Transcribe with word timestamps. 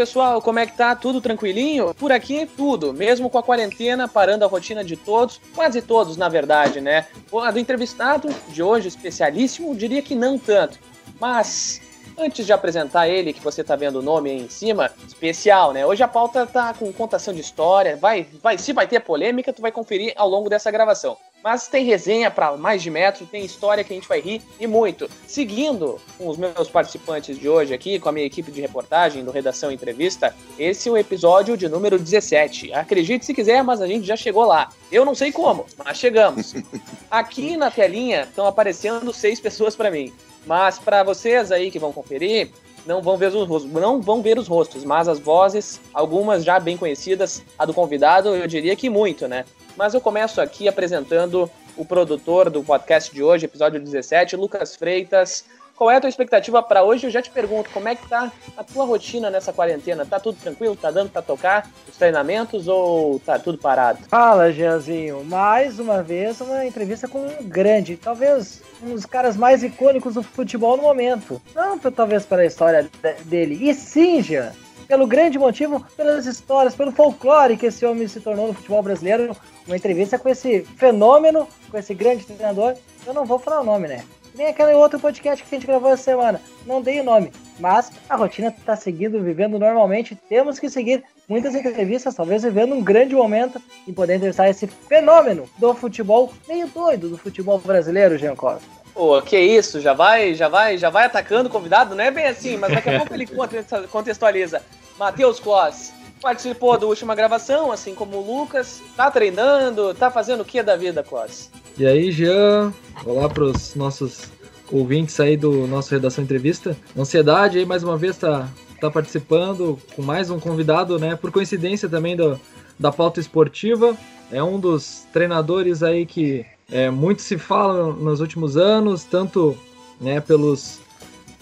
Pessoal, 0.00 0.40
como 0.40 0.58
é 0.58 0.64
que 0.64 0.74
tá? 0.74 0.96
Tudo 0.96 1.20
tranquilinho? 1.20 1.92
Por 1.92 2.10
aqui, 2.10 2.46
tudo. 2.56 2.90
Mesmo 2.90 3.28
com 3.28 3.36
a 3.36 3.42
quarentena, 3.42 4.08
parando 4.08 4.46
a 4.46 4.48
rotina 4.48 4.82
de 4.82 4.96
todos, 4.96 5.38
quase 5.54 5.82
todos 5.82 6.16
na 6.16 6.26
verdade, 6.26 6.80
né? 6.80 7.06
A 7.30 7.50
do 7.50 7.58
entrevistado 7.58 8.34
de 8.48 8.62
hoje, 8.62 8.88
especialíssimo, 8.88 9.76
diria 9.76 10.00
que 10.00 10.14
não 10.14 10.38
tanto. 10.38 10.78
Mas 11.20 11.82
Antes 12.18 12.44
de 12.44 12.52
apresentar 12.52 13.08
ele, 13.08 13.32
que 13.32 13.42
você 13.42 13.64
tá 13.64 13.74
vendo 13.76 14.00
o 14.00 14.02
nome 14.02 14.30
aí 14.30 14.42
em 14.42 14.48
cima, 14.48 14.90
especial, 15.06 15.72
né? 15.72 15.86
Hoje 15.86 16.02
a 16.02 16.08
pauta 16.08 16.46
tá 16.46 16.74
com 16.74 16.92
contação 16.92 17.32
de 17.32 17.40
história, 17.40 17.96
vai, 17.96 18.26
vai, 18.42 18.58
se 18.58 18.74
vai 18.74 18.86
ter 18.86 19.00
polêmica, 19.00 19.54
tu 19.54 19.62
vai 19.62 19.72
conferir 19.72 20.12
ao 20.16 20.28
longo 20.28 20.50
dessa 20.50 20.70
gravação. 20.70 21.16
Mas 21.42 21.68
tem 21.68 21.84
resenha 21.84 22.30
para 22.30 22.56
mais 22.56 22.82
de 22.82 22.90
metro, 22.90 23.26
tem 23.26 23.44
história 23.44 23.82
que 23.82 23.92
a 23.92 23.96
gente 23.96 24.08
vai 24.08 24.20
rir 24.20 24.42
e 24.58 24.66
muito. 24.66 25.08
Seguindo 25.26 25.98
com 26.18 26.28
os 26.28 26.36
meus 26.36 26.68
participantes 26.68 27.38
de 27.38 27.48
hoje 27.48 27.72
aqui, 27.72 27.98
com 27.98 28.08
a 28.08 28.12
minha 28.12 28.26
equipe 28.26 28.52
de 28.52 28.60
reportagem 28.60 29.24
do 29.24 29.30
Redação 29.30 29.72
Entrevista, 29.72 30.34
esse 30.58 30.88
é 30.88 30.92
o 30.92 30.98
episódio 30.98 31.56
de 31.56 31.68
número 31.68 31.98
17. 31.98 32.72
Acredite 32.74 33.24
se 33.24 33.34
quiser, 33.34 33.64
mas 33.64 33.80
a 33.80 33.86
gente 33.86 34.06
já 34.06 34.16
chegou 34.16 34.44
lá. 34.44 34.68
Eu 34.92 35.04
não 35.04 35.14
sei 35.14 35.32
como, 35.32 35.66
mas 35.82 35.96
chegamos. 35.96 36.54
Aqui 37.10 37.56
na 37.56 37.70
telinha 37.70 38.22
estão 38.22 38.46
aparecendo 38.46 39.12
seis 39.12 39.40
pessoas 39.40 39.74
para 39.74 39.90
mim. 39.90 40.12
Mas 40.46 40.78
para 40.78 41.02
vocês 41.02 41.52
aí 41.52 41.70
que 41.70 41.78
vão 41.78 41.92
conferir, 41.92 42.50
não 42.86 43.02
vão 43.02 43.16
ver 43.16 43.26
os 43.28 43.46
rostos, 43.46 43.70
não 43.70 44.00
vão 44.00 44.22
ver 44.22 44.38
os 44.38 44.48
rostos, 44.48 44.84
mas 44.84 45.08
as 45.08 45.18
vozes, 45.18 45.80
algumas 45.92 46.44
já 46.44 46.58
bem 46.58 46.76
conhecidas, 46.76 47.42
a 47.58 47.64
do 47.64 47.74
convidado, 47.74 48.34
eu 48.34 48.46
diria 48.46 48.74
que 48.74 48.88
muito, 48.88 49.28
né? 49.28 49.44
Mas 49.80 49.94
eu 49.94 50.00
começo 50.02 50.42
aqui 50.42 50.68
apresentando 50.68 51.50
o 51.74 51.86
produtor 51.86 52.50
do 52.50 52.62
podcast 52.62 53.10
de 53.14 53.22
hoje, 53.22 53.46
episódio 53.46 53.80
17, 53.80 54.36
Lucas 54.36 54.76
Freitas. 54.76 55.46
Qual 55.74 55.90
é 55.90 55.96
a 55.96 56.00
tua 56.02 56.10
expectativa 56.10 56.62
para 56.62 56.82
hoje? 56.82 57.06
Eu 57.06 57.10
já 57.10 57.22
te 57.22 57.30
pergunto, 57.30 57.70
como 57.70 57.88
é 57.88 57.94
que 57.94 58.06
tá 58.06 58.30
a 58.58 58.62
tua 58.62 58.84
rotina 58.84 59.30
nessa 59.30 59.54
quarentena? 59.54 60.04
Tá 60.04 60.20
tudo 60.20 60.36
tranquilo? 60.38 60.76
Tá 60.76 60.90
dando 60.90 61.08
para 61.08 61.22
tocar 61.22 61.66
os 61.88 61.96
treinamentos 61.96 62.68
ou 62.68 63.20
tá 63.20 63.38
tudo 63.38 63.56
parado? 63.56 64.00
Fala, 64.06 64.52
Jeanzinho. 64.52 65.24
Mais 65.24 65.78
uma 65.78 66.02
vez 66.02 66.42
uma 66.42 66.66
entrevista 66.66 67.08
com 67.08 67.26
um 67.26 67.48
grande, 67.48 67.96
talvez 67.96 68.62
um 68.82 68.92
dos 68.92 69.06
caras 69.06 69.34
mais 69.34 69.62
icônicos 69.62 70.12
do 70.12 70.22
futebol 70.22 70.76
no 70.76 70.82
momento. 70.82 71.40
Não 71.54 71.78
talvez 71.78 72.26
para 72.26 72.42
a 72.42 72.46
história 72.46 72.86
dele, 73.24 73.58
e 73.66 73.72
sim, 73.72 74.20
Jean, 74.22 74.52
pelo 74.90 75.06
grande 75.06 75.38
motivo, 75.38 75.86
pelas 75.96 76.26
histórias, 76.26 76.74
pelo 76.74 76.90
folclore 76.90 77.56
que 77.56 77.66
esse 77.66 77.86
homem 77.86 78.08
se 78.08 78.18
tornou 78.18 78.48
no 78.48 78.54
futebol 78.54 78.82
brasileiro. 78.82 79.36
Uma 79.64 79.76
entrevista 79.76 80.18
com 80.18 80.28
esse 80.28 80.62
fenômeno, 80.62 81.46
com 81.70 81.78
esse 81.78 81.94
grande 81.94 82.26
treinador. 82.26 82.74
Eu 83.06 83.14
não 83.14 83.24
vou 83.24 83.38
falar 83.38 83.60
o 83.60 83.64
nome, 83.64 83.86
né? 83.86 84.02
Nem 84.34 84.48
aquele 84.48 84.72
outro 84.72 84.98
podcast 84.98 85.44
que 85.44 85.54
a 85.54 85.58
gente 85.58 85.66
gravou 85.68 85.92
essa 85.92 86.02
semana. 86.02 86.40
Não 86.66 86.82
dei 86.82 86.98
o 86.98 87.04
nome. 87.04 87.30
Mas 87.60 87.92
a 88.08 88.16
rotina 88.16 88.48
está 88.48 88.74
seguindo, 88.74 89.22
vivendo 89.22 89.60
normalmente. 89.60 90.18
Temos 90.28 90.58
que 90.58 90.68
seguir 90.68 91.04
muitas 91.28 91.54
entrevistas, 91.54 92.16
talvez 92.16 92.42
vivendo 92.42 92.74
um 92.74 92.82
grande 92.82 93.14
momento 93.14 93.62
e 93.86 93.92
poder 93.92 94.16
entrevistar 94.16 94.48
esse 94.48 94.66
fenômeno 94.66 95.48
do 95.56 95.72
futebol 95.72 96.32
meio 96.48 96.66
doido 96.66 97.10
do 97.10 97.16
futebol 97.16 97.58
brasileiro, 97.58 98.18
Jean 98.18 98.34
Costa. 98.34 98.79
Pô, 98.94 99.20
que 99.22 99.38
isso, 99.38 99.80
já 99.80 99.92
vai, 99.92 100.34
já 100.34 100.48
vai, 100.48 100.76
já 100.76 100.90
vai 100.90 101.06
atacando 101.06 101.48
o 101.48 101.52
convidado, 101.52 101.94
não 101.94 102.04
é 102.04 102.10
bem 102.10 102.26
assim, 102.26 102.56
mas 102.56 102.72
daqui 102.72 102.90
a 102.90 102.98
pouco 102.98 103.14
ele 103.14 103.26
contextualiza. 103.90 104.62
Matheus 104.98 105.40
Kloss 105.40 105.92
participou 106.20 106.78
da 106.78 106.86
última 106.86 107.14
gravação, 107.14 107.72
assim 107.72 107.94
como 107.94 108.18
o 108.18 108.40
Lucas, 108.40 108.82
tá 108.96 109.10
treinando, 109.10 109.94
tá 109.94 110.10
fazendo 110.10 110.42
o 110.42 110.44
que 110.44 110.62
da 110.62 110.76
vida, 110.76 111.02
Kloss? 111.02 111.50
E 111.78 111.86
aí, 111.86 112.12
Jean, 112.12 112.72
olá 113.06 113.28
pros 113.28 113.74
nossos 113.74 114.24
ouvintes 114.70 115.18
aí 115.18 115.36
do 115.36 115.66
nosso 115.66 115.90
Redação 115.90 116.22
Entrevista. 116.22 116.76
Ansiedade 116.96 117.58
aí, 117.58 117.64
mais 117.64 117.82
uma 117.82 117.96
vez, 117.96 118.16
tá, 118.18 118.48
tá 118.80 118.90
participando 118.90 119.78
com 119.96 120.02
mais 120.02 120.30
um 120.30 120.38
convidado, 120.38 120.98
né, 120.98 121.16
por 121.16 121.32
coincidência 121.32 121.88
também 121.88 122.16
do, 122.16 122.38
da 122.78 122.92
pauta 122.92 123.20
esportiva. 123.20 123.96
É 124.30 124.42
um 124.42 124.60
dos 124.60 125.06
treinadores 125.12 125.82
aí 125.82 126.06
que 126.06 126.44
é, 126.70 126.90
muito 126.90 127.22
se 127.22 127.36
fala 127.36 127.92
nos 127.92 128.20
últimos 128.20 128.56
anos, 128.56 129.04
tanto 129.04 129.56
né, 130.00 130.20
pelos, 130.20 130.78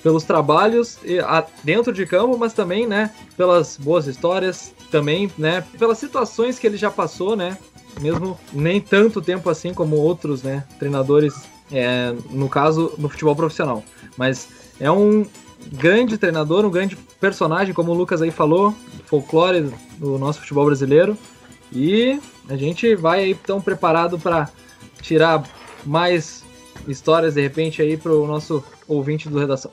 pelos 0.02 0.24
trabalhos 0.24 0.98
dentro 1.62 1.92
de 1.92 2.06
campo, 2.06 2.36
mas 2.38 2.52
também 2.52 2.86
né, 2.86 3.12
pelas 3.36 3.76
boas 3.76 4.06
histórias, 4.06 4.72
também 4.90 5.30
né, 5.36 5.64
pelas 5.78 5.98
situações 5.98 6.58
que 6.58 6.66
ele 6.66 6.76
já 6.76 6.90
passou, 6.90 7.36
né, 7.36 7.58
mesmo 8.00 8.38
nem 8.52 8.80
tanto 8.80 9.20
tempo 9.20 9.50
assim 9.50 9.74
como 9.74 9.96
outros 9.96 10.42
né, 10.42 10.64
treinadores, 10.78 11.34
é, 11.70 12.14
no 12.30 12.48
caso 12.48 12.94
no 12.98 13.08
futebol 13.08 13.36
profissional. 13.36 13.84
Mas 14.16 14.48
é 14.80 14.90
um 14.90 15.26
grande 15.72 16.16
treinador, 16.16 16.64
um 16.64 16.70
grande 16.70 16.96
personagem, 17.20 17.74
como 17.74 17.92
o 17.92 17.94
Lucas 17.94 18.22
aí 18.22 18.30
falou, 18.30 18.74
folclore 19.06 19.72
do 19.98 20.18
nosso 20.18 20.40
futebol 20.40 20.66
brasileiro. 20.66 21.16
E 21.72 22.18
a 22.48 22.56
gente 22.56 22.94
vai 22.94 23.20
aí 23.24 23.34
tão 23.34 23.60
preparado 23.60 24.18
para 24.18 24.48
tirar 25.00 25.42
mais 25.84 26.44
histórias 26.86 27.34
de 27.34 27.40
repente 27.40 27.82
aí 27.82 27.96
para 27.96 28.12
o 28.12 28.26
nosso 28.26 28.64
ouvinte 28.86 29.28
do 29.28 29.38
Redação. 29.38 29.70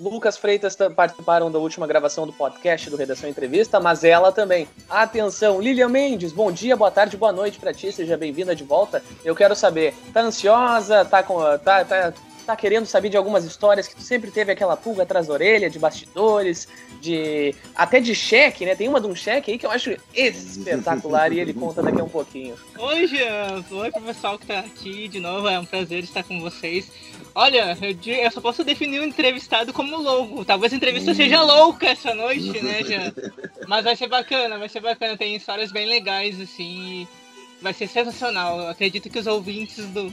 Lucas 0.00 0.38
Freitas 0.38 0.74
participaram 0.96 1.50
da 1.50 1.58
última 1.58 1.86
gravação 1.86 2.26
do 2.26 2.32
podcast 2.32 2.88
do 2.88 2.96
Redação 2.96 3.28
Entrevista, 3.28 3.78
mas 3.78 4.02
ela 4.02 4.32
também. 4.32 4.66
Atenção, 4.88 5.60
Lilian 5.60 5.90
Mendes, 5.90 6.32
bom 6.32 6.50
dia, 6.50 6.74
boa 6.74 6.90
tarde, 6.90 7.18
boa 7.18 7.32
noite 7.32 7.58
para 7.58 7.74
ti, 7.74 7.92
seja 7.92 8.16
bem-vinda 8.16 8.56
de 8.56 8.64
volta. 8.64 9.02
Eu 9.22 9.36
quero 9.36 9.54
saber, 9.54 9.94
tá 10.10 10.22
ansiosa, 10.22 11.04
tá 11.04 11.22
com 11.22 11.38
tá, 11.58 11.84
tá 11.84 12.14
tá 12.50 12.56
querendo 12.56 12.86
saber 12.86 13.08
de 13.08 13.16
algumas 13.16 13.44
histórias 13.44 13.86
que 13.86 13.94
tu 13.94 14.02
sempre 14.02 14.30
teve 14.30 14.52
aquela 14.52 14.76
pulga 14.76 15.04
atrás 15.04 15.26
da 15.26 15.32
orelha, 15.32 15.70
de 15.70 15.78
bastidores, 15.78 16.66
de 17.00 17.54
até 17.74 18.00
de 18.00 18.14
cheque, 18.14 18.66
né? 18.66 18.74
Tem 18.74 18.88
uma 18.88 19.00
de 19.00 19.06
um 19.06 19.14
cheque 19.14 19.52
aí 19.52 19.58
que 19.58 19.64
eu 19.64 19.70
acho 19.70 19.96
espetacular 20.14 21.32
e 21.32 21.40
ele 21.40 21.54
conta 21.54 21.82
daqui 21.82 22.00
a 22.00 22.04
um 22.04 22.08
pouquinho. 22.08 22.56
Oi, 22.78 23.06
Jean. 23.06 23.64
Oi 23.70 23.90
pro 23.90 24.02
pessoal 24.02 24.38
que 24.38 24.46
tá 24.46 24.60
aqui 24.60 25.08
de 25.08 25.20
novo. 25.20 25.48
É 25.48 25.58
um 25.58 25.64
prazer 25.64 26.02
estar 26.02 26.24
com 26.24 26.40
vocês. 26.40 26.90
Olha, 27.34 27.76
eu, 27.80 28.14
eu 28.14 28.30
só 28.30 28.40
posso 28.40 28.64
definir 28.64 29.00
o 29.00 29.04
entrevistado 29.04 29.72
como 29.72 29.96
louco. 29.96 30.44
Talvez 30.44 30.72
a 30.72 30.76
entrevista 30.76 31.14
seja 31.14 31.42
louca 31.42 31.88
essa 31.88 32.14
noite, 32.14 32.60
né, 32.62 32.82
Jean? 32.84 33.12
Mas 33.68 33.84
vai 33.84 33.94
ser 33.94 34.08
bacana, 34.08 34.58
vai 34.58 34.68
ser 34.68 34.80
bacana. 34.80 35.16
Tem 35.16 35.36
histórias 35.36 35.70
bem 35.70 35.88
legais, 35.88 36.40
assim. 36.40 37.06
Vai 37.62 37.72
ser 37.72 37.86
sensacional. 37.86 38.58
Eu 38.58 38.68
acredito 38.68 39.08
que 39.08 39.18
os 39.18 39.26
ouvintes 39.26 39.86
do, 39.86 40.12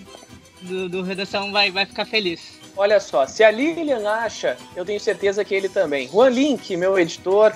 do, 0.61 0.89
do 0.89 1.01
Redação 1.01 1.51
vai, 1.51 1.71
vai 1.71 1.85
ficar 1.85 2.05
feliz. 2.05 2.57
Olha 2.75 2.99
só, 2.99 3.25
se 3.25 3.43
a 3.43 3.49
Lilian 3.49 4.07
acha, 4.07 4.57
eu 4.75 4.85
tenho 4.85 4.99
certeza 4.99 5.43
que 5.43 5.55
ele 5.55 5.67
também. 5.67 6.07
Juan 6.07 6.29
Link, 6.29 6.77
meu 6.77 6.97
editor, 6.97 7.53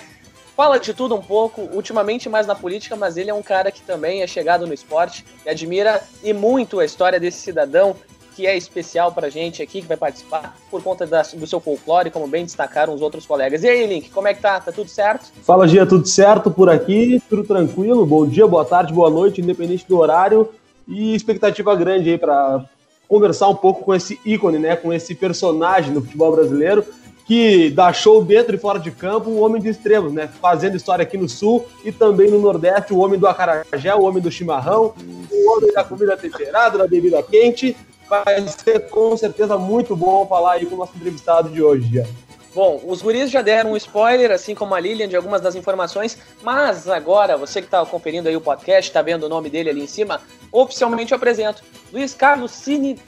fala 0.56 0.80
de 0.80 0.94
tudo 0.94 1.16
um 1.16 1.22
pouco, 1.22 1.62
ultimamente 1.74 2.28
mais 2.28 2.48
na 2.48 2.56
política, 2.56 2.96
mas 2.96 3.18
ele 3.18 3.30
é 3.30 3.34
um 3.34 3.44
cara 3.44 3.72
que 3.72 3.82
também 3.82 4.22
é 4.22 4.28
chegado 4.28 4.66
no 4.66 4.74
esporte 4.74 5.24
e 5.46 5.50
admira 5.50 6.02
e 6.24 6.34
muito 6.34 6.80
a 6.80 6.86
história 6.86 7.20
desse 7.20 7.40
cidadão 7.40 7.96
que 8.36 8.48
é 8.48 8.56
especial 8.56 9.12
pra 9.12 9.30
gente 9.30 9.62
aqui, 9.62 9.82
que 9.82 9.88
vai 9.88 9.98
participar 9.98 10.56
por 10.70 10.82
conta 10.82 11.06
da, 11.06 11.22
do 11.22 11.46
seu 11.46 11.60
folclore, 11.60 12.10
como 12.10 12.28
bem 12.28 12.46
destacaram 12.46 12.94
os 12.94 13.02
outros 13.02 13.26
colegas. 13.26 13.64
E 13.64 13.68
aí, 13.68 13.86
Link, 13.86 14.10
como 14.10 14.28
é 14.28 14.34
que 14.34 14.42
tá? 14.42 14.60
Tá 14.60 14.72
tudo 14.72 14.90
certo? 14.90 15.32
Fala, 15.44 15.68
Gia, 15.68 15.86
tudo 15.86 16.08
certo 16.08 16.50
por 16.50 16.70
aqui? 16.70 17.22
Tudo 17.30 17.44
tranquilo? 17.44 18.06
Bom 18.06 18.26
dia, 18.26 18.48
boa 18.48 18.64
tarde, 18.64 18.94
boa 18.94 19.10
noite, 19.10 19.42
independente 19.42 19.86
do 19.88 20.00
horário. 20.00 20.50
E 20.88 21.14
expectativa 21.14 21.76
grande 21.76 22.10
aí 22.10 22.18
para 22.18 22.66
conversar 23.12 23.50
um 23.50 23.56
pouco 23.56 23.84
com 23.84 23.94
esse 23.94 24.18
ícone, 24.26 24.58
né, 24.58 24.74
com 24.78 24.94
esse 24.94 25.14
personagem 25.14 25.94
do 25.94 26.02
futebol 26.02 26.32
brasileiro 26.32 26.86
que 27.26 27.70
dá 27.70 27.92
show 27.92 28.24
dentro 28.24 28.56
e 28.56 28.58
fora 28.58 28.80
de 28.80 28.90
campo, 28.90 29.30
o 29.30 29.42
homem 29.42 29.62
de 29.62 29.68
extremos, 29.68 30.12
né? 30.12 30.30
Fazendo 30.42 30.76
história 30.76 31.04
aqui 31.04 31.18
no 31.18 31.30
Sul 31.30 31.66
e 31.84 31.92
também 31.92 32.30
no 32.30 32.40
Nordeste, 32.40 32.94
o 32.94 33.00
homem 33.00 33.20
do 33.20 33.28
acarajé, 33.28 33.94
o 33.96 34.04
homem 34.04 34.22
do 34.22 34.32
chimarrão, 34.32 34.94
o 35.32 35.52
homem 35.52 35.72
da 35.74 35.84
comida 35.84 36.18
temperada, 36.18 36.78
da 36.78 36.88
bebida 36.88 37.22
quente. 37.22 37.76
Vai 38.10 38.46
ser 38.48 38.90
com 38.90 39.16
certeza 39.16 39.58
muito 39.58 39.96
bom 39.96 40.26
falar 40.26 40.54
aí 40.54 40.66
com 40.66 40.76
o 40.76 40.78
nosso 40.78 40.94
entrevistado 40.96 41.50
de 41.50 41.62
hoje, 41.62 41.90
já. 41.94 42.06
Bom, 42.54 42.82
os 42.86 43.02
guris 43.02 43.32
já 43.32 43.42
deram 43.42 43.72
um 43.72 43.78
spoiler, 43.78 44.30
assim 44.30 44.54
como 44.54 44.76
a 44.76 44.80
Lilian, 44.80 45.08
de 45.08 45.16
algumas 45.16 45.40
das 45.40 45.56
informações, 45.56 46.18
mas 46.42 46.90
agora, 46.90 47.38
você 47.38 47.62
que 47.62 47.68
está 47.68 47.86
conferindo 47.86 48.28
aí 48.28 48.36
o 48.36 48.42
podcast, 48.42 48.90
está 48.90 49.02
vendo 49.02 49.24
o 49.24 49.30
nome 49.30 49.50
dele 49.50 49.70
ali 49.70 49.82
em 49.82 49.88
cima, 49.88 50.22
oficialmente 50.52 51.14
eu 51.14 51.16
apresento 51.16 51.64
Luiz 51.94 52.14
Carlos 52.14 52.52
Cine, 52.52 53.00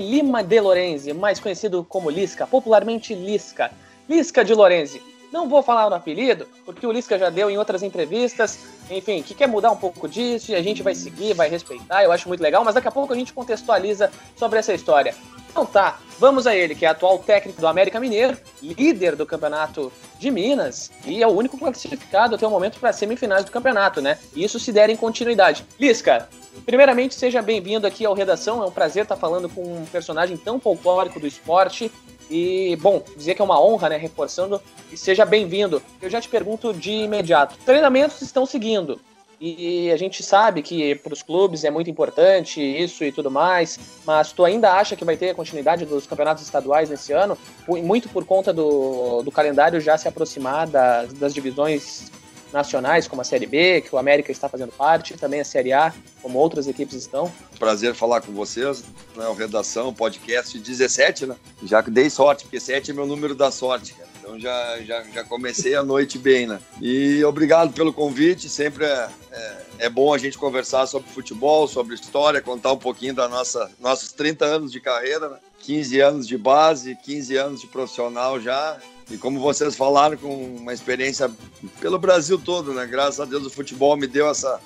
Lima 0.00 0.42
de 0.42 0.58
Lorenzi, 0.58 1.12
mais 1.12 1.38
conhecido 1.38 1.84
como 1.84 2.08
Lisca, 2.08 2.46
popularmente 2.46 3.14
Lisca. 3.14 3.70
Lisca 4.08 4.42
de 4.42 4.54
Lorenzi. 4.54 5.02
Não 5.30 5.46
vou 5.46 5.62
falar 5.62 5.90
no 5.90 5.96
apelido, 5.96 6.46
porque 6.64 6.86
o 6.86 6.92
Lisca 6.92 7.18
já 7.18 7.28
deu 7.28 7.50
em 7.50 7.58
outras 7.58 7.82
entrevistas, 7.82 8.60
enfim, 8.90 9.22
que 9.22 9.34
quer 9.34 9.46
mudar 9.46 9.72
um 9.72 9.76
pouco 9.76 10.08
disso 10.08 10.52
e 10.52 10.54
a 10.54 10.62
gente 10.62 10.82
vai 10.82 10.94
seguir, 10.94 11.34
vai 11.34 11.50
respeitar, 11.50 12.02
eu 12.02 12.12
acho 12.12 12.28
muito 12.28 12.40
legal, 12.40 12.64
mas 12.64 12.74
daqui 12.74 12.88
a 12.88 12.92
pouco 12.92 13.12
a 13.12 13.16
gente 13.16 13.34
contextualiza 13.34 14.10
sobre 14.36 14.58
essa 14.58 14.72
história. 14.72 15.14
Então 15.56 15.64
tá, 15.64 15.98
vamos 16.18 16.46
a 16.46 16.54
ele, 16.54 16.74
que 16.74 16.84
é 16.84 16.88
atual 16.88 17.18
técnico 17.18 17.58
do 17.58 17.66
América 17.66 17.98
Mineiro, 17.98 18.36
líder 18.60 19.16
do 19.16 19.24
campeonato 19.24 19.90
de 20.18 20.30
Minas 20.30 20.90
e 21.06 21.22
é 21.22 21.26
o 21.26 21.30
único 21.30 21.56
classificado 21.56 22.34
até 22.34 22.46
o 22.46 22.50
momento 22.50 22.78
para 22.78 22.92
semifinais 22.92 23.42
do 23.42 23.50
campeonato, 23.50 24.02
né? 24.02 24.18
E 24.34 24.44
isso 24.44 24.60
se 24.60 24.70
der 24.70 24.90
em 24.90 24.96
continuidade. 24.96 25.64
Lisca, 25.80 26.28
primeiramente 26.66 27.14
seja 27.14 27.40
bem-vindo 27.40 27.86
aqui 27.86 28.04
ao 28.04 28.12
Redação, 28.12 28.62
é 28.62 28.66
um 28.66 28.70
prazer 28.70 29.04
estar 29.04 29.16
falando 29.16 29.48
com 29.48 29.62
um 29.62 29.86
personagem 29.86 30.36
tão 30.36 30.60
folclórico 30.60 31.18
do 31.18 31.26
esporte. 31.26 31.90
E, 32.28 32.76
bom, 32.82 33.02
dizer 33.16 33.34
que 33.34 33.40
é 33.40 33.44
uma 33.44 33.58
honra, 33.58 33.88
né? 33.88 33.96
Reforçando, 33.96 34.60
e 34.92 34.96
seja 34.96 35.24
bem-vindo. 35.24 35.80
Eu 36.02 36.10
já 36.10 36.20
te 36.20 36.28
pergunto 36.28 36.74
de 36.74 36.90
imediato: 36.90 37.56
treinamentos 37.64 38.20
estão 38.20 38.44
seguindo. 38.44 39.00
E 39.40 39.90
a 39.92 39.96
gente 39.96 40.22
sabe 40.22 40.62
que 40.62 40.94
para 40.94 41.12
os 41.12 41.22
clubes 41.22 41.62
é 41.62 41.70
muito 41.70 41.90
importante 41.90 42.60
isso 42.60 43.04
e 43.04 43.12
tudo 43.12 43.30
mais, 43.30 43.78
mas 44.06 44.32
tu 44.32 44.44
ainda 44.44 44.72
acha 44.72 44.96
que 44.96 45.04
vai 45.04 45.16
ter 45.16 45.30
a 45.30 45.34
continuidade 45.34 45.84
dos 45.84 46.06
campeonatos 46.06 46.42
estaduais 46.42 46.88
nesse 46.88 47.12
ano? 47.12 47.36
Muito 47.68 48.08
por 48.08 48.24
conta 48.24 48.52
do, 48.52 49.22
do 49.22 49.30
calendário 49.30 49.78
já 49.78 49.98
se 49.98 50.08
aproximar 50.08 50.66
das, 50.66 51.12
das 51.12 51.34
divisões 51.34 52.10
nacionais, 52.52 53.06
como 53.06 53.20
a 53.20 53.24
Série 53.24 53.46
B, 53.46 53.82
que 53.82 53.94
o 53.94 53.98
América 53.98 54.32
está 54.32 54.48
fazendo 54.48 54.72
parte, 54.72 55.14
também 55.14 55.40
a 55.40 55.44
Série 55.44 55.72
A, 55.72 55.92
como 56.22 56.38
outras 56.38 56.66
equipes 56.66 56.94
estão. 56.94 57.30
Prazer 57.58 57.94
falar 57.94 58.22
com 58.22 58.32
vocês, 58.32 58.84
né, 59.14 59.26
o 59.28 59.34
Redação, 59.34 59.92
podcast 59.92 60.58
17, 60.58 61.26
né? 61.26 61.36
Já 61.62 61.82
que 61.82 61.90
dei 61.90 62.08
sorte, 62.08 62.44
porque 62.44 62.58
7 62.58 62.90
é 62.90 62.94
meu 62.94 63.06
número 63.06 63.34
da 63.34 63.50
sorte, 63.50 63.92
cara. 63.94 64.05
Então 64.26 64.40
já, 64.40 64.82
já, 64.82 65.04
já 65.04 65.22
comecei 65.22 65.76
a 65.76 65.84
noite 65.84 66.18
bem, 66.18 66.48
né? 66.48 66.58
E 66.82 67.22
obrigado 67.24 67.72
pelo 67.72 67.92
convite, 67.92 68.48
sempre 68.48 68.84
é, 68.84 69.08
é, 69.30 69.56
é, 69.78 69.88
bom 69.88 70.12
a 70.12 70.18
gente 70.18 70.36
conversar 70.36 70.88
sobre 70.88 71.08
futebol, 71.08 71.68
sobre 71.68 71.94
história, 71.94 72.42
contar 72.42 72.72
um 72.72 72.76
pouquinho 72.76 73.14
da 73.14 73.28
nossa 73.28 73.70
nossos 73.78 74.10
30 74.10 74.44
anos 74.44 74.72
de 74.72 74.80
carreira, 74.80 75.28
né? 75.28 75.36
15 75.60 76.00
anos 76.00 76.26
de 76.26 76.36
base, 76.36 76.98
15 77.04 77.36
anos 77.36 77.60
de 77.60 77.68
profissional 77.68 78.40
já. 78.40 78.78
E 79.08 79.16
como 79.16 79.38
vocês 79.38 79.76
falaram, 79.76 80.16
com 80.16 80.56
uma 80.56 80.74
experiência 80.74 81.30
pelo 81.78 81.96
Brasil 81.96 82.36
todo, 82.36 82.74
né? 82.74 82.84
Graças 82.84 83.20
a 83.20 83.24
Deus 83.24 83.46
o 83.46 83.50
futebol 83.50 83.96
me 83.96 84.08
deu 84.08 84.28
essa, 84.28 84.58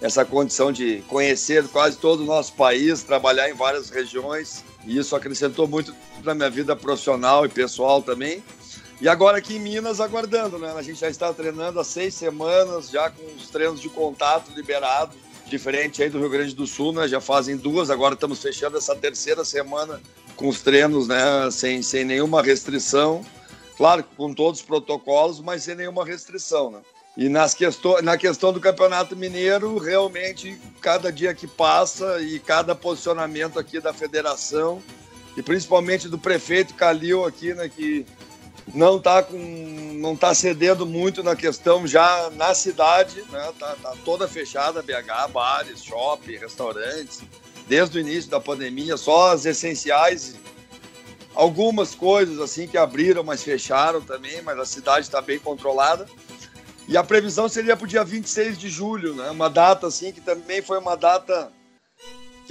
essa 0.00 0.24
condição 0.24 0.70
de 0.70 1.02
conhecer 1.08 1.66
quase 1.68 1.96
todo 1.98 2.20
o 2.20 2.26
nosso 2.26 2.52
país, 2.52 3.02
trabalhar 3.02 3.50
em 3.50 3.54
várias 3.54 3.90
regiões. 3.90 4.64
E 4.86 4.96
isso 4.96 5.16
acrescentou 5.16 5.66
muito 5.66 5.92
na 6.22 6.34
minha 6.36 6.48
vida 6.48 6.76
profissional 6.76 7.44
e 7.44 7.48
pessoal 7.48 8.00
também. 8.00 8.44
E 9.00 9.08
agora 9.08 9.38
aqui 9.38 9.56
em 9.56 9.60
Minas, 9.60 10.00
aguardando, 10.00 10.58
né? 10.58 10.72
A 10.76 10.82
gente 10.82 10.98
já 10.98 11.08
está 11.08 11.32
treinando 11.32 11.78
há 11.78 11.84
seis 11.84 12.14
semanas, 12.14 12.90
já 12.90 13.08
com 13.10 13.24
os 13.36 13.48
treinos 13.48 13.80
de 13.80 13.88
contato 13.88 14.50
liberados, 14.56 15.16
diferente 15.46 16.02
aí 16.02 16.10
do 16.10 16.18
Rio 16.18 16.28
Grande 16.28 16.54
do 16.54 16.66
Sul, 16.66 16.92
né? 16.92 17.06
Já 17.06 17.20
fazem 17.20 17.56
duas, 17.56 17.90
agora 17.90 18.14
estamos 18.14 18.42
fechando 18.42 18.76
essa 18.76 18.96
terceira 18.96 19.44
semana 19.44 20.00
com 20.34 20.48
os 20.48 20.60
treinos, 20.62 21.06
né? 21.06 21.48
Sem, 21.52 21.80
sem 21.80 22.04
nenhuma 22.04 22.42
restrição. 22.42 23.24
Claro, 23.76 24.04
com 24.16 24.34
todos 24.34 24.58
os 24.58 24.66
protocolos, 24.66 25.40
mas 25.40 25.62
sem 25.62 25.76
nenhuma 25.76 26.04
restrição, 26.04 26.70
né? 26.70 26.80
E 27.16 27.28
nas 27.28 27.56
na 28.02 28.16
questão 28.16 28.52
do 28.52 28.60
Campeonato 28.60 29.16
Mineiro, 29.16 29.78
realmente, 29.78 30.56
cada 30.80 31.10
dia 31.10 31.34
que 31.34 31.46
passa 31.46 32.20
e 32.20 32.38
cada 32.38 32.74
posicionamento 32.74 33.58
aqui 33.58 33.80
da 33.80 33.92
federação, 33.92 34.82
e 35.36 35.42
principalmente 35.42 36.08
do 36.08 36.16
prefeito 36.16 36.74
Calil 36.74 37.24
aqui, 37.24 37.54
né, 37.54 37.68
que 37.68 38.06
não 38.74 38.96
está 38.96 39.22
com 39.22 39.78
não 39.98 40.14
tá 40.16 40.32
cedendo 40.32 40.86
muito 40.86 41.24
na 41.24 41.34
questão 41.34 41.86
já 41.86 42.30
na 42.30 42.54
cidade, 42.54 43.24
né? 43.30 43.52
Tá, 43.58 43.76
tá 43.82 43.94
toda 44.04 44.28
fechada, 44.28 44.80
BH, 44.80 45.32
bares, 45.32 45.82
shopping, 45.82 46.36
restaurantes, 46.36 47.22
desde 47.66 47.98
o 47.98 48.00
início 48.00 48.30
da 48.30 48.40
pandemia, 48.40 48.96
só 48.96 49.32
as 49.32 49.44
essenciais, 49.44 50.36
algumas 51.34 51.94
coisas 51.94 52.38
assim 52.40 52.68
que 52.68 52.78
abriram, 52.78 53.24
mas 53.24 53.42
fecharam 53.42 54.00
também, 54.00 54.40
mas 54.42 54.58
a 54.58 54.64
cidade 54.64 55.00
está 55.00 55.20
bem 55.20 55.38
controlada. 55.38 56.06
E 56.86 56.96
a 56.96 57.04
previsão 57.04 57.48
seria 57.48 57.76
para 57.76 57.84
o 57.84 57.88
dia 57.88 58.02
26 58.02 58.56
de 58.56 58.68
julho, 58.68 59.14
né? 59.14 59.30
Uma 59.30 59.50
data 59.50 59.86
assim 59.86 60.10
que 60.10 60.20
também 60.20 60.62
foi 60.62 60.78
uma 60.78 60.96
data 60.96 61.52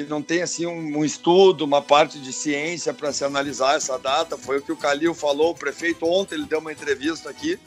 que 0.03 0.09
não 0.09 0.21
tem 0.21 0.43
assim 0.43 0.65
um, 0.67 0.99
um 0.99 1.03
estudo, 1.03 1.65
uma 1.65 1.81
parte 1.81 2.19
de 2.19 2.31
ciência 2.31 2.93
para 2.93 3.11
se 3.11 3.25
analisar 3.25 3.75
essa 3.75 3.97
data. 3.97 4.37
Foi 4.37 4.59
o 4.59 4.61
que 4.61 4.71
o 4.71 4.77
Calil 4.77 5.13
falou, 5.13 5.51
o 5.51 5.55
prefeito 5.55 6.05
ontem 6.05 6.35
ele 6.35 6.45
deu 6.45 6.59
uma 6.59 6.71
entrevista 6.71 7.29
aqui 7.29 7.59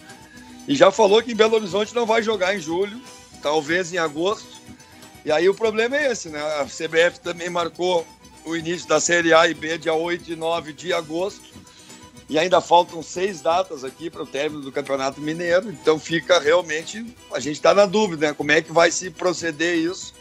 e 0.68 0.76
já 0.76 0.92
falou 0.92 1.20
que 1.22 1.32
em 1.32 1.34
Belo 1.34 1.56
Horizonte 1.56 1.94
não 1.94 2.06
vai 2.06 2.22
jogar 2.22 2.54
em 2.54 2.60
julho, 2.60 3.00
talvez 3.42 3.92
em 3.92 3.98
agosto. 3.98 4.60
E 5.24 5.32
aí 5.32 5.48
o 5.48 5.54
problema 5.54 5.96
é 5.96 6.12
esse, 6.12 6.28
né? 6.28 6.40
A 6.60 6.64
CBF 6.64 7.18
também 7.20 7.50
marcou 7.50 8.06
o 8.44 8.54
início 8.54 8.88
da 8.88 9.00
Série 9.00 9.34
A 9.34 9.48
e 9.48 9.54
B 9.54 9.76
dia 9.76 9.92
8 9.92 10.32
e 10.32 10.36
9 10.36 10.72
de 10.72 10.92
agosto. 10.92 11.50
E 12.28 12.38
ainda 12.38 12.60
faltam 12.60 13.02
seis 13.02 13.40
datas 13.40 13.82
aqui 13.82 14.08
para 14.08 14.22
o 14.22 14.26
término 14.26 14.62
do 14.62 14.70
Campeonato 14.70 15.20
Mineiro. 15.20 15.68
Então 15.68 15.98
fica 15.98 16.38
realmente. 16.38 17.04
A 17.32 17.40
gente 17.40 17.56
está 17.56 17.74
na 17.74 17.86
dúvida, 17.86 18.28
né? 18.28 18.34
Como 18.34 18.52
é 18.52 18.62
que 18.62 18.72
vai 18.72 18.92
se 18.92 19.10
proceder 19.10 19.76
isso? 19.76 20.14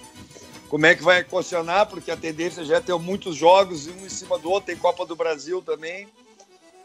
Como 0.69 0.85
é 0.85 0.93
que 0.95 1.03
vai 1.03 1.19
equacionar, 1.19 1.87
porque 1.87 2.11
a 2.11 2.15
tendência 2.15 2.63
já 2.63 2.77
é 2.77 2.79
ter 2.79 2.97
muitos 2.99 3.35
jogos, 3.35 3.87
um 3.87 4.05
em 4.05 4.09
cima 4.09 4.37
do 4.37 4.51
outro, 4.51 4.67
tem 4.67 4.77
Copa 4.77 5.03
do 5.03 5.15
Brasil 5.15 5.63
também, 5.63 6.07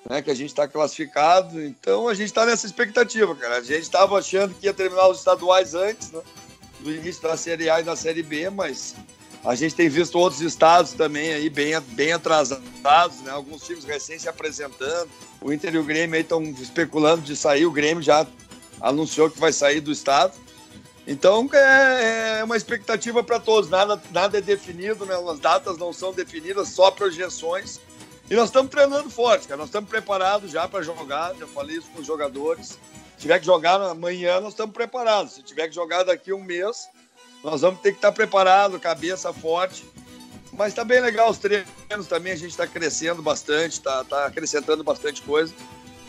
né, 0.09 0.23
que 0.23 0.31
a 0.31 0.35
gente 0.35 0.49
está 0.49 0.67
classificado, 0.67 1.63
então 1.63 2.09
a 2.09 2.15
gente 2.15 2.27
está 2.27 2.47
nessa 2.47 2.67
expectativa, 2.67 3.35
cara. 3.37 3.59
A 3.59 3.63
gente 3.63 3.83
estava 3.83 4.19
achando 4.19 4.55
que 4.55 4.67
ia 4.67 4.73
terminar 4.73 5.09
os 5.09 5.19
estaduais 5.19 5.75
antes, 5.75 6.11
né, 6.11 6.21
do 6.81 6.91
início 6.91 7.23
da 7.23 7.37
Série 7.37 7.69
A 7.69 7.81
e 7.81 7.85
da 7.85 7.95
Série 7.95 8.23
B, 8.23 8.49
mas 8.49 8.95
a 9.45 9.55
gente 9.55 9.75
tem 9.75 9.89
visto 9.91 10.19
outros 10.19 10.41
estados 10.41 10.93
também 10.93 11.35
aí 11.35 11.51
bem, 11.51 11.79
bem 11.89 12.13
atrasados, 12.13 13.21
né, 13.21 13.31
alguns 13.31 13.63
times 13.63 13.85
recém 13.85 14.19
se 14.19 14.29
apresentando. 14.29 15.11
O 15.43 15.53
Inter 15.53 15.75
e 15.75 15.79
o 15.79 15.85
Grêmio 15.85 16.15
aí 16.15 16.23
estão 16.23 16.43
especulando 16.43 17.21
de 17.21 17.37
sair, 17.37 17.67
o 17.67 17.71
Grêmio 17.71 18.03
já 18.03 18.27
anunciou 18.81 19.31
que 19.31 19.39
vai 19.39 19.53
sair 19.53 19.81
do 19.81 19.93
estado. 19.93 20.44
Então 21.07 21.49
é, 21.53 22.39
é 22.39 22.45
uma 22.45 22.57
expectativa 22.57 23.23
para 23.23 23.39
todos, 23.39 23.69
nada, 23.69 24.01
nada 24.11 24.39
é 24.39 24.41
definido, 24.41 25.05
né? 25.05 25.15
as 25.31 25.39
datas 25.39 25.77
não 25.77 25.93
são 25.93 26.13
definidas, 26.13 26.71
só 26.71 26.91
projeções. 26.91 27.79
E 28.31 28.35
nós 28.35 28.47
estamos 28.47 28.71
treinando 28.71 29.11
forte, 29.11 29.47
cara. 29.47 29.59
Nós 29.59 29.69
estamos 29.69 29.91
preparados 29.91 30.51
já 30.51 30.67
para 30.67 30.83
jogar, 30.83 31.35
já 31.35 31.47
falei 31.47 31.77
isso 31.77 31.91
com 31.91 32.01
os 32.01 32.07
jogadores. 32.07 32.69
Se 32.69 33.21
tiver 33.21 33.39
que 33.39 33.45
jogar 33.45 33.81
amanhã, 33.83 34.41
nós 34.41 34.55
estamos 34.55 34.75
preparados. 34.75 35.35
Se 35.35 35.43
tiver 35.43 35.69
que 35.69 35.75
jogar 35.75 36.05
daqui 36.05 36.33
um 36.33 36.43
mês, 36.43 36.89
nós 37.43 37.61
vamos 37.61 37.81
ter 37.81 37.91
que 37.91 37.99
estar 37.99 38.13
preparados, 38.13 38.81
cabeça 38.81 39.31
forte. 39.31 39.85
Mas 40.53 40.69
está 40.69 40.85
bem 40.85 41.01
legal 41.01 41.31
os 41.31 41.39
treinos 41.39 42.07
também, 42.09 42.33
a 42.33 42.37
gente 42.37 42.51
está 42.51 42.67
crescendo 42.67 43.21
bastante, 43.21 43.73
está 43.73 44.05
tá 44.05 44.27
acrescentando 44.27 44.83
bastante 44.83 45.21
coisa. 45.21 45.53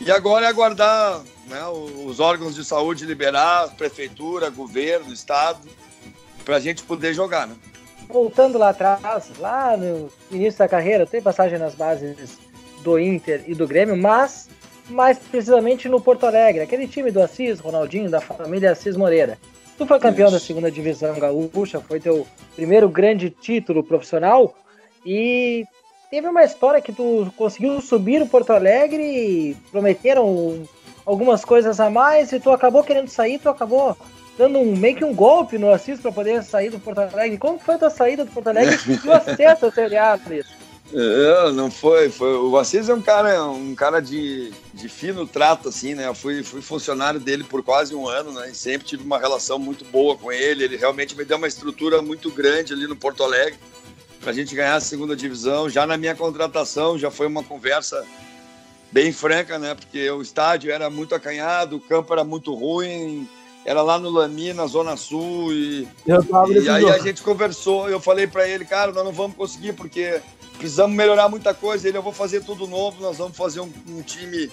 E 0.00 0.10
agora 0.10 0.46
é 0.46 0.48
aguardar 0.48 1.22
né, 1.46 1.60
os 2.04 2.20
órgãos 2.20 2.54
de 2.54 2.64
saúde 2.64 3.06
liberar, 3.06 3.74
prefeitura, 3.76 4.50
governo, 4.50 5.12
estado, 5.12 5.60
para 6.44 6.56
a 6.56 6.60
gente 6.60 6.82
poder 6.82 7.14
jogar. 7.14 7.46
Né? 7.46 7.56
Voltando 8.08 8.58
lá 8.58 8.70
atrás, 8.70 9.30
lá 9.38 9.76
no 9.76 10.10
início 10.30 10.58
da 10.58 10.68
carreira, 10.68 11.06
tem 11.06 11.20
passagem 11.20 11.58
nas 11.58 11.74
bases 11.74 12.38
do 12.82 12.98
Inter 12.98 13.42
e 13.46 13.54
do 13.54 13.66
Grêmio, 13.66 13.96
mas 13.96 14.48
mais 14.88 15.18
precisamente 15.18 15.88
no 15.88 16.00
Porto 16.00 16.26
Alegre, 16.26 16.62
aquele 16.62 16.86
time 16.86 17.10
do 17.10 17.20
Assis, 17.20 17.58
Ronaldinho, 17.58 18.08
da 18.08 18.20
família 18.20 18.72
Assis 18.72 18.96
Moreira. 18.96 19.38
Tu 19.76 19.84
foi 19.84 19.98
campeão 19.98 20.28
Isso. 20.28 20.36
da 20.36 20.40
segunda 20.40 20.70
divisão 20.70 21.18
gaúcha, 21.18 21.80
foi 21.80 22.00
teu 22.00 22.26
primeiro 22.54 22.88
grande 22.88 23.28
título 23.28 23.82
profissional 23.82 24.56
e 25.04 25.64
teve 26.10 26.28
uma 26.28 26.44
história 26.44 26.80
que 26.80 26.92
tu 26.92 27.32
conseguiu 27.36 27.80
subir 27.80 28.22
o 28.22 28.28
Porto 28.28 28.52
Alegre, 28.52 29.56
prometeram 29.70 30.62
algumas 31.04 31.44
coisas 31.44 31.78
a 31.80 31.88
mais 31.90 32.32
e 32.32 32.40
tu 32.40 32.50
acabou 32.50 32.82
querendo 32.82 33.08
sair, 33.08 33.38
tu 33.38 33.48
acabou 33.48 33.96
dando 34.36 34.58
um, 34.58 34.76
meio 34.76 34.96
que 34.96 35.04
um 35.04 35.14
golpe 35.14 35.58
no 35.58 35.70
Assis 35.70 36.00
para 36.00 36.12
poder 36.12 36.42
sair 36.42 36.70
do 36.70 36.78
Porto 36.78 36.98
Alegre. 36.98 37.38
Como 37.38 37.58
foi 37.58 37.76
a 37.76 37.78
tua 37.78 37.90
saída 37.90 38.24
do 38.24 38.30
Porto 38.30 38.48
Alegre 38.48 38.78
e 38.86 38.98
tu 38.98 39.12
acesso 39.12 39.66
ao 39.66 39.72
Série 39.72 39.96
A, 39.96 40.18
não 41.52 41.68
foi, 41.68 42.10
foi. 42.10 42.36
O 42.36 42.56
Assis 42.56 42.88
é 42.88 42.94
um 42.94 43.02
cara, 43.02 43.42
um 43.44 43.74
cara 43.74 44.00
de, 44.00 44.52
de 44.72 44.88
fino 44.88 45.26
trato, 45.26 45.68
assim, 45.68 45.94
né? 45.94 46.06
Eu 46.06 46.14
fui, 46.14 46.44
fui 46.44 46.62
funcionário 46.62 47.18
dele 47.18 47.42
por 47.42 47.60
quase 47.60 47.92
um 47.92 48.06
ano, 48.06 48.30
né? 48.32 48.50
E 48.50 48.54
sempre 48.54 48.86
tive 48.86 49.02
uma 49.02 49.18
relação 49.18 49.58
muito 49.58 49.84
boa 49.86 50.16
com 50.16 50.30
ele. 50.30 50.62
Ele 50.62 50.76
realmente 50.76 51.16
me 51.16 51.24
deu 51.24 51.38
uma 51.38 51.48
estrutura 51.48 52.00
muito 52.00 52.30
grande 52.30 52.72
ali 52.72 52.86
no 52.86 52.94
Porto 52.94 53.24
Alegre 53.24 53.58
para 54.20 54.30
a 54.30 54.34
gente 54.34 54.54
ganhar 54.54 54.76
a 54.76 54.80
segunda 54.80 55.14
divisão. 55.14 55.68
Já 55.68 55.86
na 55.86 55.96
minha 55.96 56.14
contratação, 56.14 56.98
já 56.98 57.10
foi 57.10 57.26
uma 57.26 57.42
conversa 57.42 58.04
bem 58.90 59.12
franca, 59.12 59.58
né? 59.58 59.74
Porque 59.74 60.10
o 60.10 60.22
estádio 60.22 60.70
era 60.70 60.88
muito 60.88 61.14
acanhado, 61.14 61.76
o 61.76 61.80
campo 61.80 62.12
era 62.12 62.24
muito 62.24 62.54
ruim, 62.54 63.28
era 63.64 63.82
lá 63.82 63.98
no 63.98 64.10
Lami, 64.10 64.52
na 64.52 64.66
Zona 64.66 64.96
Sul. 64.96 65.52
E, 65.52 65.88
e 66.06 66.68
aí 66.68 66.88
a 66.88 66.98
gente 66.98 67.22
conversou. 67.22 67.88
Eu 67.88 68.00
falei 68.00 68.26
para 68.26 68.48
ele, 68.48 68.64
cara, 68.64 68.92
nós 68.92 69.04
não 69.04 69.12
vamos 69.12 69.36
conseguir 69.36 69.72
porque 69.72 70.20
precisamos 70.58 70.96
melhorar 70.96 71.28
muita 71.28 71.52
coisa. 71.52 71.88
Ele, 71.88 71.98
eu 71.98 72.02
vou 72.02 72.12
fazer 72.12 72.44
tudo 72.44 72.66
novo, 72.66 73.02
nós 73.02 73.18
vamos 73.18 73.36
fazer 73.36 73.60
um, 73.60 73.72
um 73.88 74.02
time 74.02 74.50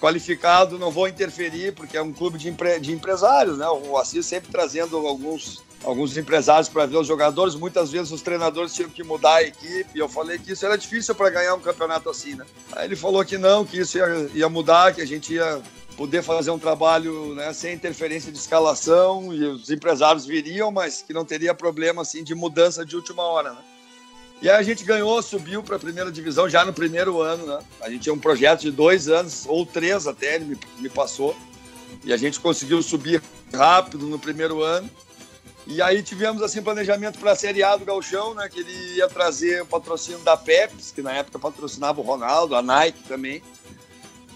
qualificado, 0.00 0.78
não 0.78 0.90
vou 0.90 1.06
interferir, 1.06 1.72
porque 1.74 1.96
é 1.96 2.02
um 2.02 2.12
clube 2.12 2.38
de, 2.38 2.48
empre, 2.48 2.80
de 2.80 2.92
empresários, 2.92 3.58
né? 3.58 3.68
O 3.68 3.96
Assis 3.96 4.26
sempre 4.26 4.50
trazendo 4.50 4.96
alguns 5.06 5.62
alguns 5.84 6.16
empresários 6.16 6.68
para 6.68 6.86
ver 6.86 6.96
os 6.96 7.06
jogadores. 7.06 7.54
Muitas 7.54 7.90
vezes 7.90 8.10
os 8.10 8.22
treinadores 8.22 8.74
tinham 8.74 8.90
que 8.90 9.02
mudar 9.02 9.36
a 9.36 9.42
equipe. 9.42 9.98
Eu 9.98 10.08
falei 10.08 10.38
que 10.38 10.52
isso 10.52 10.64
era 10.64 10.76
difícil 10.76 11.14
para 11.14 11.30
ganhar 11.30 11.54
um 11.54 11.60
campeonato 11.60 12.08
assim, 12.10 12.34
né? 12.34 12.44
Aí 12.72 12.86
ele 12.86 12.96
falou 12.96 13.24
que 13.24 13.38
não, 13.38 13.64
que 13.64 13.78
isso 13.78 13.98
ia, 13.98 14.30
ia 14.34 14.48
mudar, 14.48 14.94
que 14.94 15.00
a 15.00 15.06
gente 15.06 15.34
ia 15.34 15.60
poder 15.96 16.22
fazer 16.22 16.50
um 16.50 16.58
trabalho 16.58 17.34
né, 17.34 17.52
sem 17.52 17.74
interferência 17.74 18.32
de 18.32 18.38
escalação 18.38 19.34
e 19.34 19.44
os 19.44 19.70
empresários 19.70 20.24
viriam, 20.24 20.70
mas 20.70 21.02
que 21.02 21.12
não 21.12 21.26
teria 21.26 21.52
problema 21.52 22.02
assim 22.02 22.24
de 22.24 22.34
mudança 22.34 22.86
de 22.86 22.96
última 22.96 23.22
hora, 23.22 23.52
né? 23.52 23.58
E 24.42 24.48
aí 24.48 24.56
a 24.56 24.62
gente 24.62 24.84
ganhou, 24.84 25.20
subiu 25.20 25.62
para 25.62 25.76
a 25.76 25.78
primeira 25.78 26.10
divisão 26.10 26.48
já 26.48 26.64
no 26.64 26.72
primeiro 26.72 27.20
ano, 27.20 27.44
né? 27.44 27.58
A 27.82 27.90
gente 27.90 28.04
tinha 28.04 28.14
um 28.14 28.18
projeto 28.18 28.62
de 28.62 28.70
dois 28.70 29.08
anos, 29.08 29.44
ou 29.46 29.66
três 29.66 30.06
até, 30.06 30.36
ele 30.36 30.46
me, 30.46 30.58
me 30.78 30.88
passou. 30.88 31.36
E 32.02 32.10
a 32.10 32.16
gente 32.16 32.40
conseguiu 32.40 32.82
subir 32.82 33.22
rápido 33.52 34.06
no 34.06 34.18
primeiro 34.18 34.62
ano. 34.62 34.88
E 35.70 35.80
aí 35.80 36.02
tivemos 36.02 36.42
assim 36.42 36.60
planejamento 36.60 37.20
para 37.20 37.30
a 37.30 37.36
Série 37.36 37.62
A 37.62 37.76
do 37.76 37.84
Galchão, 37.84 38.34
né? 38.34 38.48
Que 38.48 38.58
ele 38.58 38.96
ia 38.96 39.08
trazer 39.08 39.62
o 39.62 39.66
patrocínio 39.66 40.18
da 40.18 40.36
Pepsi, 40.36 40.92
que 40.92 41.00
na 41.00 41.12
época 41.12 41.38
patrocinava 41.38 42.00
o 42.00 42.04
Ronaldo, 42.04 42.56
a 42.56 42.60
Nike 42.60 43.04
também. 43.04 43.40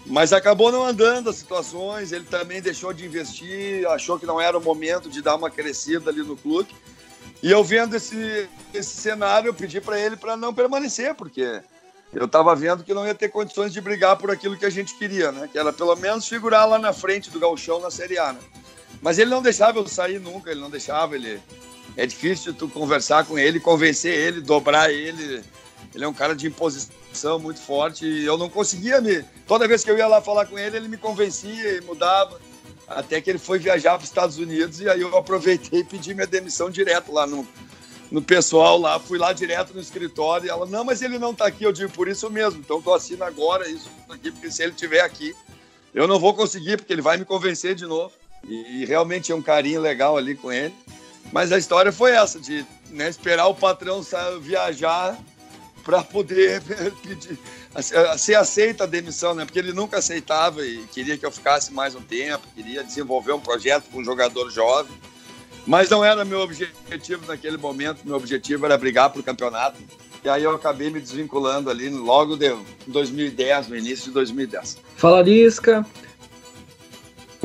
Mas 0.05 0.31
acabou 0.31 0.71
não 0.71 0.85
andando 0.85 1.29
as 1.29 1.35
situações, 1.35 2.13
ele 2.13 2.23
também 2.23 2.61
deixou 2.61 2.93
de 2.93 3.05
investir, 3.05 3.85
achou 3.89 4.17
que 4.17 4.25
não 4.25 4.39
era 4.39 4.57
o 4.57 4.63
momento 4.63 5.09
de 5.09 5.21
dar 5.21 5.35
uma 5.35 5.49
crescida 5.49 6.09
ali 6.09 6.23
no 6.23 6.37
clube. 6.37 6.73
E 7.43 7.51
eu 7.51 7.61
vendo 7.65 7.97
esse, 7.97 8.47
esse 8.73 8.95
cenário, 8.95 9.49
eu 9.49 9.53
pedi 9.53 9.81
para 9.81 9.99
ele 9.99 10.15
para 10.15 10.37
não 10.37 10.53
permanecer, 10.53 11.15
porque 11.15 11.61
eu 12.13 12.27
estava 12.27 12.55
vendo 12.55 12.81
que 12.81 12.93
não 12.93 13.05
ia 13.05 13.13
ter 13.13 13.27
condições 13.27 13.73
de 13.73 13.81
brigar 13.81 14.15
por 14.15 14.31
aquilo 14.31 14.55
que 14.55 14.65
a 14.65 14.69
gente 14.69 14.95
queria, 14.97 15.33
né? 15.33 15.49
Que 15.51 15.59
era 15.59 15.73
pelo 15.73 15.97
menos 15.97 16.29
figurar 16.29 16.65
lá 16.65 16.79
na 16.79 16.93
frente 16.93 17.29
do 17.29 17.41
Galchão 17.41 17.81
na 17.81 17.91
Série 17.91 18.17
A, 18.17 18.31
né? 18.31 18.39
Mas 19.05 19.19
ele 19.19 19.29
não 19.29 19.39
deixava 19.39 19.77
eu 19.77 19.87
sair 19.87 20.19
nunca, 20.19 20.49
ele 20.49 20.59
não 20.59 20.69
deixava, 20.71 21.15
ele... 21.15 21.39
É 21.95 22.07
difícil 22.07 22.55
tu 22.55 22.67
conversar 22.67 23.23
com 23.23 23.37
ele, 23.37 23.59
convencer 23.59 24.11
ele, 24.11 24.41
dobrar 24.41 24.91
ele. 24.91 25.43
Ele 25.93 26.03
é 26.03 26.07
um 26.07 26.13
cara 26.13 26.35
de 26.35 26.47
imposição 26.47 27.37
muito 27.37 27.59
forte 27.59 28.03
e 28.03 28.25
eu 28.25 28.35
não 28.35 28.49
conseguia 28.49 28.99
me... 28.99 29.23
Toda 29.45 29.67
vez 29.67 29.83
que 29.83 29.91
eu 29.91 29.97
ia 29.97 30.07
lá 30.07 30.23
falar 30.23 30.47
com 30.47 30.57
ele, 30.57 30.77
ele 30.77 30.87
me 30.87 30.97
convencia 30.97 31.77
e 31.77 31.81
mudava. 31.81 32.41
Até 32.87 33.21
que 33.21 33.29
ele 33.29 33.37
foi 33.37 33.59
viajar 33.59 33.91
para 33.91 34.03
os 34.03 34.09
Estados 34.09 34.39
Unidos 34.39 34.81
e 34.81 34.89
aí 34.89 35.01
eu 35.01 35.15
aproveitei 35.15 35.81
e 35.81 35.83
pedi 35.83 36.15
minha 36.15 36.25
demissão 36.25 36.71
direto 36.71 37.13
lá 37.13 37.27
no, 37.27 37.47
no 38.09 38.23
pessoal 38.23 38.75
lá. 38.79 38.99
Fui 38.99 39.19
lá 39.19 39.33
direto 39.33 39.71
no 39.75 39.81
escritório 39.81 40.47
e 40.47 40.49
ela, 40.49 40.65
não, 40.65 40.83
mas 40.83 41.03
ele 41.03 41.19
não 41.19 41.29
está 41.29 41.45
aqui. 41.45 41.63
Eu 41.63 41.71
digo, 41.71 41.91
por 41.91 42.07
isso 42.07 42.27
mesmo. 42.31 42.59
Então 42.59 42.81
tu 42.81 42.91
assina 42.91 43.27
agora 43.27 43.69
isso 43.69 43.87
aqui, 44.09 44.31
porque 44.31 44.49
se 44.49 44.63
ele 44.63 44.71
estiver 44.71 45.01
aqui, 45.01 45.35
eu 45.93 46.07
não 46.07 46.19
vou 46.19 46.33
conseguir, 46.33 46.77
porque 46.77 46.91
ele 46.91 47.03
vai 47.03 47.17
me 47.17 47.23
convencer 47.23 47.75
de 47.75 47.85
novo. 47.85 48.11
E, 48.47 48.85
realmente 48.85 49.31
é 49.31 49.35
um 49.35 49.41
carinho 49.41 49.81
legal 49.81 50.17
ali 50.17 50.35
com 50.35 50.51
ele. 50.51 50.73
Mas 51.31 51.51
a 51.51 51.57
história 51.57 51.91
foi 51.91 52.11
essa, 52.11 52.39
de 52.39 52.65
né, 52.91 53.09
esperar 53.09 53.47
o 53.47 53.55
patrão 53.55 54.01
viajar 54.41 55.17
para 55.83 56.03
poder 56.03 56.61
pedir, 57.01 57.37
ser 58.17 58.35
aceita 58.35 58.83
a 58.83 58.87
demissão, 58.87 59.33
né? 59.33 59.45
Porque 59.45 59.59
ele 59.59 59.73
nunca 59.73 59.97
aceitava 59.97 60.65
e 60.65 60.83
queria 60.91 61.17
que 61.17 61.25
eu 61.25 61.31
ficasse 61.31 61.73
mais 61.73 61.95
um 61.95 62.01
tempo, 62.01 62.47
queria 62.55 62.83
desenvolver 62.83 63.33
um 63.33 63.39
projeto 63.39 63.85
com 63.91 63.99
um 63.99 64.03
jogador 64.03 64.49
jovem. 64.51 64.95
Mas 65.65 65.89
não 65.89 66.03
era 66.03 66.23
meu 66.23 66.41
objetivo 66.41 67.25
naquele 67.25 67.57
momento, 67.57 68.01
meu 68.05 68.15
objetivo 68.15 68.65
era 68.65 68.77
brigar 68.77 69.09
para 69.09 69.19
o 69.19 69.23
campeonato. 69.23 69.77
E 70.23 70.29
aí 70.29 70.43
eu 70.43 70.55
acabei 70.55 70.89
me 70.89 70.99
desvinculando 70.99 71.69
ali 71.69 71.89
logo 71.89 72.35
de 72.35 72.51
2010, 72.87 73.67
no 73.67 73.77
início 73.77 74.05
de 74.05 74.11
2010. 74.11 74.77
Fala 74.95 75.21
Lisca. 75.21 75.85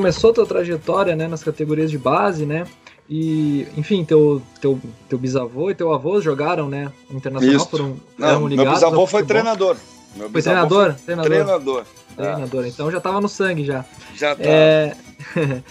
Começou 0.01 0.31
a 0.31 0.33
tua 0.33 0.45
trajetória, 0.45 1.15
né, 1.15 1.27
nas 1.27 1.43
categorias 1.43 1.91
de 1.91 1.97
base, 1.97 2.45
né? 2.45 2.65
E, 3.07 3.67
enfim, 3.77 4.03
teu, 4.03 4.41
teu, 4.59 4.79
teu 5.07 5.19
bisavô 5.19 5.69
e 5.69 5.75
teu 5.75 5.93
avô 5.93 6.19
jogaram, 6.19 6.67
né? 6.67 6.91
Internacional, 7.11 7.55
Isso. 7.55 7.69
foram, 7.69 7.97
Não, 8.17 8.27
eram 8.27 8.47
ligados. 8.47 8.71
meu 8.71 8.73
bisavô 8.73 9.05
foi 9.05 9.23
treinador. 9.23 9.75
Meu 10.15 10.29
Foi 10.29 10.41
treinador? 10.41 10.93
foi 10.93 11.03
Treinador. 11.05 11.29
Treinador. 11.29 11.83
Treinador. 12.17 12.65
Então 12.67 12.91
já 12.91 12.99
tava 12.99 13.21
no 13.21 13.29
sangue 13.29 13.63
já. 13.63 13.79
Ah, 13.79 13.85
já 14.15 14.35
tá. 14.35 14.43
É... 14.43 14.95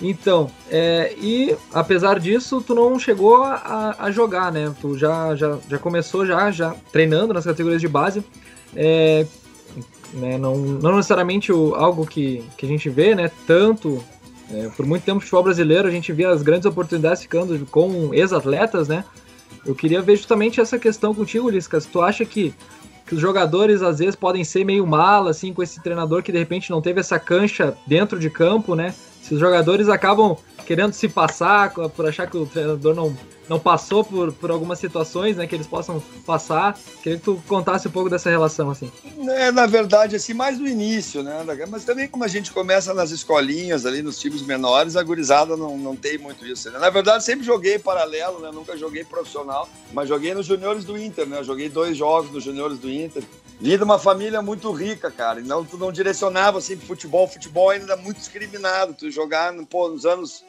então, 0.00 0.50
é, 0.70 1.14
e 1.18 1.54
apesar 1.72 2.18
disso, 2.18 2.62
tu 2.66 2.74
não 2.74 2.98
chegou 2.98 3.42
a, 3.42 3.96
a 3.98 4.10
jogar, 4.10 4.50
né? 4.50 4.72
Tu 4.80 4.96
já, 4.96 5.34
já, 5.36 5.58
já 5.68 5.78
começou 5.78 6.24
já, 6.24 6.50
já 6.50 6.74
treinando 6.90 7.34
nas 7.34 7.44
categorias 7.44 7.80
de 7.80 7.88
base. 7.88 8.24
É, 8.74 9.26
né, 10.12 10.36
não, 10.38 10.56
não 10.56 10.96
necessariamente 10.96 11.52
o, 11.52 11.74
algo 11.74 12.06
que, 12.06 12.44
que 12.56 12.66
a 12.66 12.68
gente 12.68 12.88
vê, 12.88 13.14
né? 13.14 13.30
Tanto 13.46 14.02
é, 14.52 14.68
por 14.76 14.84
muito 14.84 15.04
tempo 15.04 15.16
no 15.16 15.20
futebol 15.20 15.44
brasileiro 15.44 15.88
a 15.88 15.90
gente 15.90 16.12
via 16.12 16.30
as 16.30 16.42
grandes 16.42 16.66
oportunidades 16.66 17.22
ficando 17.22 17.58
com 17.66 18.12
ex-atletas, 18.12 18.88
né? 18.88 19.04
Eu 19.64 19.74
queria 19.74 20.02
ver 20.02 20.16
justamente 20.16 20.60
essa 20.60 20.78
questão 20.78 21.14
contigo, 21.14 21.48
Liscas. 21.48 21.86
Tu 21.86 22.00
acha 22.00 22.24
que, 22.24 22.52
que 23.06 23.14
os 23.14 23.20
jogadores 23.20 23.80
às 23.80 23.98
vezes 24.00 24.16
podem 24.16 24.44
ser 24.44 24.64
meio 24.64 24.86
mala, 24.86 25.30
assim, 25.30 25.52
com 25.52 25.62
esse 25.62 25.80
treinador 25.80 26.22
que 26.22 26.32
de 26.32 26.38
repente 26.38 26.70
não 26.70 26.82
teve 26.82 27.00
essa 27.00 27.18
cancha 27.18 27.76
dentro 27.86 28.18
de 28.18 28.28
campo, 28.28 28.74
né? 28.74 28.94
Se 29.22 29.34
os 29.34 29.40
jogadores 29.40 29.88
acabam 29.88 30.36
querendo 30.66 30.92
se 30.92 31.08
passar 31.08 31.70
por 31.70 32.06
achar 32.06 32.26
que 32.26 32.36
o 32.36 32.44
treinador 32.44 32.94
não, 32.94 33.16
não 33.52 33.60
passou 33.60 34.02
por, 34.02 34.32
por 34.32 34.50
algumas 34.50 34.78
situações, 34.78 35.36
né? 35.36 35.46
Que 35.46 35.54
eles 35.54 35.66
possam 35.66 36.02
passar. 36.24 36.78
Queria 37.02 37.18
que 37.18 37.24
tu 37.24 37.42
contasse 37.46 37.86
um 37.86 37.90
pouco 37.90 38.08
dessa 38.08 38.30
relação, 38.30 38.70
assim. 38.70 38.90
É, 39.28 39.52
na 39.52 39.66
verdade, 39.66 40.16
assim, 40.16 40.32
mais 40.32 40.58
no 40.58 40.66
início, 40.66 41.22
né? 41.22 41.44
Mas 41.68 41.84
também 41.84 42.08
como 42.08 42.24
a 42.24 42.28
gente 42.28 42.50
começa 42.50 42.94
nas 42.94 43.10
escolinhas 43.10 43.84
ali, 43.84 44.00
nos 44.00 44.18
times 44.18 44.40
menores, 44.40 44.96
a 44.96 45.02
gurizada 45.02 45.54
não, 45.54 45.76
não 45.76 45.94
tem 45.94 46.16
muito 46.16 46.46
isso. 46.46 46.70
Né? 46.70 46.78
Na 46.78 46.88
verdade, 46.88 47.24
sempre 47.24 47.44
joguei 47.44 47.78
paralelo, 47.78 48.40
né? 48.40 48.50
Nunca 48.50 48.74
joguei 48.74 49.04
profissional, 49.04 49.68
mas 49.92 50.08
joguei 50.08 50.32
nos 50.32 50.46
juniores 50.46 50.84
do 50.84 50.96
Inter, 50.96 51.26
né? 51.26 51.44
Joguei 51.44 51.68
dois 51.68 51.94
jogos 51.94 52.32
nos 52.32 52.42
juniores 52.42 52.78
do 52.78 52.90
Inter. 52.90 53.22
Vim 53.60 53.76
de 53.76 53.84
uma 53.84 53.98
família 53.98 54.40
muito 54.40 54.72
rica, 54.72 55.10
cara. 55.10 55.40
E 55.40 55.42
não, 55.42 55.62
tu 55.62 55.76
não 55.76 55.92
direcionava 55.92 56.56
assim 56.56 56.76
futebol. 56.76 57.28
Futebol 57.28 57.68
ainda 57.68 57.96
muito 57.96 58.16
discriminado. 58.16 58.94
Tu 58.94 59.10
jogar 59.10 59.52
pô, 59.66 59.90
nos 59.90 60.06
anos 60.06 60.42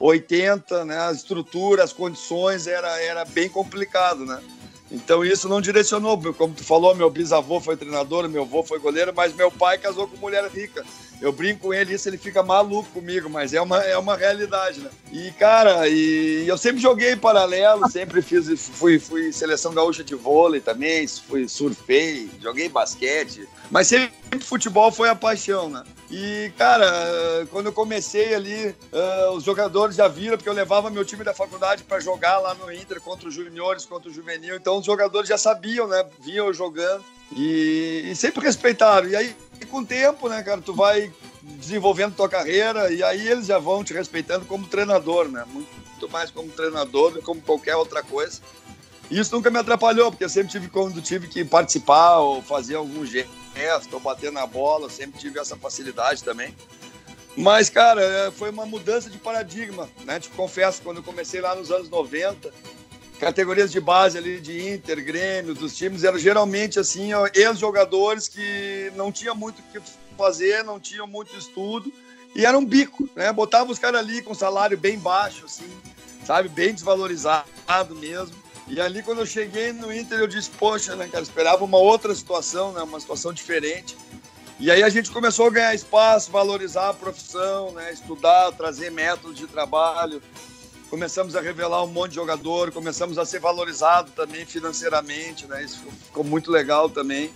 80, 0.00 0.86
né? 0.86 0.98
A 0.98 1.12
estrutura, 1.12 1.84
as 1.84 1.92
condições 1.92 2.66
era, 2.66 3.00
era 3.00 3.24
bem 3.26 3.48
complicado, 3.48 4.24
né? 4.24 4.42
Então 4.90 5.24
isso 5.24 5.48
não 5.48 5.60
direcionou, 5.60 6.20
como 6.34 6.54
tu 6.54 6.64
falou, 6.64 6.94
meu 6.94 7.10
bisavô 7.10 7.60
foi 7.60 7.76
treinador, 7.76 8.28
meu 8.28 8.42
avô 8.42 8.64
foi 8.64 8.80
goleiro, 8.80 9.12
mas 9.14 9.34
meu 9.34 9.50
pai 9.50 9.78
casou 9.78 10.08
com 10.08 10.16
mulher 10.16 10.44
rica. 10.50 10.84
Eu 11.20 11.32
brinco 11.32 11.60
com 11.60 11.74
ele, 11.74 11.94
isso 11.94 12.08
ele 12.08 12.16
fica 12.16 12.42
maluco 12.42 12.88
comigo, 12.90 13.28
mas 13.28 13.52
é 13.52 13.60
uma, 13.60 13.78
é 13.78 13.96
uma 13.98 14.16
realidade, 14.16 14.80
né? 14.80 14.90
E 15.12 15.30
cara, 15.32 15.86
e 15.88 16.46
eu 16.46 16.56
sempre 16.56 16.80
joguei 16.80 17.14
paralelo, 17.14 17.90
sempre 17.90 18.22
fiz, 18.22 18.48
fui, 18.58 18.98
fui 18.98 19.32
seleção 19.32 19.74
gaúcha 19.74 20.02
de 20.02 20.14
vôlei 20.14 20.60
também, 20.60 21.06
fui 21.06 21.48
surfei, 21.48 22.30
joguei 22.40 22.68
basquete, 22.68 23.46
mas 23.70 23.86
sempre 23.86 24.12
futebol 24.40 24.90
foi 24.90 25.08
a 25.08 25.14
paixão, 25.14 25.68
né? 25.68 25.84
E, 26.10 26.52
cara, 26.58 27.46
quando 27.50 27.66
eu 27.66 27.72
comecei 27.72 28.34
ali, 28.34 28.74
uh, 28.92 29.30
os 29.32 29.44
jogadores 29.44 29.94
já 29.94 30.08
viram, 30.08 30.36
porque 30.36 30.48
eu 30.48 30.52
levava 30.54 30.90
meu 30.90 31.04
time 31.04 31.22
da 31.22 31.32
faculdade 31.32 31.84
para 31.84 32.00
jogar 32.00 32.38
lá 32.38 32.52
no 32.52 32.72
Inter 32.72 33.00
contra 33.00 33.28
os 33.28 33.34
juniores, 33.34 33.84
contra 33.84 34.10
o 34.10 34.12
juvenil. 34.12 34.56
Então, 34.56 34.78
os 34.78 34.86
jogadores 34.86 35.28
já 35.28 35.38
sabiam, 35.38 35.86
né? 35.86 36.04
Eu 36.26 36.52
jogando 36.52 37.04
e, 37.32 38.10
e 38.10 38.16
sempre 38.16 38.44
respeitaram. 38.44 39.08
E 39.08 39.16
aí, 39.16 39.36
com 39.70 39.78
o 39.78 39.86
tempo, 39.86 40.28
né, 40.28 40.42
cara, 40.42 40.60
tu 40.60 40.74
vai 40.74 41.12
desenvolvendo 41.42 42.14
tua 42.14 42.28
carreira 42.28 42.92
e 42.92 43.02
aí 43.02 43.28
eles 43.28 43.46
já 43.46 43.58
vão 43.58 43.84
te 43.84 43.92
respeitando 43.92 44.44
como 44.44 44.66
treinador, 44.66 45.28
né? 45.28 45.44
Muito 45.46 46.08
mais 46.10 46.30
como 46.30 46.50
treinador 46.50 47.12
do 47.12 47.18
que 47.18 47.24
como 47.24 47.40
qualquer 47.40 47.76
outra 47.76 48.02
coisa. 48.02 48.40
E 49.10 49.18
isso 49.18 49.34
nunca 49.34 49.50
me 49.50 49.58
atrapalhou, 49.58 50.10
porque 50.10 50.24
eu 50.24 50.28
sempre 50.28 50.52
tive, 50.52 50.68
quando 50.68 51.00
tive 51.02 51.26
que 51.26 51.44
participar 51.44 52.18
ou 52.18 52.40
fazer 52.40 52.76
algum 52.76 53.04
gesto 53.04 53.28
ou 53.92 54.00
bater 54.00 54.30
na 54.30 54.46
bola, 54.46 54.88
sempre 54.88 55.18
tive 55.18 55.38
essa 55.38 55.56
facilidade 55.56 56.22
também. 56.22 56.54
Mas, 57.36 57.68
cara, 57.68 58.32
foi 58.36 58.50
uma 58.50 58.66
mudança 58.66 59.10
de 59.10 59.18
paradigma, 59.18 59.88
né? 60.04 60.20
Te 60.20 60.28
confesso, 60.30 60.82
quando 60.82 60.98
eu 60.98 61.02
comecei 61.02 61.40
lá 61.40 61.54
nos 61.54 61.70
anos 61.70 61.88
90, 61.88 62.52
categorias 63.20 63.70
de 63.70 63.78
base 63.78 64.16
ali 64.16 64.40
de 64.40 64.70
Inter, 64.70 65.04
Grêmio, 65.04 65.54
dos 65.54 65.76
times, 65.76 66.02
eram 66.04 66.18
geralmente 66.18 66.80
assim, 66.80 67.10
ex-jogadores 67.34 68.26
que 68.26 68.90
não 68.96 69.12
tinham 69.12 69.36
muito 69.36 69.58
o 69.58 69.62
que 69.64 69.78
fazer, 70.16 70.64
não 70.64 70.80
tinham 70.80 71.06
muito 71.06 71.36
estudo, 71.36 71.92
e 72.34 72.46
era 72.46 72.56
um 72.56 72.64
bico, 72.64 73.08
né? 73.14 73.30
Botava 73.32 73.70
os 73.70 73.78
caras 73.78 74.00
ali 74.00 74.22
com 74.22 74.34
salário 74.34 74.78
bem 74.78 74.98
baixo, 74.98 75.44
assim, 75.44 75.68
sabe? 76.24 76.48
Bem 76.48 76.72
desvalorizado 76.72 77.94
mesmo. 77.94 78.34
E 78.66 78.80
ali, 78.80 79.02
quando 79.02 79.18
eu 79.18 79.26
cheguei 79.26 79.72
no 79.72 79.92
Inter, 79.92 80.20
eu 80.20 80.26
disse, 80.26 80.48
poxa, 80.50 80.96
né, 80.96 81.08
cara, 81.08 81.22
esperava 81.22 81.64
uma 81.64 81.78
outra 81.78 82.14
situação, 82.14 82.72
né, 82.72 82.82
uma 82.82 83.00
situação 83.00 83.32
diferente. 83.32 83.96
E 84.58 84.70
aí 84.70 84.82
a 84.82 84.88
gente 84.88 85.10
começou 85.10 85.46
a 85.46 85.50
ganhar 85.50 85.74
espaço, 85.74 86.30
valorizar 86.30 86.90
a 86.90 86.94
profissão, 86.94 87.72
né, 87.72 87.92
estudar, 87.92 88.52
trazer 88.52 88.90
métodos 88.90 89.36
de 89.36 89.46
trabalho. 89.46 90.22
Começamos 90.90 91.36
a 91.36 91.40
revelar 91.40 91.84
um 91.84 91.86
monte 91.86 92.10
de 92.10 92.16
jogador, 92.16 92.72
começamos 92.72 93.16
a 93.16 93.24
ser 93.24 93.38
valorizado 93.38 94.10
também 94.10 94.44
financeiramente, 94.44 95.46
né, 95.46 95.62
isso 95.62 95.78
ficou 96.06 96.24
muito 96.24 96.50
legal 96.50 96.90
também. 96.90 97.32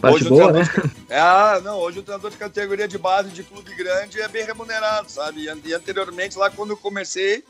Parte 0.00 0.16
hoje 0.16 0.28
boa, 0.28 0.52
né? 0.52 0.62
De... 0.62 1.12
Ah, 1.12 1.60
não, 1.62 1.78
hoje 1.78 1.98
o 1.98 2.02
treinador 2.02 2.30
de 2.30 2.36
categoria 2.36 2.88
de 2.88 2.96
base 2.98 3.30
de 3.30 3.42
clube 3.42 3.74
grande 3.74 4.20
é 4.20 4.28
bem 4.28 4.44
remunerado, 4.44 5.10
sabe? 5.10 5.42
E 5.42 5.74
anteriormente, 5.74 6.38
lá 6.38 6.48
quando 6.48 6.70
eu 6.70 6.76
comecei, 6.76 7.44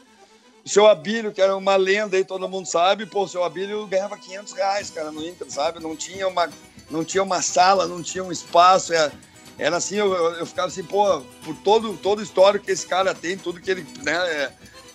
o 0.64 0.68
seu 0.68 0.86
Abílio, 0.86 1.32
que 1.32 1.40
era 1.40 1.56
uma 1.56 1.76
lenda 1.76 2.16
aí, 2.16 2.24
todo 2.24 2.48
mundo 2.48 2.66
sabe, 2.66 3.06
pô, 3.06 3.24
o 3.24 3.28
seu 3.28 3.44
Abílio 3.44 3.86
ganhava 3.86 4.16
500 4.16 4.52
reais, 4.52 4.90
cara, 4.90 5.10
no 5.10 5.24
Inter, 5.24 5.50
sabe? 5.50 5.80
Não 5.80 5.96
tinha 5.96 6.26
uma, 6.28 6.48
não 6.90 7.04
tinha 7.04 7.22
uma 7.22 7.42
sala, 7.42 7.86
não 7.86 8.02
tinha 8.02 8.22
um 8.22 8.32
espaço, 8.32 8.92
era, 8.92 9.12
era 9.58 9.76
assim, 9.76 9.96
eu, 9.96 10.12
eu 10.12 10.46
ficava 10.46 10.68
assim, 10.68 10.84
pô, 10.84 11.22
por 11.44 11.56
todo, 11.56 11.96
todo 11.96 12.20
o 12.20 12.22
histórico 12.22 12.64
que 12.64 12.72
esse 12.72 12.86
cara 12.86 13.14
tem, 13.14 13.36
tudo 13.36 13.60
que 13.60 13.70
ele, 13.70 13.86
né, 14.02 14.12
é, 14.12 14.52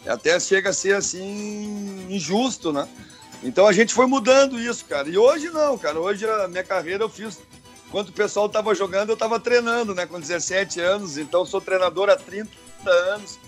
até 0.08 0.40
chega 0.40 0.70
a 0.70 0.74
ser, 0.74 0.96
assim, 0.96 2.08
injusto, 2.10 2.72
né? 2.72 2.88
Então 3.44 3.68
a 3.68 3.74
gente 3.74 3.94
foi 3.94 4.08
mudando 4.08 4.60
isso, 4.60 4.86
cara. 4.86 5.08
E 5.10 5.18
hoje 5.18 5.50
não, 5.50 5.78
cara. 5.78 6.00
Hoje 6.00 6.28
a 6.28 6.48
minha 6.48 6.64
carreira 6.64 7.04
eu 7.04 7.10
fiz. 7.10 7.40
Quando 7.92 8.10
o 8.10 8.14
pessoal 8.14 8.48
estava 8.48 8.74
jogando, 8.76 9.10
eu 9.10 9.14
estava 9.14 9.40
treinando, 9.40 9.94
né? 9.94 10.06
Com 10.06 10.20
17 10.20 10.80
anos. 10.80 11.18
Então 11.18 11.46
sou 11.46 11.62
treinador 11.62 12.10
há 12.10 12.16
30 12.16 12.50
anos. 12.86 13.40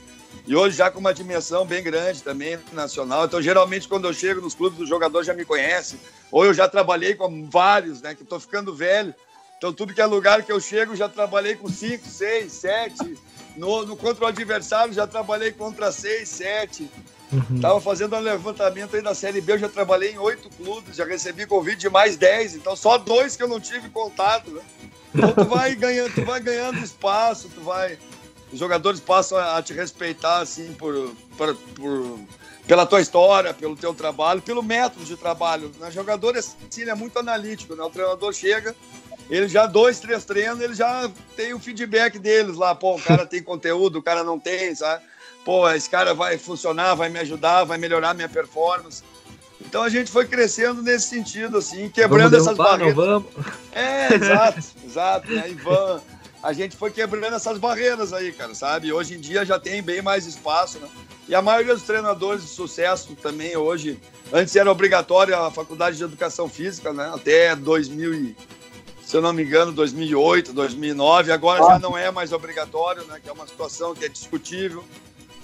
E 0.45 0.55
hoje 0.55 0.77
já 0.77 0.89
com 0.89 0.99
uma 0.99 1.13
dimensão 1.13 1.65
bem 1.65 1.83
grande 1.83 2.23
também, 2.23 2.57
nacional. 2.71 3.25
Então, 3.25 3.41
geralmente, 3.41 3.87
quando 3.87 4.07
eu 4.07 4.13
chego 4.13 4.41
nos 4.41 4.55
clubes, 4.55 4.79
os 4.79 4.89
jogadores 4.89 5.27
já 5.27 5.33
me 5.33 5.45
conhecem. 5.45 5.99
Ou 6.31 6.45
eu 6.45 6.53
já 6.53 6.67
trabalhei 6.67 7.15
com 7.15 7.47
vários, 7.49 8.01
né? 8.01 8.15
Que 8.15 8.23
estou 8.23 8.39
ficando 8.39 8.73
velho. 8.73 9.13
Então, 9.57 9.73
tudo 9.73 9.93
que 9.93 10.01
é 10.01 10.05
lugar 10.05 10.43
que 10.43 10.51
eu 10.51 10.59
chego, 10.59 10.95
já 10.95 11.09
trabalhei 11.09 11.55
com 11.55 11.67
cinco, 11.67 12.07
seis, 12.07 12.53
sete. 12.53 13.17
No, 13.55 13.85
no 13.85 13.97
contra 13.97 14.25
o 14.25 14.27
adversário, 14.27 14.93
já 14.93 15.05
trabalhei 15.05 15.51
contra 15.51 15.91
seis, 15.91 16.29
sete. 16.29 16.89
Uhum. 17.31 17.59
Tava 17.61 17.79
fazendo 17.79 18.15
um 18.15 18.19
levantamento 18.19 18.95
aí 18.95 19.01
da 19.01 19.13
Série 19.13 19.41
B, 19.41 19.53
eu 19.53 19.59
já 19.59 19.69
trabalhei 19.69 20.13
em 20.13 20.17
oito 20.17 20.49
clubes, 20.49 20.95
já 20.95 21.05
recebi 21.05 21.45
convite 21.45 21.81
de 21.81 21.89
mais 21.89 22.17
dez, 22.17 22.55
então 22.55 22.75
só 22.75 22.97
dois 22.97 23.35
que 23.35 23.43
eu 23.43 23.47
não 23.47 23.59
tive 23.59 23.89
contato, 23.89 24.49
né? 24.49 24.61
Então 25.13 25.31
tu 25.33 25.45
vai 25.45 25.75
ganhando, 25.75 26.13
tu 26.13 26.25
vai 26.25 26.39
ganhando 26.39 26.79
espaço, 26.79 27.49
tu 27.53 27.61
vai. 27.61 27.99
Os 28.51 28.57
jogadores 28.57 28.99
passam 28.99 29.37
a 29.37 29.61
te 29.61 29.73
respeitar, 29.73 30.39
assim, 30.39 30.73
por, 30.73 31.15
por, 31.37 31.55
por 31.55 32.19
pela 32.69 32.85
tua 32.85 33.01
história, 33.01 33.51
pelo 33.51 33.75
teu 33.75 33.95
trabalho, 33.95 34.43
pelo 34.43 34.61
método 34.61 35.03
de 35.03 35.17
trabalho. 35.17 35.71
O 35.81 35.91
jogador 35.91 36.37
assim, 36.37 36.55
ele 36.77 36.91
é 36.91 36.95
muito 36.95 37.17
analítico, 37.17 37.75
né? 37.75 37.83
O 37.83 37.89
treinador 37.89 38.31
chega, 38.31 38.75
ele 39.29 39.47
já 39.47 39.65
dois, 39.65 39.99
três 39.99 40.25
treinos, 40.25 40.59
ele 40.59 40.73
já 40.73 41.09
tem 41.35 41.53
o 41.53 41.59
feedback 41.59 42.17
deles 42.17 42.55
lá, 42.55 42.73
pô, 42.73 42.95
o 42.95 43.01
cara 43.01 43.25
tem 43.27 43.43
conteúdo, 43.43 43.99
o 43.99 44.03
cara 44.03 44.23
não 44.23 44.39
tem, 44.39 44.73
sabe? 44.73 45.03
pô, 45.49 45.67
esse 45.71 45.89
cara 45.89 46.13
vai 46.13 46.37
funcionar, 46.37 46.93
vai 46.93 47.09
me 47.09 47.17
ajudar, 47.17 47.63
vai 47.63 47.77
melhorar 47.77 48.13
minha 48.13 48.29
performance. 48.29 49.03
Então 49.59 49.81
a 49.81 49.89
gente 49.89 50.11
foi 50.11 50.25
crescendo 50.25 50.81
nesse 50.83 51.07
sentido, 51.07 51.57
assim, 51.57 51.89
quebrando 51.89 52.35
essas 52.35 52.55
barreiras. 52.55 52.95
vamos. 52.95 53.29
É, 53.71 54.13
exato, 54.13 54.59
exato, 54.85 55.31
né? 55.31 55.49
Ivan, 55.49 56.01
a 56.43 56.53
gente 56.53 56.77
foi 56.77 56.91
quebrando 56.91 57.35
essas 57.35 57.57
barreiras 57.57 58.13
aí, 58.13 58.31
cara, 58.31 58.53
sabe? 58.53 58.93
Hoje 58.93 59.15
em 59.15 59.19
dia 59.19 59.43
já 59.43 59.59
tem 59.59 59.81
bem 59.81 60.03
mais 60.03 60.27
espaço, 60.27 60.77
né? 60.79 60.87
E 61.27 61.33
a 61.33 61.41
maioria 61.41 61.73
dos 61.73 61.83
treinadores 61.83 62.43
de 62.43 62.49
sucesso 62.49 63.15
também 63.15 63.57
hoje, 63.57 63.99
antes 64.31 64.55
era 64.55 64.71
obrigatória 64.71 65.37
a 65.37 65.51
faculdade 65.51 65.97
de 65.97 66.03
educação 66.03 66.47
física, 66.47 66.93
né? 66.93 67.11
Até 67.13 67.55
2000 67.55 68.13
e, 68.13 68.37
se 69.09 69.17
eu 69.17 69.21
não 69.21 69.33
me 69.33 69.43
engano, 69.43 69.71
2008, 69.71 70.53
2009, 70.53 71.31
agora 71.31 71.63
já 71.65 71.79
não 71.79 71.97
é 71.97 72.11
mais 72.11 72.31
obrigatório, 72.31 73.03
né? 73.05 73.19
Que 73.19 73.27
é 73.27 73.31
uma 73.33 73.47
situação 73.47 73.95
que 73.95 74.05
é 74.05 74.07
discutível 74.07 74.83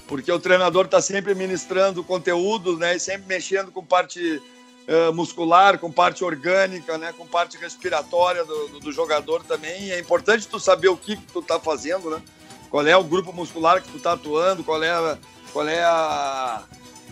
porque 0.08 0.32
o 0.32 0.39
treinador 0.39 0.86
está 0.86 1.01
sempre 1.01 1.34
ministrando 1.34 2.04
conteúdo, 2.04 2.78
né, 2.78 2.95
e 2.95 2.99
sempre 2.99 3.28
mexendo 3.28 3.71
com 3.71 3.84
parte 3.84 4.39
uh, 4.88 5.12
muscular, 5.13 5.80
com 5.80 5.91
parte 5.91 6.23
orgânica, 6.23 6.95
né, 6.95 7.12
com 7.17 7.25
parte 7.25 7.58
respiratória 7.58 8.45
do, 8.45 8.67
do, 8.67 8.80
do, 8.82 8.91
jogador 8.91 9.43
também. 9.43 9.86
E 9.86 9.91
é 9.91 9.99
importante 9.99 10.47
tu 10.47 10.60
saber 10.60 10.89
o 10.89 10.97
que, 10.97 11.15
que 11.15 11.32
tu 11.34 11.39
está 11.39 11.60
fazendo, 11.60 12.12
né? 12.12 12.21
Qual 12.69 12.86
é 12.86 12.95
o 12.95 13.04
grupo 13.04 13.34
muscular 13.34 13.82
que 13.82 13.89
tu 13.89 13.97
está 13.97 14.13
atuando, 14.13 14.63
qual 14.63 14.84
é 14.84 15.17
qual 15.51 15.67
é 15.67 15.84
a 15.84 16.63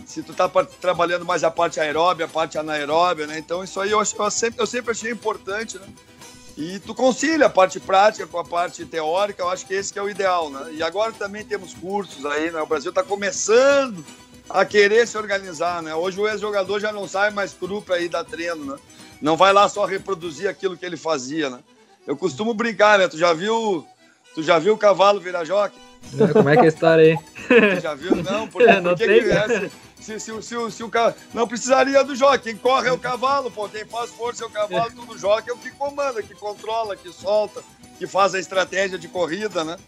se 0.06 0.22
tu 0.22 0.32
está 0.32 0.48
trabalhando 0.80 1.24
mais 1.24 1.42
a 1.42 1.50
parte 1.50 1.80
aeróbia, 1.80 2.26
a 2.26 2.28
parte 2.28 2.58
anaeróbia, 2.58 3.26
né? 3.26 3.38
Então 3.38 3.64
isso 3.64 3.80
aí 3.80 3.90
eu, 3.90 3.98
eu, 3.98 4.30
sempre, 4.30 4.60
eu 4.60 4.66
sempre 4.66 4.92
achei 4.92 5.10
importante, 5.10 5.78
né? 5.78 5.86
E 6.56 6.78
tu 6.78 6.94
concilia 6.94 7.46
a 7.46 7.50
parte 7.50 7.80
prática 7.80 8.26
com 8.26 8.38
a 8.38 8.44
parte 8.44 8.84
teórica, 8.84 9.42
eu 9.42 9.48
acho 9.48 9.66
que 9.66 9.74
esse 9.74 9.92
que 9.92 9.98
é 9.98 10.02
o 10.02 10.08
ideal, 10.08 10.50
né? 10.50 10.72
E 10.72 10.82
agora 10.82 11.12
também 11.12 11.44
temos 11.44 11.74
cursos 11.74 12.24
aí, 12.24 12.50
né? 12.50 12.60
O 12.60 12.66
Brasil 12.66 12.90
está 12.90 13.02
começando 13.02 14.04
a 14.48 14.64
querer 14.64 15.06
se 15.08 15.18
organizar, 15.18 15.82
né? 15.82 15.94
Hoje 15.94 16.20
o 16.20 16.28
ex-jogador 16.28 16.78
já 16.78 16.92
não 16.92 17.08
sai 17.08 17.30
mais 17.30 17.52
cru 17.52 17.82
para 17.82 17.98
ir 17.98 18.08
dar 18.08 18.24
treino, 18.24 18.64
né? 18.64 18.76
Não 19.20 19.36
vai 19.36 19.52
lá 19.52 19.68
só 19.68 19.84
reproduzir 19.84 20.48
aquilo 20.48 20.76
que 20.76 20.86
ele 20.86 20.96
fazia, 20.96 21.50
né? 21.50 21.58
Eu 22.06 22.16
costumo 22.16 22.54
brincar, 22.54 22.98
né? 22.98 23.08
Tu 23.08 23.18
já 23.18 23.32
viu, 23.32 23.84
tu 24.34 24.42
já 24.42 24.58
viu 24.58 24.74
o 24.74 24.78
cavalo 24.78 25.20
virar 25.20 25.44
joque? 25.44 25.78
É, 26.20 26.32
como 26.32 26.48
é 26.48 26.54
que 26.54 26.62
é 26.62 26.66
a 26.66 26.68
história 26.68 27.04
aí? 27.04 27.18
Tu 27.48 27.80
já 27.80 27.94
viu? 27.94 28.16
Não, 28.16 28.46
porque, 28.46 28.72
não 28.80 28.90
porque 28.90 29.06
tem, 29.06 29.22
que, 29.22 29.30
é, 29.30 29.70
se, 30.04 30.20
se, 30.20 30.42
se, 30.42 30.70
se, 30.70 30.82
o 30.82 30.90
cara 30.90 31.16
não 31.32 31.48
precisaria 31.48 32.04
do 32.04 32.14
jockey. 32.14 32.52
Quem 32.52 32.56
corre 32.56 32.88
é 32.88 32.92
o 32.92 32.98
cavalo, 32.98 33.50
pô. 33.50 33.66
Quem 33.68 33.86
faz 33.86 34.10
força 34.10 34.44
é 34.44 34.46
o 34.46 34.50
cavalo, 34.50 34.90
tudo 34.94 35.18
jockey 35.18 35.50
é 35.50 35.54
o 35.54 35.56
que 35.56 35.70
comanda, 35.70 36.22
que 36.22 36.34
controla, 36.34 36.94
que 36.94 37.10
solta, 37.10 37.62
que 37.98 38.06
faz 38.06 38.34
a 38.34 38.38
estratégia 38.38 38.98
de 38.98 39.08
corrida, 39.08 39.64
né? 39.64 39.78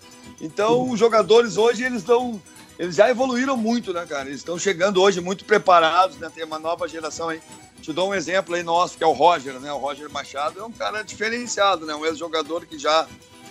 Então, 0.40 0.90
os 0.90 0.98
jogadores 0.98 1.58
hoje, 1.58 1.84
eles 1.84 2.02
dão. 2.02 2.40
Eles 2.78 2.96
já 2.96 3.08
evoluíram 3.10 3.56
muito, 3.56 3.92
né, 3.92 4.04
cara? 4.06 4.28
Eles 4.28 4.40
estão 4.40 4.58
chegando 4.58 5.00
hoje 5.00 5.20
muito 5.20 5.44
preparados, 5.44 6.16
né? 6.18 6.30
Tem 6.34 6.44
uma 6.44 6.58
nova 6.58 6.88
geração 6.88 7.28
aí. 7.28 7.40
Te 7.82 7.92
dou 7.92 8.08
um 8.08 8.14
exemplo 8.14 8.54
aí 8.54 8.62
nosso, 8.62 8.96
que 8.96 9.04
é 9.04 9.06
o 9.06 9.12
Roger, 9.12 9.60
né? 9.60 9.72
O 9.72 9.78
Roger 9.78 10.10
Machado 10.10 10.60
é 10.60 10.64
um 10.64 10.72
cara 10.72 11.02
diferenciado, 11.02 11.84
né? 11.84 11.94
Um 11.94 12.04
ex-jogador 12.06 12.66
que 12.66 12.78
já 12.78 13.06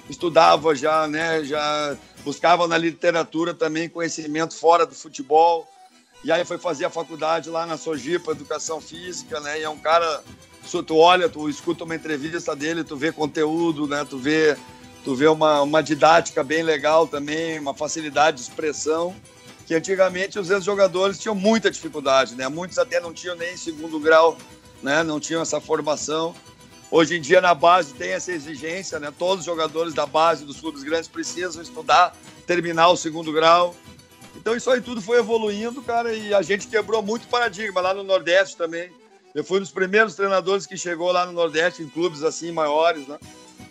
estudava, 0.09 0.75
já, 0.75 1.07
né? 1.07 1.43
Já 1.43 1.95
buscava 2.23 2.67
na 2.67 2.77
literatura 2.77 3.53
também 3.53 3.87
conhecimento 3.87 4.55
fora 4.55 4.85
do 4.85 4.95
futebol 4.95 5.67
e 6.25 6.31
aí 6.31 6.43
foi 6.43 6.57
fazer 6.57 6.85
a 6.85 6.89
faculdade 6.89 7.51
lá 7.51 7.67
na 7.67 7.77
Sojipa, 7.77 8.31
Educação 8.31 8.81
Física, 8.81 9.39
né? 9.41 9.59
E 9.59 9.63
é 9.63 9.69
um 9.69 9.77
cara, 9.77 10.23
tu 10.87 10.97
olha, 10.97 11.29
tu 11.29 11.47
escuta 11.47 11.83
uma 11.83 11.93
entrevista 11.93 12.55
dele, 12.55 12.83
tu 12.83 12.97
vê 12.97 13.11
conteúdo, 13.11 13.85
né? 13.85 14.03
Tu 14.09 14.17
vê, 14.17 14.57
tu 15.03 15.13
vê 15.13 15.27
uma, 15.27 15.61
uma 15.61 15.83
didática 15.83 16.43
bem 16.43 16.63
legal 16.63 17.07
também, 17.07 17.59
uma 17.59 17.75
facilidade 17.75 18.37
de 18.37 18.41
expressão, 18.41 19.15
que 19.67 19.75
antigamente 19.75 20.39
os 20.39 20.49
ex-jogadores 20.49 21.19
tinham 21.19 21.35
muita 21.35 21.69
dificuldade, 21.69 22.33
né? 22.33 22.47
Muitos 22.47 22.79
até 22.79 22.99
não 22.99 23.13
tinham 23.13 23.35
nem 23.35 23.55
segundo 23.55 23.99
grau, 23.99 24.35
né? 24.81 25.03
Não 25.03 25.19
tinham 25.19 25.43
essa 25.43 25.61
formação. 25.61 26.33
Hoje 26.89 27.17
em 27.17 27.21
dia 27.21 27.39
na 27.39 27.53
base 27.53 27.93
tem 27.93 28.13
essa 28.13 28.31
exigência, 28.31 28.99
né? 28.99 29.13
Todos 29.15 29.41
os 29.41 29.45
jogadores 29.45 29.93
da 29.93 30.07
base 30.07 30.43
dos 30.43 30.59
clubes 30.59 30.81
grandes 30.81 31.07
precisam 31.07 31.61
estudar, 31.61 32.17
terminar 32.47 32.87
o 32.87 32.97
segundo 32.97 33.31
grau. 33.31 33.75
Então 34.45 34.55
isso 34.55 34.69
aí 34.69 34.79
tudo 34.79 35.01
foi 35.01 35.17
evoluindo, 35.17 35.81
cara, 35.81 36.13
e 36.13 36.31
a 36.31 36.43
gente 36.43 36.67
quebrou 36.67 37.01
muito 37.01 37.27
paradigma 37.27 37.81
lá 37.81 37.95
no 37.95 38.03
Nordeste 38.03 38.55
também. 38.55 38.91
Eu 39.33 39.43
fui 39.43 39.57
um 39.57 39.61
dos 39.61 39.71
primeiros 39.71 40.13
treinadores 40.13 40.67
que 40.67 40.77
chegou 40.77 41.11
lá 41.11 41.25
no 41.25 41.31
Nordeste 41.31 41.81
em 41.81 41.89
clubes 41.89 42.21
assim 42.21 42.51
maiores, 42.51 43.07
né? 43.07 43.17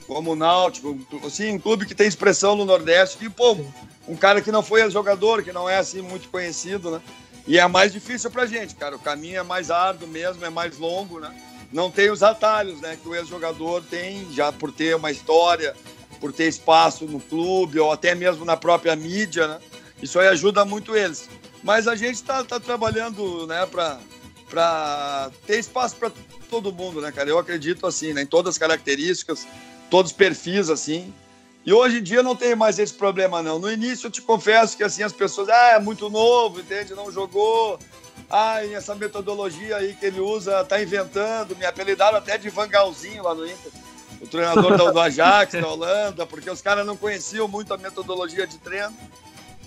Como 0.05 0.33
o 0.33 0.35
Náutico, 0.35 0.99
assim, 1.25 1.53
um 1.53 1.61
clube 1.61 1.87
que 1.87 1.95
tem 1.95 2.09
expressão 2.09 2.57
no 2.57 2.65
Nordeste, 2.65 3.19
que, 3.19 3.31
pô, 3.31 3.57
um 4.09 4.17
cara 4.17 4.43
que 4.43 4.51
não 4.51 4.65
foi 4.65 4.91
jogador, 4.91 5.45
que 5.45 5.53
não 5.53 5.69
é 5.69 5.77
assim 5.77 6.03
muito 6.03 6.29
conhecido, 6.29 6.91
né? 6.91 7.01
E 7.47 7.57
é 7.57 7.69
mais 7.69 7.93
difícil 7.93 8.29
pra 8.29 8.45
gente, 8.45 8.75
cara. 8.75 8.97
O 8.97 8.99
caminho 8.99 9.39
é 9.39 9.43
mais 9.45 9.71
árduo 9.71 10.09
mesmo, 10.09 10.45
é 10.45 10.51
mais 10.51 10.77
longo, 10.77 11.21
né? 11.21 11.33
Não 11.73 11.89
tem 11.89 12.11
os 12.11 12.21
atalhos, 12.21 12.81
né? 12.81 12.99
Que 13.01 13.09
o 13.09 13.15
ex-jogador 13.15 13.81
tem, 13.89 14.27
já 14.33 14.51
por 14.51 14.73
ter 14.73 14.97
uma 14.97 15.13
história, 15.13 15.77
por 16.19 16.33
ter 16.33 16.49
espaço 16.49 17.05
no 17.05 17.21
clube, 17.21 17.79
ou 17.79 17.93
até 17.93 18.13
mesmo 18.13 18.45
na 18.45 18.57
própria 18.57 18.97
mídia, 18.97 19.47
né? 19.47 19.61
Isso 20.02 20.18
aí 20.18 20.28
ajuda 20.28 20.64
muito 20.64 20.96
eles. 20.96 21.28
Mas 21.62 21.88
a 21.88 21.96
gente 21.96 22.16
está 22.16 22.44
tá 22.44 22.61
trabalhando 22.61 23.46
né, 23.46 23.66
para 23.66 25.30
ter 25.46 25.59
espaço 25.59 25.96
para 25.96 26.12
todo 26.50 26.72
mundo, 26.72 27.00
né, 27.00 27.11
cara? 27.11 27.28
Eu 27.28 27.38
acredito 27.38 27.87
assim, 27.87 28.12
né, 28.12 28.22
em 28.22 28.26
todas 28.26 28.54
as 28.54 28.59
características, 28.59 29.46
todos 29.90 30.12
os 30.12 30.16
perfis, 30.16 30.68
assim. 30.68 31.12
E 31.66 31.72
hoje 31.72 31.98
em 31.98 32.02
dia 32.02 32.22
não 32.22 32.37
tem 32.37 32.54
mais 32.54 32.78
esse 32.78 32.92
problema, 32.92 33.42
não. 33.42 33.59
No 33.59 33.72
início 33.72 34.07
eu 34.07 34.11
te 34.11 34.20
confesso 34.20 34.76
que 34.76 34.85
assim 34.85 35.02
as 35.02 35.12
pessoas, 35.12 35.48
ah, 35.48 35.72
é 35.76 35.78
muito 35.78 36.11
novo, 36.11 36.61
entende? 36.61 36.94
Não 36.94 37.11
jogou. 37.11 37.78
Ah, 38.28 38.64
essa 38.66 38.94
metodologia 38.94 39.76
aí 39.76 39.94
que 39.94 40.04
ele 40.04 40.20
usa, 40.20 40.64
tá 40.64 40.83
inventando. 40.83 41.57
Me 41.57 41.64
apelidaram 41.64 42.18
até 42.18 42.37
de 42.37 42.50
Vangalzinho 42.50 43.22
lá 43.22 43.35
no 43.35 43.46
Inter. 43.46 43.72
O 44.20 44.26
treinador 44.26 44.92
do 44.92 45.00
Ajax, 45.00 45.54
da 45.54 45.66
Holanda, 45.66 46.26
porque 46.26 46.50
os 46.50 46.61
caras 46.61 46.87
não 46.87 46.96
conheciam 46.96 47.48
muito 47.48 47.72
a 47.72 47.78
metodologia 47.78 48.46
de 48.46 48.59
treino. 48.59 48.94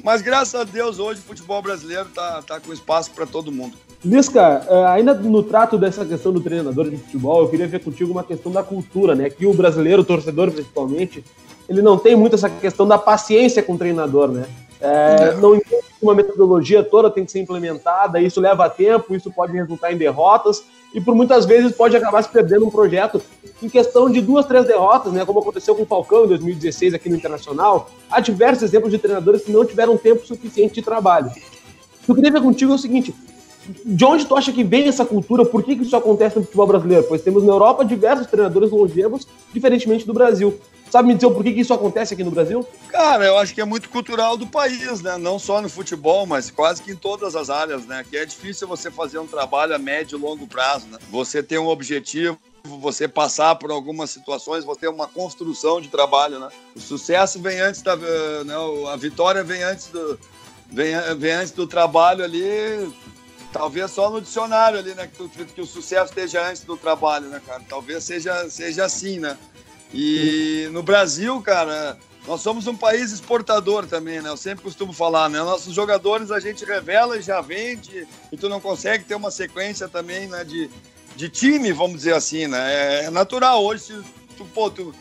Mas 0.04 0.22
graças 0.22 0.56
a 0.56 0.64
Deus 0.64 1.00
hoje 1.00 1.20
o 1.20 1.24
futebol 1.24 1.62
brasileiro 1.62 2.08
tá, 2.14 2.42
tá 2.42 2.60
com 2.60 2.72
espaço 2.72 3.12
para 3.12 3.26
todo 3.26 3.52
mundo. 3.52 3.76
Lisca, 4.06 4.66
eh, 4.70 4.86
ainda 4.88 5.14
no 5.14 5.42
trato 5.44 5.78
dessa 5.78 6.06
questão 6.06 6.32
do 6.32 6.40
treinador 6.40 6.90
de 6.90 6.98
futebol, 6.98 7.42
eu 7.42 7.50
queria 7.50 7.68
ver 7.68 7.84
contigo 7.84 8.12
uma 8.12 8.24
questão 8.24 8.52
da 8.52 8.64
cultura, 8.64 9.16
né? 9.16 9.30
Que 9.30 9.46
o 9.46 9.54
brasileiro, 9.54 10.02
o 10.02 10.06
torcedor 10.06 10.52
principalmente, 10.52 11.24
ele 11.68 11.82
não 11.82 11.98
tem 11.98 12.16
muito 12.16 12.36
essa 12.36 12.50
questão 12.50 12.88
da 12.88 12.98
paciência 12.98 13.64
com 13.64 13.74
o 13.74 13.78
treinador, 13.78 14.30
né? 14.30 14.46
É, 14.80 15.34
não 15.36 15.60
que 15.60 15.76
uma 16.02 16.14
metodologia 16.14 16.84
toda 16.84 17.10
tem 17.10 17.26
que 17.26 17.32
ser 17.32 17.40
implementada, 17.40 18.20
isso 18.22 18.40
leva 18.40 18.70
tempo, 18.70 19.16
isso 19.16 19.32
pode 19.32 19.54
resultar 19.54 19.92
em 19.92 19.98
derrotas, 19.98 20.64
e 20.94 21.02
por 21.02 21.16
muitas 21.16 21.46
vezes 21.46 21.72
pode 21.72 21.98
acabar 21.98 22.22
se 22.24 22.30
perdendo 22.30 22.66
um 22.66 22.70
projeto 22.70 23.22
em 23.62 23.68
questão 23.68 24.10
de 24.10 24.22
duas, 24.22 24.46
três 24.46 24.66
derrotas, 24.66 25.12
né, 25.12 25.26
como 25.26 25.40
aconteceu 25.40 25.76
com 25.76 25.84
o 25.84 25.86
Falcão 25.86 26.26
em 26.26 26.28
2016 26.28 26.94
aqui 26.94 27.10
no 27.10 27.16
Internacional. 27.16 27.90
Há 28.10 28.20
diversos 28.20 28.64
exemplos 28.64 28.92
de 28.92 29.00
treinadores 29.00 29.44
que 29.44 29.52
não 29.52 29.66
tiveram 29.66 29.98
tempo 29.98 30.26
suficiente 30.26 30.76
de 30.76 30.82
trabalho. 30.84 31.32
Eu 32.08 32.16
queria 32.16 32.40
contigo 32.40 32.72
é 32.72 32.76
o 32.76 32.78
seguinte: 32.78 33.14
de 33.84 34.06
onde 34.06 34.26
tu 34.26 34.36
acha 34.36 34.52
que 34.52 34.64
vem 34.64 34.88
essa 34.88 35.06
cultura? 35.06 35.46
Por 35.46 35.64
que, 35.64 35.76
que 35.76 35.84
isso 35.84 35.96
acontece 35.96 36.38
no 36.38 36.46
futebol 36.46 36.68
brasileiro? 36.68 37.06
Pois 37.08 37.22
temos 37.22 37.44
na 37.44 37.52
Europa 37.52 37.84
diversos 37.84 38.28
treinadores 38.28 38.72
longevos, 38.72 39.28
diferentemente 39.54 40.06
do 40.06 40.14
Brasil. 40.14 40.58
Sabe 40.90 41.10
me 41.10 41.16
dizer 41.16 41.30
por 41.30 41.44
que, 41.44 41.54
que 41.54 41.62
isso 41.62 41.74
acontece 41.74 42.14
aqui 42.14 42.24
no 42.24 42.32
Brasil? 42.32 42.66
Cara, 42.88 43.26
eu 43.26 43.38
acho 43.38 43.54
que 43.54 43.60
é 43.60 43.66
muito 43.66 43.90
cultural 43.90 44.38
do 44.38 44.48
país, 44.48 45.02
né? 45.02 45.18
Não 45.18 45.38
só 45.38 45.62
no 45.62 45.70
futebol, 45.70 46.26
mas 46.26 46.50
quase 46.50 46.82
que 46.82 46.92
em 46.92 46.96
todas 46.96 47.36
as 47.36 47.50
áreas, 47.50 47.86
né? 47.86 48.06
Que 48.10 48.18
é 48.18 48.26
difícil 48.26 48.68
você 48.68 48.90
fazer 48.90 49.20
um 49.20 49.28
trabalho 49.28 49.76
a 49.76 49.78
médio 49.78 50.18
e 50.18 50.22
longo 50.22 50.48
prazo, 50.48 50.88
né? 50.88 50.98
Você 51.10 51.44
ter 51.44 51.60
um 51.60 51.68
objetivo, 51.68 52.40
você 52.64 53.08
passar 53.08 53.56
por 53.56 53.70
algumas 53.70 54.10
situações, 54.10 54.64
você 54.64 54.82
ter 54.82 54.88
uma 54.90 55.08
construção 55.08 55.82
de 55.82 55.90
trabalho, 55.90 56.40
né? 56.40 56.50
O 56.74 56.80
sucesso 56.80 57.40
vem 57.42 57.60
antes 57.60 57.82
da, 57.82 57.96
né? 57.98 58.56
A 58.92 58.96
vitória 58.96 59.44
vem 59.44 59.64
antes 59.64 59.88
do, 59.88 60.18
vem, 60.72 60.94
vem 61.18 61.32
antes 61.34 61.52
do 61.52 61.68
trabalho 61.68 62.24
ali. 62.24 62.90
Talvez 63.52 63.92
só 63.92 64.10
no 64.10 64.22
dicionário 64.22 64.80
ali, 64.80 64.94
né? 64.94 65.08
Que, 65.08 65.46
que 65.46 65.62
o 65.62 65.66
sucesso 65.66 66.12
esteja 66.12 66.48
antes 66.48 66.62
do 66.64 66.78
trabalho, 66.78 67.28
né, 67.28 67.42
cara? 67.46 67.62
Talvez 67.68 68.06
seja, 68.06 68.50
seja 68.50 68.86
assim, 68.86 69.20
né? 69.20 69.38
E 69.94 70.68
no 70.72 70.84
Brasil, 70.84 71.42
cara, 71.42 71.98
nós 72.28 72.42
somos 72.42 72.68
um 72.68 72.76
país 72.76 73.12
exportador 73.12 73.88
também, 73.88 74.22
né? 74.22 74.30
Eu 74.30 74.38
sempre 74.38 74.64
costumo 74.64 74.92
falar, 74.92 75.30
né? 75.30 75.40
Nossos 75.40 75.74
jogadores 75.74 76.30
a 76.30 76.40
gente 76.40 76.66
revela 76.66 77.18
e 77.18 77.22
já 77.22 77.40
vende, 77.40 78.06
e 78.32 78.38
tu 78.38 78.50
não 78.50 78.60
consegue 78.60 79.06
ter 79.06 79.16
uma 79.16 79.32
sequência 79.32 79.88
também, 79.88 80.28
né? 80.28 80.44
De, 80.44 80.70
de 81.16 81.30
time, 81.30 81.72
vamos 81.72 81.98
dizer 81.98 82.14
assim, 82.14 82.46
né? 82.48 82.74
É, 82.74 83.06
é 83.06 83.10
natural. 83.10 83.64
Hoje, 83.64 83.84
se 83.84 84.04
tu, 84.38 84.44
pô, 84.54 84.70
tu 84.70 84.94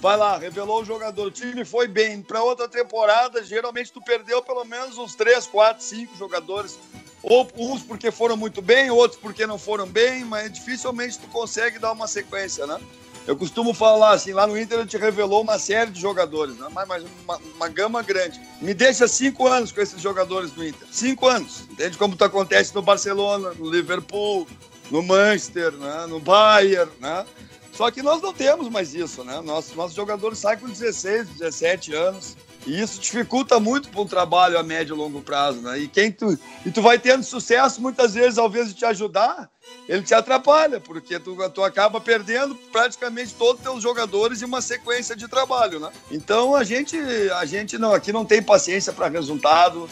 vai 0.00 0.16
lá, 0.16 0.38
revelou 0.38 0.82
o 0.82 0.84
jogador, 0.84 1.26
o 1.26 1.30
time 1.32 1.64
foi 1.64 1.88
bem. 1.88 2.22
Para 2.22 2.44
outra 2.44 2.68
temporada, 2.68 3.42
geralmente 3.42 3.92
tu 3.92 4.00
perdeu 4.00 4.40
pelo 4.40 4.64
menos 4.64 4.96
uns 4.98 5.16
3, 5.16 5.48
4, 5.48 5.82
5 5.82 6.16
jogadores. 6.16 6.78
Ou 7.20 7.50
uns 7.56 7.82
porque 7.82 8.12
foram 8.12 8.36
muito 8.36 8.62
bem, 8.62 8.90
outros 8.90 9.20
porque 9.20 9.44
não 9.44 9.58
foram 9.58 9.86
bem, 9.86 10.24
mas 10.24 10.52
dificilmente 10.52 11.18
tu 11.18 11.26
consegue 11.26 11.80
dar 11.80 11.90
uma 11.90 12.06
sequência, 12.06 12.64
né? 12.64 12.78
Eu 13.28 13.36
costumo 13.36 13.74
falar 13.74 14.12
assim, 14.12 14.32
lá 14.32 14.46
no 14.46 14.58
Inter 14.58 14.78
a 14.78 14.80
gente 14.80 14.96
revelou 14.96 15.42
uma 15.42 15.58
série 15.58 15.90
de 15.90 16.00
jogadores, 16.00 16.56
né? 16.56 16.66
mas, 16.72 17.04
uma, 17.24 17.36
uma, 17.56 17.68
gama 17.68 18.02
grande. 18.02 18.40
Me 18.58 18.72
deixa 18.72 19.06
cinco 19.06 19.46
anos 19.46 19.70
com 19.70 19.82
esses 19.82 20.00
jogadores 20.00 20.50
do 20.50 20.66
Inter. 20.66 20.88
Cinco 20.90 21.28
anos. 21.28 21.64
Entende 21.70 21.98
como 21.98 22.14
isso 22.14 22.24
acontece 22.24 22.74
no 22.74 22.80
Barcelona, 22.80 23.52
no 23.52 23.70
Liverpool, 23.70 24.46
no 24.90 25.02
Manchester, 25.02 25.72
né? 25.72 26.06
no 26.06 26.18
Bayern, 26.18 26.90
né? 27.00 27.26
Só 27.70 27.90
que 27.90 28.02
nós 28.02 28.22
não 28.22 28.32
temos 28.32 28.70
mais 28.70 28.94
isso, 28.94 29.22
né? 29.22 29.42
Nossos 29.42 29.92
jogadores 29.92 30.38
saem 30.38 30.58
com 30.58 30.66
16, 30.66 31.28
17 31.28 31.94
anos. 31.94 32.34
E 32.68 32.78
isso 32.78 33.00
dificulta 33.00 33.58
muito 33.58 33.88
para 33.88 34.02
um 34.02 34.06
trabalho 34.06 34.58
a 34.58 34.62
médio 34.62 34.94
e 34.94 34.98
longo 34.98 35.22
prazo, 35.22 35.62
né? 35.62 35.78
E 35.78 35.88
quem 35.88 36.12
tu, 36.12 36.38
e 36.66 36.70
tu 36.70 36.82
vai 36.82 36.98
tendo 36.98 37.24
sucesso, 37.24 37.80
muitas 37.80 38.12
vezes, 38.12 38.36
ao 38.36 38.46
invés 38.46 38.68
de 38.68 38.74
te 38.74 38.84
ajudar, 38.84 39.48
ele 39.88 40.02
te 40.02 40.12
atrapalha, 40.12 40.78
porque 40.78 41.18
tu, 41.18 41.34
tu 41.48 41.64
acaba 41.64 41.98
perdendo 41.98 42.54
praticamente 42.70 43.32
todos 43.32 43.60
os 43.60 43.62
teus 43.62 43.82
jogadores 43.82 44.42
em 44.42 44.44
uma 44.44 44.60
sequência 44.60 45.16
de 45.16 45.26
trabalho, 45.26 45.80
né? 45.80 45.88
Então 46.10 46.54
a 46.54 46.62
gente, 46.62 46.98
a 47.38 47.46
gente 47.46 47.78
não, 47.78 47.94
aqui 47.94 48.12
não 48.12 48.26
tem 48.26 48.42
paciência 48.42 48.92
para 48.92 49.08
resultado. 49.08 49.88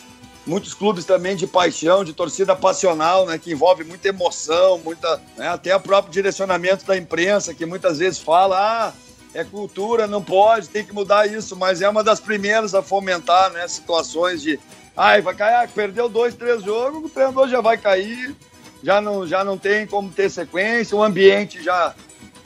Muitos 0.46 0.74
clubes 0.74 1.06
também 1.06 1.34
de 1.34 1.46
paixão, 1.46 2.04
de 2.04 2.12
torcida 2.12 2.54
passional, 2.54 3.26
né, 3.26 3.36
que 3.36 3.50
envolve 3.50 3.82
muita 3.82 4.06
emoção, 4.06 4.78
muita, 4.78 5.20
né, 5.36 5.48
até 5.48 5.74
o 5.74 5.80
próprio 5.80 6.12
direcionamento 6.12 6.84
da 6.86 6.96
imprensa, 6.96 7.52
que 7.52 7.66
muitas 7.66 7.98
vezes 7.98 8.20
fala, 8.20 8.56
ah, 8.56 8.92
é 9.36 9.44
cultura, 9.44 10.06
não 10.06 10.22
pode, 10.22 10.68
tem 10.70 10.82
que 10.82 10.94
mudar 10.94 11.26
isso, 11.26 11.54
mas 11.54 11.82
é 11.82 11.88
uma 11.88 12.02
das 12.02 12.18
primeiras 12.18 12.74
a 12.74 12.82
fomentar 12.82 13.52
né, 13.52 13.68
situações 13.68 14.40
de 14.40 14.58
ai, 14.96 15.20
vai 15.20 15.34
cair, 15.34 15.54
ah, 15.54 15.68
perdeu 15.68 16.08
dois, 16.08 16.34
três 16.34 16.62
jogos, 16.62 17.04
o 17.04 17.08
treinador 17.10 17.46
já 17.46 17.60
vai 17.60 17.76
cair, 17.76 18.34
já 18.82 18.98
não, 18.98 19.26
já 19.26 19.44
não 19.44 19.58
tem 19.58 19.86
como 19.86 20.10
ter 20.10 20.30
sequência, 20.30 20.96
o 20.96 21.02
ambiente 21.02 21.62
já, 21.62 21.94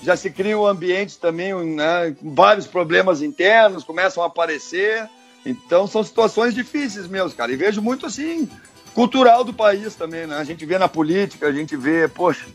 já 0.03 0.16
se 0.16 0.31
cria 0.31 0.59
um 0.59 0.66
ambiente 0.66 1.16
também, 1.16 1.55
né, 1.55 2.14
vários 2.20 2.66
problemas 2.66 3.22
internos 3.22 3.85
começam 3.85 4.20
a 4.24 4.26
aparecer, 4.26 5.09
então 5.46 5.87
são 5.87 6.03
situações 6.03 6.55
difíceis 6.55 7.07
mesmo, 7.07 7.31
cara, 7.31 7.53
e 7.53 7.57
vejo 7.57 7.81
muito 7.81 8.05
assim, 8.05 8.50
cultural 8.92 9.44
do 9.44 9.55
país 9.55 9.94
também, 9.94 10.26
né, 10.26 10.37
a 10.37 10.44
gente 10.44 10.66
vê 10.66 10.76
na 10.76 10.88
política, 10.88 11.46
a 11.46 11.53
gente 11.53 11.76
vê, 11.76 12.09
poxa, 12.09 12.46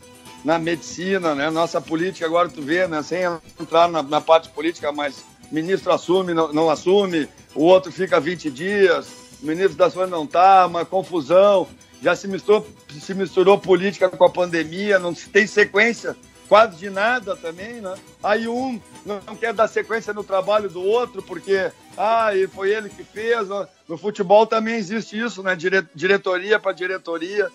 na 0.46 0.60
medicina, 0.60 1.34
né? 1.34 1.50
Nossa 1.50 1.80
política 1.80 2.24
agora 2.24 2.48
tu 2.48 2.62
vê, 2.62 2.86
né? 2.86 3.02
Sem 3.02 3.24
entrar 3.60 3.88
na, 3.88 4.00
na 4.00 4.20
parte 4.20 4.48
política, 4.50 4.92
mas 4.92 5.24
ministro 5.50 5.92
assume, 5.92 6.32
não, 6.32 6.52
não, 6.52 6.70
assume, 6.70 7.28
o 7.52 7.64
outro 7.64 7.90
fica 7.90 8.20
20 8.20 8.48
dias, 8.52 9.08
o 9.42 9.46
ministro 9.46 9.74
da 9.74 9.90
saúde 9.90 10.12
não 10.12 10.24
tá, 10.24 10.64
uma 10.66 10.84
confusão, 10.84 11.66
já 12.00 12.14
se 12.14 12.28
misturou, 12.28 12.64
se 12.88 13.12
misturou 13.12 13.58
política 13.58 14.08
com 14.08 14.24
a 14.24 14.30
pandemia, 14.30 15.00
não 15.00 15.12
se 15.12 15.28
tem 15.28 15.48
sequência 15.48 16.16
quase 16.48 16.76
de 16.76 16.90
nada 16.90 17.34
também, 17.34 17.80
né? 17.80 17.96
Aí 18.22 18.46
um 18.46 18.80
não 19.04 19.34
quer 19.34 19.52
dar 19.52 19.66
sequência 19.66 20.12
no 20.12 20.22
trabalho 20.22 20.70
do 20.70 20.80
outro 20.80 21.22
porque 21.22 21.72
ah, 21.98 22.28
foi 22.54 22.70
ele 22.70 22.88
que 22.88 23.02
fez. 23.02 23.48
No 23.88 23.98
futebol 23.98 24.46
também 24.46 24.76
existe 24.76 25.18
isso, 25.18 25.42
né? 25.42 25.56
Dire 25.56 25.84
diretoria 25.92 26.60
para 26.60 26.70
diretoria 26.70 27.50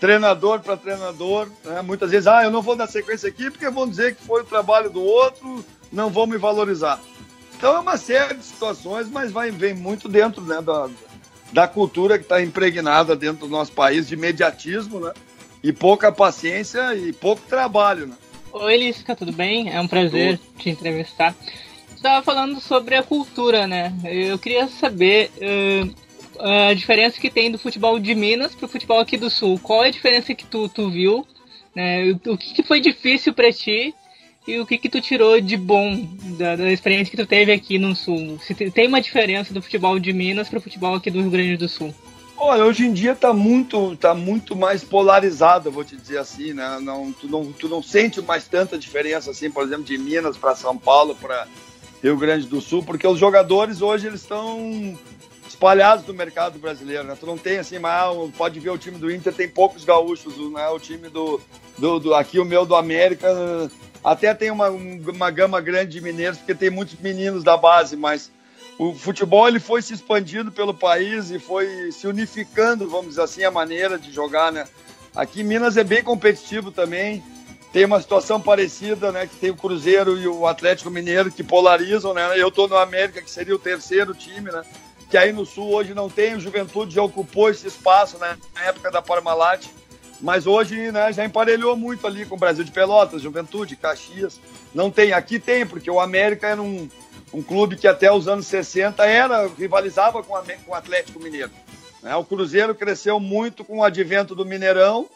treinador 0.00 0.60
para 0.60 0.76
treinador. 0.76 1.48
Né? 1.64 1.82
Muitas 1.82 2.10
vezes, 2.10 2.26
ah, 2.26 2.44
eu 2.44 2.50
não 2.50 2.62
vou 2.62 2.76
dar 2.76 2.86
sequência 2.86 3.28
aqui 3.28 3.50
porque 3.50 3.68
vão 3.70 3.88
dizer 3.88 4.14
que 4.14 4.24
foi 4.24 4.42
o 4.42 4.46
trabalho 4.46 4.90
do 4.90 5.02
outro, 5.02 5.64
não 5.92 6.10
vão 6.10 6.26
me 6.26 6.36
valorizar. 6.36 7.00
Então 7.56 7.76
é 7.76 7.78
uma 7.78 7.96
série 7.96 8.34
de 8.34 8.44
situações, 8.44 9.08
mas 9.08 9.32
vai, 9.32 9.50
vem 9.50 9.74
muito 9.74 10.08
dentro 10.08 10.42
né, 10.42 10.60
da, 10.60 10.88
da 11.52 11.68
cultura 11.68 12.18
que 12.18 12.24
está 12.24 12.42
impregnada 12.42 13.14
dentro 13.14 13.46
do 13.46 13.50
nosso 13.50 13.72
país 13.72 14.08
de 14.08 14.16
mediatismo, 14.16 15.00
né? 15.00 15.12
E 15.62 15.72
pouca 15.72 16.12
paciência 16.12 16.94
e 16.94 17.12
pouco 17.12 17.40
trabalho, 17.48 18.06
né? 18.06 18.16
Oi, 18.52 18.76
Lísca, 18.76 19.16
tudo 19.16 19.32
bem? 19.32 19.72
É 19.72 19.80
um 19.80 19.88
prazer 19.88 20.38
tudo. 20.38 20.58
te 20.58 20.68
entrevistar. 20.68 21.34
Estava 21.94 22.22
falando 22.22 22.60
sobre 22.60 22.96
a 22.96 23.02
cultura, 23.02 23.66
né? 23.66 23.94
Eu 24.04 24.38
queria 24.38 24.68
saber 24.68 25.30
uh, 25.38 26.03
a 26.38 26.74
diferença 26.74 27.20
que 27.20 27.30
tem 27.30 27.50
do 27.50 27.58
futebol 27.58 27.98
de 27.98 28.14
Minas 28.14 28.54
pro 28.54 28.68
futebol 28.68 28.98
aqui 28.98 29.16
do 29.16 29.30
Sul. 29.30 29.58
Qual 29.62 29.84
é 29.84 29.88
a 29.88 29.92
diferença 29.92 30.34
que 30.34 30.44
tu, 30.44 30.68
tu 30.68 30.90
viu? 30.90 31.26
Né? 31.74 32.10
O, 32.26 32.36
que, 32.36 32.54
que 32.54 32.62
foi 32.62 32.80
difícil 32.80 33.32
para 33.32 33.52
ti 33.52 33.94
e 34.46 34.58
o 34.58 34.66
que, 34.66 34.76
que 34.76 34.88
tu 34.88 35.00
tirou 35.00 35.40
de 35.40 35.56
bom 35.56 36.06
da, 36.38 36.56
da, 36.56 36.70
experiência 36.70 37.10
que 37.10 37.16
tu 37.16 37.26
teve 37.26 37.52
aqui 37.52 37.78
no 37.78 37.94
Sul? 37.94 38.38
Se 38.40 38.54
tem 38.54 38.86
uma 38.86 39.00
diferença 39.00 39.54
do 39.54 39.62
futebol 39.62 39.98
de 39.98 40.12
Minas 40.12 40.48
pro 40.48 40.60
futebol 40.60 40.94
aqui 40.94 41.10
do 41.10 41.20
Rio 41.20 41.30
Grande 41.30 41.56
do 41.56 41.68
Sul? 41.68 41.94
Olha, 42.36 42.64
hoje 42.64 42.84
em 42.84 42.92
dia 42.92 43.14
tá 43.14 43.32
muito, 43.32 43.96
tá 43.96 44.12
muito 44.12 44.56
mais 44.56 44.82
polarizado, 44.82 45.70
vou 45.70 45.84
te 45.84 45.96
dizer 45.96 46.18
assim, 46.18 46.52
né? 46.52 46.78
Não, 46.82 47.12
tu, 47.12 47.28
não, 47.28 47.52
tu 47.52 47.68
não 47.68 47.82
sente 47.82 48.20
mais 48.20 48.46
tanta 48.46 48.76
diferença 48.76 49.30
assim, 49.30 49.50
por 49.50 49.62
exemplo, 49.62 49.84
de 49.84 49.96
Minas 49.96 50.36
para 50.36 50.56
São 50.56 50.76
Paulo, 50.76 51.14
para 51.14 51.46
Rio 52.02 52.16
Grande 52.18 52.46
do 52.46 52.60
Sul, 52.60 52.82
porque 52.82 53.06
os 53.06 53.18
jogadores 53.18 53.80
hoje 53.80 54.08
eles 54.08 54.20
estão 54.20 54.98
espalhados 55.54 56.06
no 56.06 56.12
mercado 56.12 56.58
brasileiro, 56.58 57.04
né? 57.04 57.16
Tu 57.18 57.24
não 57.24 57.38
tem 57.38 57.58
assim, 57.58 57.78
mas 57.78 58.12
pode 58.36 58.58
ver 58.58 58.70
o 58.70 58.78
time 58.78 58.98
do 58.98 59.10
Inter 59.10 59.32
tem 59.32 59.48
poucos 59.48 59.84
gaúchos, 59.84 60.36
né? 60.52 60.68
O 60.68 60.78
time 60.78 61.08
do, 61.08 61.40
do, 61.78 61.98
do 62.00 62.14
aqui 62.14 62.38
o 62.38 62.44
meu 62.44 62.66
do 62.66 62.74
América 62.74 63.28
até 64.02 64.34
tem 64.34 64.50
uma, 64.50 64.68
uma 64.68 65.30
gama 65.30 65.60
grande 65.60 65.92
de 65.92 66.00
mineiros 66.00 66.38
porque 66.38 66.54
tem 66.54 66.70
muitos 66.70 66.98
meninos 67.00 67.42
da 67.42 67.56
base, 67.56 67.96
mas 67.96 68.30
o 68.78 68.92
futebol 68.92 69.46
ele 69.46 69.60
foi 69.60 69.80
se 69.80 69.94
expandindo 69.94 70.50
pelo 70.50 70.74
país 70.74 71.30
e 71.30 71.38
foi 71.38 71.90
se 71.92 72.06
unificando, 72.06 72.90
vamos 72.90 73.10
dizer 73.10 73.22
assim, 73.22 73.44
a 73.44 73.50
maneira 73.50 73.98
de 73.98 74.12
jogar, 74.12 74.52
né? 74.52 74.66
Aqui 75.14 75.40
em 75.40 75.44
Minas 75.44 75.76
é 75.76 75.84
bem 75.84 76.02
competitivo 76.02 76.72
também. 76.72 77.22
Tem 77.72 77.84
uma 77.84 78.00
situação 78.00 78.40
parecida, 78.40 79.10
né? 79.10 79.26
Que 79.26 79.36
tem 79.36 79.50
o 79.50 79.56
Cruzeiro 79.56 80.18
e 80.18 80.26
o 80.26 80.46
Atlético 80.46 80.90
Mineiro 80.90 81.30
que 81.30 81.42
polarizam, 81.42 82.12
né? 82.12 82.32
Eu 82.36 82.50
tô 82.50 82.66
no 82.66 82.76
América, 82.76 83.22
que 83.22 83.30
seria 83.30 83.54
o 83.54 83.58
terceiro 83.58 84.12
time, 84.12 84.50
né? 84.50 84.62
Que 85.14 85.18
aí 85.18 85.32
no 85.32 85.46
Sul 85.46 85.72
hoje 85.72 85.94
não 85.94 86.10
tem, 86.10 86.34
o 86.34 86.40
Juventude 86.40 86.92
já 86.92 87.00
ocupou 87.00 87.48
esse 87.48 87.68
espaço 87.68 88.18
né, 88.18 88.36
na 88.52 88.62
época 88.64 88.90
da 88.90 89.00
Parmalat, 89.00 89.64
mas 90.20 90.44
hoje 90.44 90.90
né, 90.90 91.12
já 91.12 91.24
emparelhou 91.24 91.76
muito 91.76 92.04
ali 92.04 92.26
com 92.26 92.34
o 92.34 92.38
Brasil 92.38 92.64
de 92.64 92.72
Pelotas, 92.72 93.22
Juventude, 93.22 93.76
Caxias. 93.76 94.40
Não 94.74 94.90
tem, 94.90 95.12
aqui 95.12 95.38
tem, 95.38 95.64
porque 95.64 95.88
o 95.88 96.00
América 96.00 96.48
era 96.48 96.60
um, 96.60 96.90
um 97.32 97.44
clube 97.44 97.76
que 97.76 97.86
até 97.86 98.10
os 98.10 98.26
anos 98.26 98.48
60 98.48 99.06
era, 99.06 99.46
rivalizava 99.56 100.20
com, 100.20 100.34
a, 100.34 100.42
com 100.42 100.72
o 100.72 100.74
Atlético 100.74 101.20
Mineiro. 101.20 101.52
Né? 102.02 102.16
O 102.16 102.24
Cruzeiro 102.24 102.74
cresceu 102.74 103.20
muito 103.20 103.64
com 103.64 103.78
o 103.78 103.84
advento 103.84 104.34
do 104.34 104.44
Mineirão, 104.44 105.08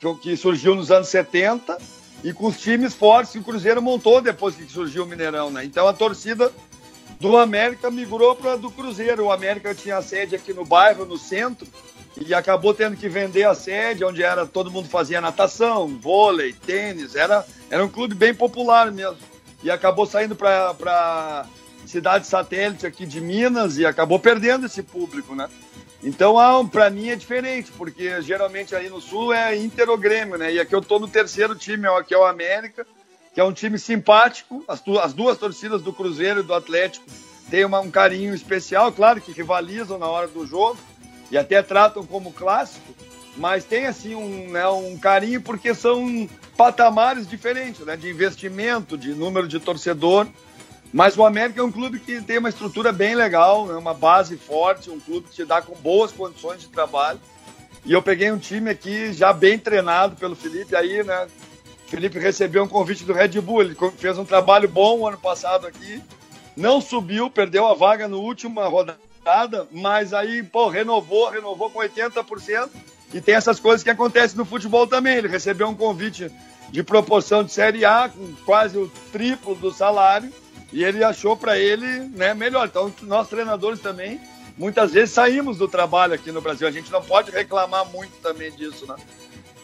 que, 0.00 0.14
que 0.22 0.36
surgiu 0.38 0.74
nos 0.74 0.90
anos 0.90 1.08
70, 1.08 1.76
e 2.24 2.32
com 2.32 2.46
os 2.46 2.58
times 2.58 2.94
fortes 2.94 3.32
que 3.32 3.40
o 3.40 3.44
Cruzeiro 3.44 3.82
montou 3.82 4.22
depois 4.22 4.54
que 4.54 4.64
surgiu 4.64 5.04
o 5.04 5.06
Mineirão. 5.06 5.50
Né? 5.50 5.66
Então 5.66 5.86
a 5.86 5.92
torcida 5.92 6.50
do 7.20 7.36
América 7.36 7.90
migrou 7.90 8.34
para 8.34 8.56
do 8.56 8.70
Cruzeiro. 8.70 9.24
O 9.24 9.32
América 9.32 9.74
tinha 9.74 10.02
sede 10.02 10.34
aqui 10.34 10.52
no 10.52 10.64
bairro, 10.64 11.04
no 11.04 11.18
centro, 11.18 11.66
e 12.16 12.32
acabou 12.34 12.72
tendo 12.74 12.96
que 12.96 13.08
vender 13.08 13.44
a 13.44 13.54
sede, 13.54 14.04
onde 14.04 14.22
era 14.22 14.46
todo 14.46 14.70
mundo 14.70 14.88
fazia 14.88 15.20
natação, 15.20 15.88
vôlei, 15.98 16.52
tênis. 16.52 17.14
Era, 17.14 17.44
era 17.70 17.84
um 17.84 17.88
clube 17.88 18.14
bem 18.14 18.34
popular 18.34 18.90
mesmo. 18.92 19.18
E 19.62 19.70
acabou 19.70 20.06
saindo 20.06 20.36
para 20.36 21.46
cidade 21.86 22.26
satélite 22.26 22.86
aqui 22.86 23.06
de 23.06 23.20
Minas 23.20 23.78
e 23.78 23.86
acabou 23.86 24.18
perdendo 24.18 24.66
esse 24.66 24.82
público, 24.82 25.34
né? 25.34 25.48
Então, 26.02 26.36
para 26.68 26.90
mim 26.90 27.08
é 27.08 27.16
diferente, 27.16 27.72
porque 27.72 28.20
geralmente 28.20 28.76
aí 28.76 28.90
no 28.90 29.00
Sul 29.00 29.32
é 29.32 29.56
Inter 29.56 29.88
ou 29.88 29.96
Grêmio, 29.96 30.36
né? 30.36 30.52
E 30.52 30.60
aqui 30.60 30.74
eu 30.74 30.82
tô 30.82 30.98
no 30.98 31.08
terceiro 31.08 31.54
time, 31.54 31.86
que 32.06 32.14
é 32.14 32.18
o 32.18 32.26
América, 32.26 32.86
que 33.34 33.40
é 33.40 33.44
um 33.44 33.52
time 33.52 33.78
simpático. 33.78 34.64
As, 34.68 34.82
as 35.02 35.12
duas 35.12 35.36
torcidas 35.36 35.82
do 35.82 35.92
Cruzeiro 35.92 36.40
e 36.40 36.42
do 36.44 36.54
Atlético 36.54 37.04
têm 37.50 37.64
uma, 37.64 37.80
um 37.80 37.90
carinho 37.90 38.32
especial, 38.32 38.92
claro 38.92 39.20
que 39.20 39.32
rivalizam 39.32 39.98
na 39.98 40.06
hora 40.06 40.28
do 40.28 40.46
jogo 40.46 40.78
e 41.30 41.36
até 41.36 41.60
tratam 41.62 42.06
como 42.06 42.32
clássico, 42.32 42.94
mas 43.36 43.64
tem 43.64 43.86
assim 43.86 44.14
um, 44.14 44.50
né, 44.50 44.66
um 44.68 44.96
carinho 44.96 45.42
porque 45.42 45.74
são 45.74 46.28
patamares 46.56 47.28
diferentes, 47.28 47.84
né, 47.84 47.96
de 47.96 48.08
investimento, 48.08 48.96
de 48.96 49.14
número 49.14 49.48
de 49.48 49.58
torcedor. 49.58 50.26
Mas 50.92 51.16
o 51.18 51.24
América 51.24 51.60
é 51.60 51.64
um 51.64 51.72
clube 51.72 51.98
que 51.98 52.20
tem 52.20 52.38
uma 52.38 52.48
estrutura 52.48 52.92
bem 52.92 53.16
legal, 53.16 53.66
né, 53.66 53.74
uma 53.74 53.92
base 53.92 54.36
forte, 54.36 54.90
um 54.90 55.00
clube 55.00 55.28
que 55.28 55.34
te 55.34 55.44
dá 55.44 55.60
com 55.60 55.74
boas 55.74 56.12
condições 56.12 56.60
de 56.60 56.68
trabalho. 56.68 57.20
E 57.84 57.92
eu 57.92 58.00
peguei 58.00 58.30
um 58.30 58.38
time 58.38 58.70
aqui 58.70 59.12
já 59.12 59.32
bem 59.32 59.58
treinado 59.58 60.14
pelo 60.14 60.36
Felipe 60.36 60.74
aí, 60.76 61.02
né? 61.02 61.26
Felipe 61.94 62.18
recebeu 62.18 62.64
um 62.64 62.68
convite 62.68 63.04
do 63.04 63.12
Red 63.12 63.40
Bull, 63.40 63.62
ele 63.62 63.76
fez 63.98 64.18
um 64.18 64.24
trabalho 64.24 64.68
bom 64.68 65.06
ano 65.06 65.16
passado 65.16 65.64
aqui, 65.64 66.02
não 66.56 66.80
subiu, 66.80 67.30
perdeu 67.30 67.68
a 67.68 67.74
vaga 67.74 68.08
no 68.08 68.20
última 68.20 68.66
rodada, 68.66 69.68
mas 69.70 70.12
aí, 70.12 70.42
pô, 70.42 70.68
renovou, 70.68 71.30
renovou 71.30 71.70
com 71.70 71.78
80%. 71.78 72.68
E 73.12 73.20
tem 73.20 73.36
essas 73.36 73.60
coisas 73.60 73.84
que 73.84 73.90
acontecem 73.90 74.36
no 74.36 74.44
futebol 74.44 74.88
também. 74.88 75.14
Ele 75.14 75.28
recebeu 75.28 75.68
um 75.68 75.74
convite 75.74 76.32
de 76.68 76.82
proporção 76.82 77.44
de 77.44 77.52
Série 77.52 77.84
A, 77.84 78.08
com 78.08 78.34
quase 78.44 78.76
o 78.76 78.90
triplo 79.12 79.54
do 79.54 79.72
salário, 79.72 80.32
e 80.72 80.82
ele 80.82 81.04
achou 81.04 81.36
para 81.36 81.56
ele 81.56 81.86
né, 82.08 82.34
melhor. 82.34 82.66
Então, 82.66 82.92
nós 83.02 83.28
treinadores 83.28 83.78
também, 83.78 84.20
muitas 84.58 84.92
vezes 84.92 85.14
saímos 85.14 85.58
do 85.58 85.68
trabalho 85.68 86.12
aqui 86.12 86.32
no 86.32 86.40
Brasil. 86.40 86.66
A 86.66 86.72
gente 86.72 86.90
não 86.90 87.02
pode 87.02 87.30
reclamar 87.30 87.88
muito 87.88 88.14
também 88.20 88.50
disso, 88.50 88.84
né? 88.84 88.96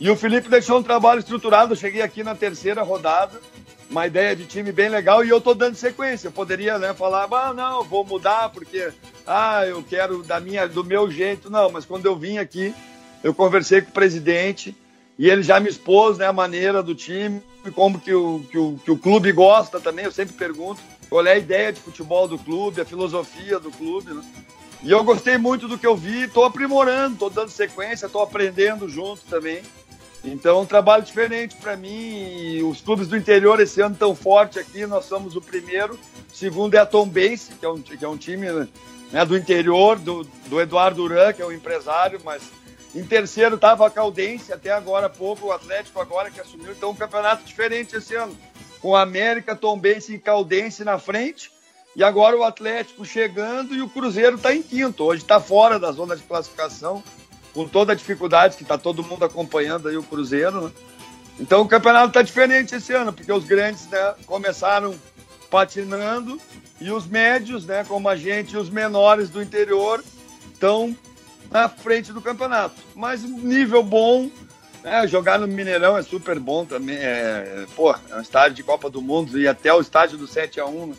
E 0.00 0.08
o 0.08 0.16
Felipe 0.16 0.48
deixou 0.48 0.78
um 0.78 0.82
trabalho 0.82 1.20
estruturado. 1.20 1.74
Eu 1.74 1.76
cheguei 1.76 2.00
aqui 2.00 2.24
na 2.24 2.34
terceira 2.34 2.82
rodada, 2.82 3.38
uma 3.90 4.06
ideia 4.06 4.34
de 4.34 4.46
time 4.46 4.72
bem 4.72 4.88
legal, 4.88 5.22
e 5.22 5.28
eu 5.28 5.42
tô 5.42 5.52
dando 5.52 5.74
sequência. 5.74 6.28
Eu 6.28 6.32
poderia 6.32 6.78
né, 6.78 6.94
falar, 6.94 7.28
ah, 7.30 7.52
não, 7.52 7.84
vou 7.84 8.02
mudar 8.02 8.48
porque 8.48 8.90
ah, 9.26 9.66
eu 9.66 9.82
quero 9.82 10.22
da 10.22 10.40
minha, 10.40 10.66
do 10.66 10.82
meu 10.82 11.10
jeito. 11.10 11.50
Não, 11.50 11.70
mas 11.70 11.84
quando 11.84 12.06
eu 12.06 12.16
vim 12.16 12.38
aqui, 12.38 12.74
eu 13.22 13.34
conversei 13.34 13.82
com 13.82 13.90
o 13.90 13.92
presidente 13.92 14.74
e 15.18 15.28
ele 15.28 15.42
já 15.42 15.60
me 15.60 15.68
expôs 15.68 16.16
né, 16.16 16.26
a 16.26 16.32
maneira 16.32 16.82
do 16.82 16.94
time, 16.94 17.42
como 17.74 18.00
que 18.00 18.14
o, 18.14 18.42
que, 18.50 18.56
o, 18.56 18.80
que 18.82 18.90
o 18.90 18.96
clube 18.96 19.30
gosta 19.32 19.78
também. 19.78 20.06
Eu 20.06 20.12
sempre 20.12 20.34
pergunto 20.34 20.80
qual 21.10 21.26
é 21.26 21.32
a 21.32 21.38
ideia 21.38 21.70
de 21.70 21.80
futebol 21.80 22.26
do 22.26 22.38
clube, 22.38 22.80
a 22.80 22.86
filosofia 22.86 23.60
do 23.60 23.70
clube. 23.70 24.14
Né? 24.14 24.22
E 24.82 24.90
eu 24.90 25.04
gostei 25.04 25.36
muito 25.36 25.68
do 25.68 25.76
que 25.76 25.86
eu 25.86 25.94
vi, 25.94 26.22
estou 26.22 26.44
aprimorando, 26.44 27.12
estou 27.12 27.28
dando 27.28 27.50
sequência, 27.50 28.06
estou 28.06 28.22
aprendendo 28.22 28.88
junto 28.88 29.20
também. 29.28 29.60
Então, 30.22 30.60
um 30.60 30.66
trabalho 30.66 31.02
diferente 31.02 31.56
para 31.56 31.76
mim. 31.76 32.62
os 32.62 32.80
clubes 32.80 33.08
do 33.08 33.16
interior 33.16 33.58
esse 33.60 33.80
ano 33.80 33.96
tão 33.98 34.14
forte 34.14 34.58
aqui, 34.58 34.86
nós 34.86 35.06
somos 35.06 35.34
o 35.34 35.40
primeiro. 35.40 35.94
O 35.94 36.36
segundo 36.36 36.74
é 36.74 36.78
a 36.78 36.86
Tom 36.86 37.08
Bense, 37.08 37.54
que 37.54 37.64
é 37.64 37.68
um, 37.68 37.80
que 37.80 38.04
é 38.04 38.08
um 38.08 38.16
time 38.16 38.46
né, 39.10 39.24
do 39.24 39.36
interior, 39.36 39.98
do, 39.98 40.24
do 40.46 40.60
Eduardo 40.60 41.02
Duran, 41.02 41.32
que 41.32 41.40
é 41.40 41.44
o 41.44 41.48
um 41.48 41.52
empresário, 41.52 42.20
mas 42.22 42.42
em 42.94 43.04
terceiro 43.04 43.54
estava 43.54 43.86
a 43.86 43.90
Caldense, 43.90 44.52
até 44.52 44.70
agora 44.70 45.06
há 45.06 45.10
pouco, 45.10 45.46
o 45.46 45.52
Atlético 45.52 46.00
agora 46.00 46.30
que 46.30 46.40
assumiu. 46.40 46.72
Então, 46.72 46.90
um 46.90 46.94
campeonato 46.94 47.44
diferente 47.44 47.96
esse 47.96 48.14
ano. 48.14 48.36
Com 48.80 48.96
a 48.96 49.02
América, 49.02 49.54
Tombense 49.54 50.14
e 50.14 50.18
Caldense 50.18 50.84
na 50.84 50.98
frente. 50.98 51.52
E 51.94 52.02
agora 52.02 52.36
o 52.36 52.44
Atlético 52.44 53.04
chegando 53.04 53.74
e 53.74 53.82
o 53.82 53.88
Cruzeiro 53.88 54.36
está 54.36 54.54
em 54.54 54.62
quinto. 54.62 55.04
Hoje 55.04 55.22
está 55.22 55.40
fora 55.40 55.78
da 55.78 55.92
zona 55.92 56.16
de 56.16 56.22
classificação, 56.22 57.02
com 57.54 57.66
toda 57.66 57.92
a 57.92 57.96
dificuldade 57.96 58.56
que 58.56 58.62
está 58.62 58.78
todo 58.78 59.02
mundo 59.02 59.24
acompanhando 59.24 59.88
aí 59.88 59.96
o 59.96 60.02
Cruzeiro. 60.02 60.62
Né? 60.62 60.70
Então 61.38 61.62
o 61.62 61.68
campeonato 61.68 62.08
está 62.08 62.22
diferente 62.22 62.74
esse 62.74 62.92
ano, 62.92 63.12
porque 63.12 63.32
os 63.32 63.44
grandes 63.44 63.86
né, 63.88 64.14
começaram 64.26 64.94
patinando 65.50 66.40
e 66.80 66.90
os 66.90 67.06
médios, 67.06 67.66
né, 67.66 67.84
como 67.84 68.08
a 68.08 68.16
gente, 68.16 68.54
e 68.54 68.56
os 68.56 68.70
menores 68.70 69.28
do 69.28 69.42
interior 69.42 70.02
estão 70.52 70.96
na 71.50 71.68
frente 71.68 72.12
do 72.12 72.22
campeonato. 72.22 72.76
Mas 72.94 73.22
nível 73.22 73.82
bom, 73.82 74.30
né, 74.82 75.06
jogar 75.08 75.38
no 75.38 75.48
Mineirão 75.48 75.98
é 75.98 76.02
super 76.02 76.38
bom 76.38 76.64
também. 76.64 76.96
É, 76.96 77.66
pô, 77.74 77.92
é 77.92 78.16
um 78.16 78.20
estádio 78.20 78.56
de 78.56 78.62
Copa 78.62 78.88
do 78.88 79.02
Mundo 79.02 79.38
e 79.38 79.48
até 79.48 79.72
o 79.72 79.80
estádio 79.80 80.16
do 80.16 80.26
7 80.26 80.60
a 80.60 80.66
1 80.66 80.86
né, 80.86 80.94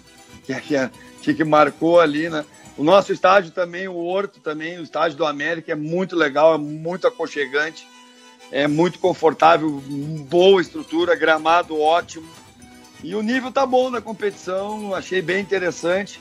que, 0.61 0.75
que, 1.21 1.33
que 1.33 1.43
marcou 1.43 1.99
ali, 1.99 2.29
né? 2.29 2.45
O 2.77 2.83
nosso 2.83 3.11
estádio 3.11 3.51
também, 3.51 3.87
o 3.87 3.97
Horto 3.97 4.39
também, 4.39 4.79
o 4.79 4.83
estádio 4.83 5.17
do 5.17 5.25
América 5.25 5.71
é 5.71 5.75
muito 5.75 6.15
legal, 6.15 6.55
é 6.55 6.57
muito 6.57 7.05
aconchegante, 7.05 7.87
é 8.51 8.67
muito 8.67 8.99
confortável, 8.99 9.69
boa 10.29 10.61
estrutura, 10.61 11.15
gramado 11.15 11.79
ótimo. 11.79 12.27
E 13.03 13.15
o 13.15 13.21
nível 13.21 13.51
tá 13.51 13.65
bom 13.65 13.89
na 13.89 13.99
competição, 13.99 14.93
achei 14.93 15.21
bem 15.21 15.41
interessante. 15.41 16.19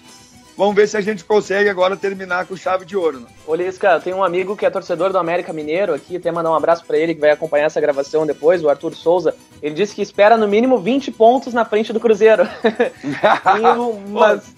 Vamos 0.56 0.74
ver 0.74 0.86
se 0.86 0.96
a 0.96 1.00
gente 1.00 1.24
consegue 1.24 1.70
agora 1.70 1.96
terminar 1.96 2.46
com 2.46 2.54
chave 2.54 2.84
de 2.84 2.94
ouro. 2.94 3.20
Né? 3.20 3.26
Ô, 3.46 3.54
Lisca, 3.54 3.98
tem 3.98 4.12
um 4.12 4.22
amigo 4.22 4.54
que 4.54 4.66
é 4.66 4.70
torcedor 4.70 5.10
do 5.10 5.16
América 5.16 5.52
Mineiro 5.52 5.94
aqui, 5.94 6.16
até 6.16 6.30
mandar 6.30 6.50
um 6.50 6.54
abraço 6.54 6.84
para 6.84 6.98
ele 6.98 7.14
que 7.14 7.20
vai 7.20 7.30
acompanhar 7.30 7.64
essa 7.64 7.80
gravação 7.80 8.26
depois, 8.26 8.62
o 8.62 8.68
Arthur 8.68 8.94
Souza. 8.94 9.34
Ele 9.62 9.74
disse 9.74 9.94
que 9.94 10.02
espera 10.02 10.36
no 10.36 10.46
mínimo 10.46 10.78
20 10.78 11.12
pontos 11.12 11.54
na 11.54 11.64
frente 11.64 11.92
do 11.92 12.00
Cruzeiro. 12.00 12.42
mas, 14.10 14.54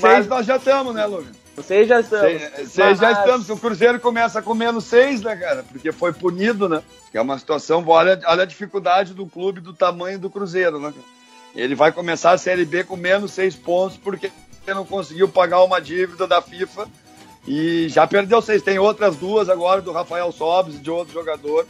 seis 0.00 0.26
nós 0.26 0.46
já 0.46 0.56
estamos, 0.56 0.94
né, 0.94 1.06
Lucas? 1.06 1.40
Vocês 1.56 1.86
já 1.86 2.00
estão. 2.00 2.20
Seis, 2.20 2.76
mas... 2.76 2.98
já 2.98 3.12
estamos. 3.12 3.50
O 3.50 3.56
Cruzeiro 3.56 4.00
começa 4.00 4.40
com 4.40 4.54
menos 4.54 4.84
seis, 4.84 5.20
né, 5.20 5.36
cara? 5.36 5.64
Porque 5.70 5.92
foi 5.92 6.12
punido, 6.12 6.68
né? 6.68 6.82
Que 7.10 7.18
é 7.18 7.20
uma 7.20 7.38
situação. 7.38 7.84
Olha, 7.86 8.18
olha 8.24 8.42
a 8.42 8.46
dificuldade 8.46 9.12
do 9.12 9.26
clube, 9.26 9.60
do 9.60 9.72
tamanho 9.72 10.18
do 10.18 10.30
Cruzeiro, 10.30 10.80
né? 10.80 10.92
Ele 11.54 11.74
vai 11.74 11.92
começar 11.92 12.30
a 12.30 12.38
Série 12.38 12.64
B 12.64 12.84
com 12.84 12.96
menos 12.96 13.32
seis 13.32 13.56
pontos, 13.56 13.96
porque 13.96 14.30
não 14.66 14.84
conseguiu 14.84 15.28
pagar 15.28 15.62
uma 15.62 15.80
dívida 15.80 16.26
da 16.26 16.40
FIFA 16.40 16.86
e 17.46 17.88
já 17.88 18.06
perdeu 18.06 18.40
seis. 18.40 18.62
Tem 18.62 18.78
outras 18.78 19.16
duas 19.16 19.48
agora 19.48 19.80
do 19.80 19.92
Rafael 19.92 20.30
Sobes 20.32 20.76
e 20.76 20.78
de 20.78 20.90
outro 20.90 21.12
jogador. 21.12 21.66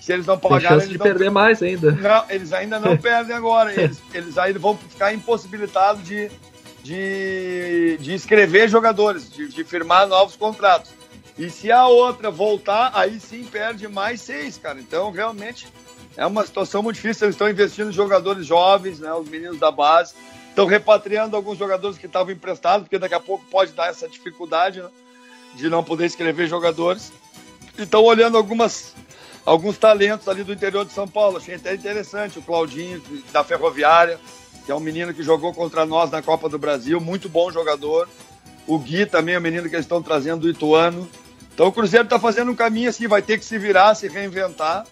Se 0.00 0.12
eles 0.12 0.24
não 0.24 0.38
pagarem. 0.38 0.68
Tem 0.68 0.78
chance 0.78 0.88
de 0.88 0.98
perder 0.98 1.30
mais 1.30 1.60
ainda. 1.62 1.90
Não, 1.90 2.24
eles 2.30 2.52
ainda 2.52 2.78
não 2.78 2.96
perdem 2.98 3.34
agora. 3.34 3.72
Eles, 3.78 4.00
eles 4.14 4.38
ainda 4.38 4.58
vão 4.58 4.76
ficar 4.76 5.12
impossibilitados 5.12 6.04
de, 6.04 6.30
de, 6.86 7.98
de 7.98 8.14
inscrever 8.14 8.68
jogadores, 8.68 9.28
de, 9.28 9.48
de 9.48 9.64
firmar 9.64 10.06
novos 10.06 10.36
contratos. 10.36 10.92
E 11.36 11.50
se 11.50 11.70
a 11.72 11.86
outra 11.86 12.30
voltar, 12.30 12.92
aí 12.94 13.18
sim 13.18 13.44
perde 13.44 13.88
mais 13.88 14.20
seis, 14.20 14.56
cara. 14.56 14.78
Então, 14.78 15.10
realmente, 15.10 15.66
é 16.16 16.24
uma 16.24 16.46
situação 16.46 16.84
muito 16.84 16.96
difícil. 16.96 17.26
Eles 17.26 17.34
estão 17.34 17.50
investindo 17.50 17.90
em 17.90 17.92
jogadores 17.92 18.46
jovens, 18.46 19.00
né, 19.00 19.12
os 19.12 19.28
meninos 19.28 19.58
da 19.58 19.70
base. 19.70 20.14
Estão 20.48 20.64
repatriando 20.64 21.34
alguns 21.34 21.58
jogadores 21.58 21.98
que 21.98 22.06
estavam 22.06 22.32
emprestados, 22.32 22.84
porque 22.84 22.98
daqui 22.98 23.14
a 23.14 23.20
pouco 23.20 23.44
pode 23.50 23.72
dar 23.72 23.90
essa 23.90 24.08
dificuldade 24.08 24.80
né, 24.80 24.88
de 25.56 25.68
não 25.68 25.82
poder 25.82 26.06
escrever 26.06 26.46
jogadores. 26.46 27.12
E 27.76 27.82
estão 27.82 28.04
olhando 28.04 28.36
algumas, 28.36 28.94
alguns 29.44 29.76
talentos 29.76 30.28
ali 30.28 30.44
do 30.44 30.52
interior 30.52 30.86
de 30.86 30.92
São 30.92 31.08
Paulo. 31.08 31.38
Achei 31.38 31.56
até 31.56 31.74
interessante 31.74 32.38
o 32.38 32.42
Claudinho, 32.42 33.02
da 33.32 33.42
Ferroviária, 33.42 34.20
que 34.66 34.72
é 34.72 34.74
um 34.74 34.80
menino 34.80 35.14
que 35.14 35.22
jogou 35.22 35.54
contra 35.54 35.86
nós 35.86 36.10
na 36.10 36.20
Copa 36.20 36.48
do 36.48 36.58
Brasil, 36.58 37.00
muito 37.00 37.28
bom 37.28 37.52
jogador. 37.52 38.08
O 38.66 38.78
Gui 38.80 39.06
também 39.06 39.36
é 39.36 39.38
um 39.38 39.42
menino 39.42 39.68
que 39.68 39.76
eles 39.76 39.84
estão 39.84 40.02
trazendo 40.02 40.40
do 40.40 40.50
Ituano. 40.50 41.08
Então 41.54 41.68
o 41.68 41.72
Cruzeiro 41.72 42.04
está 42.04 42.18
fazendo 42.18 42.50
um 42.50 42.54
caminho 42.54 42.90
assim, 42.90 43.06
vai 43.06 43.22
ter 43.22 43.38
que 43.38 43.44
se 43.44 43.56
virar, 43.56 43.94
se 43.94 44.08
reinventar. 44.08 44.84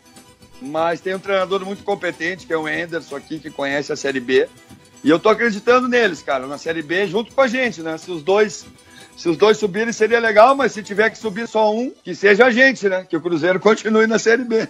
Mas 0.62 1.00
tem 1.00 1.12
um 1.12 1.18
treinador 1.18 1.64
muito 1.66 1.82
competente, 1.82 2.46
que 2.46 2.52
é 2.52 2.56
o 2.56 2.68
Enderson 2.68 3.16
aqui, 3.16 3.40
que 3.40 3.50
conhece 3.50 3.92
a 3.92 3.96
Série 3.96 4.20
B. 4.20 4.48
E 5.02 5.10
eu 5.10 5.18
tô 5.18 5.28
acreditando 5.28 5.88
neles, 5.88 6.22
cara, 6.22 6.46
na 6.46 6.56
Série 6.56 6.80
B, 6.80 7.08
junto 7.08 7.34
com 7.34 7.40
a 7.40 7.48
gente, 7.48 7.82
né? 7.82 7.98
Se 7.98 8.10
os 8.12 8.22
dois 8.22 8.64
se 9.16 9.28
os 9.28 9.36
dois 9.36 9.56
subirem 9.56 9.92
seria 9.92 10.18
legal, 10.18 10.54
mas 10.54 10.72
se 10.72 10.82
tiver 10.82 11.10
que 11.10 11.18
subir 11.18 11.46
só 11.46 11.72
um, 11.72 11.92
que 12.02 12.14
seja 12.14 12.46
a 12.46 12.50
gente, 12.50 12.88
né? 12.88 13.04
Que 13.08 13.16
o 13.16 13.20
Cruzeiro 13.20 13.58
continue 13.60 14.06
na 14.06 14.20
Série 14.20 14.44
B. 14.44 14.68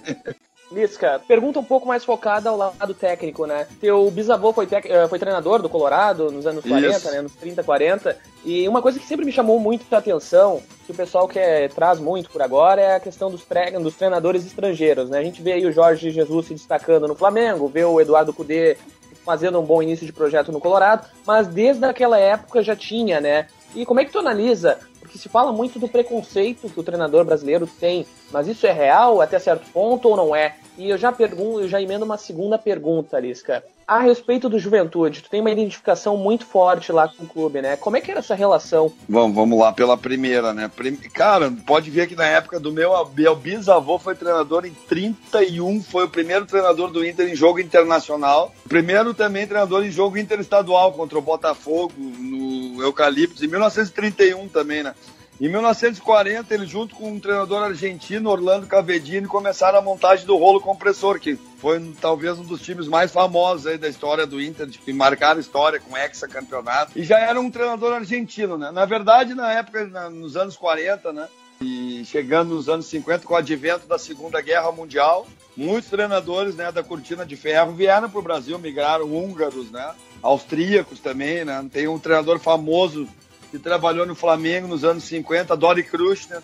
Lisca, 0.72 1.20
pergunta 1.28 1.60
um 1.60 1.64
pouco 1.64 1.86
mais 1.86 2.04
focada 2.04 2.48
ao 2.48 2.56
lado 2.56 2.94
técnico, 2.94 3.46
né? 3.46 3.66
Teu 3.80 4.10
bisavô 4.10 4.52
foi, 4.52 4.66
tec... 4.66 4.86
Eh, 4.86 5.06
foi 5.08 5.18
treinador 5.18 5.60
do 5.60 5.68
Colorado 5.68 6.32
nos 6.32 6.46
anos 6.46 6.64
40, 6.64 6.96
Isso. 6.96 7.10
né? 7.10 7.20
Nos 7.20 7.34
30, 7.34 7.62
40. 7.62 8.16
E 8.44 8.66
uma 8.66 8.82
coisa 8.82 8.98
que 8.98 9.06
sempre 9.06 9.24
me 9.24 9.32
chamou 9.32 9.60
muito 9.60 9.84
a 9.94 9.98
atenção, 9.98 10.62
que 10.84 10.92
o 10.92 10.94
pessoal 10.94 11.28
quer, 11.28 11.70
traz 11.70 12.00
muito 12.00 12.30
por 12.30 12.42
agora, 12.42 12.80
é 12.80 12.96
a 12.96 13.00
questão 13.00 13.30
dos, 13.30 13.44
tre... 13.44 13.70
dos 13.78 13.94
treinadores 13.94 14.44
estrangeiros, 14.44 15.10
né? 15.10 15.18
A 15.18 15.22
gente 15.22 15.42
vê 15.42 15.52
aí 15.52 15.66
o 15.66 15.72
Jorge 15.72 16.10
Jesus 16.10 16.46
se 16.46 16.54
destacando 16.54 17.06
no 17.06 17.14
Flamengo, 17.14 17.68
vê 17.68 17.84
o 17.84 18.00
Eduardo 18.00 18.32
Cudê 18.32 18.76
fazendo 19.24 19.58
um 19.58 19.64
bom 19.64 19.82
início 19.82 20.04
de 20.04 20.12
projeto 20.12 20.52
no 20.52 20.60
Colorado, 20.60 21.06
mas 21.26 21.46
desde 21.46 21.84
aquela 21.84 22.18
época 22.18 22.62
já 22.62 22.76
tinha, 22.76 23.20
né? 23.20 23.46
E 23.74 23.86
como 23.86 24.00
é 24.00 24.04
que 24.04 24.12
tu 24.12 24.18
analisa? 24.18 24.78
Porque 25.00 25.14
que 25.14 25.18
se 25.18 25.28
fala 25.28 25.52
muito 25.52 25.78
do 25.78 25.86
preconceito 25.86 26.68
que 26.68 26.80
o 26.80 26.82
treinador 26.82 27.24
brasileiro 27.24 27.66
tem, 27.66 28.04
mas 28.34 28.48
isso 28.48 28.66
é 28.66 28.72
real 28.72 29.20
até 29.20 29.38
certo 29.38 29.70
ponto 29.72 30.08
ou 30.08 30.16
não 30.16 30.34
é? 30.34 30.56
E 30.76 30.90
eu 30.90 30.98
já 30.98 31.12
pergunto, 31.12 31.60
eu 31.60 31.68
já 31.68 31.80
emendo 31.80 32.04
uma 32.04 32.18
segunda 32.18 32.58
pergunta, 32.58 33.20
Lisca. 33.20 33.62
A 33.86 34.00
respeito 34.00 34.48
do 34.48 34.58
Juventude, 34.58 35.22
tu 35.22 35.30
tem 35.30 35.40
uma 35.40 35.50
identificação 35.50 36.16
muito 36.16 36.44
forte 36.46 36.90
lá 36.90 37.06
com 37.06 37.24
o 37.24 37.28
clube, 37.28 37.60
né? 37.60 37.76
Como 37.76 37.96
é 37.96 38.00
que 38.00 38.10
era 38.10 38.20
essa 38.20 38.34
relação? 38.34 38.90
Vamos, 39.08 39.36
vamos 39.36 39.58
lá 39.58 39.72
pela 39.72 39.96
primeira, 39.96 40.54
né? 40.54 40.70
Prim... 40.74 40.96
Cara, 40.96 41.52
pode 41.66 41.90
ver 41.90 42.08
que 42.08 42.16
na 42.16 42.26
época 42.26 42.58
do 42.58 42.72
meu, 42.72 42.92
meu 43.14 43.36
bisavô 43.36 43.98
foi 43.98 44.14
treinador 44.14 44.64
em 44.64 44.72
31, 44.72 45.82
foi 45.82 46.06
o 46.06 46.08
primeiro 46.08 46.46
treinador 46.46 46.90
do 46.90 47.06
Inter 47.06 47.28
em 47.28 47.36
jogo 47.36 47.60
internacional. 47.60 48.52
Primeiro 48.66 49.12
também 49.12 49.46
treinador 49.46 49.84
em 49.84 49.90
jogo 49.90 50.16
interestadual 50.16 50.92
contra 50.92 51.18
o 51.18 51.22
Botafogo 51.22 51.92
no 51.96 52.82
Eucaliptos, 52.82 53.42
em 53.42 53.48
1931 53.48 54.48
também, 54.48 54.82
né? 54.82 54.94
Em 55.40 55.48
1940, 55.48 56.54
ele 56.54 56.64
junto 56.64 56.94
com 56.94 57.10
um 57.10 57.18
treinador 57.18 57.64
argentino, 57.64 58.30
Orlando 58.30 58.68
Cavedini, 58.68 59.26
começaram 59.26 59.78
a 59.78 59.82
montagem 59.82 60.24
do 60.24 60.36
rolo 60.36 60.60
compressor, 60.60 61.18
que 61.18 61.36
foi 61.58 61.92
talvez 62.00 62.38
um 62.38 62.44
dos 62.44 62.62
times 62.62 62.86
mais 62.86 63.10
famosos 63.10 63.66
aí 63.66 63.76
da 63.76 63.88
história 63.88 64.26
do 64.26 64.40
Inter, 64.40 64.68
que 64.68 64.92
marcaram 64.92 65.40
história 65.40 65.80
com 65.80 65.96
hexacampeonato. 65.96 66.96
E 66.96 67.02
já 67.02 67.18
era 67.18 67.40
um 67.40 67.50
treinador 67.50 67.94
argentino, 67.94 68.56
né? 68.56 68.70
Na 68.70 68.84
verdade, 68.84 69.34
na 69.34 69.52
época, 69.52 69.84
nos 70.08 70.36
anos 70.36 70.56
40, 70.56 71.12
né? 71.12 71.28
E 71.60 72.04
chegando 72.04 72.54
nos 72.54 72.68
anos 72.68 72.86
50, 72.86 73.26
com 73.26 73.34
o 73.34 73.36
advento 73.36 73.88
da 73.88 73.98
Segunda 73.98 74.40
Guerra 74.40 74.70
Mundial, 74.70 75.26
muitos 75.56 75.90
treinadores 75.90 76.54
né, 76.54 76.70
da 76.70 76.82
Cortina 76.82 77.24
de 77.26 77.36
Ferro 77.36 77.72
vieram 77.72 78.08
para 78.08 78.18
o 78.18 78.22
Brasil, 78.22 78.58
migraram 78.58 79.06
húngaros, 79.06 79.70
né? 79.70 79.94
Austríacos 80.22 81.00
também, 81.00 81.44
né? 81.44 81.64
Tem 81.72 81.88
um 81.88 81.98
treinador 81.98 82.38
famoso 82.38 83.08
que 83.54 83.58
trabalhou 83.60 84.04
no 84.04 84.16
Flamengo 84.16 84.66
nos 84.66 84.82
anos 84.82 85.04
50, 85.04 85.56
Dori 85.56 85.84
Kruschner, 85.84 86.42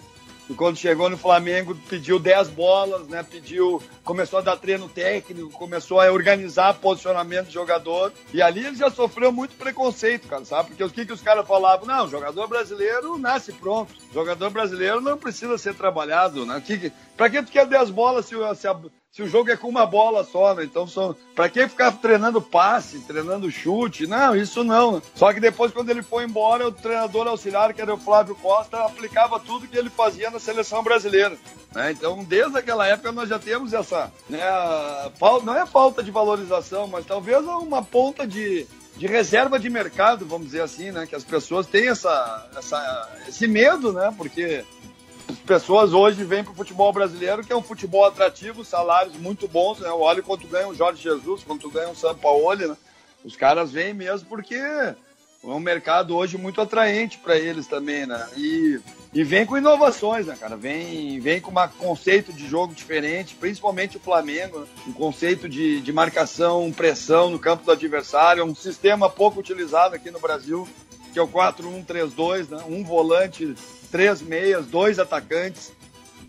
e 0.48 0.54
quando 0.54 0.76
chegou 0.76 1.08
no 1.08 1.16
Flamengo 1.16 1.76
pediu 1.88 2.18
10 2.18 2.48
bolas, 2.50 3.06
né? 3.08 3.24
Pediu, 3.28 3.80
começou 4.04 4.40
a 4.40 4.42
dar 4.42 4.56
treino 4.56 4.88
técnico, 4.88 5.48
começou 5.50 6.00
a 6.00 6.10
organizar 6.10 6.74
posicionamento 6.74 7.46
de 7.46 7.54
jogador. 7.54 8.12
E 8.34 8.42
ali 8.42 8.66
ele 8.66 8.74
já 8.74 8.90
sofreu 8.90 9.30
muito 9.30 9.54
preconceito, 9.54 10.26
cara, 10.26 10.44
sabe? 10.44 10.70
Porque 10.70 10.82
o 10.82 10.90
que, 10.90 11.06
que 11.06 11.12
os 11.12 11.20
caras 11.20 11.46
falavam? 11.46 11.86
Não, 11.86 12.08
jogador 12.08 12.48
brasileiro 12.48 13.16
nasce 13.16 13.52
pronto. 13.52 13.94
Jogador 14.12 14.50
brasileiro 14.50 15.00
não 15.00 15.16
precisa 15.16 15.56
ser 15.56 15.74
trabalhado, 15.74 16.44
né? 16.44 16.60
Que, 16.60 16.92
pra 17.20 17.28
que 17.28 17.42
tu 17.42 17.52
quer 17.52 17.66
10 17.66 17.90
bolas 17.90 18.24
se, 18.24 18.34
se 18.56 18.66
a, 18.66 18.74
se 19.12 19.22
o 19.22 19.28
jogo 19.28 19.50
é 19.50 19.56
com 19.56 19.68
uma 19.68 19.84
bola 19.84 20.24
só, 20.24 20.54
né? 20.54 20.64
Então, 20.64 20.86
são... 20.86 21.14
para 21.34 21.50
que 21.50 21.68
ficar 21.68 21.92
treinando 21.92 22.40
passe, 22.40 22.98
treinando 23.00 23.50
chute? 23.50 24.06
Não, 24.06 24.34
isso 24.34 24.64
não. 24.64 25.02
Só 25.14 25.30
que 25.30 25.38
depois, 25.38 25.70
quando 25.70 25.90
ele 25.90 26.02
foi 26.02 26.24
embora, 26.24 26.66
o 26.66 26.72
treinador 26.72 27.28
auxiliar, 27.28 27.74
que 27.74 27.82
era 27.82 27.92
o 27.92 27.98
Flávio 27.98 28.34
Costa, 28.36 28.86
aplicava 28.86 29.38
tudo 29.38 29.68
que 29.68 29.76
ele 29.76 29.90
fazia 29.90 30.30
na 30.30 30.38
seleção 30.38 30.82
brasileira. 30.82 31.36
Né? 31.74 31.92
Então, 31.92 32.24
desde 32.24 32.56
aquela 32.56 32.86
época, 32.86 33.12
nós 33.12 33.28
já 33.28 33.38
temos 33.38 33.74
essa. 33.74 34.10
Né, 34.26 34.40
não 35.44 35.54
é 35.54 35.66
falta 35.66 36.02
de 36.02 36.10
valorização, 36.10 36.86
mas 36.86 37.04
talvez 37.04 37.44
uma 37.44 37.82
ponta 37.82 38.26
de, 38.26 38.66
de 38.96 39.06
reserva 39.06 39.58
de 39.58 39.68
mercado, 39.68 40.24
vamos 40.24 40.46
dizer 40.46 40.62
assim, 40.62 40.90
né? 40.90 41.06
Que 41.06 41.16
as 41.16 41.24
pessoas 41.24 41.66
têm 41.66 41.88
essa, 41.88 42.48
essa, 42.56 43.10
esse 43.28 43.46
medo, 43.46 43.92
né? 43.92 44.10
Porque 44.16 44.64
as 45.30 45.38
pessoas 45.38 45.92
hoje 45.92 46.24
vêm 46.24 46.42
para 46.42 46.52
o 46.52 46.56
futebol 46.56 46.92
brasileiro, 46.92 47.44
que 47.44 47.52
é 47.52 47.56
um 47.56 47.62
futebol 47.62 48.04
atrativo, 48.04 48.64
salários 48.64 49.16
muito 49.16 49.46
bons, 49.46 49.78
né? 49.78 49.88
Olha 49.88 50.22
quanto 50.22 50.46
ganha 50.46 50.68
o 50.68 50.74
Jorge 50.74 51.02
Jesus, 51.02 51.42
quanto 51.44 51.70
ganha 51.70 51.88
o 51.88 51.96
São 51.96 52.14
Paulo, 52.14 52.56
né? 52.56 52.76
Os 53.24 53.36
caras 53.36 53.70
vêm 53.70 53.94
mesmo 53.94 54.28
porque 54.28 54.54
é 54.54 54.96
um 55.42 55.60
mercado 55.60 56.16
hoje 56.16 56.36
muito 56.36 56.60
atraente 56.60 57.18
para 57.18 57.38
eles 57.38 57.66
também, 57.66 58.06
né? 58.06 58.28
E, 58.36 58.80
e 59.12 59.22
vem 59.22 59.46
com 59.46 59.56
inovações, 59.56 60.26
né, 60.26 60.36
cara? 60.38 60.56
Vem, 60.56 61.20
vem 61.20 61.40
com 61.40 61.50
um 61.50 61.68
conceito 61.78 62.32
de 62.32 62.46
jogo 62.46 62.74
diferente, 62.74 63.34
principalmente 63.34 63.96
o 63.96 64.00
Flamengo, 64.00 64.60
né? 64.60 64.66
um 64.86 64.92
conceito 64.92 65.48
de, 65.48 65.80
de 65.80 65.92
marcação, 65.92 66.72
pressão 66.72 67.30
no 67.30 67.38
campo 67.38 67.64
do 67.64 67.72
adversário, 67.72 68.44
um 68.44 68.54
sistema 68.54 69.08
pouco 69.08 69.40
utilizado 69.40 69.94
aqui 69.94 70.10
no 70.10 70.20
Brasil, 70.20 70.68
que 71.12 71.18
é 71.18 71.22
o 71.22 71.28
4-1-3-2, 71.28 72.48
né? 72.48 72.64
Um 72.68 72.84
volante 72.84 73.54
três 73.90 74.22
meias, 74.22 74.66
dois 74.66 74.98
atacantes, 74.98 75.72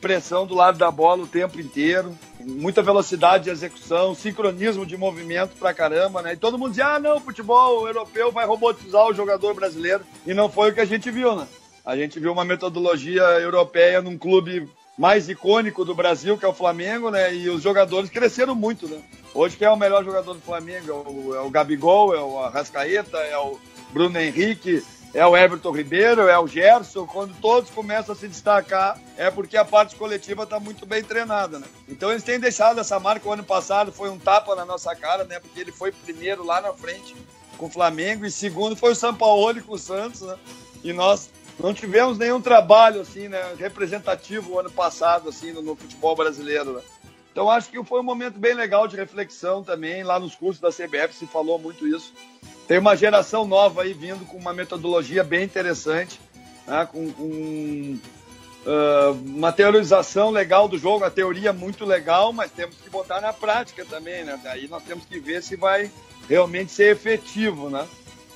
pressão 0.02 0.48
do 0.48 0.56
lado 0.56 0.78
da 0.78 0.90
bola 0.90 1.24
o 1.24 1.28
tempo 1.28 1.62
inteiro, 1.62 2.18
muita 2.40 2.82
velocidade 2.82 3.46
de 3.46 3.50
execução, 3.52 4.16
sincronismo 4.16 4.86
de 4.86 4.98
movimento 4.98 5.56
pra 5.58 5.74
caramba, 5.74 6.22
né? 6.22 6.34
E 6.34 6.38
todo 6.38 6.58
mundo 6.58 6.72
dizia, 6.72 6.96
ah, 6.96 7.00
não, 7.00 7.20
futebol 7.20 7.88
europeu 7.88 8.32
vai 8.32 8.46
robotizar 8.46 9.06
o 9.06 9.14
jogador 9.14 9.54
brasileiro. 9.54 10.04
E 10.26 10.34
não 10.34 10.50
foi 10.50 10.72
o 10.72 10.74
que 10.74 10.82
a 10.82 10.86
gente 10.86 11.12
viu, 11.12 11.36
né? 11.36 11.48
A 11.86 11.96
gente 11.96 12.20
viu 12.20 12.32
uma 12.32 12.46
metodologia 12.46 13.22
europeia 13.22 14.02
num 14.02 14.18
clube 14.18 14.68
mais 15.02 15.28
icônico 15.28 15.84
do 15.84 15.96
Brasil, 15.96 16.38
que 16.38 16.46
é 16.46 16.48
o 16.48 16.54
Flamengo, 16.54 17.10
né? 17.10 17.34
E 17.34 17.50
os 17.50 17.64
jogadores 17.64 18.08
cresceram 18.08 18.54
muito, 18.54 18.88
né? 18.88 19.02
Hoje 19.34 19.58
quem 19.58 19.68
é 19.68 19.72
o 19.72 19.76
melhor 19.76 20.06
jogador 20.06 20.36
do 20.36 20.42
Flamengo? 20.42 20.92
É 20.92 20.94
o, 20.94 21.36
é 21.38 21.42
o 21.42 21.50
Gabigol, 21.50 22.14
é 22.14 22.22
o 22.22 22.38
Arrascaeta, 22.38 23.18
é 23.18 23.36
o 23.36 23.60
Bruno 23.92 24.20
Henrique, 24.20 24.86
é 25.12 25.26
o 25.26 25.36
Everton 25.36 25.72
Ribeiro, 25.72 26.28
é 26.28 26.38
o 26.38 26.46
Gerson, 26.46 27.08
quando 27.08 27.34
todos 27.42 27.72
começam 27.72 28.14
a 28.14 28.16
se 28.16 28.28
destacar, 28.28 29.02
é 29.18 29.32
porque 29.32 29.58
a 29.58 29.66
parte 29.66 29.96
coletiva 29.96 30.44
está 30.44 30.60
muito 30.60 30.86
bem 30.86 31.04
treinada, 31.04 31.58
né? 31.58 31.66
Então 31.90 32.12
eles 32.12 32.22
têm 32.22 32.40
deixado 32.40 32.80
essa 32.80 33.00
marca. 33.00 33.28
O 33.28 33.34
ano 33.34 33.44
passado 33.44 33.92
foi 33.92 34.08
um 34.08 34.20
tapa 34.20 34.56
na 34.56 34.66
nossa 34.66 34.96
cara, 34.96 35.24
né? 35.24 35.40
Porque 35.40 35.60
ele 35.60 35.72
foi 35.72 35.92
primeiro 35.92 36.46
lá 36.46 36.62
na 36.62 36.74
frente 36.74 37.16
com 37.58 37.66
o 37.66 37.72
Flamengo 37.72 38.24
e 38.24 38.30
segundo 38.30 38.76
foi 38.76 38.92
o 38.92 38.96
São 38.96 39.16
Paulo 39.16 39.64
com 39.64 39.74
o 39.74 39.80
Santos, 39.80 40.22
né? 40.22 40.36
E 40.84 40.94
nós 40.94 41.32
não 41.62 41.74
tivemos 41.74 42.18
nenhum 42.18 42.42
trabalho 42.42 43.02
assim, 43.02 43.28
né, 43.28 43.56
representativo 43.58 44.60
ano 44.60 44.72
passado 44.72 45.30
assim 45.30 45.52
no, 45.52 45.62
no 45.62 45.76
futebol 45.76 46.16
brasileiro, 46.16 46.74
né? 46.74 46.82
Então 47.32 47.50
acho 47.50 47.70
que 47.70 47.82
foi 47.84 48.02
um 48.02 48.04
momento 48.04 48.38
bem 48.38 48.54
legal 48.54 48.88
de 48.88 48.98
reflexão 48.98 49.64
também. 49.64 50.04
Lá 50.04 50.20
nos 50.20 50.36
cursos 50.36 50.60
da 50.60 50.70
CBF 50.70 51.16
se 51.16 51.26
falou 51.26 51.58
muito 51.58 51.88
isso. 51.88 52.14
Tem 52.68 52.78
uma 52.78 52.96
geração 52.96 53.48
nova 53.48 53.84
aí 53.84 53.94
vindo 53.94 54.26
com 54.26 54.38
uma 54.38 54.54
metodologia 54.54 55.24
bem 55.24 55.44
interessante, 55.44 56.20
né? 56.68 56.86
com, 56.92 57.10
com 57.12 58.00
uh, 58.66 59.12
uma 59.26 59.52
teorização 59.52 60.30
legal 60.30 60.68
do 60.68 60.78
jogo, 60.78 61.06
a 61.06 61.10
teoria 61.10 61.54
muito 61.54 61.86
legal, 61.86 62.34
mas 62.34 62.52
temos 62.52 62.76
que 62.76 62.90
botar 62.90 63.22
na 63.22 63.32
prática 63.32 63.86
também, 63.86 64.24
né? 64.26 64.40
Daí 64.44 64.68
nós 64.68 64.84
temos 64.84 65.06
que 65.06 65.20
ver 65.20 65.42
se 65.42 65.56
vai 65.56 65.90
realmente 66.28 66.72
ser 66.72 66.92
efetivo, 66.92 67.70
né? 67.70 67.88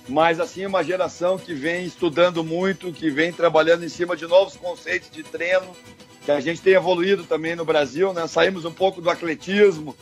Mas 0.08 0.40
assim, 0.40 0.66
uma 0.66 0.84
geração 0.84 1.38
que 1.38 1.54
vem 1.54 1.86
estudando 1.86 2.44
muito, 2.44 2.94
que 2.94 3.10
vem 3.10 3.34
trabalhando 3.34 3.84
em 3.84 3.90
cima 3.90 4.16
de 4.16 4.28
novos 4.28 4.56
conceitos 4.56 5.10
de 5.10 5.24
treino, 5.24 5.76
que 6.24 6.32
a 6.32 6.40
gente 6.40 6.62
tem 6.62 6.74
evoluído 6.74 7.24
também 7.24 7.56
no 7.56 7.66
Brasil, 7.66 8.14
né? 8.14 8.28
Saímos 8.28 8.66
um 8.66 8.72
pouco 8.72 9.02
do 9.02 9.10
atletismo, 9.10 9.96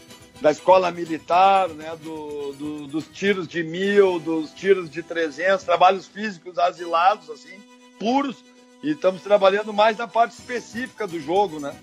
da 0.43 0.51
escola 0.51 0.91
militar, 0.91 1.69
né, 1.69 1.95
do, 2.03 2.51
do, 2.53 2.87
dos 2.87 3.07
tiros 3.07 3.47
de 3.47 3.63
mil, 3.63 4.19
dos 4.19 4.51
tiros 4.51 4.89
de 4.89 5.01
300, 5.01 5.63
trabalhos 5.63 6.05
físicos 6.05 6.59
asilados, 6.59 7.29
assim, 7.29 7.57
puros, 7.97 8.43
e 8.83 8.91
estamos 8.91 9.21
trabalhando 9.21 9.71
mais 9.71 9.97
na 9.97 10.05
parte 10.05 10.33
específica 10.33 11.07
do 11.07 11.17
jogo, 11.17 11.61
né, 11.61 11.73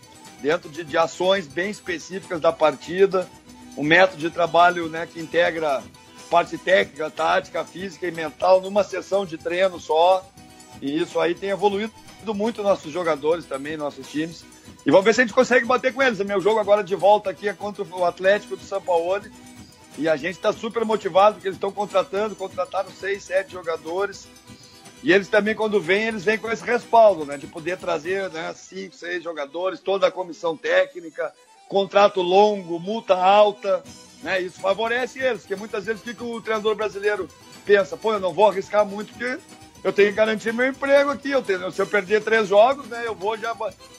dentro 0.42 0.68
de, 0.68 0.84
de 0.84 0.98
ações 0.98 1.46
bem 1.46 1.70
específicas 1.70 2.38
da 2.38 2.52
partida, 2.52 3.26
um 3.78 3.82
método 3.82 4.18
de 4.18 4.28
trabalho 4.28 4.90
né, 4.90 5.08
que 5.10 5.18
integra 5.18 5.82
parte 6.30 6.56
técnica, 6.56 7.10
tática, 7.10 7.64
física 7.64 8.06
e 8.06 8.12
mental 8.12 8.60
numa 8.60 8.84
sessão 8.84 9.26
de 9.26 9.36
treino 9.36 9.80
só, 9.80 10.24
e 10.80 11.02
isso 11.02 11.18
aí 11.18 11.34
tem 11.34 11.50
evoluído 11.50 11.92
muito 12.34 12.62
nossos 12.62 12.92
jogadores 12.92 13.44
também, 13.44 13.76
nossos 13.76 14.08
times. 14.08 14.44
E 14.86 14.90
vamos 14.90 15.04
ver 15.04 15.14
se 15.14 15.20
a 15.20 15.24
gente 15.24 15.34
consegue 15.34 15.66
bater 15.66 15.92
com 15.92 16.02
eles. 16.02 16.20
O 16.20 16.24
meu 16.24 16.40
jogo 16.40 16.58
agora 16.58 16.82
de 16.82 16.94
volta 16.94 17.30
aqui 17.30 17.48
é 17.48 17.52
contra 17.52 17.82
o 17.84 18.04
Atlético 18.04 18.56
do 18.56 18.62
São 18.62 18.80
Paulo. 18.80 19.22
E 19.98 20.08
a 20.08 20.16
gente 20.16 20.36
está 20.36 20.52
super 20.52 20.84
motivado, 20.84 21.34
porque 21.34 21.48
eles 21.48 21.56
estão 21.56 21.72
contratando, 21.72 22.36
contrataram 22.36 22.90
seis, 22.90 23.24
sete 23.24 23.52
jogadores. 23.52 24.26
E 25.02 25.12
eles 25.12 25.28
também, 25.28 25.54
quando 25.54 25.80
vêm, 25.80 26.08
eles 26.08 26.24
vêm 26.24 26.38
com 26.38 26.50
esse 26.50 26.64
respaldo, 26.64 27.24
né? 27.24 27.36
De 27.36 27.46
poder 27.46 27.76
trazer 27.78 28.30
né, 28.30 28.54
cinco, 28.54 28.94
seis 28.94 29.22
jogadores, 29.22 29.80
toda 29.80 30.06
a 30.06 30.10
comissão 30.10 30.56
técnica, 30.56 31.32
contrato 31.68 32.22
longo, 32.22 32.78
multa 32.78 33.14
alta. 33.14 33.82
Né? 34.22 34.40
Isso 34.42 34.60
favorece 34.60 35.18
eles, 35.18 35.42
porque 35.42 35.56
muitas 35.56 35.84
vezes 35.84 36.00
o 36.00 36.04
que, 36.04 36.14
que 36.14 36.22
o 36.22 36.40
treinador 36.40 36.74
brasileiro 36.74 37.28
pensa? 37.64 37.96
Pô, 37.96 38.12
eu 38.12 38.20
não 38.20 38.32
vou 38.32 38.48
arriscar 38.48 38.84
muito, 38.84 39.12
porque 39.12 39.38
eu 39.82 39.92
tenho 39.92 40.10
que 40.10 40.16
garantir 40.16 40.52
meu 40.52 40.66
emprego 40.66 41.10
aqui. 41.10 41.30
Eu 41.30 41.42
tenho, 41.42 41.70
se 41.70 41.80
eu 41.80 41.86
perder 41.86 42.22
três 42.22 42.48
jogos, 42.48 42.86
né, 42.86 43.02
eu 43.06 43.14
vou 43.14 43.36
já. 43.36 43.54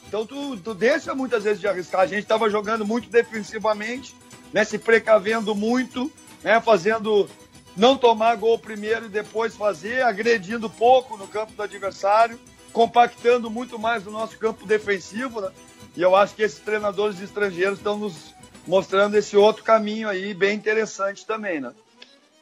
Então 0.08 0.26
tu, 0.26 0.58
tu 0.58 0.74
deixa 0.74 1.16
muitas 1.16 1.44
vezes 1.44 1.60
de 1.60 1.68
arriscar. 1.68 2.02
A 2.02 2.08
gente 2.08 2.24
estava 2.24 2.50
jogando 2.50 2.86
muito 2.86 3.10
defensivamente, 3.10 4.16
né, 4.54 4.64
se 4.64 4.78
precavendo 4.78 5.56
muito, 5.56 6.12
né, 6.44 6.62
fazendo 6.62 7.28
não 7.76 7.98
tomar 7.98 8.36
gol 8.36 8.60
primeiro 8.60 9.06
e 9.06 9.10
depois 9.10 9.56
fazer, 9.56 10.04
agredindo 10.04 10.70
pouco 10.70 11.18
no 11.18 11.28
campo 11.28 11.54
do 11.54 11.64
adversário, 11.64 12.40
compactando 12.74 13.50
muito 13.50 13.80
mais 13.80 14.04
no 14.04 14.12
nosso 14.12 14.38
campo 14.38 14.66
defensivo, 14.66 15.42
né? 15.42 15.52
E 15.96 16.02
eu 16.02 16.16
acho 16.16 16.36
que 16.36 16.44
esses 16.44 16.60
treinadores 16.60 17.20
estrangeiros 17.20 17.80
estão 17.80 17.98
nos 17.98 18.34
mostrando 18.68 19.16
esse 19.16 19.36
outro 19.36 19.64
caminho 19.64 20.08
aí 20.08 20.34
bem 20.34 20.56
interessante 20.56 21.26
também, 21.26 21.60
né? 21.60 21.74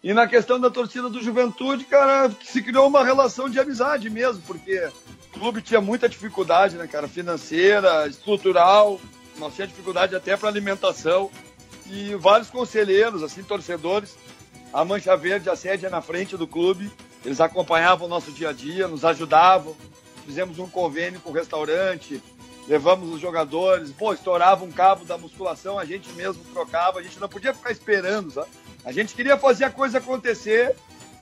E 0.01 0.13
na 0.13 0.27
questão 0.27 0.59
da 0.59 0.69
torcida 0.69 1.09
do 1.09 1.21
Juventude, 1.21 1.83
cara, 1.83 2.31
se 2.43 2.61
criou 2.61 2.87
uma 2.87 3.03
relação 3.03 3.49
de 3.49 3.59
amizade 3.59 4.09
mesmo, 4.09 4.41
porque 4.47 4.89
clube 5.33 5.61
tinha 5.61 5.81
muita 5.81 6.09
dificuldade, 6.09 6.75
né, 6.75 6.87
cara? 6.87 7.07
Financeira, 7.07 8.07
estrutural. 8.07 8.99
Nós 9.37 9.55
tínhamos 9.55 9.73
dificuldade 9.73 10.15
até 10.15 10.35
para 10.35 10.49
alimentação. 10.49 11.29
E 11.85 12.13
vários 12.15 12.49
conselheiros, 12.49 13.23
assim, 13.23 13.43
torcedores. 13.43 14.15
A 14.71 14.85
Mancha 14.85 15.15
Verde, 15.17 15.49
a 15.49 15.55
sede 15.55 15.85
é 15.85 15.89
na 15.89 16.01
frente 16.01 16.37
do 16.37 16.45
clube. 16.45 16.91
Eles 17.25 17.41
acompanhavam 17.41 18.05
o 18.07 18.09
nosso 18.09 18.31
dia 18.31 18.49
a 18.49 18.53
dia, 18.53 18.87
nos 18.87 19.03
ajudavam. 19.03 19.75
Fizemos 20.25 20.59
um 20.59 20.69
convênio 20.69 21.19
com 21.21 21.31
o 21.31 21.33
restaurante, 21.33 22.21
levamos 22.69 23.11
os 23.11 23.19
jogadores. 23.19 23.91
Pô, 23.91 24.13
estourava 24.13 24.63
um 24.63 24.71
cabo 24.71 25.03
da 25.03 25.17
musculação, 25.17 25.79
a 25.79 25.85
gente 25.85 26.07
mesmo 26.11 26.43
trocava. 26.53 26.99
A 26.99 27.03
gente 27.03 27.19
não 27.19 27.27
podia 27.27 27.53
ficar 27.53 27.71
esperando, 27.71 28.31
sabe? 28.31 28.47
A 28.85 28.91
gente 28.91 29.15
queria 29.15 29.37
fazer 29.37 29.65
a 29.65 29.71
coisa 29.71 29.97
acontecer 29.97 30.75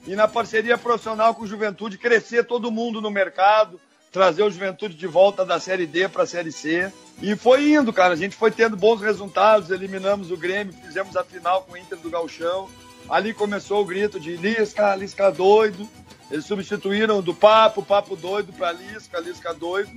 e 0.05 0.15
na 0.15 0.27
parceria 0.27 0.77
profissional 0.77 1.33
com 1.33 1.43
o 1.43 1.47
Juventude 1.47 1.97
crescer 1.97 2.43
todo 2.43 2.71
mundo 2.71 3.01
no 3.01 3.09
mercado, 3.09 3.79
trazer 4.11 4.43
o 4.43 4.51
Juventude 4.51 4.93
de 4.93 5.07
volta 5.07 5.45
da 5.45 5.59
Série 5.59 5.87
D 5.87 6.07
para 6.09 6.23
a 6.23 6.27
Série 6.27 6.51
C. 6.51 6.91
E 7.21 7.35
foi 7.35 7.71
indo, 7.71 7.93
cara. 7.93 8.13
A 8.13 8.17
gente 8.17 8.35
foi 8.35 8.51
tendo 8.51 8.75
bons 8.75 9.01
resultados, 9.01 9.71
eliminamos 9.71 10.29
o 10.31 10.37
Grêmio, 10.37 10.73
fizemos 10.73 11.15
a 11.15 11.23
final 11.23 11.63
com 11.63 11.73
o 11.73 11.77
Inter 11.77 11.97
do 11.97 12.09
Galchão. 12.09 12.69
Ali 13.09 13.33
começou 13.33 13.81
o 13.81 13.85
grito 13.85 14.19
de 14.19 14.35
Lisca, 14.35 14.93
Lisca 14.95 15.31
doido. 15.31 15.87
Eles 16.29 16.45
substituíram 16.45 17.21
do 17.21 17.33
Papo, 17.33 17.81
Papo 17.81 18.17
doido 18.17 18.51
para 18.51 18.73
Lisca, 18.73 19.17
Lisca 19.19 19.53
doido. 19.53 19.89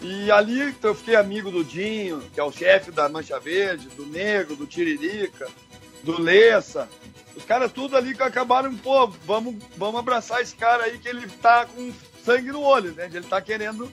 E 0.00 0.30
ali 0.30 0.74
eu 0.82 0.94
fiquei 0.94 1.16
amigo 1.16 1.50
do 1.50 1.64
Dinho, 1.64 2.22
que 2.32 2.38
é 2.38 2.44
o 2.44 2.52
chefe 2.52 2.90
da 2.90 3.08
Mancha 3.08 3.38
Verde, 3.40 3.88
do 3.88 4.06
Negro, 4.06 4.54
do 4.54 4.66
Tiririca, 4.66 5.48
do 6.04 6.20
Lessa. 6.20 6.88
Os 7.36 7.44
caras 7.44 7.72
tudo 7.72 7.96
ali 7.96 8.14
que 8.14 8.22
acabaram, 8.22 8.74
pô, 8.76 9.08
vamos, 9.08 9.56
vamos 9.76 9.98
abraçar 9.98 10.40
esse 10.40 10.54
cara 10.54 10.84
aí 10.84 10.98
que 10.98 11.08
ele 11.08 11.26
tá 11.28 11.66
com 11.66 11.92
sangue 12.24 12.52
no 12.52 12.62
olho, 12.62 12.92
né? 12.92 13.10
Ele 13.12 13.26
tá 13.26 13.40
querendo 13.40 13.90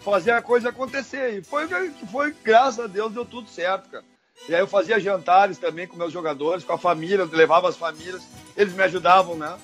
fazer 0.00 0.32
a 0.32 0.42
coisa 0.42 0.68
acontecer. 0.68 1.38
E 1.38 1.42
foi, 1.42 1.68
foi 2.10 2.34
graças 2.44 2.84
a 2.84 2.86
Deus, 2.86 3.12
deu 3.12 3.24
tudo 3.24 3.48
certo, 3.48 3.90
cara. 3.90 4.04
E 4.48 4.54
aí 4.54 4.60
eu 4.60 4.66
fazia 4.66 4.98
jantares 4.98 5.58
também 5.58 5.86
com 5.86 5.96
meus 5.96 6.12
jogadores, 6.12 6.64
com 6.64 6.72
a 6.72 6.78
família, 6.78 7.28
levava 7.30 7.68
as 7.68 7.76
famílias, 7.76 8.22
eles 8.56 8.74
me 8.74 8.82
ajudavam, 8.82 9.36
né? 9.36 9.56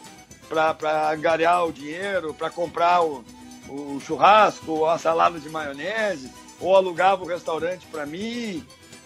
Para 0.49 1.11
angariar 1.13 1.67
o 1.67 1.73
dinheiro, 1.73 2.33
para 2.33 2.49
comprar 2.49 3.03
o, 3.03 3.25
o 3.69 4.01
churrasco, 4.01 4.87
a 4.87 4.99
salada 4.99 5.39
de 5.39 5.49
maionese, 5.49 6.31
ou 6.61 6.75
alugava 6.75 7.23
o 7.23 7.27
restaurante 7.27 7.87
para 7.87 8.07
mim. 8.07 8.65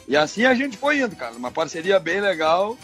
E 0.08 0.16
assim 0.16 0.44
a 0.44 0.54
gente 0.54 0.76
foi 0.76 1.00
indo, 1.00 1.14
cara. 1.16 1.34
Uma 1.34 1.50
parceria 1.50 1.98
bem 1.98 2.20
legal. 2.20 2.76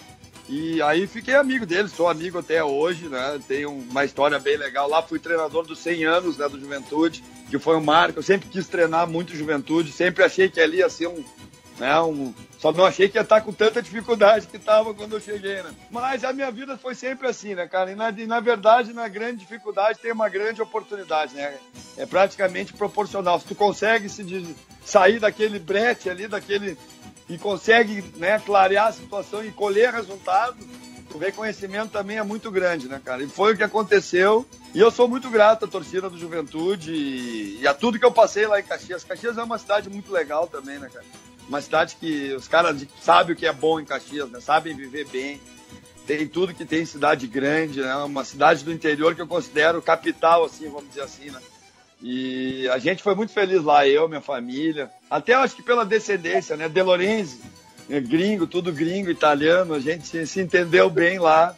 E 0.48 0.80
aí 0.80 1.06
fiquei 1.06 1.34
amigo 1.34 1.66
dele, 1.66 1.88
sou 1.88 2.08
amigo 2.08 2.38
até 2.38 2.64
hoje, 2.64 3.06
né? 3.08 3.38
Tenho 3.46 3.70
uma 3.70 4.04
história 4.04 4.38
bem 4.38 4.56
legal. 4.56 4.88
Lá 4.88 5.02
fui 5.02 5.18
treinador 5.18 5.66
dos 5.66 5.78
100 5.78 6.04
anos 6.04 6.38
né, 6.38 6.48
do 6.48 6.58
Juventude, 6.58 7.22
que 7.50 7.58
foi 7.58 7.76
um 7.76 7.84
marco. 7.84 8.18
Eu 8.18 8.22
sempre 8.22 8.48
quis 8.48 8.66
treinar 8.66 9.06
muito 9.06 9.36
Juventude, 9.36 9.92
sempre 9.92 10.24
achei 10.24 10.48
que 10.48 10.60
ali 10.60 10.78
ia 10.78 10.88
ser 10.88 11.08
um, 11.08 11.22
né, 11.78 12.00
um... 12.00 12.34
Só 12.58 12.72
não 12.72 12.84
achei 12.84 13.08
que 13.08 13.16
ia 13.16 13.22
estar 13.22 13.40
com 13.40 13.52
tanta 13.52 13.80
dificuldade 13.80 14.48
que 14.48 14.56
estava 14.56 14.92
quando 14.92 15.12
eu 15.12 15.20
cheguei, 15.20 15.62
né? 15.62 15.70
Mas 15.90 16.24
a 16.24 16.32
minha 16.32 16.50
vida 16.50 16.76
foi 16.76 16.94
sempre 16.94 17.28
assim, 17.28 17.54
né, 17.54 17.68
cara? 17.68 17.92
E 17.92 17.94
na, 17.94 18.10
e 18.10 18.26
na 18.26 18.40
verdade, 18.40 18.92
na 18.92 19.06
grande 19.06 19.38
dificuldade 19.38 20.00
tem 20.00 20.10
uma 20.10 20.28
grande 20.28 20.60
oportunidade, 20.60 21.36
né? 21.36 21.56
É 21.96 22.04
praticamente 22.04 22.72
proporcional. 22.72 23.38
Se 23.38 23.46
tu 23.46 23.54
consegue 23.54 24.08
se 24.08 24.56
sair 24.84 25.20
daquele 25.20 25.60
brete 25.60 26.10
ali, 26.10 26.26
daquele 26.26 26.76
e 27.28 27.38
consegue 27.38 28.02
né, 28.16 28.40
clarear 28.44 28.88
a 28.88 28.92
situação 28.92 29.44
e 29.44 29.52
colher 29.52 29.92
resultado, 29.92 30.56
o 31.14 31.18
reconhecimento 31.18 31.90
também 31.90 32.18
é 32.18 32.22
muito 32.22 32.50
grande, 32.50 32.88
né, 32.88 33.00
cara? 33.02 33.22
E 33.22 33.28
foi 33.28 33.54
o 33.54 33.56
que 33.56 33.62
aconteceu. 33.62 34.46
E 34.74 34.80
eu 34.80 34.90
sou 34.90 35.08
muito 35.08 35.30
grato 35.30 35.64
à 35.64 35.68
torcida 35.68 36.10
do 36.10 36.18
Juventude 36.18 36.92
e 36.92 37.66
a 37.66 37.72
tudo 37.72 37.98
que 37.98 38.04
eu 38.04 38.12
passei 38.12 38.46
lá 38.46 38.60
em 38.60 38.62
Caxias. 38.62 39.04
Caxias 39.04 39.38
é 39.38 39.42
uma 39.42 39.58
cidade 39.58 39.88
muito 39.88 40.12
legal 40.12 40.46
também, 40.46 40.78
né, 40.78 40.90
cara? 40.92 41.06
Uma 41.48 41.60
cidade 41.62 41.96
que 41.98 42.34
os 42.34 42.46
caras 42.46 42.86
sabem 43.00 43.34
o 43.34 43.36
que 43.36 43.46
é 43.46 43.52
bom 43.52 43.80
em 43.80 43.84
Caxias, 43.84 44.30
né? 44.30 44.40
Sabem 44.40 44.76
viver 44.76 45.06
bem. 45.06 45.40
Tem 46.06 46.26
tudo 46.26 46.54
que 46.54 46.64
tem 46.64 46.84
cidade 46.84 47.26
grande, 47.26 47.80
né? 47.80 47.94
Uma 47.96 48.24
cidade 48.24 48.64
do 48.64 48.72
interior 48.72 49.14
que 49.14 49.22
eu 49.22 49.26
considero 49.26 49.80
capital, 49.80 50.44
assim, 50.44 50.68
vamos 50.68 50.88
dizer 50.88 51.02
assim, 51.02 51.30
né? 51.30 51.40
E 52.02 52.68
a 52.68 52.78
gente 52.78 53.02
foi 53.02 53.14
muito 53.14 53.32
feliz 53.32 53.62
lá, 53.62 53.86
eu, 53.88 54.08
minha 54.08 54.20
família. 54.20 54.90
Até 55.10 55.34
acho 55.34 55.56
que 55.56 55.62
pela 55.62 55.84
descendência, 55.84 56.56
né? 56.56 56.68
De 56.68 56.82
Lorenzi, 56.82 57.40
né? 57.88 57.98
gringo, 58.00 58.46
tudo 58.46 58.72
gringo, 58.72 59.10
italiano, 59.10 59.74
a 59.74 59.80
gente 59.80 60.06
se, 60.06 60.26
se 60.26 60.40
entendeu 60.40 60.88
bem 60.90 61.18
lá. 61.18 61.56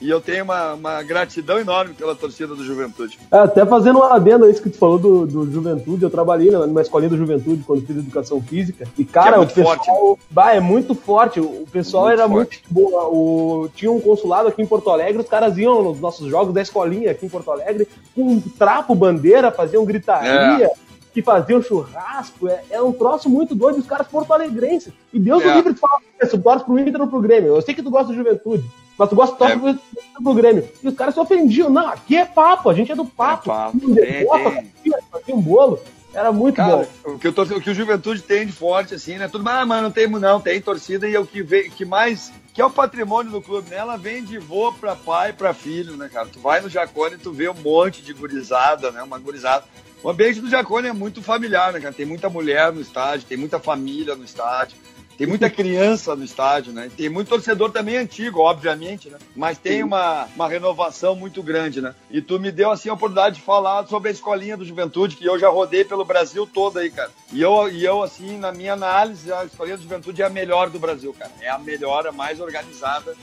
E 0.00 0.08
eu 0.08 0.20
tenho 0.20 0.44
uma, 0.44 0.74
uma, 0.74 1.02
gratidão 1.02 1.58
enorme 1.58 1.94
pela 1.94 2.14
torcida 2.14 2.54
do 2.54 2.64
Juventude. 2.64 3.18
É, 3.30 3.38
até 3.38 3.66
fazendo 3.66 3.98
um 3.98 4.04
adendo 4.04 4.46
a 4.46 4.50
isso 4.50 4.62
que 4.62 4.70
tu 4.70 4.78
falou 4.78 4.98
do, 4.98 5.26
do 5.26 5.50
Juventude, 5.52 6.02
eu 6.02 6.10
trabalhei 6.10 6.50
numa 6.50 6.80
escolinha 6.80 7.10
do 7.10 7.18
Juventude 7.18 7.62
quando 7.66 7.86
fiz 7.86 7.96
educação 7.96 8.40
física. 8.40 8.88
E, 8.96 9.04
cara, 9.04 9.36
é 9.36 9.38
o 9.38 9.46
pessoal. 9.46 9.76
Forte, 9.84 10.22
bah, 10.30 10.54
é 10.54 10.60
muito 10.60 10.94
forte. 10.94 11.38
O 11.38 11.66
pessoal 11.70 12.04
muito 12.06 12.18
era 12.18 12.28
forte. 12.28 12.62
muito 12.70 12.90
boa. 12.90 13.08
O, 13.08 13.68
tinha 13.74 13.92
um 13.92 14.00
consulado 14.00 14.48
aqui 14.48 14.62
em 14.62 14.66
Porto 14.66 14.88
Alegre, 14.90 15.20
os 15.20 15.28
caras 15.28 15.58
iam 15.58 15.82
nos 15.82 16.00
nossos 16.00 16.28
jogos 16.28 16.54
da 16.54 16.62
escolinha 16.62 17.10
aqui 17.10 17.26
em 17.26 17.30
Porto 17.30 17.50
Alegre 17.50 17.86
com 18.14 18.22
um 18.22 18.40
trapo, 18.40 18.94
bandeira, 18.94 19.50
faziam 19.50 19.84
gritaria. 19.84 20.66
É 20.66 20.90
que 21.12 21.22
faziam 21.22 21.60
churrasco, 21.60 22.48
é, 22.48 22.62
é, 22.70 22.80
um 22.80 22.92
troço 22.92 23.28
muito 23.28 23.54
doido, 23.54 23.78
os 23.78 23.86
caras 23.86 24.06
porto-alegrenses. 24.06 24.92
E 25.12 25.18
Deus 25.18 25.42
é. 25.42 25.48
o 25.48 25.54
livre 25.54 25.74
de 25.74 25.80
falar 25.80 26.00
isso, 26.22 26.38
torce 26.38 26.64
pro 26.64 26.78
Inter 26.78 27.00
ou 27.00 27.08
pro 27.08 27.20
Grêmio. 27.20 27.56
Eu 27.56 27.62
sei 27.62 27.74
que 27.74 27.82
tu 27.82 27.90
gosta 27.90 28.08
do 28.08 28.14
Juventude, 28.14 28.64
mas 29.00 29.08
tu 29.08 29.16
gosta 29.16 29.32
de 29.32 29.38
torce 29.38 29.78
é. 30.18 30.22
pro 30.22 30.34
Grêmio. 30.34 30.68
E 30.82 30.88
os 30.88 30.94
caras 30.94 31.14
se 31.14 31.20
ofendiam. 31.20 31.70
Não, 31.70 31.88
aqui 31.88 32.18
é 32.18 32.26
papo, 32.26 32.68
a 32.68 32.74
gente 32.74 32.92
é 32.92 32.94
do 32.94 33.06
papo. 33.06 33.50
É 33.50 34.24
papo. 34.24 34.64
Fazia 35.10 35.34
um 35.34 35.40
bolo. 35.40 35.80
Era 36.12 36.30
muito 36.30 36.56
Cara, 36.56 36.86
bom. 37.02 37.12
O 37.14 37.18
que, 37.18 37.32
torce, 37.32 37.54
o 37.54 37.62
que 37.62 37.70
o 37.70 37.74
Juventude 37.74 38.20
tem 38.20 38.44
de 38.44 38.52
forte, 38.52 38.94
assim, 38.94 39.16
né? 39.16 39.26
Tudo, 39.26 39.48
ah, 39.48 39.64
mas 39.64 39.82
não 39.82 39.90
tem, 39.90 40.06
não, 40.06 40.38
tem 40.38 40.60
torcida 40.60 41.08
e 41.08 41.14
é 41.14 41.18
o 41.18 41.24
que, 41.24 41.42
vê, 41.42 41.70
que 41.70 41.86
mais. 41.86 42.30
Que 42.52 42.60
é 42.60 42.64
o 42.64 42.68
patrimônio 42.68 43.32
do 43.32 43.40
clube, 43.40 43.70
né? 43.70 43.76
Ela 43.76 43.96
vem 43.96 44.22
de 44.22 44.36
vô 44.36 44.70
pra 44.70 44.94
pai, 44.94 45.32
pra 45.32 45.54
filho, 45.54 45.96
né, 45.96 46.10
cara? 46.12 46.26
Tu 46.26 46.38
vai 46.38 46.60
no 46.60 46.68
Jacone 46.68 47.14
e 47.14 47.18
tu 47.18 47.32
vê 47.32 47.48
um 47.48 47.54
monte 47.54 48.02
de 48.02 48.12
gurizada, 48.12 48.90
né? 48.90 49.02
Uma 49.02 49.18
gurizada. 49.18 49.64
O 50.02 50.10
ambiente 50.10 50.42
do 50.42 50.50
Jacone 50.50 50.88
é 50.88 50.92
muito 50.92 51.22
familiar, 51.22 51.72
né, 51.72 51.80
cara? 51.80 51.94
Tem 51.94 52.04
muita 52.04 52.28
mulher 52.28 52.70
no 52.70 52.82
estádio, 52.82 53.26
tem 53.26 53.38
muita 53.38 53.58
família 53.58 54.14
no 54.14 54.24
estádio, 54.24 54.76
tem 55.20 55.26
muita 55.26 55.50
criança 55.50 56.16
no 56.16 56.24
estádio, 56.24 56.72
né? 56.72 56.90
Tem 56.96 57.10
muito 57.10 57.28
torcedor 57.28 57.70
também 57.70 57.98
antigo, 57.98 58.40
obviamente, 58.40 59.10
né? 59.10 59.18
Mas 59.36 59.58
tem 59.58 59.82
uma, 59.82 60.26
uma 60.34 60.48
renovação 60.48 61.14
muito 61.14 61.42
grande, 61.42 61.82
né? 61.82 61.94
E 62.10 62.22
tu 62.22 62.40
me 62.40 62.50
deu, 62.50 62.70
assim, 62.70 62.88
a 62.88 62.94
oportunidade 62.94 63.36
de 63.36 63.42
falar 63.42 63.86
sobre 63.86 64.08
a 64.08 64.12
escolinha 64.12 64.56
do 64.56 64.64
Juventude, 64.64 65.16
que 65.16 65.26
eu 65.26 65.38
já 65.38 65.50
rodei 65.50 65.84
pelo 65.84 66.06
Brasil 66.06 66.46
todo 66.46 66.78
aí, 66.78 66.90
cara. 66.90 67.10
E 67.34 67.42
eu, 67.42 67.68
e 67.70 67.84
eu 67.84 68.02
assim, 68.02 68.38
na 68.38 68.50
minha 68.50 68.72
análise, 68.72 69.30
a 69.30 69.44
escolinha 69.44 69.76
do 69.76 69.82
Juventude 69.82 70.22
é 70.22 70.24
a 70.24 70.30
melhor 70.30 70.70
do 70.70 70.78
Brasil, 70.78 71.12
cara. 71.12 71.32
É 71.42 71.50
a 71.50 71.58
melhor, 71.58 72.06
a 72.06 72.12
mais 72.12 72.40
organizada. 72.40 73.14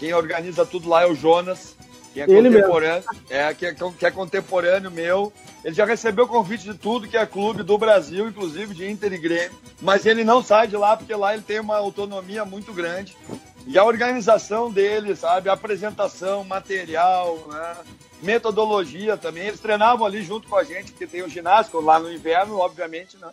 Quem 0.00 0.12
organiza 0.12 0.66
tudo 0.66 0.88
lá 0.88 1.04
é 1.04 1.06
o 1.06 1.14
Jonas, 1.14 1.76
que 2.12 2.20
é 2.20 2.24
Ele 2.28 2.50
contemporâneo, 2.50 3.04
é, 3.30 3.54
que 3.54 3.66
é, 3.66 3.74
que 3.96 4.06
é 4.06 4.10
contemporâneo 4.10 4.90
meu. 4.90 5.32
Ele 5.64 5.74
já 5.74 5.86
recebeu 5.86 6.28
convite 6.28 6.64
de 6.64 6.74
tudo 6.74 7.08
que 7.08 7.16
é 7.16 7.24
clube 7.24 7.62
do 7.62 7.78
Brasil, 7.78 8.28
inclusive 8.28 8.74
de 8.74 8.90
Inter 8.90 9.14
e 9.14 9.18
Grêmio, 9.18 9.58
mas 9.80 10.04
ele 10.04 10.22
não 10.22 10.42
sai 10.42 10.66
de 10.68 10.76
lá 10.76 10.94
porque 10.96 11.14
lá 11.14 11.32
ele 11.32 11.42
tem 11.42 11.58
uma 11.58 11.76
autonomia 11.76 12.44
muito 12.44 12.72
grande. 12.72 13.16
E 13.66 13.78
a 13.78 13.84
organização 13.84 14.70
dele, 14.70 15.16
sabe, 15.16 15.48
a 15.48 15.54
apresentação, 15.54 16.44
material, 16.44 17.38
né? 17.48 17.76
metodologia 18.22 19.16
também. 19.16 19.46
Eles 19.46 19.60
treinavam 19.60 20.06
ali 20.06 20.22
junto 20.22 20.46
com 20.48 20.56
a 20.56 20.64
gente, 20.64 20.92
porque 20.92 21.06
tem 21.06 21.22
o 21.22 21.26
um 21.26 21.30
ginásio 21.30 21.80
lá 21.80 21.98
no 21.98 22.12
inverno, 22.12 22.58
obviamente, 22.58 23.16
né? 23.16 23.30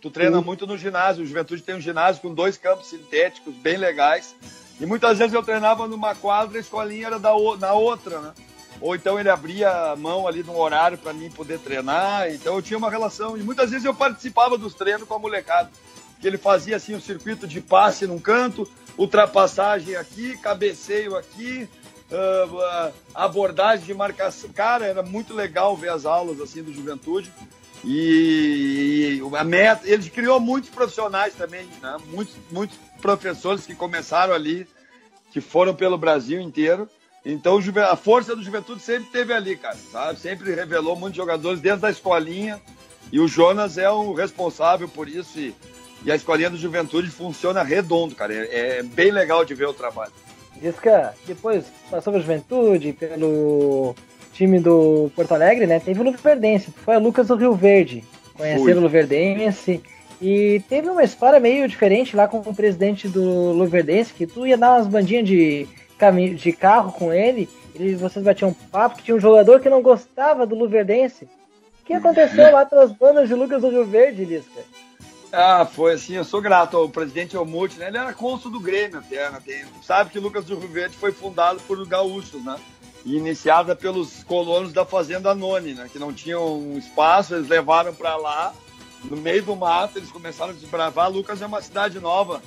Tu 0.00 0.10
treina 0.10 0.38
Sim. 0.38 0.44
muito 0.44 0.66
no 0.66 0.78
ginásio. 0.78 1.22
O 1.22 1.26
Juventude 1.26 1.62
tem 1.62 1.74
um 1.74 1.80
ginásio 1.80 2.22
com 2.22 2.32
dois 2.32 2.56
campos 2.56 2.88
sintéticos 2.88 3.54
bem 3.54 3.76
legais. 3.76 4.34
E 4.80 4.86
muitas 4.86 5.18
vezes 5.18 5.34
eu 5.34 5.42
treinava 5.42 5.86
numa 5.86 6.14
quadra, 6.14 6.58
a 6.58 6.60
escolinha 6.60 7.06
era 7.06 7.18
da, 7.18 7.30
na 7.58 7.72
outra, 7.74 8.20
né? 8.20 8.32
Ou 8.84 8.94
então 8.94 9.18
ele 9.18 9.30
abria 9.30 9.92
a 9.92 9.96
mão 9.96 10.28
ali 10.28 10.42
no 10.42 10.58
horário 10.58 10.98
para 10.98 11.14
mim 11.14 11.30
poder 11.30 11.58
treinar. 11.58 12.30
Então 12.30 12.54
eu 12.56 12.60
tinha 12.60 12.76
uma 12.76 12.90
relação. 12.90 13.34
E 13.34 13.42
muitas 13.42 13.70
vezes 13.70 13.86
eu 13.86 13.94
participava 13.94 14.58
dos 14.58 14.74
treinos 14.74 15.08
com 15.08 15.14
a 15.14 15.18
molecada. 15.18 15.70
Que 16.20 16.26
ele 16.26 16.36
fazia 16.36 16.76
assim 16.76 16.94
um 16.94 17.00
circuito 17.00 17.46
de 17.46 17.62
passe 17.62 18.06
num 18.06 18.18
canto, 18.18 18.70
ultrapassagem 18.98 19.96
aqui, 19.96 20.36
cabeceio 20.36 21.16
aqui, 21.16 21.66
uh, 22.10 22.92
abordagem 23.14 23.86
de 23.86 23.94
marcação. 23.94 24.50
Cara, 24.50 24.84
era 24.84 25.02
muito 25.02 25.32
legal 25.32 25.74
ver 25.74 25.88
as 25.88 26.04
aulas 26.04 26.38
assim 26.38 26.62
do 26.62 26.70
Juventude. 26.70 27.32
E, 27.82 29.18
e 29.18 29.36
a 29.36 29.44
meta, 29.44 29.88
ele 29.88 30.10
criou 30.10 30.38
muitos 30.38 30.68
profissionais 30.68 31.32
também, 31.32 31.66
né? 31.80 31.96
muitos, 32.08 32.34
muitos 32.50 32.76
professores 33.00 33.64
que 33.64 33.74
começaram 33.74 34.34
ali, 34.34 34.68
que 35.32 35.40
foram 35.40 35.74
pelo 35.74 35.96
Brasil 35.96 36.38
inteiro. 36.38 36.86
Então 37.24 37.58
a 37.90 37.96
força 37.96 38.36
do 38.36 38.42
Juventude 38.42 38.82
sempre 38.82 39.08
teve 39.10 39.32
ali, 39.32 39.56
cara, 39.56 39.76
sabe? 39.90 40.20
Sempre 40.20 40.54
revelou 40.54 40.94
muitos 40.94 41.16
jogadores 41.16 41.60
desde 41.60 41.86
a 41.86 41.90
escolinha. 41.90 42.60
E 43.10 43.18
o 43.18 43.26
Jonas 43.26 43.78
é 43.78 43.88
o 43.88 44.12
responsável 44.12 44.88
por 44.88 45.08
isso. 45.08 45.38
E, 45.38 45.54
e 46.04 46.12
a 46.12 46.16
escolinha 46.16 46.50
do 46.50 46.56
Juventude 46.56 47.08
funciona 47.08 47.62
redondo, 47.62 48.14
cara. 48.14 48.34
É, 48.34 48.78
é 48.78 48.82
bem 48.82 49.10
legal 49.10 49.44
de 49.44 49.54
ver 49.54 49.66
o 49.66 49.72
trabalho. 49.72 50.12
Diz 50.60 50.78
que 50.78 50.90
depois 51.26 51.64
passou 51.90 52.12
pela 52.12 52.22
Juventude, 52.22 52.92
pelo 52.92 53.94
time 54.32 54.60
do 54.60 55.10
Porto 55.16 55.32
Alegre, 55.32 55.66
né? 55.66 55.80
Teve 55.80 56.00
o 56.00 56.04
Luverdense, 56.04 56.70
foi 56.84 56.96
o 56.96 57.00
Lucas 57.00 57.28
do 57.28 57.36
Rio 57.36 57.54
Verde. 57.54 58.04
Conheceram 58.34 58.80
o 58.80 58.82
Luverdense. 58.82 59.82
E 60.20 60.62
teve 60.68 60.88
uma 60.88 61.02
história 61.02 61.40
meio 61.40 61.68
diferente 61.68 62.16
lá 62.16 62.28
com 62.28 62.38
o 62.38 62.54
presidente 62.54 63.08
do 63.08 63.52
Luverdense, 63.52 64.12
que 64.12 64.26
tu 64.26 64.46
ia 64.46 64.56
dar 64.56 64.76
umas 64.76 64.86
bandinhas 64.86 65.26
de, 65.26 65.66
de 66.36 66.52
carro 66.52 66.92
com 66.92 67.12
ele, 67.12 67.48
e 67.74 67.94
vocês 67.94 68.24
batiam 68.24 68.50
um 68.50 68.54
papo 68.54 68.96
que 68.96 69.04
tinha 69.04 69.16
um 69.16 69.20
jogador 69.20 69.60
que 69.60 69.68
não 69.68 69.82
gostava 69.82 70.46
do 70.46 70.54
Luverdense. 70.54 71.24
O 71.82 71.86
que 71.86 71.92
aconteceu 71.92 72.50
lá 72.52 72.64
pelas 72.64 72.92
bandas 72.92 73.28
de 73.28 73.34
Lucas 73.34 73.60
do 73.60 73.68
Rio 73.68 73.84
Verde, 73.84 74.24
Lisca? 74.24 74.62
Ah, 75.30 75.66
foi 75.66 75.94
assim, 75.94 76.14
eu 76.14 76.24
sou 76.24 76.40
grato 76.40 76.76
ao 76.76 76.88
presidente 76.88 77.34
Elmute, 77.34 77.78
né? 77.78 77.88
Ele 77.88 77.98
era 77.98 78.12
cônsul 78.12 78.52
do 78.52 78.60
Grêmio 78.60 79.00
até, 79.00 79.28
né? 79.30 79.42
Tem, 79.44 79.64
sabe 79.82 80.10
que 80.10 80.20
Lucas 80.20 80.44
do 80.44 80.56
Rio 80.56 80.68
Verde 80.68 80.96
foi 80.96 81.10
fundado 81.10 81.60
por 81.66 81.84
gaúchos, 81.86 82.44
né? 82.44 82.56
E 83.04 83.16
iniciada 83.16 83.74
pelos 83.74 84.22
colonos 84.22 84.72
da 84.72 84.84
Fazenda 84.84 85.34
Noni, 85.34 85.74
né? 85.74 85.88
Que 85.92 85.98
não 85.98 86.12
tinham 86.12 86.78
espaço, 86.78 87.34
eles 87.34 87.48
levaram 87.48 87.92
para 87.92 88.16
lá, 88.16 88.54
no 89.04 89.16
meio 89.16 89.42
do 89.42 89.56
mato, 89.56 89.98
eles 89.98 90.10
começaram 90.10 90.52
a 90.52 90.54
desbravar. 90.54 91.10
Lucas 91.10 91.42
é 91.42 91.46
uma 91.46 91.60
cidade 91.60 91.98
nova, 91.98 92.40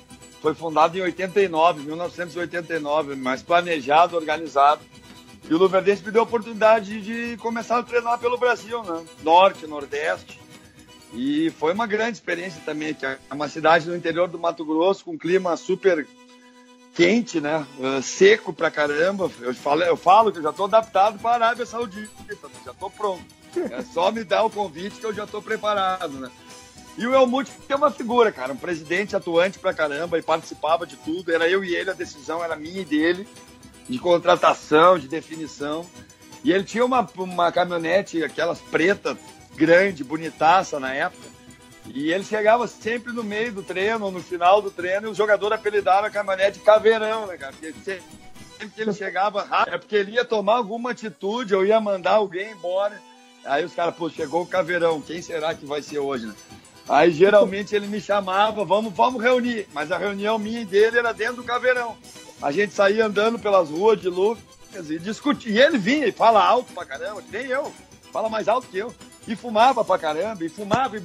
foi 0.47 0.55
fundada 0.55 0.97
em 0.97 1.01
89, 1.01 1.81
1989, 1.81 3.15
mas 3.15 3.43
planejado, 3.43 4.15
organizado. 4.15 4.79
E 5.49 5.53
o 5.53 5.57
Luverdense 5.57 6.05
me 6.05 6.09
deu 6.09 6.21
a 6.21 6.23
oportunidade 6.23 7.01
de 7.01 7.35
começar 7.37 7.79
a 7.79 7.83
treinar 7.83 8.17
pelo 8.17 8.37
Brasil, 8.37 8.81
né? 8.81 9.03
Norte, 9.23 9.67
Nordeste. 9.67 10.39
E 11.13 11.49
foi 11.59 11.73
uma 11.73 11.85
grande 11.85 12.13
experiência 12.13 12.61
também, 12.65 12.93
que 12.93 13.05
é 13.05 13.17
uma 13.29 13.49
cidade 13.49 13.89
no 13.89 13.95
interior 13.95 14.29
do 14.29 14.39
Mato 14.39 14.63
Grosso, 14.63 15.03
com 15.03 15.17
clima 15.17 15.57
super 15.57 16.07
quente, 16.95 17.41
né? 17.41 17.67
Uh, 17.77 18.01
seco 18.01 18.53
pra 18.53 18.71
caramba. 18.71 19.29
Eu 19.41 19.53
falo, 19.53 19.83
eu 19.83 19.97
falo 19.97 20.31
que 20.31 20.37
eu 20.37 20.43
já 20.43 20.51
estou 20.51 20.65
adaptado 20.65 21.19
para 21.19 21.31
a 21.31 21.47
Arábia 21.47 21.65
Saudita, 21.65 22.09
já 22.63 22.71
estou 22.71 22.89
pronto. 22.89 23.25
É 23.53 23.83
só 23.83 24.13
me 24.13 24.23
dar 24.23 24.45
o 24.45 24.49
convite 24.49 24.97
que 24.97 25.05
eu 25.05 25.13
já 25.13 25.25
estou 25.25 25.41
preparado, 25.41 26.13
né? 26.19 26.31
E 26.97 27.05
o 27.05 27.13
Elmute 27.13 27.51
é 27.69 27.75
uma 27.75 27.91
figura, 27.91 28.31
cara, 28.31 28.53
um 28.53 28.57
presidente 28.57 29.15
atuante 29.15 29.59
pra 29.59 29.73
caramba 29.73 30.17
e 30.17 30.21
participava 30.23 30.85
de 30.85 30.95
tudo. 30.97 31.31
Era 31.31 31.47
eu 31.47 31.63
e 31.63 31.75
ele, 31.75 31.91
a 31.91 31.93
decisão 31.93 32.43
era 32.43 32.55
minha 32.55 32.81
e 32.81 32.85
dele 32.85 33.27
de 33.87 33.99
contratação, 33.99 34.97
de 34.97 35.07
definição. 35.07 35.85
E 36.43 36.51
ele 36.51 36.63
tinha 36.63 36.85
uma, 36.85 37.07
uma 37.17 37.51
caminhonete, 37.51 38.23
aquelas 38.23 38.59
pretas, 38.59 39.17
grande, 39.55 40.03
bonitaça 40.03 40.79
na 40.79 40.93
época. 40.93 41.27
E 41.93 42.11
ele 42.11 42.23
chegava 42.23 42.67
sempre 42.67 43.13
no 43.13 43.23
meio 43.23 43.51
do 43.53 43.63
treino, 43.63 44.11
no 44.11 44.21
final 44.21 44.61
do 44.61 44.69
treino, 44.69 45.07
e 45.07 45.11
os 45.11 45.17
jogadores 45.17 45.57
apelidaram 45.57 46.07
a 46.07 46.11
caminhonete 46.11 46.59
caveirão, 46.59 47.27
né, 47.27 47.37
cara? 47.37 47.53
Porque 47.53 47.73
sempre 47.73 48.75
que 48.75 48.81
ele 48.81 48.93
chegava 48.93 49.43
rápido, 49.43 49.75
é 49.75 49.77
porque 49.77 49.95
ele 49.95 50.11
ia 50.11 50.25
tomar 50.25 50.57
alguma 50.57 50.91
atitude, 50.91 51.55
ou 51.55 51.65
ia 51.65 51.79
mandar 51.79 52.13
alguém 52.13 52.51
embora. 52.51 52.99
Aí 53.45 53.63
os 53.63 53.73
caras, 53.73 53.95
pô, 53.95 54.09
chegou 54.09 54.41
o 54.41 54.47
caveirão, 54.47 55.01
quem 55.01 55.21
será 55.21 55.55
que 55.55 55.65
vai 55.65 55.81
ser 55.81 55.99
hoje, 55.99 56.25
né? 56.25 56.35
Aí 56.89 57.11
geralmente 57.11 57.75
ele 57.75 57.87
me 57.87 57.99
chamava, 57.99 58.63
vamos, 58.63 58.93
vamos 58.93 59.21
reunir. 59.21 59.67
Mas 59.73 59.91
a 59.91 59.97
reunião 59.97 60.39
minha 60.39 60.61
e 60.61 60.65
dele 60.65 60.97
era 60.97 61.13
dentro 61.13 61.37
do 61.37 61.43
caveirão. 61.43 61.97
A 62.41 62.51
gente 62.51 62.73
saía 62.73 63.05
andando 63.05 63.37
pelas 63.37 63.69
ruas 63.69 63.99
de 63.99 64.09
Lucas 64.09 64.89
e 64.89 64.97
discutia. 64.97 65.51
E 65.51 65.59
ele 65.59 65.77
vinha 65.77 66.07
e 66.07 66.11
fala 66.11 66.43
alto 66.43 66.71
pra 66.73 66.85
caramba, 66.85 67.21
que 67.21 67.31
nem 67.31 67.47
eu. 67.47 67.73
Fala 68.11 68.29
mais 68.29 68.47
alto 68.47 68.67
que 68.67 68.77
eu. 68.77 68.93
E 69.27 69.35
fumava 69.35 69.83
pra 69.83 69.97
caramba, 69.97 70.45
e 70.45 70.49
fumava, 70.49 70.97
e 70.97 71.01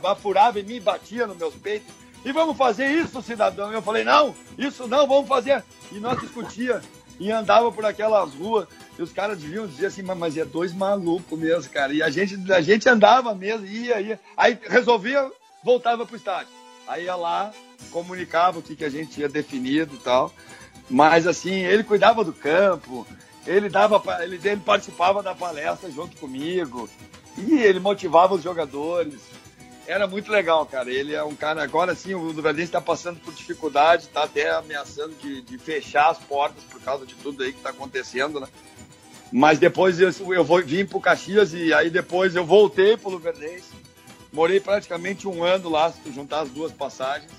bafurava 0.00 0.58
em 0.58 0.62
mim, 0.62 0.80
batia 0.80 1.26
nos 1.26 1.36
meus 1.36 1.54
peitos. 1.54 1.92
E 2.24 2.32
vamos 2.32 2.56
fazer 2.56 2.86
isso, 2.86 3.20
cidadão. 3.20 3.70
E 3.70 3.74
eu 3.74 3.82
falei, 3.82 4.04
não, 4.04 4.34
isso 4.56 4.86
não, 4.86 5.06
vamos 5.06 5.28
fazer. 5.28 5.62
E 5.92 5.98
nós 5.98 6.18
discutia 6.20 6.80
e 7.20 7.30
andava 7.30 7.70
por 7.70 7.84
aquelas 7.84 8.32
ruas. 8.34 8.66
E 8.98 9.02
os 9.02 9.12
caras 9.12 9.38
deviam 9.38 9.66
dizer 9.66 9.86
assim, 9.86 10.02
mas 10.02 10.36
é 10.36 10.44
dois 10.44 10.72
malucos 10.72 11.38
mesmo, 11.38 11.70
cara. 11.70 11.92
E 11.92 12.02
a 12.02 12.08
gente, 12.08 12.50
a 12.50 12.62
gente 12.62 12.88
andava 12.88 13.34
mesmo, 13.34 13.66
ia, 13.66 14.00
ia. 14.00 14.20
Aí 14.34 14.58
resolvia, 14.66 15.30
voltava 15.62 16.06
pro 16.06 16.16
estádio. 16.16 16.52
Aí 16.88 17.04
ia 17.04 17.14
lá, 17.14 17.52
comunicava 17.90 18.58
o 18.58 18.62
que, 18.62 18.74
que 18.74 18.84
a 18.84 18.90
gente 18.90 19.12
tinha 19.12 19.28
definido 19.28 19.94
e 19.94 19.98
tal. 19.98 20.32
Mas 20.88 21.26
assim, 21.26 21.52
ele 21.52 21.84
cuidava 21.84 22.24
do 22.24 22.32
campo, 22.32 23.06
ele 23.46 23.68
dava, 23.68 24.02
ele, 24.22 24.40
ele 24.42 24.60
participava 24.60 25.22
da 25.22 25.34
palestra 25.34 25.90
junto 25.90 26.16
comigo 26.16 26.88
e 27.38 27.58
ele 27.58 27.78
motivava 27.78 28.34
os 28.34 28.42
jogadores. 28.42 29.20
Era 29.90 30.06
muito 30.06 30.30
legal, 30.30 30.64
cara. 30.66 30.88
Ele 30.88 31.14
é 31.14 31.24
um 31.24 31.34
cara, 31.34 31.64
agora 31.64 31.96
sim, 31.96 32.14
o 32.14 32.20
Luverdense 32.20 32.68
está 32.68 32.80
passando 32.80 33.18
por 33.18 33.34
dificuldade, 33.34 34.04
está 34.04 34.22
até 34.22 34.48
ameaçando 34.48 35.16
de, 35.20 35.42
de, 35.42 35.58
fechar 35.58 36.10
as 36.10 36.18
portas 36.18 36.62
por 36.62 36.80
causa 36.80 37.04
de 37.04 37.16
tudo 37.16 37.42
aí 37.42 37.50
que 37.50 37.58
está 37.58 37.70
acontecendo, 37.70 38.38
né? 38.38 38.46
Mas 39.32 39.58
depois 39.58 39.98
eu, 39.98 40.12
eu 40.32 40.44
vou, 40.44 40.62
vim 40.62 40.86
para 40.86 40.96
o 40.96 41.00
Caxias 41.00 41.52
e 41.52 41.74
aí 41.74 41.90
depois 41.90 42.36
eu 42.36 42.46
voltei 42.46 42.96
para 42.96 43.08
o 43.08 43.12
Luverdense. 43.14 43.72
Morei 44.32 44.60
praticamente 44.60 45.26
um 45.26 45.42
ano 45.42 45.68
lá, 45.68 45.90
se 45.90 45.98
tu 45.98 46.12
juntar 46.12 46.42
as 46.42 46.50
duas 46.50 46.70
passagens. 46.70 47.32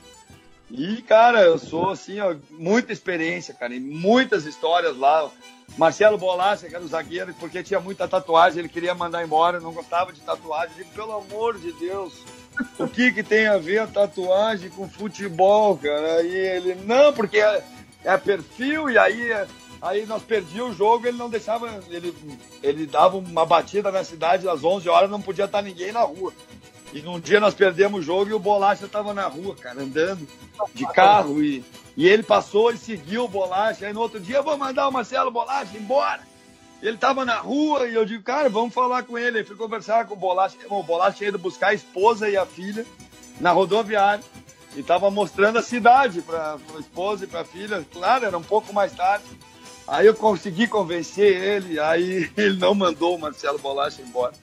E, 0.70 1.02
cara, 1.04 1.42
eu 1.44 1.58
sou, 1.58 1.90
assim, 1.90 2.20
ó, 2.20 2.36
muita 2.50 2.92
experiência, 2.92 3.54
cara, 3.54 3.74
e 3.74 3.80
muitas 3.80 4.46
histórias 4.46 4.98
lá. 4.98 5.32
Marcelo 5.78 6.18
Bolacha, 6.18 6.68
que 6.68 6.76
era 6.76 6.84
o 6.84 6.88
zagueiro, 6.88 7.34
porque 7.40 7.64
tinha 7.64 7.80
muita 7.80 8.10
tatuagem, 8.10 8.60
ele 8.60 8.68
queria 8.68 8.94
mandar 8.94 9.24
embora, 9.24 9.62
não 9.62 9.72
gostava 9.72 10.12
de 10.12 10.20
tatuagem. 10.20 10.76
Digo, 10.76 10.90
pelo 10.92 11.14
amor 11.14 11.58
de 11.58 11.72
Deus, 11.74 12.14
o 12.78 12.88
que, 12.88 13.12
que 13.12 13.24
tem 13.24 13.48
a 13.48 13.58
ver 13.58 13.80
a 13.80 13.88
tatuagem 13.88 14.70
com 14.70 14.90
futebol, 14.90 15.78
cara? 15.78 16.18
Aí 16.18 16.36
ele, 16.36 16.76
não, 16.76 17.14
porque 17.14 17.40
é, 17.40 17.64
é 18.04 18.18
perfil, 18.18 18.90
e 18.90 18.98
aí, 18.98 19.32
aí 19.82 20.06
nós 20.06 20.24
perdíamos 20.24 20.74
o 20.74 20.78
jogo, 20.78 21.08
ele 21.08 21.18
não 21.18 21.30
deixava, 21.30 21.80
ele, 21.90 22.14
ele 22.62 22.86
dava 22.86 23.18
uma 23.18 23.46
batida 23.46 23.92
na 23.92 24.04
cidade 24.04 24.48
às 24.48 24.64
11 24.64 24.90
horas, 24.90 25.10
não 25.10 25.22
podia 25.22 25.46
estar 25.46 25.62
ninguém 25.62 25.92
na 25.92 26.02
rua. 26.02 26.34
E 26.94 27.02
num 27.02 27.20
dia 27.20 27.40
nós 27.40 27.54
perdemos 27.54 28.02
o 28.02 28.04
jogo 28.04 28.30
e 28.30 28.34
o 28.34 28.40
Bolacha 28.40 28.86
estava 28.86 29.14
na 29.14 29.26
rua, 29.26 29.56
cara, 29.56 29.82
andando 29.82 30.28
de 30.74 30.86
carro. 30.92 31.42
E, 31.42 31.64
e 31.96 32.08
ele 32.08 32.22
passou 32.22 32.72
e 32.72 32.78
seguiu 32.78 33.24
o 33.24 33.30
Bolacha. 33.30 33.88
Aí 33.88 33.94
no 33.94 34.02
outro 34.02 34.20
dia, 34.20 34.42
vou 34.42 34.58
mandar 34.58 34.90
o 34.90 34.92
Marcelo 34.92 35.32
Bolacha 35.32 35.78
embora. 35.78 36.22
Ele 36.82 36.96
estava 36.96 37.24
na 37.24 37.38
rua 37.38 37.88
e 37.88 37.94
eu 37.94 38.04
digo, 38.06 38.24
cara, 38.24 38.50
vamos 38.50 38.74
falar 38.74 39.04
com 39.04 39.18
ele. 39.18 39.40
Ele 39.40 39.48
foi 39.48 39.56
conversar 39.56 40.06
com 40.06 40.16
o 40.16 40.18
Bolacha. 40.18 40.58
O 40.68 40.82
Bolacha 40.82 41.26
ido 41.26 41.38
buscar 41.38 41.68
a 41.68 41.74
esposa 41.74 42.28
e 42.28 42.36
a 42.36 42.46
filha 42.46 42.86
na 43.40 43.52
rodoviária. 43.52 44.24
E 44.76 44.80
estava 44.80 45.12
mostrando 45.12 45.60
a 45.60 45.62
cidade 45.62 46.22
para 46.22 46.56
a 46.56 46.80
esposa 46.80 47.26
e 47.26 47.28
para 47.28 47.42
a 47.42 47.46
filha. 47.46 47.86
Claro, 47.92 48.26
era 48.26 48.38
um 48.38 48.44
pouco 48.44 48.74
mais 48.74 48.94
tarde. 48.94 49.26
Aí 49.88 50.08
eu 50.08 50.16
consegui 50.16 50.68
convencer 50.68 51.36
ele, 51.36 51.80
aí 51.80 52.32
ele 52.38 52.58
não 52.58 52.74
mandou 52.74 53.16
o 53.16 53.20
Marcelo 53.20 53.60
Bolacha 53.60 54.02
embora. 54.02 54.34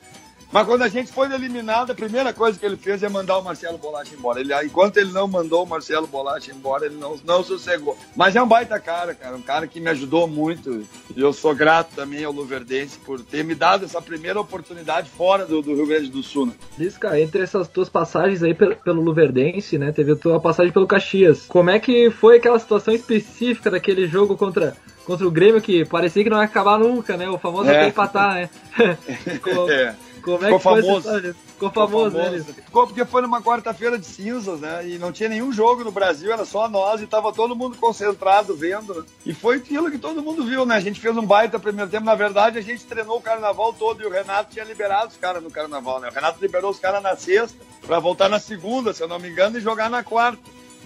Mas 0.51 0.67
quando 0.67 0.83
a 0.83 0.89
gente 0.89 1.13
foi 1.13 1.31
eliminado, 1.33 1.91
a 1.91 1.95
primeira 1.95 2.33
coisa 2.33 2.59
que 2.59 2.65
ele 2.65 2.77
fez 2.77 3.03
é 3.03 3.09
mandar 3.09 3.39
o 3.39 3.43
Marcelo 3.43 3.77
Bolacha 3.77 4.15
embora. 4.15 4.41
Ele, 4.41 4.55
enquanto 4.65 4.97
ele 4.97 5.13
não 5.13 5.29
mandou 5.29 5.65
o 5.65 5.67
Marcelo 5.67 6.07
Bolacha 6.07 6.53
embora, 6.53 6.87
ele 6.87 6.97
não, 6.97 7.19
não 7.25 7.45
sossegou. 7.45 7.99
Mas 8.17 8.35
é 8.35 8.43
um 8.43 8.49
baita 8.49 8.81
cara, 8.81 9.15
cara. 9.15 9.37
Um 9.37 9.43
cara 9.43 9.67
que 9.67 9.79
me 9.79 9.91
ajudou 9.91 10.27
muito. 10.27 10.87
E 11.15 11.21
eu 11.21 11.33
sou 11.35 11.55
grato 11.55 11.95
também 11.95 12.25
ao 12.25 12.33
Luverdense 12.33 12.99
por 12.99 13.21
ter 13.21 13.45
me 13.45 13.55
dado 13.55 13.85
essa 13.85 14.01
primeira 14.01 14.41
oportunidade 14.41 15.11
fora 15.11 15.45
do, 15.45 15.61
do 15.61 15.75
Rio 15.75 15.87
Grande 15.87 16.09
do 16.09 16.23
Sul. 16.23 16.47
Né? 16.47 16.53
Lisca, 16.79 17.21
entre 17.21 17.43
essas 17.43 17.69
tuas 17.69 17.91
passagens 17.91 18.43
aí 18.43 18.55
pelo, 18.55 18.75
pelo 18.77 19.03
Luverdense, 19.03 19.77
né? 19.77 19.93
Teve 19.93 20.13
a 20.13 20.17
tua 20.17 20.41
passagem 20.41 20.73
pelo 20.73 20.87
Caxias. 20.87 21.45
Como 21.47 21.69
é 21.69 21.79
que 21.79 22.11
foi 22.11 22.39
aquela 22.39 22.59
situação 22.59 22.95
específica 22.95 23.71
daquele 23.71 24.07
jogo 24.07 24.37
contra 24.37 24.75
contra 25.05 25.27
o 25.27 25.31
Grêmio 25.31 25.63
que 25.63 25.87
parecia 25.87 26.23
que 26.23 26.29
não 26.29 26.37
ia 26.37 26.45
acabar 26.45 26.79
nunca, 26.79 27.17
né? 27.17 27.31
O 27.31 27.39
famoso 27.39 27.71
é. 27.71 27.89
empatar, 27.89 28.35
né? 28.35 28.51
é. 29.71 30.08
Como 30.23 30.45
é 30.45 30.47
Ficou 30.47 30.59
que 30.59 30.63
foi 30.63 30.83
famoso. 30.83 31.21
Ficou, 31.21 31.33
Ficou 31.33 31.71
famoso, 31.71 32.17
famoso. 32.17 32.45
Ficou 32.45 32.87
porque 32.87 33.05
foi 33.05 33.23
numa 33.23 33.43
quarta-feira 33.43 33.99
de 33.99 34.07
cinzas, 34.07 34.61
né? 34.61 34.89
E 34.89 34.99
não 34.99 35.13
tinha 35.13 35.29
nenhum 35.29 35.53
jogo 35.53 35.85
no 35.85 35.91
Brasil, 35.91 36.33
era 36.33 36.45
só 36.45 36.69
nós 36.69 37.01
e 37.01 37.07
tava 37.07 37.33
todo 37.33 37.57
mundo 37.57 37.77
concentrado 37.77 38.55
vendo. 38.57 38.95
Né? 38.95 39.05
E 39.27 39.35
foi 39.35 39.57
aquilo 39.57 39.91
que 39.91 39.99
todo 39.99 40.23
mundo 40.23 40.45
viu, 40.45 40.65
né? 40.65 40.77
A 40.77 40.81
gente 40.81 41.01
fez 41.01 41.17
um 41.17 41.25
baita 41.25 41.59
primeiro 41.59 41.91
tempo. 41.91 42.05
Na 42.05 42.15
verdade, 42.15 42.59
a 42.59 42.63
gente 42.63 42.85
treinou 42.85 43.19
o 43.19 43.23
carnaval 43.23 43.73
todo 43.73 44.03
e 44.03 44.07
o 44.07 44.11
Renato 44.11 44.53
tinha 44.53 44.65
liberado 44.65 45.09
os 45.09 45.17
caras 45.17 45.43
no 45.43 45.51
carnaval, 45.51 46.01
né? 46.01 46.09
O 46.09 46.13
Renato 46.13 46.41
liberou 46.41 46.71
os 46.71 46.79
caras 46.79 47.03
na 47.03 47.17
sexta 47.17 47.59
para 47.87 47.99
voltar 47.99 48.29
na 48.29 48.39
segunda, 48.39 48.93
se 48.93 49.03
eu 49.03 49.09
não 49.09 49.19
me 49.19 49.29
engano, 49.29 49.59
e 49.59 49.61
jogar 49.61 49.91
na 49.91 50.03
quarta. 50.03 50.43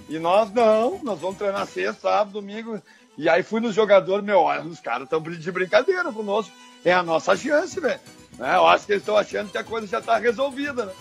E 0.09 0.19
nós 0.19 0.53
não, 0.53 1.01
nós 1.03 1.21
vamos 1.21 1.39
treinar 1.39 1.67
sexta, 1.67 2.03
sábado, 2.03 2.33
domingo. 2.33 2.81
E 3.17 3.29
aí 3.29 3.43
fui 3.43 3.61
nos 3.61 3.75
jogadores, 3.75 4.25
meu, 4.25 4.41
olha, 4.41 4.63
os 4.63 4.81
caras 4.81 5.05
estão 5.05 5.21
de 5.21 5.53
brincadeira 5.53 6.11
conosco. 6.13 6.53
É 6.85 6.93
a 6.93 7.03
nossa 7.03 7.37
chance, 7.37 7.79
velho. 7.79 8.01
Né? 8.39 8.55
Eu 8.55 8.67
acho 8.67 8.87
que 8.87 8.93
eles 8.93 9.03
estão 9.03 9.17
achando 9.17 9.51
que 9.51 9.59
a 9.59 9.65
coisa 9.65 9.87
já 9.87 9.99
está 9.99 10.19
resolvida, 10.19 10.87
né? 10.87 10.93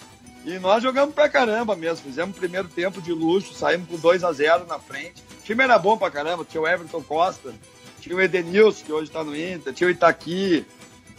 E 0.44 0.58
nós 0.58 0.82
jogamos 0.82 1.14
pra 1.14 1.30
caramba 1.30 1.76
mesmo. 1.76 2.06
Fizemos 2.06 2.36
o 2.36 2.40
primeiro 2.40 2.68
tempo 2.68 3.02
de 3.02 3.14
luxo, 3.14 3.54
saímos 3.54 3.88
com 3.88 3.98
2 3.98 4.24
a 4.24 4.32
0 4.32 4.66
na 4.66 4.80
frente. 4.80 5.24
O 5.40 5.44
time 5.44 5.64
era 5.64 5.78
bom 5.78 5.98
pra 5.98 6.10
caramba. 6.10 6.46
Tinha 6.46 6.62
o 6.62 6.68
Everton 6.68 7.04
Costa, 7.04 7.54
tinha 8.00 8.16
o 8.16 8.22
Edenilson, 8.22 8.84
que 8.84 8.92
hoje 8.92 9.08
está 9.08 9.24
no 9.24 9.36
Inter, 9.36 9.74
tinha 9.74 9.88
o 9.88 9.92
Itaqui. 9.92 10.66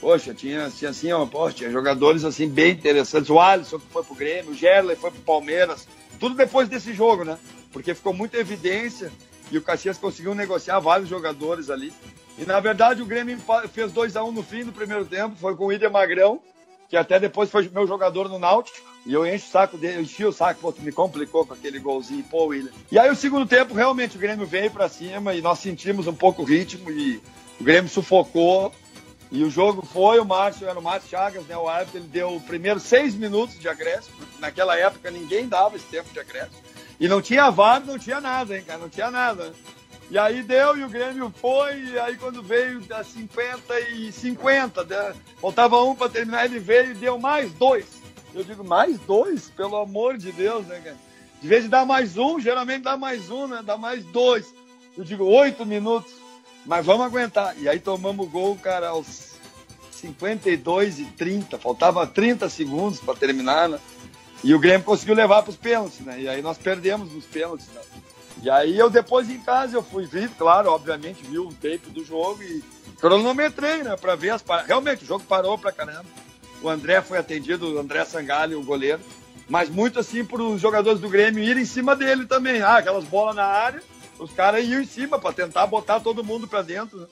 Poxa, 0.00 0.34
tinha, 0.34 0.68
tinha 0.68 0.90
assim, 0.90 1.12
ó, 1.12 1.24
poxa, 1.24 1.58
tinha 1.58 1.70
jogadores 1.70 2.24
assim 2.24 2.48
bem 2.48 2.72
interessantes. 2.72 3.30
O 3.30 3.38
Alisson 3.38 3.78
que 3.78 3.86
foi 3.92 4.02
pro 4.02 4.16
Grêmio, 4.16 4.50
o 4.50 4.54
Gerley 4.54 4.96
foi 4.96 5.12
pro 5.12 5.20
Palmeiras. 5.20 5.86
Tudo 6.18 6.34
depois 6.34 6.68
desse 6.68 6.92
jogo, 6.92 7.24
né? 7.24 7.38
Porque 7.72 7.94
ficou 7.94 8.12
muita 8.12 8.36
evidência 8.36 9.12
e 9.48 9.56
o 9.56 9.62
Caxias 9.62 9.98
conseguiu 9.98 10.34
negociar 10.34 10.80
vários 10.80 11.08
jogadores 11.08 11.70
ali. 11.70 11.92
E 12.38 12.44
na 12.44 12.58
verdade 12.60 13.02
o 13.02 13.06
Grêmio 13.06 13.38
fez 13.72 13.92
2 13.92 14.16
a 14.16 14.24
1 14.24 14.28
um 14.28 14.32
no 14.32 14.42
fim 14.42 14.64
do 14.64 14.72
primeiro 14.72 15.04
tempo, 15.04 15.36
foi 15.36 15.54
com 15.54 15.64
o 15.64 15.66
William 15.68 15.90
Magrão, 15.90 16.40
que 16.88 16.96
até 16.96 17.18
depois 17.18 17.50
foi 17.50 17.68
meu 17.68 17.86
jogador 17.86 18.28
no 18.28 18.38
Náutico. 18.38 18.92
E 19.04 19.12
eu 19.12 19.26
encho 19.26 19.46
o 19.46 19.50
saco 19.50 19.76
dele, 19.76 19.96
eu 19.96 20.02
enchi 20.02 20.24
o 20.24 20.32
saco, 20.32 20.60
pô, 20.60 20.74
me 20.78 20.92
complicou 20.92 21.44
com 21.44 21.54
aquele 21.54 21.78
golzinho, 21.78 22.22
pô, 22.24 22.46
William. 22.46 22.70
E 22.90 22.98
aí 22.98 23.10
o 23.10 23.16
segundo 23.16 23.46
tempo, 23.46 23.74
realmente, 23.74 24.16
o 24.16 24.20
Grêmio 24.20 24.46
veio 24.46 24.70
para 24.70 24.88
cima 24.88 25.34
e 25.34 25.42
nós 25.42 25.58
sentimos 25.58 26.06
um 26.06 26.14
pouco 26.14 26.42
o 26.42 26.44
ritmo 26.44 26.90
e 26.90 27.20
o 27.60 27.64
Grêmio 27.64 27.90
sufocou. 27.90 28.72
E 29.32 29.42
o 29.42 29.50
jogo 29.50 29.80
foi, 29.80 30.20
o 30.20 30.24
Márcio, 30.26 30.68
era 30.68 30.78
o 30.78 30.82
Márcio 30.82 31.08
Chagas, 31.08 31.46
né, 31.46 31.56
o 31.56 31.66
árbitro, 31.66 31.98
ele 31.98 32.06
deu 32.06 32.36
o 32.36 32.40
primeiro 32.40 32.78
seis 32.78 33.14
minutos 33.14 33.58
de 33.58 33.66
acréscimo, 33.66 34.14
naquela 34.38 34.76
época 34.76 35.10
ninguém 35.10 35.48
dava 35.48 35.76
esse 35.76 35.86
tempo 35.86 36.12
de 36.12 36.20
acréscimo. 36.20 36.62
E 37.00 37.08
não 37.08 37.22
tinha 37.22 37.50
VAR, 37.50 37.82
não 37.84 37.98
tinha 37.98 38.20
nada, 38.20 38.54
hein, 38.54 38.62
cara, 38.62 38.78
não 38.78 38.90
tinha 38.90 39.10
nada. 39.10 39.54
E 40.12 40.18
aí 40.18 40.42
deu 40.42 40.76
e 40.76 40.84
o 40.84 40.90
Grêmio 40.90 41.32
foi, 41.34 41.84
e 41.84 41.98
aí 41.98 42.18
quando 42.18 42.42
veio 42.42 42.82
das 42.82 43.06
50 43.06 43.80
e 43.80 44.12
50, 44.12 44.84
né, 44.84 45.14
faltava 45.40 45.82
um 45.82 45.94
para 45.94 46.10
terminar, 46.10 46.44
ele 46.44 46.58
veio 46.58 46.90
e 46.90 46.94
deu 46.94 47.18
mais 47.18 47.50
dois. 47.54 47.86
Eu 48.34 48.44
digo, 48.44 48.62
mais 48.62 48.98
dois? 48.98 49.48
Pelo 49.56 49.74
amor 49.78 50.18
de 50.18 50.30
Deus, 50.30 50.66
né, 50.66 50.82
cara? 50.84 50.98
De 51.40 51.48
vez 51.48 51.62
de 51.62 51.70
dar 51.70 51.86
mais 51.86 52.18
um, 52.18 52.38
geralmente 52.38 52.82
dá 52.82 52.94
mais 52.94 53.30
um, 53.30 53.46
né? 53.46 53.62
Dá 53.64 53.78
mais 53.78 54.04
dois. 54.04 54.52
Eu 54.98 55.02
digo, 55.02 55.24
oito 55.24 55.64
minutos. 55.64 56.12
Mas 56.66 56.84
vamos 56.84 57.06
aguentar. 57.06 57.56
E 57.58 57.66
aí 57.66 57.80
tomamos 57.80 58.26
o 58.26 58.28
gol, 58.28 58.54
cara, 58.56 58.88
aos 58.88 59.36
52 59.92 60.98
e 60.98 61.04
30. 61.06 61.58
Faltava 61.58 62.06
30 62.06 62.50
segundos 62.50 63.00
para 63.00 63.14
terminar, 63.14 63.66
né? 63.66 63.80
E 64.44 64.54
o 64.54 64.58
Grêmio 64.58 64.84
conseguiu 64.84 65.14
levar 65.14 65.42
para 65.42 65.50
os 65.50 65.56
pênaltis, 65.56 66.00
né? 66.00 66.20
E 66.20 66.28
aí 66.28 66.42
nós 66.42 66.58
perdemos 66.58 67.10
nos 67.10 67.24
pênaltis, 67.24 67.66
né? 67.68 67.80
E 68.42 68.50
aí 68.50 68.76
eu 68.76 68.90
depois 68.90 69.30
em 69.30 69.38
casa 69.38 69.76
eu 69.76 69.84
fui 69.84 70.04
ver, 70.04 70.28
claro, 70.30 70.68
obviamente, 70.68 71.22
vi 71.22 71.38
o 71.38 71.52
tape 71.52 71.90
do 71.90 72.04
jogo 72.04 72.42
e 72.42 72.60
cronometrei, 73.00 73.84
né? 73.84 73.96
Para 73.96 74.16
ver 74.16 74.30
as 74.30 74.42
par... 74.42 74.64
Realmente, 74.64 75.04
o 75.04 75.06
jogo 75.06 75.24
parou 75.24 75.56
pra 75.56 75.70
caramba. 75.70 76.04
O 76.60 76.68
André 76.68 77.00
foi 77.00 77.18
atendido, 77.18 77.72
o 77.72 77.78
André 77.78 78.04
Sangalho, 78.04 78.58
o 78.58 78.64
goleiro. 78.64 79.00
Mas 79.48 79.68
muito 79.68 80.00
assim 80.00 80.24
para 80.24 80.42
os 80.42 80.60
jogadores 80.60 81.00
do 81.00 81.08
Grêmio 81.08 81.42
irem 81.42 81.62
em 81.62 81.66
cima 81.66 81.94
dele 81.94 82.26
também. 82.26 82.62
Ah, 82.62 82.78
aquelas 82.78 83.04
bolas 83.04 83.36
na 83.36 83.44
área, 83.44 83.80
os 84.18 84.32
caras 84.32 84.64
iam 84.64 84.80
em 84.80 84.86
cima 84.86 85.20
para 85.20 85.32
tentar 85.32 85.66
botar 85.68 86.00
todo 86.00 86.24
mundo 86.24 86.48
para 86.48 86.62
dentro. 86.62 86.98
Né? 86.98 87.06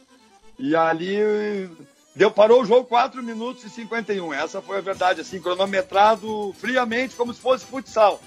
E 0.58 0.74
ali 0.74 1.70
deu, 2.14 2.30
parou 2.32 2.62
o 2.62 2.66
jogo 2.66 2.88
4 2.88 3.22
minutos 3.22 3.62
e 3.64 3.70
51. 3.70 4.34
Essa 4.34 4.60
foi 4.60 4.78
a 4.78 4.82
verdade, 4.82 5.20
assim, 5.20 5.40
cronometrado 5.40 6.52
friamente, 6.58 7.14
como 7.14 7.32
se 7.32 7.40
fosse 7.40 7.64
futsal. 7.64 8.20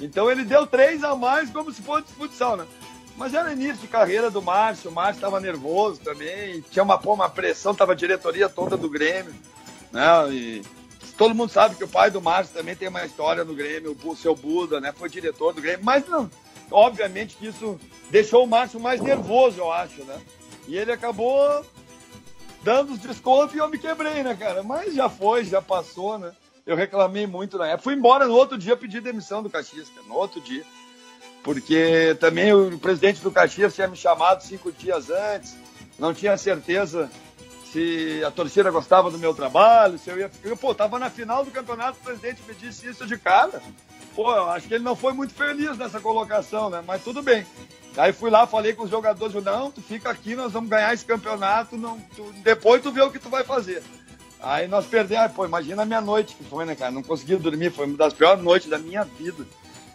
Então 0.00 0.30
ele 0.30 0.44
deu 0.44 0.66
três 0.66 1.02
a 1.02 1.14
mais 1.14 1.50
como 1.50 1.72
se 1.72 1.82
fosse 1.82 2.12
futsal, 2.12 2.56
né? 2.56 2.66
Mas 3.16 3.32
era 3.32 3.52
início 3.52 3.76
de 3.76 3.88
carreira 3.88 4.30
do 4.30 4.42
Márcio, 4.42 4.90
o 4.90 4.92
Márcio 4.92 5.16
estava 5.16 5.40
nervoso 5.40 6.00
também, 6.00 6.60
tinha 6.70 6.82
uma, 6.82 6.96
uma 6.96 7.30
pressão, 7.30 7.72
estava 7.72 7.92
a 7.92 7.96
diretoria 7.96 8.48
toda 8.48 8.76
do 8.76 8.90
Grêmio, 8.90 9.34
né? 9.90 10.04
E 10.30 10.62
todo 11.16 11.34
mundo 11.34 11.50
sabe 11.50 11.76
que 11.76 11.84
o 11.84 11.88
pai 11.88 12.10
do 12.10 12.20
Márcio 12.20 12.54
também 12.54 12.76
tem 12.76 12.88
uma 12.88 13.06
história 13.06 13.42
no 13.42 13.54
Grêmio, 13.54 13.96
o 14.04 14.16
seu 14.16 14.34
Buda, 14.34 14.80
né? 14.80 14.92
Foi 14.92 15.08
diretor 15.08 15.54
do 15.54 15.62
Grêmio, 15.62 15.84
mas 15.84 16.06
não, 16.06 16.30
obviamente 16.70 17.36
que 17.36 17.46
isso 17.46 17.80
deixou 18.10 18.44
o 18.44 18.46
Márcio 18.46 18.78
mais 18.78 19.00
nervoso, 19.00 19.60
eu 19.60 19.72
acho, 19.72 20.04
né? 20.04 20.20
E 20.68 20.76
ele 20.76 20.92
acabou 20.92 21.64
dando 22.62 22.92
os 22.92 22.98
descontos 22.98 23.54
e 23.54 23.58
eu 23.58 23.68
me 23.68 23.78
quebrei, 23.78 24.22
né, 24.22 24.34
cara? 24.34 24.62
Mas 24.62 24.94
já 24.94 25.08
foi, 25.08 25.44
já 25.44 25.62
passou, 25.62 26.18
né? 26.18 26.32
Eu 26.66 26.74
reclamei 26.74 27.26
muito 27.26 27.56
na 27.56 27.68
época. 27.68 27.84
Fui 27.84 27.94
embora 27.94 28.26
no 28.26 28.34
outro 28.34 28.58
dia, 28.58 28.76
pedi 28.76 29.00
demissão 29.00 29.40
do 29.42 29.48
Caxias, 29.48 29.88
cara, 29.88 30.06
no 30.06 30.14
outro 30.16 30.40
dia. 30.40 30.64
Porque 31.44 32.16
também 32.18 32.52
o 32.52 32.76
presidente 32.76 33.22
do 33.22 33.30
Caxias 33.30 33.72
tinha 33.72 33.86
me 33.86 33.96
chamado 33.96 34.42
cinco 34.42 34.72
dias 34.72 35.08
antes, 35.08 35.56
não 35.96 36.12
tinha 36.12 36.36
certeza 36.36 37.08
se 37.72 38.20
a 38.24 38.32
torcida 38.32 38.70
gostava 38.70 39.12
do 39.12 39.18
meu 39.18 39.32
trabalho, 39.32 39.96
se 39.96 40.10
eu 40.10 40.18
ia 40.18 40.28
ficar. 40.28 40.56
Pô, 40.56 40.74
tava 40.74 40.98
na 40.98 41.08
final 41.08 41.44
do 41.44 41.52
campeonato, 41.52 41.98
o 42.00 42.04
presidente 42.04 42.42
me 42.48 42.54
disse 42.54 42.88
isso 42.88 43.06
de 43.06 43.16
cara. 43.16 43.62
Pô, 44.16 44.28
acho 44.28 44.66
que 44.66 44.74
ele 44.74 44.82
não 44.82 44.96
foi 44.96 45.12
muito 45.12 45.34
feliz 45.34 45.78
nessa 45.78 46.00
colocação, 46.00 46.68
né? 46.68 46.82
Mas 46.84 47.04
tudo 47.04 47.22
bem. 47.22 47.46
Aí 47.96 48.12
fui 48.12 48.28
lá, 48.28 48.46
falei 48.46 48.72
com 48.72 48.82
os 48.82 48.90
jogadores, 48.90 49.42
não, 49.44 49.70
tu 49.70 49.80
fica 49.80 50.10
aqui, 50.10 50.34
nós 50.34 50.52
vamos 50.52 50.68
ganhar 50.68 50.92
esse 50.92 51.04
campeonato, 51.04 51.76
não, 51.76 51.98
tu, 52.14 52.32
depois 52.42 52.82
tu 52.82 52.90
vê 52.90 53.02
o 53.02 53.10
que 53.10 53.18
tu 53.18 53.28
vai 53.28 53.44
fazer. 53.44 53.82
Aí 54.40 54.68
nós 54.68 54.86
perdemos, 54.86 55.32
pô, 55.32 55.44
imagina 55.44 55.82
a 55.82 55.86
minha 55.86 56.00
noite 56.00 56.34
que 56.34 56.44
foi, 56.44 56.64
né, 56.64 56.74
cara? 56.74 56.90
Não 56.90 57.02
consegui 57.02 57.36
dormir, 57.36 57.70
foi 57.70 57.86
uma 57.86 57.96
das 57.96 58.12
piores 58.12 58.42
noites 58.42 58.68
da 58.68 58.78
minha 58.78 59.02
vida. 59.04 59.46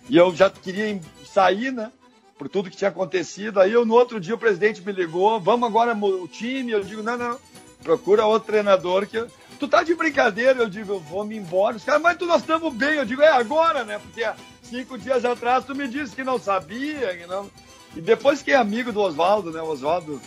E 0.10 0.18
eu 0.18 0.34
já 0.36 0.50
queria 0.50 1.00
sair, 1.26 1.72
né? 1.72 1.92
Por 2.38 2.50
tudo 2.50 2.70
que 2.70 2.78
tinha 2.78 2.90
acontecido. 2.90 3.60
Aí 3.60 3.72
eu, 3.72 3.86
no 3.86 3.94
outro 3.94 4.20
dia, 4.20 4.34
o 4.34 4.38
presidente 4.38 4.82
me 4.82 4.92
ligou, 4.92 5.40
vamos 5.40 5.70
agora 5.70 5.96
o 5.96 6.28
time. 6.28 6.72
Eu 6.72 6.84
digo, 6.84 7.04
não, 7.04 7.18
não, 7.18 7.40
procura 7.84 8.26
outro 8.26 8.48
treinador 8.48 9.06
que. 9.06 9.24
Tu 9.60 9.68
tá 9.68 9.84
de 9.84 9.94
brincadeira, 9.94 10.60
eu 10.60 10.68
digo, 10.68 10.94
eu 10.94 11.00
vou 11.00 11.24
me 11.24 11.38
embora. 11.38 11.78
Os 11.78 11.84
caras, 11.84 12.02
mas 12.02 12.18
tu, 12.18 12.26
nós 12.26 12.42
estamos 12.42 12.74
bem. 12.74 12.96
Eu 12.96 13.06
digo, 13.06 13.22
é 13.22 13.30
agora, 13.30 13.84
né? 13.84 14.00
Porque 14.00 14.28
cinco 14.64 14.98
dias 14.98 15.24
atrás 15.24 15.66
tu 15.66 15.76
me 15.76 15.88
disse 15.88 16.16
que 16.16 16.24
não 16.24 16.40
sabia, 16.40 17.16
que 17.16 17.28
não. 17.28 17.48
E 17.96 18.02
depois 18.02 18.42
que 18.42 18.52
é 18.52 18.56
amigo 18.56 18.92
do 18.92 19.02
Oswaldo, 19.02 19.52
né? 19.52 19.62
O 19.62 19.68
Oswaldo 19.68 20.20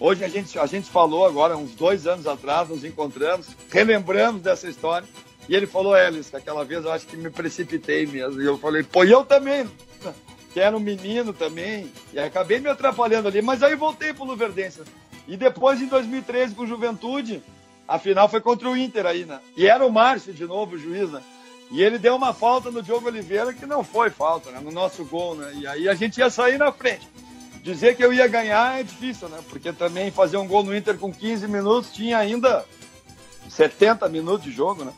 Hoje 0.00 0.24
a 0.24 0.28
gente, 0.28 0.58
a 0.58 0.64
gente 0.64 0.88
falou 0.88 1.26
agora, 1.26 1.58
uns 1.58 1.74
dois 1.74 2.06
anos 2.06 2.26
atrás, 2.26 2.70
nos 2.70 2.84
encontramos, 2.84 3.48
relembramos 3.70 4.40
dessa 4.40 4.66
história. 4.66 5.06
E 5.46 5.54
ele 5.54 5.66
falou, 5.66 5.94
Elis, 5.94 6.34
aquela 6.34 6.64
vez 6.64 6.86
eu 6.86 6.90
acho 6.90 7.06
que 7.06 7.18
me 7.18 7.28
precipitei 7.28 8.06
mesmo. 8.06 8.40
E 8.40 8.46
eu 8.46 8.56
falei, 8.56 8.82
pô, 8.82 9.04
eu 9.04 9.26
também, 9.26 9.68
que 10.54 10.58
era 10.58 10.74
um 10.74 10.80
menino 10.80 11.34
também. 11.34 11.92
E 12.14 12.18
acabei 12.18 12.60
me 12.60 12.70
atrapalhando 12.70 13.28
ali, 13.28 13.42
mas 13.42 13.62
aí 13.62 13.76
voltei 13.76 14.14
pro 14.14 14.24
Luverdense. 14.24 14.80
E 15.28 15.36
depois, 15.36 15.82
em 15.82 15.86
2013, 15.86 16.54
com 16.54 16.66
Juventude, 16.66 17.42
a 17.86 17.98
final 17.98 18.26
foi 18.26 18.40
contra 18.40 18.70
o 18.70 18.76
Inter 18.76 19.04
aí, 19.04 19.26
né? 19.26 19.38
E 19.54 19.66
era 19.66 19.84
o 19.84 19.92
Márcio 19.92 20.32
de 20.32 20.46
novo, 20.46 20.76
o 20.76 20.78
juiz, 20.78 21.10
né? 21.10 21.20
E 21.70 21.82
ele 21.82 21.98
deu 21.98 22.16
uma 22.16 22.32
falta 22.32 22.70
no 22.70 22.82
Diogo 22.82 23.06
Oliveira 23.06 23.52
que 23.52 23.66
não 23.66 23.84
foi 23.84 24.08
falta, 24.08 24.50
né? 24.50 24.60
No 24.60 24.70
nosso 24.70 25.04
gol, 25.04 25.34
né? 25.34 25.52
E 25.56 25.66
aí 25.66 25.88
a 25.90 25.94
gente 25.94 26.18
ia 26.18 26.30
sair 26.30 26.56
na 26.56 26.72
frente. 26.72 27.06
Dizer 27.62 27.94
que 27.94 28.04
eu 28.04 28.12
ia 28.12 28.26
ganhar 28.26 28.80
é 28.80 28.82
difícil, 28.82 29.28
né? 29.28 29.38
Porque 29.48 29.72
também 29.72 30.10
fazer 30.10 30.36
um 30.36 30.46
gol 30.46 30.62
no 30.62 30.74
Inter 30.74 30.96
com 30.96 31.12
15 31.12 31.46
minutos 31.46 31.92
tinha 31.92 32.18
ainda 32.18 32.64
70 33.48 34.08
minutos 34.08 34.44
de 34.44 34.50
jogo, 34.50 34.84
né? 34.84 34.92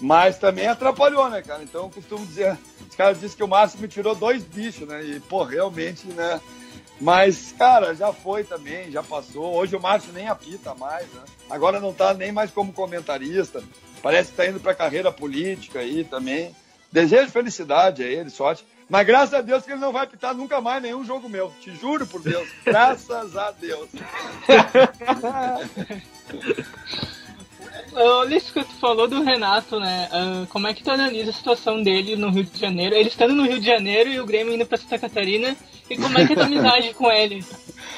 Mas 0.00 0.38
também 0.38 0.66
atrapalhou, 0.66 1.30
né, 1.30 1.40
cara? 1.40 1.62
Então 1.62 1.84
eu 1.84 1.90
costumo 1.90 2.26
dizer, 2.26 2.58
os 2.88 2.94
caras 2.94 3.20
dizem 3.20 3.36
que 3.36 3.44
o 3.44 3.48
Márcio 3.48 3.80
me 3.80 3.88
tirou 3.88 4.14
dois 4.14 4.42
bichos, 4.42 4.86
né? 4.86 5.02
E, 5.02 5.20
pô, 5.20 5.44
realmente, 5.44 6.06
né? 6.08 6.40
Mas, 7.00 7.52
cara, 7.56 7.94
já 7.94 8.12
foi 8.12 8.44
também, 8.44 8.90
já 8.90 9.02
passou. 9.02 9.54
Hoje 9.54 9.74
o 9.74 9.80
Márcio 9.80 10.12
nem 10.12 10.28
apita 10.28 10.74
mais, 10.74 11.06
né? 11.06 11.22
Agora 11.48 11.80
não 11.80 11.92
tá 11.92 12.12
nem 12.12 12.32
mais 12.32 12.50
como 12.50 12.72
comentarista. 12.72 13.62
Parece 14.02 14.30
que 14.30 14.36
tá 14.36 14.46
indo 14.46 14.60
pra 14.60 14.74
carreira 14.74 15.10
política 15.10 15.80
aí 15.80 16.04
também. 16.04 16.54
Desejo 16.92 17.30
felicidade 17.30 18.02
a 18.02 18.06
ele, 18.06 18.30
sorte. 18.30 18.64
Mas 18.88 19.06
graças 19.06 19.34
a 19.34 19.40
Deus 19.40 19.64
que 19.64 19.72
ele 19.72 19.80
não 19.80 19.92
vai 19.92 20.06
pitar 20.06 20.34
nunca 20.34 20.60
mais 20.60 20.82
nenhum 20.82 21.04
jogo 21.04 21.28
meu. 21.28 21.52
Te 21.60 21.74
juro 21.74 22.06
por 22.06 22.20
Deus. 22.22 22.48
Graças 22.64 23.36
a 23.36 23.50
Deus. 23.52 23.88
Ulisses, 28.22 28.50
que 28.50 28.64
tu 28.64 28.74
falou 28.80 29.06
do 29.06 29.22
Renato, 29.22 29.78
né? 29.78 30.08
Uh, 30.12 30.46
como 30.48 30.66
é 30.66 30.74
que 30.74 30.82
tu 30.82 30.90
analisa 30.90 31.30
a 31.30 31.34
situação 31.34 31.82
dele 31.82 32.16
no 32.16 32.30
Rio 32.30 32.44
de 32.44 32.58
Janeiro? 32.58 32.94
Ele 32.94 33.08
estando 33.08 33.34
no 33.34 33.44
Rio 33.44 33.60
de 33.60 33.66
Janeiro 33.66 34.10
e 34.10 34.20
o 34.20 34.26
Grêmio 34.26 34.54
indo 34.54 34.66
pra 34.66 34.78
Santa 34.78 34.98
Catarina. 34.98 35.56
E 35.88 35.96
como 35.96 36.18
é 36.18 36.26
que 36.26 36.32
é 36.32 36.36
a 36.36 36.38
tua 36.38 36.46
amizade 36.46 36.94
com 36.94 37.10
ele? 37.10 37.44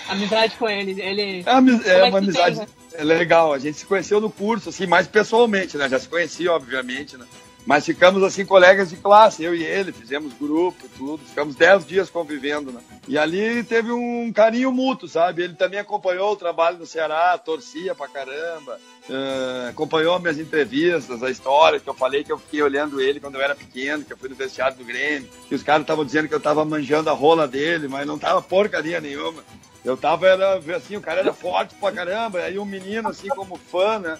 Amizade 0.08 0.56
com 0.56 0.68
ele. 0.68 1.00
ele... 1.00 1.44
É, 1.46 1.90
é, 1.90 1.98
é 2.00 2.04
uma 2.04 2.18
amizade 2.18 2.56
tem, 2.56 2.66
né? 2.66 2.72
é 2.94 3.04
legal. 3.04 3.52
A 3.52 3.58
gente 3.58 3.78
se 3.78 3.86
conheceu 3.86 4.20
no 4.20 4.30
curso, 4.30 4.68
assim, 4.68 4.86
mais 4.86 5.06
pessoalmente, 5.06 5.76
né? 5.76 5.88
Já 5.88 5.98
se 5.98 6.08
conhecia, 6.08 6.52
obviamente, 6.52 7.16
né? 7.16 7.26
Mas 7.66 7.84
ficamos 7.84 8.22
assim, 8.22 8.46
colegas 8.46 8.90
de 8.90 8.96
classe, 8.96 9.42
eu 9.42 9.52
e 9.52 9.64
ele, 9.64 9.90
fizemos 9.90 10.32
grupo, 10.34 10.88
tudo, 10.96 11.24
ficamos 11.24 11.56
dez 11.56 11.84
dias 11.84 12.08
convivendo, 12.08 12.70
né? 12.70 12.80
E 13.08 13.18
ali 13.18 13.64
teve 13.64 13.90
um 13.90 14.32
carinho 14.32 14.70
mútuo, 14.70 15.08
sabe? 15.08 15.42
Ele 15.42 15.54
também 15.54 15.80
acompanhou 15.80 16.32
o 16.32 16.36
trabalho 16.36 16.78
no 16.78 16.86
Ceará, 16.86 17.36
torcia 17.36 17.92
pra 17.92 18.06
caramba, 18.06 18.78
uh, 19.10 19.68
acompanhou 19.68 20.20
minhas 20.20 20.38
entrevistas, 20.38 21.24
a 21.24 21.28
história 21.28 21.80
que 21.80 21.90
eu 21.90 21.94
falei 21.94 22.22
que 22.22 22.30
eu 22.30 22.38
fiquei 22.38 22.62
olhando 22.62 23.00
ele 23.00 23.18
quando 23.18 23.34
eu 23.34 23.42
era 23.42 23.56
pequeno, 23.56 24.04
que 24.04 24.12
eu 24.12 24.16
fui 24.16 24.28
no 24.28 24.36
vestiário 24.36 24.76
do 24.76 24.84
Grêmio, 24.84 25.28
que 25.48 25.54
os 25.56 25.64
caras 25.64 25.82
estavam 25.82 26.04
dizendo 26.04 26.28
que 26.28 26.34
eu 26.34 26.40
tava 26.40 26.64
manjando 26.64 27.10
a 27.10 27.14
rola 27.14 27.48
dele, 27.48 27.88
mas 27.88 28.06
não 28.06 28.16
tava 28.16 28.40
porcaria 28.40 29.00
nenhuma. 29.00 29.42
Eu 29.84 29.96
tava, 29.96 30.28
era, 30.28 30.60
assim, 30.76 30.96
o 30.96 31.00
cara 31.00 31.20
era 31.20 31.32
forte 31.32 31.74
pra 31.76 31.92
caramba, 31.92 32.40
aí 32.40 32.58
um 32.58 32.64
menino, 32.64 33.08
assim, 33.08 33.28
como 33.28 33.56
fã, 33.56 33.98
né? 33.98 34.18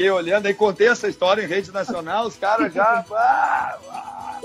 Fiquei 0.00 0.10
olhando, 0.10 0.46
aí 0.46 0.54
contei 0.54 0.88
essa 0.88 1.08
história 1.08 1.42
em 1.42 1.46
rede 1.46 1.70
nacional, 1.70 2.26
os 2.26 2.36
caras 2.36 2.72
já. 2.72 3.04
Ah, 3.12 3.78
ah. 3.90 4.40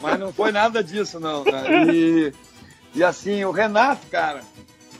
Mas 0.00 0.18
não 0.18 0.30
foi 0.30 0.52
nada 0.52 0.84
disso, 0.84 1.18
não. 1.18 1.42
Né? 1.42 1.86
E, 1.94 2.32
e 2.94 3.02
assim, 3.02 3.42
o 3.44 3.50
Renato, 3.50 4.06
cara, 4.08 4.42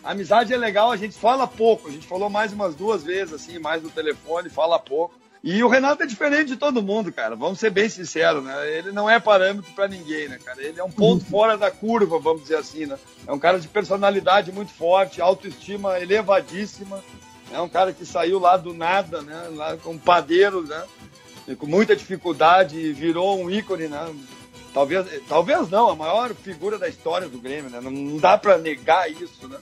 a 0.02 0.12
amizade 0.12 0.54
é 0.54 0.56
legal, 0.56 0.90
a 0.90 0.96
gente 0.96 1.18
fala 1.18 1.46
pouco, 1.46 1.88
a 1.88 1.90
gente 1.90 2.06
falou 2.06 2.30
mais 2.30 2.52
umas 2.52 2.74
duas 2.74 3.04
vezes, 3.04 3.34
assim, 3.34 3.59
mais 3.59 3.82
no 3.82 3.90
telefone, 3.90 4.48
fala 4.48 4.78
pouco. 4.78 5.14
E 5.44 5.62
o 5.62 5.68
Renato 5.68 6.02
é 6.02 6.06
diferente 6.06 6.48
de 6.48 6.56
todo 6.56 6.82
mundo, 6.82 7.12
cara. 7.12 7.36
Vamos 7.36 7.61
ser 7.61 7.70
bem 7.70 7.88
sinceros, 7.88 8.42
né? 8.42 8.78
Ele 8.78 8.90
não 8.90 9.09
é 9.09 9.20
parâmetro 9.20 9.70
para 9.72 9.86
ninguém, 9.86 10.28
né, 10.28 10.38
cara? 10.42 10.62
Ele 10.62 10.80
é 10.80 10.84
um 10.84 10.90
ponto 10.90 11.24
fora 11.26 11.56
da 11.59 11.70
curva, 11.70 12.18
vamos 12.18 12.42
dizer 12.42 12.56
assim, 12.56 12.86
né? 12.86 12.98
É 13.26 13.32
um 13.32 13.38
cara 13.38 13.61
de 13.61 13.68
personalidade 13.68 14.50
muito 14.50 14.72
forte, 14.72 15.20
autoestima 15.20 16.00
elevadíssima 16.00 17.02
É 17.53 17.61
um 17.61 17.68
cara 17.68 17.92
que 17.92 18.05
saiu 18.05 18.38
lá 18.38 18.57
do 18.57 18.74
nada, 18.74 19.22
né? 19.22 19.49
Lá 19.53 19.76
com 19.76 19.96
padeiro, 19.96 20.62
né? 20.62 20.84
E 21.46 21.57
com 21.57 21.66
muita 21.66 21.96
dificuldade 21.96 22.78
e 22.78 22.92
virou 22.92 23.40
um 23.40 23.51
ícone, 23.51 23.88
né? 23.88 24.14
Talvez, 24.74 25.07
talvez 25.28 25.70
não, 25.70 25.88
a 25.88 25.96
maior 25.96 26.34
figura 26.34 26.78
da 26.78 26.88
história 26.88 27.28
do 27.28 27.38
Grêmio, 27.38 27.70
né? 27.70 27.80
Não, 27.80 28.18
dá 28.18 28.36
para 28.36 28.59
negar 28.59 29.11
isso, 29.11 29.49
né? 29.49 29.59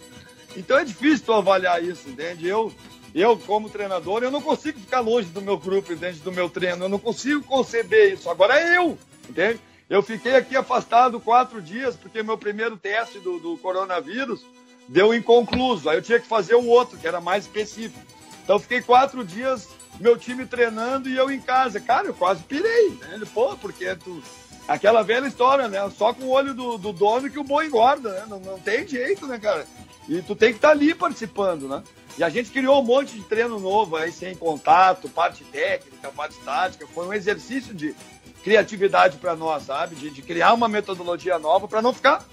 Então 0.56 0.78
é 0.78 0.84
difícil 0.84 1.26
tu 1.26 1.32
avaliar 1.32 1.82
isso, 1.82 2.08
entende? 2.08 2.48
Eu, 2.48 2.72
eu, 3.14 3.38
como 3.38 3.70
treinador, 3.70 4.22
eu 4.22 4.30
não 4.30 4.42
consigo 4.42 4.80
ficar 4.80 5.00
longe 5.00 5.28
do 5.28 5.40
meu 5.40 5.56
grupo, 5.56 5.92
entende? 5.92 6.18
Do 6.18 6.32
meu 6.32 6.50
treino. 6.50 6.84
Eu 6.84 6.88
não 6.88 6.98
consigo 6.98 7.42
conceber 7.44 8.14
isso. 8.14 8.28
Agora 8.28 8.58
é 8.58 8.78
eu, 8.78 8.98
entende? 9.28 9.60
Eu 9.88 10.02
fiquei 10.02 10.34
aqui 10.34 10.56
afastado 10.56 11.20
quatro 11.20 11.62
dias, 11.62 11.94
porque 11.94 12.22
meu 12.22 12.36
primeiro 12.36 12.76
teste 12.76 13.20
do, 13.20 13.38
do 13.38 13.56
coronavírus 13.58 14.44
deu 14.88 15.14
inconcluso. 15.14 15.88
Aí 15.88 15.98
eu 15.98 16.02
tinha 16.02 16.20
que 16.20 16.26
fazer 16.26 16.54
o 16.54 16.66
outro, 16.66 16.98
que 16.98 17.06
era 17.06 17.20
mais 17.20 17.44
específico. 17.44 18.00
Então 18.44 18.58
fiquei 18.58 18.80
quatro 18.80 19.24
dias, 19.24 19.68
meu 19.98 20.16
time 20.16 20.46
treinando 20.46 21.08
e 21.08 21.16
eu 21.16 21.30
em 21.30 21.40
casa. 21.40 21.80
Cara, 21.80 22.06
eu 22.06 22.14
quase 22.14 22.42
pirei. 22.42 22.90
Né? 22.90 23.14
Ele, 23.14 23.26
pô, 23.26 23.56
porque 23.56 23.94
tu. 23.96 24.22
Aquela 24.68 25.02
velha 25.02 25.26
história, 25.26 25.68
né? 25.68 25.78
Só 25.96 26.12
com 26.12 26.24
o 26.24 26.30
olho 26.30 26.52
do, 26.52 26.76
do 26.76 26.92
dono 26.92 27.30
que 27.30 27.38
o 27.38 27.44
boi 27.44 27.66
engorda, 27.66 28.10
né? 28.10 28.24
Não, 28.28 28.40
não 28.40 28.58
tem 28.58 28.86
jeito, 28.86 29.24
né, 29.26 29.38
cara? 29.38 29.64
E 30.08 30.20
tu 30.22 30.34
tem 30.34 30.50
que 30.50 30.58
estar 30.58 30.68
tá 30.68 30.74
ali 30.74 30.92
participando, 30.92 31.68
né? 31.68 31.84
E 32.18 32.24
a 32.24 32.28
gente 32.28 32.50
criou 32.50 32.80
um 32.80 32.84
monte 32.84 33.14
de 33.14 33.22
treino 33.22 33.60
novo 33.60 33.94
aí, 33.94 34.10
sem 34.10 34.34
contato, 34.34 35.08
parte 35.08 35.44
técnica, 35.44 36.08
parte 36.08 36.36
tática. 36.44 36.86
Foi 36.86 37.06
um 37.06 37.12
exercício 37.12 37.74
de 37.74 37.94
criatividade 38.42 39.18
para 39.18 39.36
nós, 39.36 39.64
sabe? 39.64 39.96
De, 39.96 40.10
de, 40.10 40.22
criar 40.22 40.54
uma 40.54 40.68
metodologia 40.68 41.38
nova 41.38 41.68
para 41.68 41.82
não 41.82 41.92
ficar 41.92 42.24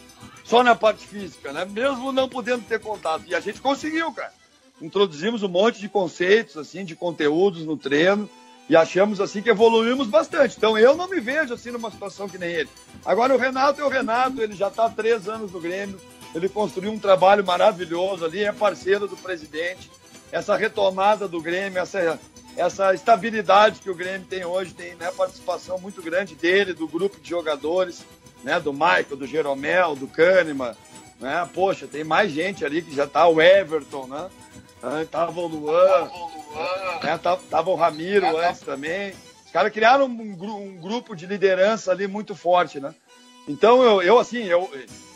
só 0.44 0.64
na 0.64 0.76
parte 0.76 1.08
física, 1.08 1.52
né? 1.54 1.66
Mesmo 1.66 2.12
não 2.12 2.28
podendo 2.28 2.64
ter 2.64 2.80
contato. 2.80 3.24
E 3.28 3.34
a 3.34 3.39
gente 3.39 3.62
conseguiu, 3.62 4.12
cara. 4.12 4.34
Introduzimos 4.82 5.44
um 5.44 5.48
monte 5.48 5.80
de 5.80 5.88
conceitos, 5.88 6.58
assim, 6.58 6.84
de 6.84 6.96
conteúdos 6.96 7.66
no 7.66 7.78
treino 7.78 8.30
e 8.70 8.76
achamos, 8.76 9.22
assim, 9.22 9.41
que 9.41 9.50
evoluímos 9.50 10.08
bastante. 10.08 10.56
Então, 10.58 10.78
eu 10.78 10.96
não 10.96 11.08
me 11.08 11.20
vejo, 11.20 11.54
assim, 11.54 11.72
numa 11.72 11.91
situação 11.91 12.28
que 12.28 12.38
nem 12.38 12.50
ele. 12.50 12.70
Agora, 13.06 13.34
o 13.34 13.38
Renato 13.38 13.82
é 13.82 13.86
o 13.86 13.89
Renato, 13.89 14.41
ele 14.41 14.56
já 14.56 14.68
está 14.68 14.86
há 14.86 14.89
três 14.89 15.28
anos 15.28 15.52
no 15.52 15.60
Grêmio, 15.60 16.00
ele 16.34 16.50
construiu 16.50 16.91
um 16.91 17.00
trabalho 17.00 17.46
maravilhoso 17.46 18.26
ali, 18.26 18.44
é 18.44 18.52
parceiro 18.52 19.08
do 19.08 19.16
presidente. 19.16 19.91
Essa 20.32 20.56
retomada 20.56 21.28
do 21.28 21.41
Grêmio, 21.41 21.80
essa, 21.80 22.20
essa 22.58 22.94
estabilidade 22.94 23.80
que 23.80 23.89
o 23.89 23.96
Grêmio 23.96 24.28
tem 24.28 24.44
hoje, 24.44 24.74
tem 24.74 24.96
né, 24.96 25.12
participação 25.12 25.78
muito 25.78 26.02
grande 26.02 26.34
dele, 26.34 26.74
do 26.74 26.88
grupo 26.88 27.20
de 27.20 27.30
jogadores 27.30 28.04
né, 28.44 28.60
do 28.60 28.74
Michael, 28.74 29.16
do 29.16 29.26
Jeromel, 29.26 29.96
do 29.96 30.08
Kahneman, 30.08 30.76
né? 31.20 31.50
Poxa, 31.54 31.88
tem 31.88 32.04
mais 32.04 32.32
gente 32.32 32.66
ali 32.66 32.82
que 32.82 32.94
já 32.94 33.08
tá, 33.08 33.28
o 33.28 33.41
Everton, 33.41 34.08
né? 34.08 34.30
Ah, 34.82 35.06
tava 35.10 35.39
o 35.39 35.48
Luan, 35.48 36.12
né? 37.02 37.18
tava 37.50 37.70
o 37.70 37.76
Ramiro 37.76 38.38
antes 38.38 38.60
também. 38.60 39.14
Os 39.46 39.52
caras 39.52 39.72
criaram 39.72 40.08
um, 40.08 40.22
um, 40.22 40.76
grupo 40.76 41.16
de 41.16 41.26
liderança 41.26 41.91
ali 41.91 42.06
muito 42.06 42.36
forte, 42.36 42.82
né? 42.82 42.94
Então, 43.48 43.82
eu, 43.82 44.02
eu 44.02 44.20
assim, 44.20 44.44
eu, 44.44 44.70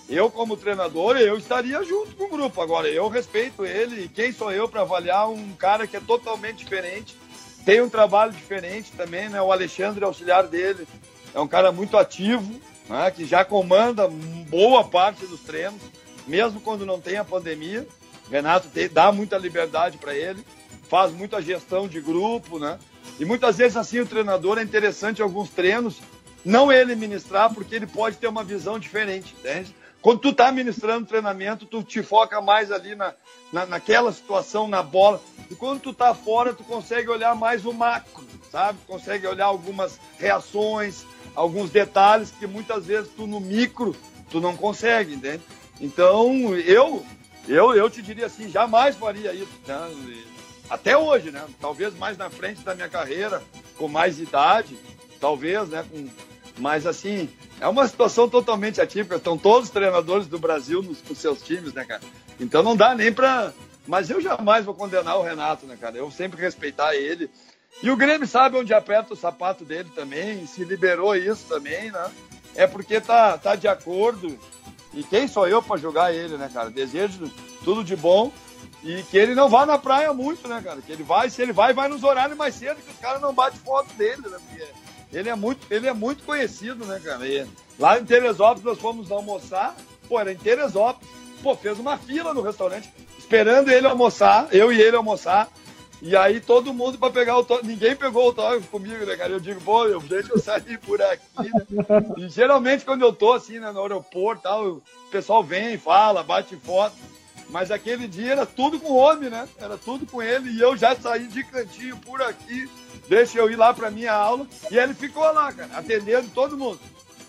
eu 0.07 0.32
como 0.32 0.55
treinador, 0.55 1.17
eu 1.17 1.38
estaria 1.38 1.84
junto 1.84 2.15
com 2.15 2.25
o 2.25 2.30
grupo. 2.30 2.61
Agora, 2.61 2.88
eu 2.88 3.09
respeito 3.09 3.65
ele 3.65 4.05
e 4.05 4.07
quem 4.07 4.32
sou 4.32 4.53
eu 4.53 4.69
para 4.69 4.82
avaliar 4.82 5.30
um 5.30 5.53
cara 5.53 5.86
que 5.86 5.97
é 5.97 5.99
totalmente 5.99 6.59
diferente, 6.59 7.17
tem 7.65 7.82
um 7.82 7.89
trabalho 7.89 8.32
diferente 8.32 8.93
também, 8.93 9.28
né? 9.28 9.41
O 9.41 9.51
Alexandre, 9.51 10.05
auxiliar 10.05 10.47
dele, 10.47 10.88
é 11.34 11.39
um 11.41 11.47
cara 11.47 11.73
muito 11.73 11.97
ativo, 11.97 12.61
né, 12.89 13.11
que 13.11 13.25
já 13.25 13.43
comanda 13.43 14.07
boa 14.49 14.83
parte 14.83 15.25
dos 15.25 15.41
treinos, 15.41 15.81
mesmo 16.27 16.59
quando 16.61 16.85
não 16.85 16.99
tem 16.99 17.17
a 17.17 17.25
pandemia. 17.25 17.88
Renato 18.29 18.69
dá 18.91 19.11
muita 19.11 19.38
liberdade 19.38 19.97
para 19.97 20.13
ele, 20.13 20.43
faz 20.89 21.11
muita 21.11 21.41
gestão 21.41 21.88
de 21.88 22.01
grupo, 22.01 22.59
né? 22.59 22.77
E 23.19 23.25
muitas 23.25 23.57
vezes 23.57 23.77
assim 23.77 23.99
o 23.99 24.05
treinador 24.05 24.57
é 24.57 24.63
interessante 24.63 25.19
em 25.19 25.23
alguns 25.23 25.49
treinos 25.49 26.01
não 26.43 26.71
ele 26.71 26.95
ministrar 26.95 27.53
porque 27.53 27.75
ele 27.75 27.88
pode 27.88 28.17
ter 28.17 28.27
uma 28.27 28.43
visão 28.43 28.79
diferente, 28.79 29.35
entende? 29.38 29.75
Quando 30.01 30.19
tu 30.19 30.31
tá 30.31 30.51
ministrando 30.51 31.07
treinamento, 31.07 31.65
tu 31.65 31.83
te 31.83 32.01
foca 32.01 32.39
mais 32.39 32.71
ali 32.71 32.95
na, 32.95 33.13
na, 33.51 33.65
naquela 33.65 34.13
situação, 34.13 34.67
na 34.67 34.81
bola. 34.81 35.21
E 35.49 35.55
quando 35.55 35.81
tu 35.81 35.93
tá 35.93 36.13
fora, 36.13 36.53
tu 36.53 36.63
consegue 36.63 37.09
olhar 37.09 37.35
mais 37.35 37.65
o 37.65 37.73
macro, 37.73 38.25
sabe? 38.49 38.79
Consegue 38.88 39.27
olhar 39.27 39.45
algumas 39.45 39.99
reações, 40.17 41.05
alguns 41.38 41.69
detalhes 41.69 42.31
que 42.31 42.47
muitas 42.47 42.88
vezes 42.88 43.11
tu 43.15 43.27
no 43.27 43.39
micro 43.39 43.95
tu 44.31 44.41
não 44.41 44.57
consegue, 44.57 45.13
entende? 45.13 45.43
Então, 45.79 46.55
eu 46.55 47.05
eu, 47.47 47.73
eu 47.73 47.89
te 47.89 48.01
diria 48.01 48.25
assim, 48.25 48.49
jamais 48.49 48.95
faria 48.97 49.33
isso, 49.33 49.47
né? 49.65 49.89
Até 50.69 50.97
hoje, 50.97 51.31
né? 51.31 51.45
Talvez 51.61 51.95
mais 51.95 52.17
na 52.17 52.29
frente 52.29 52.61
da 52.61 52.75
minha 52.75 52.89
carreira, 52.89 53.41
com 53.77 53.88
mais 53.88 54.19
idade, 54.19 54.77
talvez, 55.21 55.69
né? 55.69 55.85
Com, 55.89 56.09
mas 56.57 56.85
assim, 56.85 57.29
é 57.61 57.67
uma 57.67 57.88
situação 57.88 58.27
totalmente 58.27 58.81
atípica. 58.81 59.15
Estão 59.15 59.38
todos 59.38 59.67
os 59.67 59.73
treinadores 59.73 60.27
do 60.27 60.39
Brasil 60.39 60.81
nos, 60.81 60.99
com 61.01 61.15
seus 61.15 61.41
times, 61.41 61.71
né, 61.71 61.85
cara? 61.85 62.01
Então 62.39 62.63
não 62.63 62.75
dá 62.75 62.95
nem 62.95 63.13
para. 63.13 63.53
Mas 63.88 64.09
eu 64.09 64.19
jamais 64.19 64.65
vou 64.65 64.73
condenar 64.73 65.17
o 65.17 65.23
Renato, 65.23 65.65
né, 65.65 65.77
cara? 65.79 65.95
Eu 65.95 66.11
sempre 66.11 66.41
respeitar 66.41 66.95
ele. 66.95 67.29
E 67.82 67.91
o 67.91 67.95
Grêmio 67.97 68.28
sabe 68.28 68.57
onde 68.57 68.73
aperta 68.73 69.13
o 69.13 69.17
sapato 69.17 69.63
dele 69.63 69.89
também, 69.93 70.45
se 70.47 70.63
liberou 70.63 71.15
isso 71.15 71.45
também, 71.47 71.91
né? 71.91 72.11
É 72.55 72.65
porque 72.65 72.99
tá, 72.99 73.38
tá 73.38 73.55
de 73.55 73.67
acordo. 73.67 74.38
E 74.93 75.03
quem 75.03 75.28
sou 75.28 75.47
eu 75.47 75.61
para 75.61 75.78
jogar 75.78 76.13
ele, 76.13 76.38
né, 76.38 76.49
cara? 76.51 76.71
Desejo 76.71 77.32
tudo 77.63 77.84
de 77.84 77.95
bom 77.95 78.32
e 78.84 79.03
que 79.03 79.17
ele 79.17 79.36
não 79.36 79.49
vá 79.49 79.65
na 79.65 79.78
praia 79.78 80.11
muito, 80.13 80.47
né, 80.47 80.61
cara? 80.63 80.82
Que 80.82 80.91
ele 80.91 81.03
vai, 81.03 81.30
se 81.30 81.41
ele 81.41 81.53
vai, 81.53 81.73
vai 81.73 81.88
nos 81.88 82.03
horários 82.03 82.38
mais 82.38 82.55
cedo, 82.55 82.82
que 82.82 82.91
os 82.91 82.99
caras 82.99 83.21
não 83.21 83.34
batem 83.34 83.59
foto 83.59 83.93
dele, 83.93 84.23
né? 84.28 84.38
Porque 84.47 84.65
ele 85.11 85.30
é 85.30 85.36
muito, 85.36 85.67
ele 85.69 85.88
é 85.88 85.93
muito 85.93 86.23
conhecido, 86.23 86.86
né, 86.86 86.99
cara? 87.03 87.28
E 87.28 87.45
lá 87.78 87.99
em 87.99 88.05
Teresópolis 88.05 88.63
nós 88.63 88.80
fomos 88.80 89.11
almoçar, 89.11 89.75
pô, 90.07 90.19
era 90.19 90.32
em 90.32 90.38
Teresópolis, 90.38 91.09
pô, 91.43 91.55
fez 91.55 91.80
uma 91.80 91.97
fila 91.97 92.34
no 92.34 92.41
restaurante, 92.41 92.91
esperando 93.17 93.69
ele 93.69 93.88
almoçar, 93.88 94.47
eu 94.51 94.71
e 94.71 94.82
ele 94.82 94.95
almoçar. 94.95 95.47
E 96.01 96.15
aí 96.15 96.39
todo 96.39 96.73
mundo 96.73 96.97
para 96.97 97.11
pegar 97.11 97.33
o 97.33 97.37
autógrafo, 97.37 97.69
ninguém 97.69 97.95
pegou 97.95 98.23
o 98.23 98.27
autógrafo 98.27 98.67
comigo, 98.67 99.05
né, 99.05 99.15
cara? 99.15 99.31
Eu 99.31 99.39
digo, 99.39 99.59
pô, 99.61 99.85
eu, 99.85 99.99
deixa 100.01 100.31
eu 100.31 100.39
sair 100.39 100.77
por 100.79 101.01
aqui, 101.01 101.23
né? 101.37 101.85
E 102.17 102.29
geralmente 102.29 102.85
quando 102.85 103.01
eu 103.01 103.11
tô 103.11 103.33
assim, 103.33 103.59
né, 103.59 103.71
no 103.71 103.81
aeroporto 103.81 104.43
tal, 104.43 104.67
o 104.67 104.83
pessoal 105.11 105.43
vem, 105.43 105.77
fala, 105.77 106.23
bate 106.23 106.55
foto. 106.57 106.95
Mas 107.49 107.71
aquele 107.71 108.07
dia 108.07 108.33
era 108.33 108.45
tudo 108.45 108.79
com 108.79 108.91
o 108.91 108.97
homem, 108.97 109.29
né? 109.29 109.47
Era 109.57 109.77
tudo 109.77 110.05
com 110.05 110.21
ele 110.21 110.51
e 110.51 110.61
eu 110.61 110.75
já 110.75 110.95
saí 110.95 111.27
de 111.27 111.43
cantinho 111.43 111.97
por 111.97 112.21
aqui, 112.21 112.69
deixa 113.07 113.39
eu 113.39 113.49
ir 113.49 113.55
lá 113.55 113.73
para 113.73 113.89
minha 113.89 114.13
aula. 114.13 114.45
E 114.69 114.77
ele 114.77 114.93
ficou 114.93 115.23
lá, 115.31 115.51
cara, 115.51 115.69
atendendo 115.75 116.29
todo 116.29 116.57
mundo. 116.57 116.79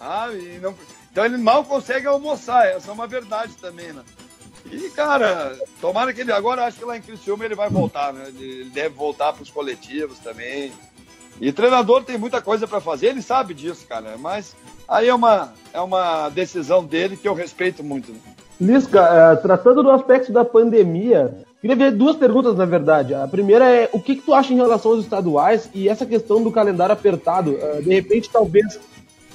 Ah, 0.00 0.28
não... 0.60 0.74
Então 1.10 1.24
ele 1.24 1.38
mal 1.38 1.64
consegue 1.64 2.06
almoçar, 2.06 2.66
essa 2.66 2.90
é 2.90 2.92
uma 2.92 3.06
verdade 3.06 3.54
também, 3.54 3.92
né? 3.92 4.02
E, 4.70 4.90
cara, 4.90 5.56
tomara 5.80 6.12
que 6.12 6.20
ele 6.20 6.32
agora, 6.32 6.64
acho 6.64 6.78
que 6.78 6.84
lá 6.84 6.96
em 6.96 7.02
Criciúma 7.02 7.44
ele 7.44 7.54
vai 7.54 7.70
voltar, 7.70 8.12
né? 8.12 8.26
Ele 8.28 8.70
deve 8.72 8.94
voltar 8.94 9.32
para 9.32 9.42
os 9.42 9.50
coletivos 9.50 10.18
também. 10.18 10.72
E 11.40 11.52
treinador 11.52 12.02
tem 12.02 12.18
muita 12.18 12.42
coisa 12.42 12.66
para 12.66 12.80
fazer, 12.80 13.08
ele 13.08 13.22
sabe 13.22 13.54
disso, 13.54 13.86
cara. 13.86 14.16
Mas 14.18 14.54
aí 14.88 15.08
é 15.08 15.14
uma, 15.14 15.52
é 15.72 15.80
uma 15.80 16.28
decisão 16.28 16.84
dele 16.84 17.16
que 17.16 17.28
eu 17.28 17.34
respeito 17.34 17.82
muito. 17.82 18.12
Né? 18.12 18.18
Lisca, 18.60 19.00
é, 19.00 19.36
tratando 19.36 19.82
do 19.82 19.90
aspecto 19.90 20.32
da 20.32 20.44
pandemia, 20.44 21.32
queria 21.60 21.76
ver 21.76 21.92
duas 21.92 22.16
perguntas, 22.16 22.56
na 22.56 22.64
verdade. 22.64 23.14
A 23.14 23.28
primeira 23.28 23.70
é 23.70 23.88
o 23.92 24.00
que, 24.00 24.16
que 24.16 24.22
tu 24.22 24.34
acha 24.34 24.52
em 24.52 24.56
relação 24.56 24.92
aos 24.92 25.04
estaduais 25.04 25.70
e 25.72 25.88
essa 25.88 26.04
questão 26.04 26.42
do 26.42 26.50
calendário 26.50 26.92
apertado? 26.92 27.56
É, 27.56 27.80
de 27.80 27.94
repente, 27.94 28.28
talvez 28.28 28.80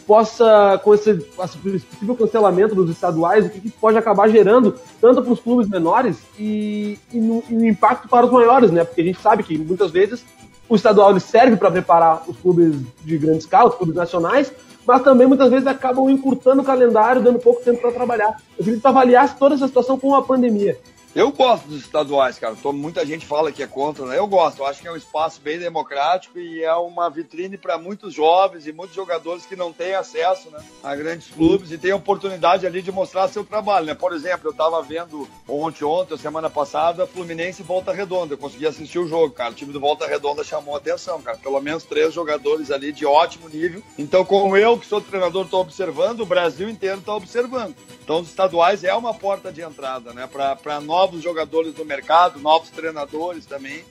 possa, 0.06 0.80
com 0.84 0.94
esse, 0.94 1.12
esse 1.12 1.58
possível 1.58 2.16
cancelamento 2.16 2.76
dos 2.76 2.90
estaduais, 2.90 3.46
o 3.46 3.50
que, 3.50 3.62
que 3.62 3.70
pode 3.70 3.98
acabar 3.98 4.30
gerando 4.30 4.76
tanto 5.00 5.22
para 5.22 5.34
os 5.34 5.40
clubes 5.40 5.68
menores 5.68 6.18
e, 6.38 7.00
e, 7.12 7.18
no, 7.20 7.44
e, 7.50 7.54
no, 7.54 7.66
impacto 7.66 8.08
para 8.08 8.26
os 8.26 8.32
maiores, 8.32 8.72
né? 8.72 8.84
Porque 8.84 9.02
a 9.02 9.06
gente 9.06 9.22
sabe 9.22 9.44
que 9.44 9.58
muitas 9.58 9.92
vezes 9.92 10.26
o 10.68 10.76
estadual 10.76 11.18
serve 11.20 11.56
para 11.56 11.72
preparar 11.72 12.24
os 12.28 12.38
clubes 12.38 12.76
de 13.04 13.18
grande 13.18 13.40
escala, 13.40 13.70
os 13.70 13.76
clubes 13.76 13.96
nacionais, 13.96 14.52
mas 14.86 15.02
também 15.02 15.28
muitas 15.28 15.50
vezes 15.50 15.68
acabam 15.68 16.10
encurtando 16.10 16.62
o 16.62 16.66
calendário, 16.66 17.22
dando 17.22 17.40
pouco 17.40 17.64
tempo 17.64 17.82
para 17.82 17.92
trabalhar. 17.92 18.38
Eu 18.58 18.64
queria 18.64 18.76
que 18.76 18.82
tu 18.82 18.88
avaliasse 18.88 19.36
toda 19.38 19.56
essa 19.56 19.68
situação 19.68 19.98
com 19.98 20.14
a 20.16 20.22
pandemia. 20.22 20.78
Eu 21.16 21.32
gosto 21.32 21.68
dos 21.68 21.82
estaduais, 21.82 22.40
cara. 22.40 22.56
Tô, 22.56 22.74
muita 22.74 23.06
gente 23.06 23.24
fala 23.24 23.52
que 23.52 23.62
é 23.62 23.68
contra, 23.68 24.04
né? 24.08 24.18
Eu 24.18 24.26
gosto. 24.26 24.60
Eu 24.60 24.66
acho 24.66 24.82
que 24.82 24.88
é 24.88 24.92
um 24.92 24.96
espaço 24.96 25.40
bem 25.40 25.60
democrático 25.60 26.40
e 26.40 26.64
é 26.64 26.74
uma 26.74 27.08
vitrine 27.08 27.56
para 27.56 27.78
muitos 27.78 28.16
jovens 28.16 28.66
e 28.66 28.74
muitos 28.74 28.96
jogadores 28.96 29.46
que 29.46 29.56
não 29.56 29.72
têm 29.72 29.94
acesso 29.94 30.50
né, 30.50 30.60
a 30.84 30.96
grandes 30.96 31.30
clubes 31.30 31.72
e 31.72 31.78
têm 31.78 31.94
oportunidade 31.94 32.66
ali 32.66 32.82
de 32.82 32.92
mostrar 32.92 33.28
seu 33.28 33.46
trabalho, 33.46 33.86
né? 33.86 33.94
Por 33.94 34.12
exemplo, 34.12 34.48
eu 34.48 34.52
estava 34.52 34.82
vendo 34.82 35.28
ontem, 35.48 35.84
ontem, 35.84 36.18
semana 36.18 36.50
passada, 36.50 37.06
Fluminense 37.06 37.62
e 37.62 37.66
Volta 37.66 37.94
Redonda. 37.94 38.34
Eu 38.34 38.38
consegui 38.40 38.66
assistir 38.66 38.98
o 38.98 39.08
jogo, 39.08 39.36
cara. 39.36 39.52
O 39.52 39.56
time 39.56 39.72
do 39.72 39.80
Volta 39.80 40.08
Redonda 40.08 40.44
chamou 40.44 40.76
atenção, 40.76 41.22
cara. 41.22 41.38
Pelo 41.38 41.62
menos 41.62 41.84
três 41.84 42.12
jogadores 42.12 42.72
ali 42.72 42.92
de 42.92 43.06
ótimo 43.06 43.48
nível. 43.50 43.84
Então, 44.00 44.26
como 44.26 44.58
eu, 44.58 44.80
que 44.80 44.88
sou 44.88 45.00
treinador, 45.00 45.46
estou 45.46 45.62
observando, 45.62 46.22
o 46.22 46.26
Brasil 46.26 46.68
inteiro 46.68 46.98
está 46.98 47.14
observando. 47.14 47.76
Então, 48.04 48.20
os 48.20 48.30
estaduais 48.30 48.84
é 48.84 48.94
uma 48.96 49.14
porta 49.14 49.52
de 49.52 49.62
entrada, 49.62 50.12
né? 50.12 50.28
Para 50.28 50.82
nós 50.82 51.03
novos 51.04 51.22
jogadores 51.22 51.76
no 51.76 51.84
mercado, 51.84 52.40
novos 52.40 52.70
treinadores 52.70 53.46
também. 53.46 53.84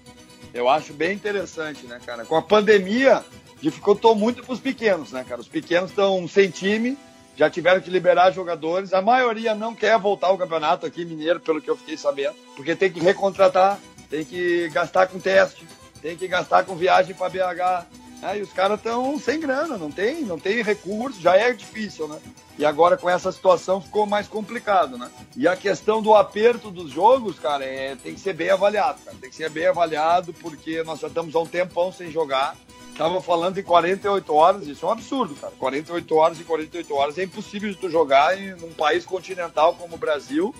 Eu 0.55 0.67
acho 0.67 0.95
bem 0.95 1.13
interessante, 1.13 1.87
né, 1.87 2.01
cara? 2.05 2.25
Com 2.25 2.37
a 2.37 2.41
pandemia, 2.41 3.23
dificultou 3.61 4.15
muito 4.15 4.43
para 4.43 4.55
os 4.55 4.61
pequenos, 4.61 5.13
né, 5.13 5.23
cara? 5.29 5.39
Os 5.39 5.49
pequenos 5.49 5.91
estão 5.91 6.27
sem 6.27 6.49
time, 6.49 6.97
já 7.37 7.51
tiveram 7.51 7.83
que 7.83 7.91
liberar 7.91 8.31
jogadores. 8.31 8.95
A 8.95 9.03
maioria 9.03 9.55
não 9.55 9.75
quer 9.75 9.99
voltar 9.99 10.29
ao 10.29 10.39
campeonato 10.39 10.87
aqui 10.87 11.05
mineiro, 11.05 11.39
pelo 11.39 11.61
que 11.61 11.69
eu 11.69 11.77
fiquei 11.77 11.99
sabendo, 11.99 12.35
porque 12.57 12.75
tem 12.75 12.91
que 12.91 13.01
recontratar, 13.01 13.79
tem 14.09 14.25
que 14.25 14.71
gastar 14.71 15.07
com 15.07 15.21
teste, 15.21 15.67
tem 16.01 16.17
que 16.17 16.27
gastar 16.27 16.65
com 16.65 16.77
viagem 16.77 17.15
para 17.15 17.29
BH. 17.29 17.87
Né? 18.23 18.39
E 18.39 18.43
os 18.43 18.53
caras 18.53 18.79
estão 18.79 19.18
sem 19.18 19.41
grana, 19.41 19.77
não 19.77 19.91
tem, 19.91 20.23
não 20.23 20.39
tem 20.39 20.62
recurso, 20.62 21.20
já 21.20 21.37
é 21.37 21.53
difícil, 21.53 22.07
né? 22.07 22.18
E 22.57 22.64
agora 22.64 22.97
com 22.97 23.11
essa 23.11 23.33
situação 23.33 23.81
ficou 23.81 24.07
mais 24.07 24.29
complicado, 24.29 24.97
né? 24.97 25.11
E 25.37 25.49
a 25.49 25.57
questão 25.57 26.01
do 26.01 26.14
aperto 26.14 26.70
dos 26.70 26.91
jogos, 26.91 27.39
cara, 27.39 27.64
é, 27.64 27.97
tem 27.97 28.14
que 28.14 28.20
ser 28.20 28.35
bem 28.35 28.51
avaliado, 28.51 29.01
cara. 29.05 29.16
Tem 29.20 29.29
que 29.29 29.35
ser 29.35 29.51
bem 29.51 29.66
avaliado 29.66 30.33
porque 30.35 30.85
nós 30.85 31.01
já 31.01 31.09
estamos 31.09 31.35
há 31.35 31.41
um 31.41 31.47
tempão 31.47 31.93
sem 31.93 32.12
jogar. 32.12 32.57
Tava 32.97 33.20
falando 33.20 33.59
em 33.59 33.62
48 33.62 34.35
horas, 34.35 34.66
isso 34.68 34.85
é 34.85 34.89
um 34.89 34.93
absurdo, 34.93 35.35
cara. 35.35 35.53
48 35.59 36.14
horas 36.14 36.39
e 36.39 36.45
48 36.45 36.95
horas 36.95 37.18
é 37.18 37.25
impossível 37.25 37.70
de 37.70 37.77
tu 37.77 37.91
jogar 37.91 38.39
em 38.39 38.53
um 38.55 38.73
país 38.75 39.05
continental 39.05 39.75
como 39.75 39.97
o 39.97 39.99
Brasil. 39.99 40.55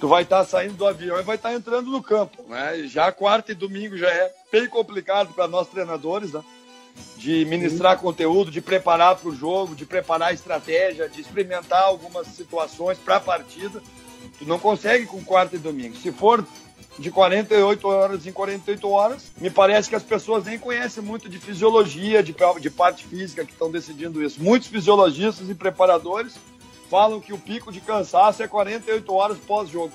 Tu 0.00 0.06
vai 0.06 0.22
estar 0.22 0.38
tá 0.38 0.44
saindo 0.44 0.74
do 0.74 0.86
avião 0.86 1.18
e 1.18 1.24
vai 1.24 1.34
estar 1.34 1.50
tá 1.50 1.54
entrando 1.54 1.90
no 1.90 2.00
campo, 2.00 2.44
né? 2.48 2.84
Já 2.86 3.10
quarta 3.10 3.50
e 3.50 3.54
domingo 3.54 3.96
já 3.98 4.08
é 4.08 4.32
bem 4.50 4.68
complicado 4.68 5.34
para 5.34 5.48
nós 5.48 5.68
treinadores, 5.68 6.32
né? 6.32 6.42
De 7.16 7.44
ministrar 7.44 7.96
uhum. 7.96 8.02
conteúdo, 8.02 8.50
de 8.50 8.60
preparar 8.60 9.16
para 9.16 9.28
o 9.28 9.34
jogo, 9.34 9.74
de 9.74 9.84
preparar 9.84 10.28
a 10.28 10.32
estratégia, 10.32 11.08
de 11.08 11.20
experimentar 11.20 11.82
algumas 11.82 12.28
situações 12.28 12.96
para 12.98 13.16
a 13.16 13.20
partida. 13.20 13.82
Tu 14.38 14.44
não 14.44 14.58
consegue 14.58 15.06
com 15.06 15.22
quarta 15.24 15.56
e 15.56 15.58
domingo. 15.58 15.96
Se 15.96 16.12
for 16.12 16.44
de 16.98 17.10
48 17.10 17.86
horas 17.86 18.26
em 18.26 18.32
48 18.32 18.90
horas. 18.90 19.30
Me 19.38 19.50
parece 19.50 19.88
que 19.88 19.94
as 19.94 20.02
pessoas 20.02 20.44
nem 20.44 20.58
conhecem 20.58 21.02
muito 21.02 21.28
de 21.28 21.38
fisiologia, 21.38 22.22
de, 22.22 22.34
de 22.60 22.70
parte 22.70 23.06
física 23.06 23.44
que 23.44 23.52
estão 23.52 23.70
decidindo 23.70 24.22
isso. 24.22 24.42
Muitos 24.42 24.68
fisiologistas 24.68 25.48
e 25.48 25.54
preparadores 25.54 26.34
falam 26.90 27.20
que 27.20 27.32
o 27.32 27.38
pico 27.38 27.70
de 27.70 27.80
cansaço 27.80 28.42
é 28.42 28.48
48 28.48 29.12
horas 29.12 29.38
pós-jogo. 29.38 29.92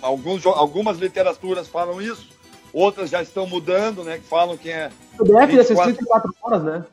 Alguns, 0.00 0.46
algumas 0.46 0.98
literaturas 0.98 1.68
falam 1.68 2.00
isso, 2.00 2.28
outras 2.74 3.08
já 3.08 3.22
estão 3.22 3.46
mudando, 3.46 4.02
né? 4.02 4.18
Que 4.18 4.24
falam 4.24 4.56
que 4.56 4.68
é. 4.68 4.90
O 5.18 5.24
DF 5.24 5.58
é 5.58 5.62
64 5.62 6.34
horas, 6.42 6.62
né? 6.64 6.84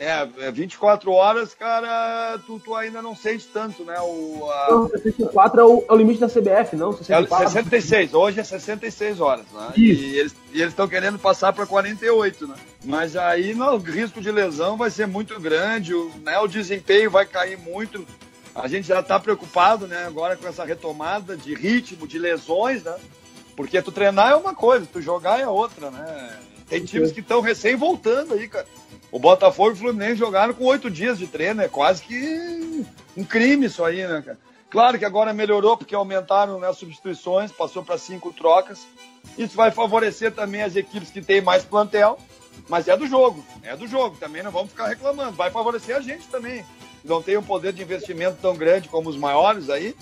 É, 0.00 0.24
24 0.52 1.10
é 1.10 1.12
horas, 1.12 1.54
cara, 1.54 2.38
tu, 2.46 2.60
tu 2.60 2.72
ainda 2.76 3.02
não 3.02 3.16
sente 3.16 3.48
tanto, 3.48 3.82
né? 3.82 3.98
O, 3.98 4.48
a... 4.48 4.70
Não, 4.70 4.88
64 4.88 5.60
é 5.60 5.64
o, 5.64 5.84
é 5.88 5.92
o 5.92 5.96
limite 5.96 6.20
da 6.20 6.28
CBF, 6.28 6.76
não? 6.76 6.92
64. 6.92 7.44
É 7.44 7.48
66, 7.48 8.14
hoje 8.14 8.38
é 8.38 8.44
66 8.44 9.20
horas, 9.20 9.44
né? 9.52 9.72
Isso. 9.76 10.36
E 10.52 10.60
eles 10.60 10.70
estão 10.72 10.86
querendo 10.86 11.18
passar 11.18 11.52
para 11.52 11.66
48, 11.66 12.46
né? 12.46 12.54
Mas 12.84 13.16
aí 13.16 13.54
não, 13.54 13.74
o 13.74 13.78
risco 13.78 14.20
de 14.20 14.30
lesão 14.30 14.76
vai 14.76 14.88
ser 14.88 15.08
muito 15.08 15.38
grande, 15.40 15.92
o, 15.92 16.12
né, 16.22 16.38
o 16.38 16.46
desempenho 16.46 17.10
vai 17.10 17.26
cair 17.26 17.58
muito. 17.58 18.06
A 18.54 18.68
gente 18.68 18.86
já 18.86 19.00
está 19.00 19.18
preocupado, 19.18 19.88
né, 19.88 20.04
agora 20.06 20.36
com 20.36 20.46
essa 20.46 20.64
retomada 20.64 21.36
de 21.36 21.54
ritmo, 21.54 22.06
de 22.06 22.20
lesões, 22.20 22.84
né? 22.84 22.94
Porque 23.58 23.82
tu 23.82 23.90
treinar 23.90 24.30
é 24.30 24.36
uma 24.36 24.54
coisa, 24.54 24.86
tu 24.86 25.02
jogar 25.02 25.40
é 25.40 25.48
outra, 25.48 25.90
né? 25.90 26.38
Tem 26.68 26.84
times 26.84 27.10
que 27.10 27.18
estão 27.18 27.40
recém 27.40 27.74
voltando 27.74 28.34
aí, 28.34 28.46
cara. 28.46 28.64
O 29.10 29.18
Botafogo 29.18 29.70
e 29.70 29.72
o 29.72 29.76
Fluminense 29.76 30.14
jogaram 30.14 30.54
com 30.54 30.64
oito 30.66 30.88
dias 30.88 31.18
de 31.18 31.26
treino, 31.26 31.60
é 31.60 31.66
quase 31.66 32.00
que 32.02 32.86
um 33.16 33.24
crime 33.24 33.66
isso 33.66 33.84
aí, 33.84 34.06
né, 34.06 34.22
cara? 34.24 34.38
Claro 34.70 34.96
que 34.96 35.04
agora 35.04 35.34
melhorou 35.34 35.76
porque 35.76 35.92
aumentaram 35.92 36.60
né, 36.60 36.68
as 36.68 36.76
substituições, 36.76 37.50
passou 37.50 37.82
para 37.82 37.98
cinco 37.98 38.32
trocas. 38.32 38.86
Isso 39.36 39.56
vai 39.56 39.72
favorecer 39.72 40.30
também 40.30 40.62
as 40.62 40.76
equipes 40.76 41.10
que 41.10 41.20
têm 41.20 41.40
mais 41.40 41.64
plantel, 41.64 42.16
mas 42.68 42.86
é 42.86 42.96
do 42.96 43.08
jogo, 43.08 43.44
é 43.64 43.74
do 43.74 43.88
jogo, 43.88 44.16
também 44.18 44.44
não 44.44 44.52
vamos 44.52 44.70
ficar 44.70 44.86
reclamando. 44.86 45.32
Vai 45.32 45.50
favorecer 45.50 45.96
a 45.96 46.00
gente 46.00 46.28
também, 46.28 46.64
não 47.04 47.20
tem 47.20 47.36
um 47.36 47.42
poder 47.42 47.72
de 47.72 47.82
investimento 47.82 48.38
tão 48.40 48.54
grande 48.54 48.88
como 48.88 49.10
os 49.10 49.16
maiores 49.16 49.68
aí, 49.68 49.96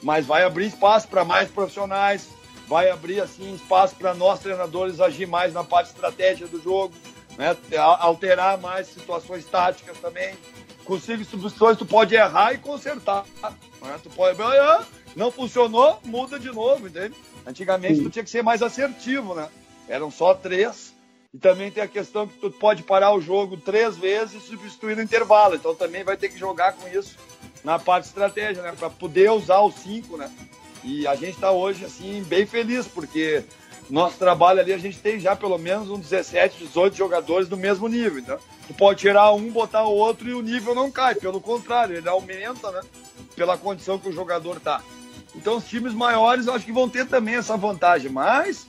mas 0.00 0.26
vai 0.26 0.44
abrir 0.44 0.68
espaço 0.68 1.08
para 1.08 1.24
mais 1.24 1.50
profissionais, 1.50 2.28
vai 2.70 2.88
abrir 2.88 3.20
assim 3.20 3.52
espaço 3.52 3.96
para 3.96 4.14
nós 4.14 4.38
treinadores 4.38 5.00
agir 5.00 5.26
mais 5.26 5.52
na 5.52 5.64
parte 5.64 5.88
estratégica 5.88 6.46
do 6.46 6.62
jogo 6.62 6.94
né? 7.36 7.56
alterar 7.98 8.58
mais 8.58 8.86
situações 8.86 9.44
táticas 9.44 9.98
também. 9.98 10.36
Consigo 10.84 11.24
substituições, 11.24 11.76
tu 11.76 11.84
pode 11.84 12.14
errar 12.14 12.54
e 12.54 12.58
consertar. 12.58 13.24
Né? 13.42 14.00
Tu 14.02 14.10
pode. 14.10 14.38
Não 15.16 15.32
funcionou, 15.32 15.98
muda 16.04 16.38
de 16.38 16.52
novo, 16.52 16.86
entende? 16.86 17.14
Antigamente 17.44 17.96
Sim. 17.96 18.04
tu 18.04 18.10
tinha 18.10 18.24
que 18.24 18.30
ser 18.30 18.42
mais 18.42 18.62
assertivo, 18.62 19.34
né? 19.34 19.48
Eram 19.88 20.10
só 20.10 20.32
três. 20.32 20.94
E 21.34 21.38
também 21.38 21.70
tem 21.70 21.82
a 21.82 21.88
questão 21.88 22.26
que 22.28 22.38
tu 22.38 22.50
pode 22.50 22.84
parar 22.84 23.12
o 23.12 23.20
jogo 23.20 23.56
três 23.56 23.96
vezes 23.96 24.42
e 24.42 24.46
substituir 24.46 24.96
no 24.96 25.02
intervalo. 25.02 25.56
Então 25.56 25.74
também 25.74 26.04
vai 26.04 26.16
ter 26.16 26.28
que 26.28 26.38
jogar 26.38 26.74
com 26.74 26.86
isso 26.88 27.16
na 27.64 27.78
parte 27.78 28.06
estratégia, 28.06 28.62
né? 28.62 28.72
Para 28.78 28.90
poder 28.90 29.30
usar 29.30 29.60
os 29.60 29.74
cinco, 29.76 30.16
né? 30.16 30.30
E 30.82 31.06
a 31.06 31.14
gente 31.14 31.34
está 31.34 31.50
hoje, 31.50 31.84
assim, 31.84 32.22
bem 32.22 32.46
feliz, 32.46 32.86
porque 32.86 33.44
nosso 33.90 34.16
trabalho 34.16 34.60
ali, 34.60 34.72
a 34.72 34.78
gente 34.78 34.98
tem 34.98 35.18
já 35.18 35.34
pelo 35.34 35.58
menos 35.58 35.90
uns 35.90 36.00
17, 36.00 36.58
18 36.58 36.96
jogadores 36.96 37.48
do 37.48 37.56
mesmo 37.56 37.88
nível. 37.88 38.20
Então, 38.20 38.38
tu 38.66 38.74
pode 38.74 39.00
tirar 39.00 39.32
um, 39.32 39.50
botar 39.50 39.84
o 39.84 39.94
outro 39.94 40.28
e 40.28 40.34
o 40.34 40.40
nível 40.40 40.74
não 40.74 40.90
cai. 40.90 41.14
Pelo 41.14 41.40
contrário, 41.40 41.96
ele 41.96 42.08
aumenta, 42.08 42.70
né? 42.70 42.82
Pela 43.34 43.58
condição 43.58 43.98
que 43.98 44.08
o 44.08 44.12
jogador 44.12 44.60
tá. 44.60 44.82
Então, 45.34 45.56
os 45.56 45.64
times 45.64 45.92
maiores, 45.92 46.46
eu 46.46 46.54
acho 46.54 46.64
que 46.64 46.72
vão 46.72 46.88
ter 46.88 47.06
também 47.06 47.34
essa 47.34 47.56
vantagem. 47.56 48.10
Mas, 48.10 48.66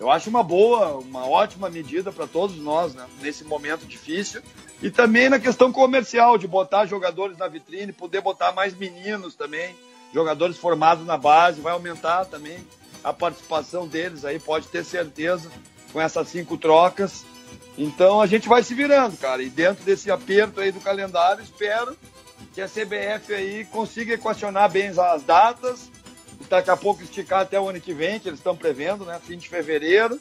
eu 0.00 0.10
acho 0.10 0.30
uma 0.30 0.42
boa, 0.42 0.98
uma 0.98 1.26
ótima 1.26 1.68
medida 1.68 2.10
para 2.10 2.26
todos 2.26 2.56
nós, 2.56 2.94
né? 2.94 3.06
Nesse 3.20 3.44
momento 3.44 3.86
difícil. 3.86 4.42
E 4.82 4.90
também 4.90 5.28
na 5.28 5.38
questão 5.38 5.70
comercial, 5.70 6.36
de 6.36 6.48
botar 6.48 6.86
jogadores 6.86 7.38
na 7.38 7.46
vitrine, 7.46 7.92
poder 7.92 8.20
botar 8.20 8.50
mais 8.52 8.74
meninos 8.74 9.34
também, 9.36 9.76
jogadores 10.12 10.56
formados 10.56 11.06
na 11.06 11.16
base, 11.16 11.60
vai 11.60 11.72
aumentar 11.72 12.24
também 12.26 12.58
a 13.02 13.12
participação 13.12 13.86
deles 13.86 14.24
aí, 14.24 14.38
pode 14.38 14.68
ter 14.68 14.84
certeza, 14.84 15.50
com 15.92 16.00
essas 16.00 16.28
cinco 16.28 16.56
trocas. 16.56 17.24
Então 17.76 18.20
a 18.20 18.26
gente 18.26 18.48
vai 18.48 18.62
se 18.62 18.74
virando, 18.74 19.16
cara. 19.16 19.42
E 19.42 19.50
dentro 19.50 19.84
desse 19.84 20.10
aperto 20.10 20.60
aí 20.60 20.70
do 20.70 20.80
calendário, 20.80 21.42
espero 21.42 21.96
que 22.54 22.60
a 22.60 22.68
CBF 22.68 23.32
aí 23.34 23.64
consiga 23.64 24.14
equacionar 24.14 24.70
bem 24.70 24.88
as 24.88 25.22
datas. 25.22 25.90
Daqui 26.48 26.70
a 26.70 26.76
pouco 26.76 27.02
esticar 27.02 27.40
até 27.40 27.58
o 27.58 27.68
ano 27.68 27.80
que 27.80 27.94
vem, 27.94 28.20
que 28.20 28.28
eles 28.28 28.40
estão 28.40 28.56
prevendo, 28.56 29.04
né? 29.04 29.18
Fim 29.24 29.38
de 29.38 29.48
fevereiro. 29.48 30.20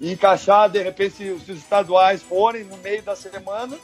E 0.00 0.12
encaixar, 0.12 0.70
de 0.70 0.82
repente, 0.82 1.16
se, 1.16 1.30
os 1.30 1.48
estaduais 1.48 2.22
forem 2.22 2.64
no 2.64 2.76
meio 2.78 3.02
da 3.02 3.16
semana 3.16 3.76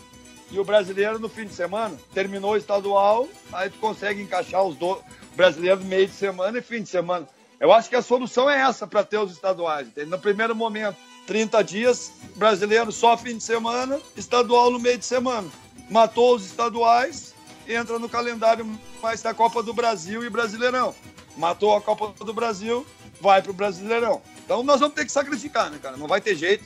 e 0.54 0.60
o 0.60 0.64
brasileiro 0.64 1.18
no 1.18 1.28
fim 1.28 1.46
de 1.46 1.54
semana. 1.54 1.96
Terminou 2.12 2.52
o 2.52 2.56
estadual, 2.56 3.28
aí 3.52 3.68
tu 3.68 3.78
consegue 3.78 4.22
encaixar 4.22 4.62
os 4.62 4.76
dois 4.76 5.02
brasileiros 5.34 5.82
no 5.82 5.88
meio 5.90 6.06
de 6.06 6.14
semana 6.14 6.58
e 6.58 6.62
fim 6.62 6.82
de 6.82 6.88
semana. 6.88 7.28
Eu 7.58 7.72
acho 7.72 7.88
que 7.88 7.96
a 7.96 8.02
solução 8.02 8.48
é 8.48 8.60
essa 8.60 8.86
para 8.86 9.02
ter 9.02 9.18
os 9.18 9.32
estaduais. 9.32 9.88
Entende? 9.88 10.10
No 10.10 10.18
primeiro 10.18 10.54
momento, 10.54 10.96
30 11.26 11.64
dias, 11.64 12.12
brasileiro 12.36 12.92
só 12.92 13.16
fim 13.16 13.36
de 13.36 13.42
semana, 13.42 14.00
estadual 14.16 14.70
no 14.70 14.78
meio 14.78 14.98
de 14.98 15.04
semana. 15.04 15.48
Matou 15.90 16.36
os 16.36 16.44
estaduais, 16.44 17.34
entra 17.66 17.98
no 17.98 18.08
calendário 18.08 18.66
mais 19.02 19.22
da 19.22 19.34
Copa 19.34 19.62
do 19.62 19.72
Brasil 19.72 20.24
e 20.24 20.30
Brasileirão. 20.30 20.94
Matou 21.36 21.74
a 21.74 21.80
Copa 21.80 22.12
do 22.24 22.32
Brasil, 22.32 22.86
vai 23.20 23.42
para 23.42 23.50
o 23.50 23.54
Brasileirão. 23.54 24.22
Então 24.44 24.62
nós 24.62 24.80
vamos 24.80 24.94
ter 24.94 25.04
que 25.04 25.12
sacrificar, 25.12 25.70
né, 25.70 25.78
cara? 25.82 25.96
Não 25.96 26.06
vai 26.06 26.20
ter 26.20 26.36
jeito. 26.36 26.64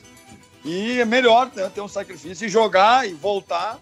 E 0.69 1.01
é 1.01 1.05
melhor 1.05 1.49
né, 1.55 1.67
ter 1.73 1.81
um 1.81 1.87
sacrifício 1.87 2.45
e 2.45 2.49
jogar 2.49 3.09
e 3.09 3.11
voltar, 3.11 3.79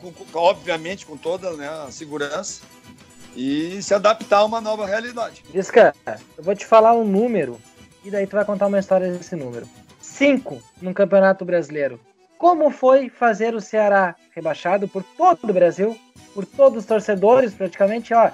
com, 0.00 0.12
obviamente, 0.34 1.04
com 1.04 1.16
toda 1.16 1.50
né, 1.54 1.68
a 1.68 1.90
segurança 1.90 2.62
e 3.34 3.82
se 3.82 3.92
adaptar 3.92 4.38
a 4.38 4.44
uma 4.44 4.60
nova 4.60 4.86
realidade. 4.86 5.42
Disca, 5.52 5.92
eu 6.06 6.44
vou 6.44 6.54
te 6.54 6.64
falar 6.64 6.94
um 6.94 7.04
número 7.04 7.60
e 8.04 8.10
daí 8.10 8.24
tu 8.24 8.36
vai 8.36 8.44
contar 8.44 8.68
uma 8.68 8.78
história 8.78 9.10
desse 9.10 9.34
número. 9.34 9.68
Cinco 10.00 10.62
no 10.80 10.94
Campeonato 10.94 11.44
Brasileiro. 11.44 11.98
Como 12.38 12.70
foi 12.70 13.08
fazer 13.08 13.56
o 13.56 13.60
Ceará 13.60 14.14
rebaixado 14.30 14.86
por 14.86 15.02
todo 15.02 15.50
o 15.50 15.52
Brasil, 15.52 15.98
por 16.34 16.46
todos 16.46 16.78
os 16.78 16.86
torcedores 16.86 17.52
praticamente, 17.52 18.14
ó. 18.14 18.30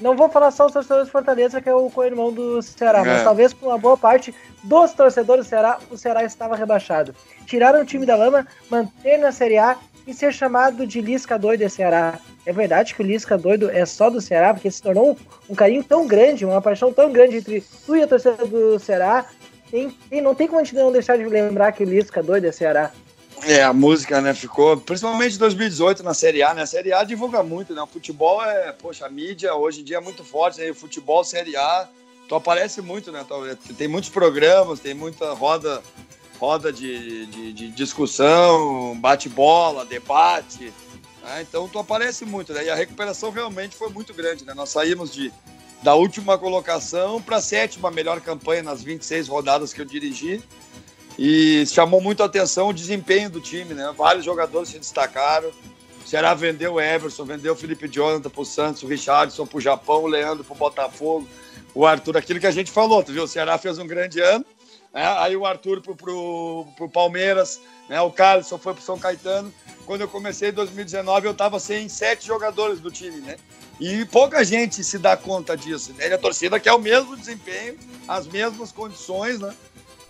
Não 0.00 0.16
vou 0.16 0.28
falar 0.28 0.50
só 0.50 0.66
os 0.66 0.72
torcedores 0.72 1.06
de 1.06 1.12
Fortaleza, 1.12 1.60
que 1.60 1.68
é 1.68 1.74
o 1.74 1.90
co-irmão 1.90 2.32
do 2.32 2.62
Ceará, 2.62 3.00
é. 3.00 3.04
mas 3.04 3.22
talvez 3.22 3.52
por 3.52 3.66
uma 3.66 3.78
boa 3.78 3.96
parte 3.96 4.34
dos 4.62 4.92
torcedores 4.92 5.46
do 5.46 5.48
Ceará, 5.48 5.78
o 5.90 5.96
Ceará 5.96 6.24
estava 6.24 6.54
rebaixado. 6.54 7.14
Tiraram 7.46 7.82
o 7.82 7.84
time 7.84 8.06
da 8.06 8.14
lama, 8.14 8.46
manter 8.70 9.18
na 9.18 9.32
Série 9.32 9.58
A 9.58 9.76
e 10.06 10.14
ser 10.14 10.32
chamado 10.32 10.86
de 10.86 11.00
Lisca 11.00 11.38
doido 11.38 11.64
do 11.64 11.70
Ceará. 11.70 12.18
É 12.46 12.52
verdade 12.52 12.94
que 12.94 13.02
o 13.02 13.06
Lisca 13.06 13.36
doido 13.36 13.70
é 13.70 13.84
só 13.84 14.08
do 14.08 14.20
Ceará, 14.20 14.54
porque 14.54 14.70
se 14.70 14.80
tornou 14.80 15.18
um, 15.50 15.54
carinho 15.54 15.84
tão 15.84 16.06
grande, 16.06 16.44
uma 16.44 16.62
paixão 16.62 16.92
tão 16.92 17.12
grande 17.12 17.36
entre 17.36 17.62
tu 17.84 17.96
e 17.96 18.02
a 18.02 18.06
torcida 18.06 18.46
do 18.46 18.78
Ceará. 18.78 19.26
Tem, 19.70 19.90
tem, 20.08 20.22
não 20.22 20.34
tem 20.34 20.46
como 20.46 20.60
a 20.60 20.64
gente 20.64 20.76
não 20.76 20.90
deixar 20.92 21.18
de 21.18 21.24
lembrar 21.24 21.72
que 21.72 21.82
o 21.82 21.86
Lisca 21.86 22.22
doido 22.22 22.46
é 22.46 22.52
Ceará. 22.52 22.90
É, 23.44 23.62
a 23.62 23.72
música, 23.72 24.20
né, 24.20 24.34
ficou, 24.34 24.76
principalmente 24.76 25.36
em 25.36 25.38
2018 25.38 26.02
na 26.02 26.12
Série 26.12 26.42
A, 26.42 26.52
né, 26.52 26.62
a 26.62 26.66
Série 26.66 26.92
A 26.92 27.04
divulga 27.04 27.42
muito, 27.42 27.74
né, 27.74 27.80
o 27.80 27.86
futebol 27.86 28.44
é, 28.44 28.72
poxa, 28.72 29.06
a 29.06 29.08
mídia 29.08 29.54
hoje 29.54 29.80
em 29.80 29.84
dia 29.84 29.98
é 29.98 30.00
muito 30.00 30.24
forte, 30.24 30.60
né, 30.60 30.70
o 30.70 30.74
futebol, 30.74 31.22
Série 31.24 31.56
A, 31.56 31.88
tu 32.28 32.34
aparece 32.34 32.82
muito, 32.82 33.10
né? 33.10 33.24
Tem 33.76 33.88
muitos 33.88 34.10
programas, 34.10 34.78
tem 34.78 34.92
muita 34.92 35.32
roda, 35.32 35.82
roda 36.38 36.70
de, 36.70 37.26
de, 37.26 37.52
de 37.52 37.70
discussão, 37.70 38.96
bate-bola, 39.00 39.84
debate. 39.84 40.72
Né? 41.22 41.42
Então 41.42 41.66
tu 41.66 41.78
aparece 41.78 42.24
muito, 42.24 42.52
né? 42.52 42.66
E 42.66 42.70
a 42.70 42.74
recuperação 42.74 43.30
realmente 43.30 43.74
foi 43.74 43.88
muito 43.88 44.12
grande, 44.12 44.44
né? 44.44 44.52
Nós 44.52 44.68
saímos 44.68 45.10
de, 45.10 45.32
da 45.82 45.94
última 45.94 46.36
colocação 46.36 47.20
para 47.20 47.36
a 47.36 47.40
sétima 47.40 47.90
melhor 47.90 48.20
campanha 48.20 48.62
nas 48.62 48.82
26 48.82 49.26
rodadas 49.26 49.72
que 49.72 49.80
eu 49.80 49.86
dirigi. 49.86 50.42
E 51.18 51.66
chamou 51.66 52.00
muito 52.00 52.22
a 52.22 52.26
atenção 52.26 52.68
o 52.68 52.72
desempenho 52.72 53.28
do 53.28 53.40
time, 53.40 53.74
né? 53.74 53.92
Vários 53.96 54.24
jogadores 54.24 54.68
se 54.68 54.78
destacaram. 54.78 55.50
O 56.04 56.08
Ceará 56.08 56.32
vendeu 56.32 56.74
o 56.74 56.80
Everson, 56.80 57.24
vendeu 57.24 57.54
o 57.54 57.56
Felipe 57.56 57.88
Jonathan 57.88 58.30
para 58.30 58.40
o 58.40 58.44
Santos, 58.44 58.82
o 58.82 58.86
Richardson 58.86 59.44
para 59.44 59.58
o 59.58 59.60
Japão, 59.60 60.04
o 60.04 60.06
Leandro 60.06 60.44
para 60.44 60.54
o 60.54 60.58
Botafogo 60.58 61.28
o 61.78 61.86
Arthur, 61.86 62.16
aquilo 62.16 62.40
que 62.40 62.46
a 62.46 62.50
gente 62.50 62.72
falou, 62.72 63.02
tu 63.02 63.12
viu? 63.12 63.22
O 63.22 63.28
Ceará 63.28 63.56
fez 63.58 63.78
um 63.78 63.86
grande 63.86 64.20
ano, 64.20 64.44
né? 64.92 65.06
aí 65.18 65.36
o 65.36 65.46
Arthur 65.46 65.80
pro, 65.80 65.94
pro 65.94 66.88
Palmeiras, 66.88 67.60
né? 67.88 68.00
o 68.00 68.10
Carlos 68.10 68.48
foi 68.48 68.74
pro 68.74 68.82
São 68.82 68.98
Caetano. 68.98 69.52
Quando 69.86 70.00
eu 70.00 70.08
comecei 70.08 70.50
em 70.50 70.52
2019, 70.52 71.26
eu 71.26 71.32
estava 71.32 71.60
sem 71.60 71.88
sete 71.88 72.26
jogadores 72.26 72.80
do 72.80 72.90
time, 72.90 73.20
né? 73.20 73.36
E 73.80 74.04
pouca 74.06 74.44
gente 74.44 74.82
se 74.82 74.98
dá 74.98 75.16
conta 75.16 75.56
disso, 75.56 75.94
né? 75.94 76.08
E 76.08 76.12
a 76.12 76.18
torcida 76.18 76.58
quer 76.58 76.72
o 76.72 76.80
mesmo 76.80 77.16
desempenho, 77.16 77.78
as 78.08 78.26
mesmas 78.26 78.72
condições, 78.72 79.38
né? 79.38 79.54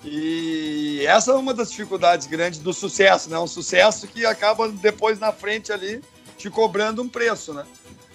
E 0.05 1.05
essa 1.07 1.33
é 1.33 1.35
uma 1.35 1.53
das 1.53 1.71
dificuldades 1.71 2.27
grandes 2.27 2.61
do 2.61 2.73
sucesso, 2.73 3.29
né? 3.29 3.39
Um 3.39 3.47
sucesso 3.47 4.07
que 4.07 4.25
acaba 4.25 4.69
depois 4.69 5.19
na 5.19 5.33
frente 5.33 5.73
ali 5.73 6.03
te 6.37 6.49
cobrando 6.49 7.03
um 7.03 7.09
preço, 7.09 7.53
né? 7.53 7.67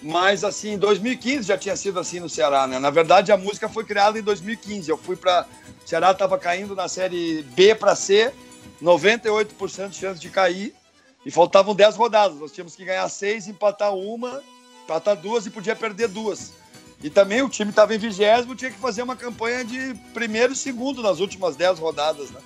Mas, 0.02 0.44
assim, 0.44 0.72
em 0.72 0.78
2015 0.78 1.48
já 1.48 1.56
tinha 1.56 1.76
sido 1.76 1.98
assim 1.98 2.20
no 2.20 2.28
Ceará, 2.28 2.66
né? 2.66 2.78
Na 2.78 2.90
verdade, 2.90 3.32
a 3.32 3.36
música 3.36 3.68
foi 3.68 3.84
criada 3.84 4.18
em 4.18 4.22
2015. 4.22 4.90
Eu 4.90 4.98
fui 4.98 5.16
para. 5.16 5.46
Ceará 5.84 6.10
estava 6.10 6.38
caindo 6.38 6.74
na 6.74 6.88
série 6.88 7.42
B 7.54 7.74
para 7.74 7.94
C, 7.94 8.32
98% 8.82 9.88
de 9.88 9.96
chance 9.96 10.20
de 10.20 10.30
cair, 10.30 10.74
e 11.24 11.30
faltavam 11.30 11.74
10 11.74 11.96
rodadas. 11.96 12.38
Nós 12.38 12.52
tínhamos 12.52 12.74
que 12.74 12.84
ganhar 12.84 13.08
seis, 13.08 13.48
empatar 13.48 13.94
uma, 13.94 14.42
empatar 14.84 15.16
duas 15.16 15.46
e 15.46 15.50
podia 15.50 15.76
perder 15.76 16.08
duas. 16.08 16.52
E 17.04 17.10
também 17.10 17.42
o 17.42 17.50
time 17.50 17.68
estava 17.68 17.94
em 17.94 17.98
vigésimo, 17.98 18.56
tinha 18.56 18.70
que 18.70 18.78
fazer 18.78 19.02
uma 19.02 19.14
campanha 19.14 19.62
de 19.62 19.94
primeiro 20.14 20.54
e 20.54 20.56
segundo 20.56 21.02
nas 21.02 21.20
últimas 21.20 21.54
10 21.54 21.78
rodadas, 21.78 22.30
né? 22.30 22.40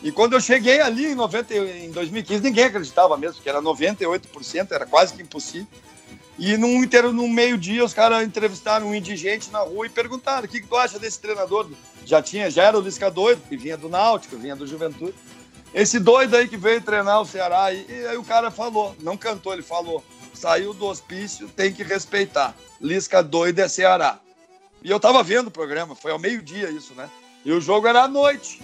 E 0.00 0.12
quando 0.12 0.34
eu 0.34 0.40
cheguei 0.40 0.80
ali 0.80 1.06
em, 1.06 1.16
90, 1.16 1.52
em 1.52 1.90
2015, 1.90 2.40
ninguém 2.40 2.66
acreditava 2.66 3.16
mesmo, 3.16 3.42
que 3.42 3.48
era 3.48 3.60
98%, 3.60 4.70
era 4.70 4.86
quase 4.86 5.14
que 5.14 5.22
impossível. 5.22 5.66
E 6.38 6.56
num, 6.56 6.80
no 7.12 7.28
meio-dia, 7.28 7.84
os 7.84 7.92
caras 7.92 8.24
entrevistaram 8.24 8.86
um 8.86 8.94
indigente 8.94 9.50
na 9.50 9.58
rua 9.58 9.86
e 9.86 9.90
perguntaram: 9.90 10.44
o 10.46 10.48
que, 10.48 10.60
que 10.60 10.68
tu 10.68 10.76
acha 10.76 10.96
desse 11.00 11.18
treinador? 11.18 11.68
Já 12.06 12.22
tinha, 12.22 12.48
já 12.48 12.62
era 12.62 12.78
o 12.78 12.80
Lisca 12.80 13.10
doido, 13.10 13.42
que 13.48 13.56
vinha 13.56 13.76
do 13.76 13.88
Náutico, 13.88 14.36
vinha 14.36 14.54
do 14.54 14.64
Juventude. 14.64 15.14
Esse 15.74 15.98
doido 15.98 16.36
aí 16.36 16.46
que 16.46 16.56
veio 16.56 16.80
treinar 16.80 17.20
o 17.20 17.26
Ceará, 17.26 17.72
e, 17.72 17.84
e 17.88 18.06
aí 18.06 18.16
o 18.16 18.22
cara 18.22 18.48
falou, 18.52 18.94
não 19.00 19.16
cantou, 19.16 19.52
ele 19.52 19.62
falou: 19.62 20.04
saiu 20.38 20.72
do 20.72 20.86
hospício, 20.86 21.48
tem 21.48 21.72
que 21.72 21.82
respeitar. 21.82 22.54
Lisca 22.80 23.22
doido 23.22 23.58
é 23.58 23.68
Ceará. 23.68 24.18
E 24.82 24.90
eu 24.90 25.00
tava 25.00 25.22
vendo 25.22 25.48
o 25.48 25.50
programa, 25.50 25.94
foi 25.94 26.12
ao 26.12 26.18
meio-dia 26.18 26.70
isso, 26.70 26.94
né? 26.94 27.10
E 27.44 27.52
o 27.52 27.60
jogo 27.60 27.86
era 27.86 28.04
à 28.04 28.08
noite. 28.08 28.62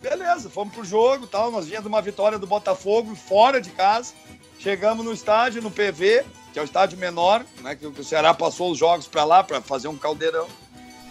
Beleza, 0.00 0.48
fomos 0.48 0.72
pro 0.72 0.84
jogo 0.84 1.26
tal. 1.26 1.50
Nós 1.50 1.66
vínhamos 1.66 1.84
de 1.84 1.88
uma 1.88 2.00
vitória 2.00 2.38
do 2.38 2.46
Botafogo 2.46 3.14
fora 3.16 3.60
de 3.60 3.70
casa. 3.70 4.14
Chegamos 4.58 5.04
no 5.04 5.12
estádio, 5.12 5.60
no 5.60 5.70
PV, 5.70 6.24
que 6.52 6.58
é 6.58 6.62
o 6.62 6.64
estádio 6.64 6.98
menor, 6.98 7.44
né? 7.62 7.74
Que 7.74 7.86
o 7.86 8.04
Ceará 8.04 8.32
passou 8.32 8.70
os 8.70 8.78
jogos 8.78 9.08
para 9.08 9.24
lá 9.24 9.42
para 9.42 9.60
fazer 9.60 9.88
um 9.88 9.96
caldeirão. 9.96 10.46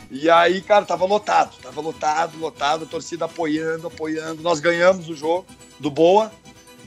E 0.09 0.29
aí, 0.29 0.61
cara, 0.61 0.85
tava 0.85 1.05
lotado, 1.05 1.57
tava 1.61 1.81
lotado, 1.81 2.39
lotado, 2.39 2.85
a 2.85 2.87
torcida 2.87 3.25
apoiando, 3.25 3.87
apoiando. 3.87 4.41
Nós 4.41 4.61
ganhamos 4.61 5.09
o 5.09 5.15
jogo 5.15 5.45
do 5.79 5.91
Boa. 5.91 6.31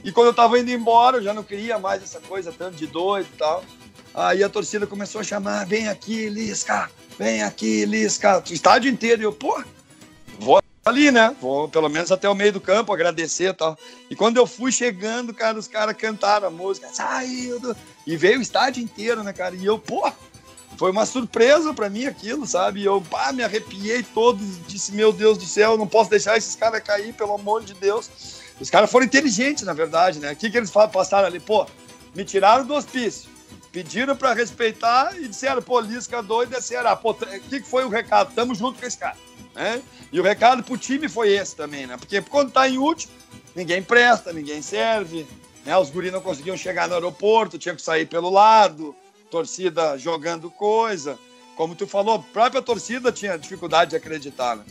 E 0.03 0.11
quando 0.11 0.27
eu 0.27 0.33
tava 0.33 0.59
indo 0.59 0.71
embora, 0.71 1.17
eu 1.17 1.23
já 1.23 1.33
não 1.33 1.43
queria 1.43 1.77
mais 1.77 2.01
essa 2.01 2.19
coisa 2.19 2.51
tanto 2.51 2.75
de 2.75 2.87
doido 2.87 3.27
e 3.33 3.37
tal. 3.37 3.63
Aí 4.13 4.43
a 4.43 4.49
torcida 4.49 4.87
começou 4.87 5.21
a 5.21 5.23
chamar: 5.23 5.65
vem 5.65 5.87
aqui, 5.87 6.27
Lisca, 6.27 6.89
vem 7.17 7.43
aqui, 7.43 7.85
Lisca. 7.85 8.43
O 8.49 8.53
estádio 8.53 8.91
inteiro. 8.91 9.21
E 9.21 9.25
eu, 9.25 9.33
pô, 9.33 9.63
vou 10.39 10.61
ali, 10.83 11.11
né? 11.11 11.35
Vou 11.39 11.69
pelo 11.69 11.89
menos 11.89 12.11
até 12.11 12.27
o 12.27 12.35
meio 12.35 12.51
do 12.51 12.59
campo 12.59 12.91
agradecer 12.91 13.49
e 13.49 13.53
tal. 13.53 13.77
E 14.09 14.15
quando 14.15 14.37
eu 14.37 14.47
fui 14.47 14.71
chegando, 14.71 15.33
cara, 15.33 15.57
os 15.57 15.67
caras 15.67 15.95
cantaram 15.95 16.47
a 16.47 16.51
música, 16.51 16.89
saiu 16.91 17.59
do... 17.59 17.75
E 18.05 18.17
veio 18.17 18.39
o 18.39 18.41
estádio 18.41 18.83
inteiro, 18.83 19.23
né, 19.23 19.31
cara? 19.31 19.55
E 19.55 19.65
eu, 19.65 19.77
pô, 19.77 20.11
foi 20.77 20.89
uma 20.89 21.05
surpresa 21.05 21.73
para 21.73 21.89
mim 21.89 22.05
aquilo, 22.05 22.47
sabe? 22.47 22.81
E 22.81 22.85
eu, 22.85 22.99
pá, 23.01 23.31
me 23.31 23.43
arrepiei 23.43 24.01
todo 24.01 24.43
e 24.43 24.47
disse, 24.67 24.91
meu 24.91 25.13
Deus 25.13 25.37
do 25.37 25.45
céu, 25.45 25.77
não 25.77 25.87
posso 25.87 26.09
deixar 26.09 26.35
esses 26.37 26.55
caras 26.55 26.81
cair, 26.81 27.13
pelo 27.13 27.35
amor 27.35 27.63
de 27.63 27.75
Deus. 27.75 28.09
Os 28.61 28.69
caras 28.69 28.91
foram 28.91 29.07
inteligentes, 29.07 29.63
na 29.63 29.73
verdade, 29.73 30.19
né? 30.19 30.33
O 30.33 30.35
que, 30.35 30.51
que 30.51 30.57
eles 30.57 30.69
passaram 30.69 31.25
ali? 31.25 31.39
Pô, 31.39 31.65
me 32.13 32.23
tiraram 32.23 32.63
do 32.63 32.75
hospício, 32.75 33.27
pediram 33.71 34.15
para 34.15 34.33
respeitar 34.33 35.17
e 35.19 35.27
disseram, 35.27 35.63
pô, 35.63 35.79
Lisca 35.79 36.21
doido 36.21 36.55
é 36.55 36.61
Ceará. 36.61 36.95
Pô, 36.95 37.11
o 37.11 37.15
que, 37.15 37.59
que 37.59 37.67
foi 37.67 37.83
o 37.83 37.89
recado? 37.89 38.33
Tamo 38.35 38.53
junto 38.53 38.79
com 38.79 38.85
esse 38.85 38.99
cara. 38.99 39.17
Né? 39.55 39.81
E 40.11 40.19
o 40.19 40.23
recado 40.23 40.63
pro 40.63 40.77
time 40.77 41.09
foi 41.09 41.31
esse 41.31 41.55
também, 41.55 41.87
né? 41.87 41.97
Porque 41.97 42.21
quando 42.21 42.51
tá 42.51 42.69
em 42.69 42.77
último, 42.77 43.11
ninguém 43.55 43.81
presta, 43.81 44.31
ninguém 44.31 44.61
serve, 44.61 45.25
né? 45.65 45.75
Os 45.75 45.89
guris 45.89 46.11
não 46.11 46.21
conseguiam 46.21 46.55
chegar 46.55 46.87
no 46.87 46.93
aeroporto, 46.93 47.57
tinham 47.57 47.75
que 47.75 47.81
sair 47.81 48.05
pelo 48.05 48.29
lado, 48.29 48.95
torcida 49.31 49.97
jogando 49.97 50.51
coisa. 50.51 51.17
Como 51.61 51.75
tu 51.75 51.85
falou, 51.85 52.15
a 52.15 52.19
própria 52.19 52.59
torcida 52.59 53.11
tinha 53.11 53.37
dificuldade 53.37 53.91
de 53.91 53.95
acreditar, 53.95 54.55
né? 54.55 54.63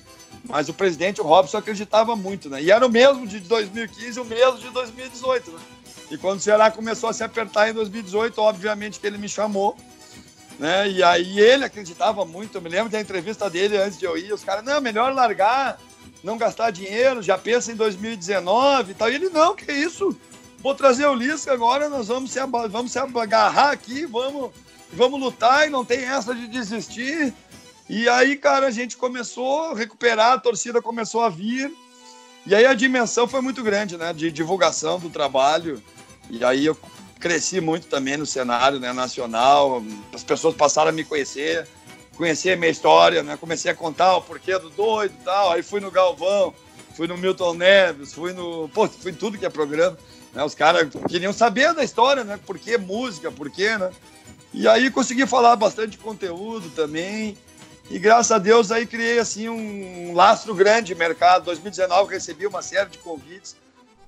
Mas 0.43 0.69
o 0.69 0.75
presidente, 0.75 1.21
o 1.21 1.25
Robson, 1.25 1.59
acreditava 1.59 2.17
muito, 2.17 2.51
né? 2.51 2.61
E 2.61 2.69
era 2.69 2.85
o 2.85 2.91
mesmo 2.91 3.29
de 3.29 3.39
2015, 3.39 4.19
o 4.19 4.25
mesmo 4.25 4.59
de 4.59 4.71
2018, 4.71 5.53
né? 5.53 5.61
E 6.11 6.19
quando 6.19 6.41
o 6.41 6.43
Ceará 6.43 6.69
começou 6.69 7.09
a 7.09 7.13
se 7.13 7.23
apertar 7.23 7.71
em 7.71 7.75
2018, 7.75 8.37
obviamente 8.41 8.99
que 8.99 9.07
ele 9.07 9.19
me 9.19 9.29
chamou 9.29 9.77
né? 10.59 10.91
E 10.91 11.01
aí 11.01 11.39
ele 11.39 11.65
acreditava 11.65 12.25
muito. 12.25 12.59
Eu 12.59 12.61
me 12.61 12.69
lembro 12.69 12.91
da 12.91 13.01
entrevista 13.01 13.49
dele 13.49 13.77
antes 13.79 13.97
de 13.97 14.05
eu 14.05 14.19
ir. 14.19 14.33
Os 14.33 14.43
caras, 14.43 14.65
não, 14.65 14.81
melhor 14.81 15.15
largar, 15.15 15.79
não 16.25 16.37
gastar 16.37 16.73
dinheiro, 16.73 17.23
já 17.23 17.39
pensa 17.39 17.71
em 17.71 17.77
2019 17.77 18.91
e 18.91 18.95
tal. 18.95 19.09
E 19.09 19.15
ele, 19.15 19.29
não, 19.29 19.55
que 19.55 19.71
isso? 19.71 20.19
Vou 20.59 20.75
trazer 20.75 21.07
o 21.07 21.15
Lisca 21.15 21.53
agora, 21.53 21.89
nós 21.89 22.09
vamos 22.09 22.33
se, 22.33 22.41
vamos 22.69 22.91
se 22.91 22.99
agarrar 22.99 23.71
aqui, 23.71 24.07
vamos, 24.07 24.51
vamos 24.93 25.21
lutar 25.21 25.67
e 25.67 25.71
não 25.71 25.85
tem 25.85 26.05
essa 26.05 26.35
de 26.35 26.47
desistir. 26.47 27.33
E 27.89 28.09
aí, 28.09 28.37
cara, 28.37 28.67
a 28.67 28.71
gente 28.71 28.97
começou 28.97 29.73
a 29.73 29.75
recuperar, 29.75 30.33
a 30.33 30.39
torcida 30.39 30.81
começou 30.81 31.23
a 31.23 31.29
vir. 31.29 31.73
E 32.47 32.55
aí 32.55 32.65
a 32.65 32.75
dimensão 32.75 33.29
foi 33.29 33.41
muito 33.41 33.63
grande, 33.63 33.97
né? 33.97 34.13
De 34.13 34.31
divulgação 34.31 34.99
do 34.99 35.11
trabalho. 35.11 35.83
E 36.31 36.45
aí 36.45 36.67
eu 36.67 36.77
cresci 37.21 37.61
muito 37.61 37.87
também 37.87 38.17
no 38.17 38.25
cenário 38.25 38.81
né, 38.81 38.93
nacional, 38.93 39.85
as 40.13 40.25
pessoas 40.25 40.55
passaram 40.55 40.89
a 40.89 40.93
me 40.93 41.05
conhecer, 41.05 41.69
conhecer 42.17 42.53
a 42.53 42.57
minha 42.57 42.71
história, 42.71 43.23
né? 43.23 43.37
Comecei 43.37 43.71
a 43.71 43.75
contar 43.75 44.17
o 44.17 44.23
porquê 44.23 44.59
do 44.59 44.71
doido 44.71 45.15
e 45.21 45.25
tal, 45.25 45.53
aí 45.53 45.63
fui 45.63 45.81
no 45.81 45.91
Galvão, 45.91 46.55
fui 46.97 47.07
no 47.07 47.19
Milton 47.19 47.55
Neves, 47.55 48.15
fui 48.15 48.33
no... 48.33 48.69
Pô, 48.71 48.89
fui 48.89 49.13
tudo 49.13 49.37
que 49.37 49.45
é 49.45 49.51
programa, 49.51 49.99
né? 50.33 50.43
Os 50.43 50.55
caras 50.55 50.89
queriam 51.09 51.33
saber 51.33 51.75
da 51.75 51.85
história, 51.85 52.25
né? 52.25 52.41
Por 52.47 52.59
que 52.59 52.79
música, 52.79 53.31
por 53.31 53.51
quê, 53.51 53.77
né? 53.77 53.91
E 54.53 54.67
aí 54.67 54.91
consegui 54.91 55.27
falar 55.27 55.57
bastante 55.57 55.97
conteúdo 55.97 56.71
também, 56.71 57.37
e 57.91 57.99
graças 57.99 58.33
a 58.33 58.39
Deus 58.39 58.71
aí 58.73 58.87
criei 58.87 59.19
assim 59.19 59.49
um 59.49 60.15
lastro 60.15 60.55
grande 60.55 60.89
de 60.89 60.95
mercado. 60.95 61.45
2019 61.45 62.13
recebi 62.13 62.47
uma 62.47 62.63
série 62.63 62.91
de 62.91 62.99
convites 62.99 63.57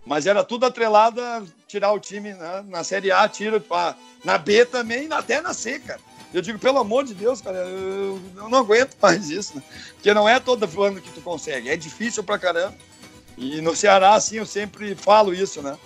mas 0.04 0.26
era 0.26 0.42
tudo 0.42 0.66
atrelado 0.66 1.20
a 1.20 1.42
tirar 1.66 1.92
o 1.92 2.00
time 2.00 2.34
né? 2.34 2.64
na 2.68 2.82
Série 2.82 3.10
A, 3.10 3.28
tira 3.28 3.60
pra, 3.60 3.96
na 4.24 4.36
B 4.36 4.64
também, 4.64 5.08
até 5.12 5.40
na 5.40 5.54
C, 5.54 5.78
cara. 5.78 6.00
Eu 6.34 6.40
digo, 6.40 6.58
pelo 6.58 6.78
amor 6.78 7.04
de 7.04 7.14
Deus, 7.14 7.40
cara, 7.40 7.58
eu, 7.58 8.20
eu 8.36 8.48
não 8.48 8.58
aguento 8.58 8.96
mais 9.00 9.30
isso, 9.30 9.56
né? 9.56 9.62
Porque 9.94 10.14
não 10.14 10.28
é 10.28 10.40
todo 10.40 10.64
ano 10.82 11.00
que 11.00 11.10
tu 11.10 11.20
consegue, 11.20 11.68
é 11.68 11.76
difícil 11.76 12.24
pra 12.24 12.38
caramba. 12.38 12.74
E 13.36 13.60
no 13.60 13.76
Ceará, 13.76 14.14
assim, 14.14 14.36
eu 14.36 14.46
sempre 14.46 14.94
falo 14.94 15.34
isso, 15.34 15.62
né? 15.62 15.76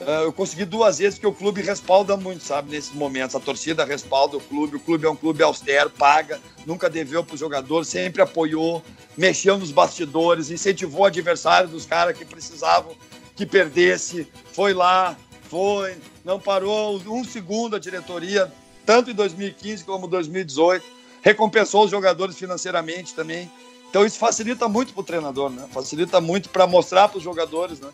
Eh, 0.00 0.24
eu 0.24 0.32
consegui 0.32 0.64
duas 0.64 0.98
vezes 0.98 1.14
porque 1.14 1.26
o 1.26 1.32
clube 1.32 1.60
respalda 1.60 2.16
muito, 2.16 2.44
sabe, 2.44 2.70
nesses 2.70 2.92
momentos. 2.92 3.34
A 3.34 3.40
torcida 3.40 3.84
respalda 3.84 4.36
o 4.36 4.40
clube, 4.40 4.76
o 4.76 4.80
clube 4.80 5.06
é 5.06 5.10
um 5.10 5.16
clube 5.16 5.42
austero, 5.42 5.90
paga, 5.90 6.40
nunca 6.64 6.88
deveu 6.88 7.24
para 7.24 7.34
o 7.34 7.38
jogador, 7.38 7.84
sempre 7.84 8.22
apoiou, 8.22 8.82
mexeu 9.16 9.58
nos 9.58 9.72
bastidores, 9.72 10.50
incentivou 10.50 11.02
o 11.02 11.06
adversário 11.06 11.68
dos 11.68 11.84
caras 11.84 12.16
que 12.16 12.24
precisavam 12.24 12.94
que 13.38 13.46
perdesse, 13.46 14.26
foi 14.52 14.74
lá, 14.74 15.16
foi, 15.48 15.96
não 16.24 16.40
parou 16.40 17.00
um 17.06 17.22
segundo 17.22 17.76
a 17.76 17.78
diretoria, 17.78 18.52
tanto 18.84 19.12
em 19.12 19.14
2015 19.14 19.84
como 19.84 20.08
2018, 20.08 20.84
recompensou 21.22 21.84
os 21.84 21.90
jogadores 21.90 22.36
financeiramente 22.36 23.14
também. 23.14 23.48
Então 23.88 24.04
isso 24.04 24.18
facilita 24.18 24.68
muito 24.68 24.92
para 24.92 25.00
o 25.00 25.04
treinador, 25.04 25.50
né? 25.50 25.68
Facilita 25.72 26.20
muito 26.20 26.48
para 26.48 26.66
mostrar 26.66 27.08
para 27.08 27.18
os 27.18 27.22
jogadores, 27.22 27.78
né? 27.78 27.90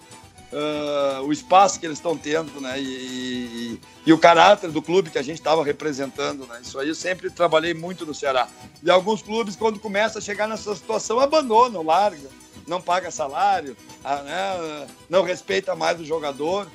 Uh, 0.54 1.22
o 1.22 1.32
espaço 1.32 1.80
que 1.80 1.86
eles 1.86 1.98
estão 1.98 2.16
tendo, 2.16 2.60
né? 2.60 2.80
E, 2.80 2.84
e, 2.84 3.80
e, 4.06 4.12
o 4.12 4.18
caráter 4.18 4.70
do 4.70 4.80
clube 4.80 5.10
que 5.10 5.18
a 5.18 5.22
gente 5.22 5.38
estava 5.38 5.64
representando, 5.64 6.46
né? 6.46 6.60
Isso 6.62 6.78
aí 6.78 6.88
eu 6.88 6.94
sempre 6.94 7.28
trabalhei 7.28 7.74
muito 7.74 8.06
no 8.06 8.14
Ceará. 8.14 8.48
E 8.82 8.90
alguns 8.90 9.22
clubes, 9.22 9.56
quando 9.56 9.78
começam 9.78 10.18
a 10.18 10.22
chegar 10.22 10.48
nessa 10.48 10.74
situação, 10.74 11.18
abandonam, 11.18 11.82
largam, 11.82 12.30
não 12.66 12.80
paga 12.80 13.10
salário, 13.10 13.76
ah, 14.02 14.22
né? 14.22 14.86
não 15.10 15.22
respeita 15.22 15.74
mais 15.74 16.00
o 16.00 16.04
jogador. 16.04 16.68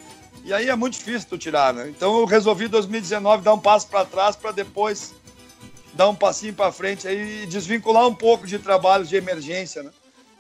E 0.44 0.54
aí 0.54 0.70
é 0.70 0.76
muito 0.76 0.94
difícil 0.94 1.28
tu 1.30 1.38
tirar, 1.38 1.74
né? 1.74 1.90
Então 1.90 2.20
eu 2.20 2.26
resolvi 2.26 2.66
em 2.66 2.70
2019 2.70 3.44
dar 3.44 3.54
um 3.54 3.60
passo 3.60 3.88
para 3.88 4.06
trás 4.06 4.36
para 4.36 4.52
depois 4.52 5.14
dar 5.94 6.08
um 6.08 6.16
passinho 6.16 6.54
para 6.54 6.72
frente 6.72 7.08
aí 7.08 7.44
e 7.44 7.46
desvincular 7.46 8.08
um 8.08 8.16
pouco 8.16 8.48
de 8.48 8.58
trabalhos 8.58 9.10
de 9.10 9.16
emergência, 9.16 9.84
né? 9.84 9.92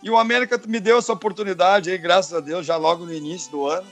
E 0.02 0.10
o 0.10 0.18
América 0.18 0.60
me 0.66 0.80
deu 0.80 0.97
essa 0.97 1.12
oportunidade 1.12 1.91
aí, 1.91 1.97
graças 1.97 2.34
a 2.34 2.39
Deus, 2.39 2.66
já 2.66 2.78
logo 2.78 3.06
no 3.06 3.14
início 3.14 3.52
do 3.52 3.68
ano. 3.68 3.88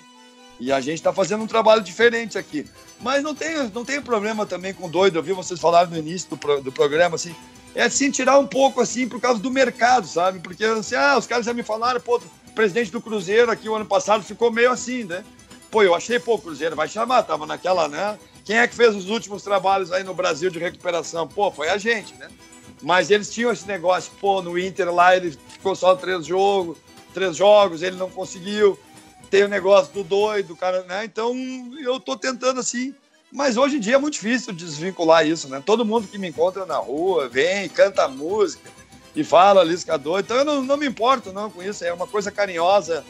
E 0.59 0.71
a 0.71 0.79
gente 0.79 0.95
está 0.95 1.13
fazendo 1.13 1.43
um 1.43 1.47
trabalho 1.47 1.81
diferente 1.81 2.37
aqui. 2.37 2.65
Mas 2.99 3.21
não 3.21 3.35
tem, 3.35 3.69
não 3.69 3.85
tem 3.85 4.01
problema 4.01 4.45
também 4.45 4.73
com 4.73 4.89
doido. 4.89 5.19
Eu 5.19 5.23
vi 5.23 5.33
vocês 5.33 5.59
falarem 5.59 5.91
no 5.91 5.97
início 5.97 6.29
do, 6.31 6.37
pro, 6.37 6.61
do 6.61 6.71
programa, 6.71 7.15
assim. 7.15 7.35
É 7.75 7.83
assim, 7.83 8.09
tirar 8.09 8.39
um 8.39 8.47
pouco, 8.47 8.81
assim, 8.81 9.07
por 9.07 9.21
causa 9.21 9.39
do 9.39 9.51
mercado, 9.51 10.07
sabe? 10.07 10.39
Porque, 10.39 10.65
assim, 10.65 10.95
ah, 10.95 11.15
os 11.17 11.27
caras 11.27 11.45
já 11.45 11.53
me 11.53 11.61
falaram, 11.61 12.01
pô, 12.01 12.17
o 12.17 12.51
presidente 12.55 12.91
do 12.91 12.99
Cruzeiro 12.99 13.51
aqui 13.51 13.69
o 13.69 13.75
ano 13.75 13.85
passado 13.85 14.23
ficou 14.23 14.51
meio 14.51 14.71
assim, 14.71 15.03
né? 15.03 15.23
Pô, 15.69 15.83
eu 15.83 15.93
achei, 15.93 16.17
pô, 16.17 16.35
o 16.35 16.41
Cruzeiro 16.41 16.75
vai 16.75 16.87
chamar, 16.87 17.21
tava 17.21 17.45
naquela, 17.45 17.87
né? 17.87 18.17
Quem 18.43 18.57
é 18.57 18.67
que 18.67 18.73
fez 18.73 18.95
os 18.95 19.09
últimos 19.09 19.43
trabalhos 19.43 19.91
aí 19.91 20.03
no 20.03 20.13
Brasil 20.13 20.49
de 20.49 20.57
recuperação? 20.57 21.27
Pô, 21.27 21.51
foi 21.51 21.69
a 21.69 21.77
gente, 21.77 22.15
né? 22.15 22.29
Mas 22.81 23.09
eles 23.09 23.31
tinham 23.31 23.51
esse 23.51 23.67
negócio, 23.67 24.11
pô, 24.19 24.41
no 24.41 24.57
Inter 24.57 24.93
lá 24.93 25.15
ele 25.15 25.37
ficou 25.49 25.75
só 25.75 25.95
três 25.95 26.25
jogos, 26.25 26.77
três 27.13 27.35
jogos, 27.35 27.81
ele 27.81 27.95
não 27.95 28.09
conseguiu. 28.09 28.77
Tem 29.29 29.43
o 29.43 29.47
negócio 29.47 29.93
do 29.93 30.03
doido, 30.03 30.55
cara, 30.55 30.83
né? 30.83 31.03
Então 31.03 31.33
eu 31.79 31.99
tô 31.99 32.15
tentando 32.15 32.59
assim. 32.59 32.93
Mas 33.31 33.57
hoje 33.57 33.77
em 33.77 33.79
dia 33.79 33.95
é 33.95 33.97
muito 33.97 34.13
difícil 34.13 34.53
desvincular 34.53 35.27
isso, 35.27 35.49
né? 35.49 35.61
Todo 35.65 35.83
mundo 35.83 36.07
que 36.07 36.17
me 36.17 36.29
encontra 36.29 36.65
na 36.65 36.77
rua 36.77 37.27
vem, 37.27 37.67
canta 37.67 38.07
música 38.07 38.69
e 39.15 39.23
fala 39.23 39.63
Lisca 39.63 39.97
doido. 39.97 40.25
Então 40.25 40.37
eu 40.37 40.45
não, 40.45 40.63
não 40.63 40.77
me 40.77 40.87
importo 40.87 41.33
não 41.33 41.49
com 41.49 41.61
isso. 41.61 41.83
É 41.83 41.91
uma 41.91 42.07
coisa 42.07 42.31
carinhosa, 42.31 43.03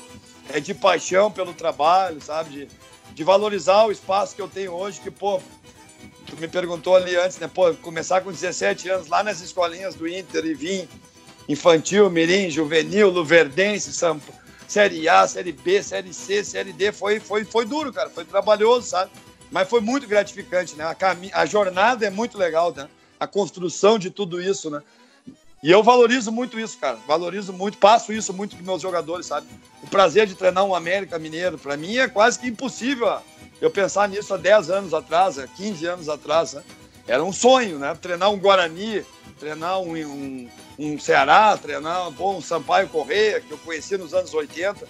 é 0.49 0.59
de 0.59 0.74
paixão 0.74 1.30
pelo 1.30 1.53
trabalho, 1.53 2.20
sabe? 2.22 2.49
De, 2.49 2.68
de 3.13 3.24
valorizar 3.24 3.86
o 3.86 3.91
espaço 3.91 4.36
que 4.36 4.41
eu 4.41 4.47
tenho 4.47 4.72
hoje, 4.72 5.01
que, 5.01 5.11
pô, 5.11 5.39
tu 6.28 6.36
me 6.38 6.47
perguntou 6.47 6.95
ali 6.95 7.15
antes, 7.15 7.39
né? 7.39 7.49
Pô, 7.51 7.73
começar 7.75 8.21
com 8.21 8.32
17 8.32 8.89
anos 8.89 9.07
lá 9.07 9.23
nas 9.23 9.41
escolinhas 9.41 9.95
do 9.95 10.07
Inter 10.07 10.45
e 10.45 10.53
vir 10.53 10.89
infantil, 11.47 12.09
mirim, 12.09 12.49
juvenil, 12.49 13.09
luverdense, 13.09 13.93
Sampa, 13.93 14.34
Série 14.67 15.07
A, 15.07 15.25
Série 15.25 15.53
B, 15.53 15.82
Série 15.82 16.13
C, 16.13 16.43
Série 16.43 16.73
D, 16.73 16.91
foi, 16.91 17.19
foi, 17.19 17.45
foi 17.45 17.65
duro, 17.65 17.93
cara, 17.93 18.09
foi 18.09 18.25
trabalhoso, 18.25 18.88
sabe? 18.89 19.11
Mas 19.49 19.69
foi 19.69 19.80
muito 19.80 20.05
gratificante, 20.05 20.75
né? 20.75 20.86
A, 20.86 20.93
cam... 20.93 21.17
a 21.32 21.45
jornada 21.45 22.05
é 22.05 22.09
muito 22.09 22.38
legal, 22.38 22.73
né? 22.75 22.89
A 23.17 23.25
construção 23.25 23.97
de 23.97 24.09
tudo 24.09 24.41
isso, 24.41 24.69
né? 24.69 24.84
E 25.63 25.71
eu 25.71 25.82
valorizo 25.82 26.32
muito 26.32 26.59
isso, 26.59 26.78
cara. 26.78 26.99
Valorizo 27.07 27.51
muito, 27.53 27.78
passo 27.78 28.13
isso 28.13 28.34
muito 28.34 28.55
para 28.55 28.65
meus 28.65 28.82
jogadores, 28.82 29.25
sabe? 29.25 29.47
O 29.82 29.88
prazer 29.88 30.28
de 30.28 30.36
treinar 30.36 30.65
um 30.65 30.75
América 30.75 31.17
Mineiro, 31.17 31.57
para 31.57 31.78
mim 31.78 31.97
é 31.97 32.07
quase 32.07 32.38
que 32.38 32.47
impossível 32.47 33.17
eu 33.62 33.72
pensar 33.72 34.08
nisso 34.08 34.34
há 34.34 34.38
10 34.38 34.70
anos 34.70 34.93
atrás, 34.93 35.39
há 35.39 35.47
15 35.47 35.86
anos 35.86 36.10
atrás. 36.10 36.53
Né? 36.53 36.64
Era 37.08 37.24
um 37.24 37.34
sonho, 37.34 37.80
né? 37.80 37.97
Treinar 38.01 38.32
um 38.32 38.38
Guarani, 38.38 39.03
treinar 39.39 39.80
um, 39.80 39.95
um, 39.95 40.49
um 40.78 40.99
Ceará, 40.99 41.58
treinar 41.58 42.12
bom, 42.12 42.38
um 42.38 42.41
Sampaio 42.41 42.89
Correia, 42.89 43.39
que 43.39 43.51
eu 43.51 43.58
conheci 43.60 43.97
nos 43.97 44.14
anos 44.14 44.34
80. 44.34 44.88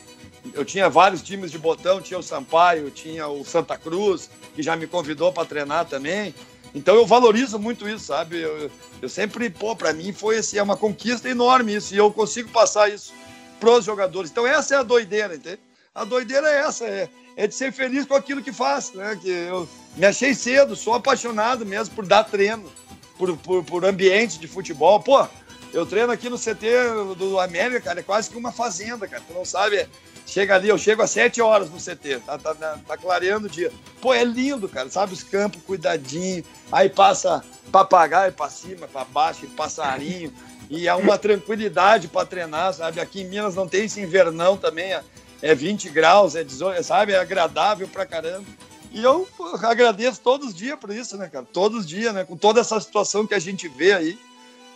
Eu 0.54 0.66
tinha 0.66 0.90
vários 0.90 1.22
times 1.22 1.52
de 1.52 1.60
botão, 1.60 2.02
tinha 2.02 2.20
o 2.20 2.24
Sampaio, 2.24 2.90
tinha 2.90 3.28
o 3.28 3.44
Santa 3.44 3.78
Cruz, 3.78 4.30
que 4.56 4.64
já 4.64 4.76
me 4.76 4.88
convidou 4.88 5.32
para 5.32 5.46
treinar 5.46 5.86
também. 5.86 6.34
Então 6.74 6.96
eu 6.96 7.06
valorizo 7.06 7.58
muito 7.58 7.88
isso, 7.88 8.06
sabe? 8.06 8.42
Eu, 8.42 8.70
eu 9.02 9.10
sempre, 9.10 9.50
pô, 9.50 9.76
para 9.76 9.94
mim 9.94 10.12
foi 10.12 10.38
assim, 10.38 10.58
é 10.58 10.64
uma 10.64 10.78
conquista 10.78 11.30
enorme 11.30 11.76
isso, 11.76 11.94
e 11.94 11.98
eu 11.98 12.12
consigo 12.12 12.50
passar 12.50 12.90
isso 12.90 13.14
pros 13.60 13.86
jogadores. 13.86 14.32
Então 14.32 14.46
essa 14.46 14.76
é 14.76 14.78
a 14.78 14.84
doideira, 14.84 15.36
entende? 15.36 15.60
A 15.94 16.04
doideira 16.04 16.48
é 16.48 16.60
essa, 16.60 16.86
é, 16.86 17.10
é 17.38 17.46
de 17.46 17.54
ser 17.54 17.72
feliz 17.72 18.04
com 18.06 18.16
aquilo 18.16 18.42
que 18.42 18.52
faz, 18.52 18.92
né? 18.94 19.18
Que 19.22 19.30
eu 19.30 19.70
me 19.96 20.08
achei 20.08 20.34
cedo, 20.34 20.76
sou 20.76 20.96
apaixonado 20.96 21.64
mesmo 21.64 21.94
por 21.94 22.04
dar 22.04 22.24
treino, 22.24 22.70
por, 23.16 23.38
por, 23.38 23.64
por 23.64 23.86
ambiente 23.86 24.40
de 24.40 24.48
futebol. 24.48 25.00
Pô, 25.00 25.26
eu 25.72 25.86
treino 25.86 26.12
aqui 26.12 26.30
no 26.30 26.38
CT 26.40 27.16
do 27.16 27.40
América, 27.40 27.82
cara, 27.82 28.00
é 28.00 28.04
quase 28.04 28.32
que 28.32 28.38
uma 28.38 28.52
fazenda, 28.52 29.08
cara. 29.08 29.22
Tu 29.26 29.34
não 29.36 29.46
sabe, 29.46 29.88
chega 30.26 30.56
ali, 30.56 30.68
eu 30.68 30.80
chego 30.80 31.04
às 31.04 31.12
7 31.12 31.40
horas 31.40 31.70
no 31.70 31.78
CT, 31.78 32.22
tá, 32.26 32.40
tá, 32.40 32.56
tá, 32.56 32.80
tá 32.88 32.98
clareando 32.98 33.46
o 33.46 33.50
dia. 33.50 33.72
Pô, 34.02 34.16
é 34.16 34.24
lindo, 34.24 34.68
cara, 34.68 34.90
sabe? 34.90 35.14
Os 35.14 35.22
campos 35.22 35.62
cuidadinho, 35.62 36.44
aí 36.72 36.90
passa 36.90 37.46
papagaio 37.72 38.34
para 38.34 38.50
cima, 38.50 38.88
para 38.88 39.06
baixo, 39.06 39.46
e 39.46 39.48
passarinho, 39.48 40.34
e 40.72 40.90
há 40.90 40.96
uma 40.96 41.20
tranquilidade 41.20 42.08
para 42.08 42.26
treinar, 42.26 42.74
sabe? 42.74 43.00
Aqui 43.00 43.22
em 43.22 43.28
Minas 43.28 43.54
não 43.54 43.68
tem 43.68 43.86
esse 43.86 44.02
invernão 44.02 44.58
também, 44.58 44.98
é 45.42 45.54
20 45.54 45.90
graus, 45.90 46.36
é 46.36 46.44
18, 46.44 46.84
sabe? 46.84 47.14
É 47.14 47.20
agradável 47.20 47.88
pra 47.88 48.06
caramba. 48.06 48.46
E 48.92 49.04
eu 49.04 49.28
agradeço 49.64 50.22
todos 50.22 50.48
os 50.50 50.56
dias 50.56 50.78
por 50.80 50.90
isso, 50.92 51.18
né, 51.18 51.30
cara? 51.32 51.46
Todos 51.52 51.82
os 51.82 51.88
dias, 51.88 52.14
né? 52.14 52.24
Com 52.24 52.38
toda 52.38 52.62
essa 52.62 52.80
situação 52.80 53.28
que 53.28 53.34
a 53.34 53.40
gente 53.40 53.68
vê 53.68 53.94
aí, 53.94 54.18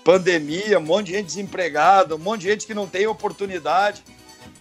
pandemia, 0.03 0.79
um 0.79 0.83
monte 0.83 1.07
de 1.07 1.13
gente 1.13 1.25
desempregada, 1.27 2.15
um 2.15 2.19
monte 2.19 2.41
de 2.41 2.49
gente 2.49 2.67
que 2.67 2.73
não 2.73 2.87
tem 2.87 3.07
oportunidade. 3.07 4.03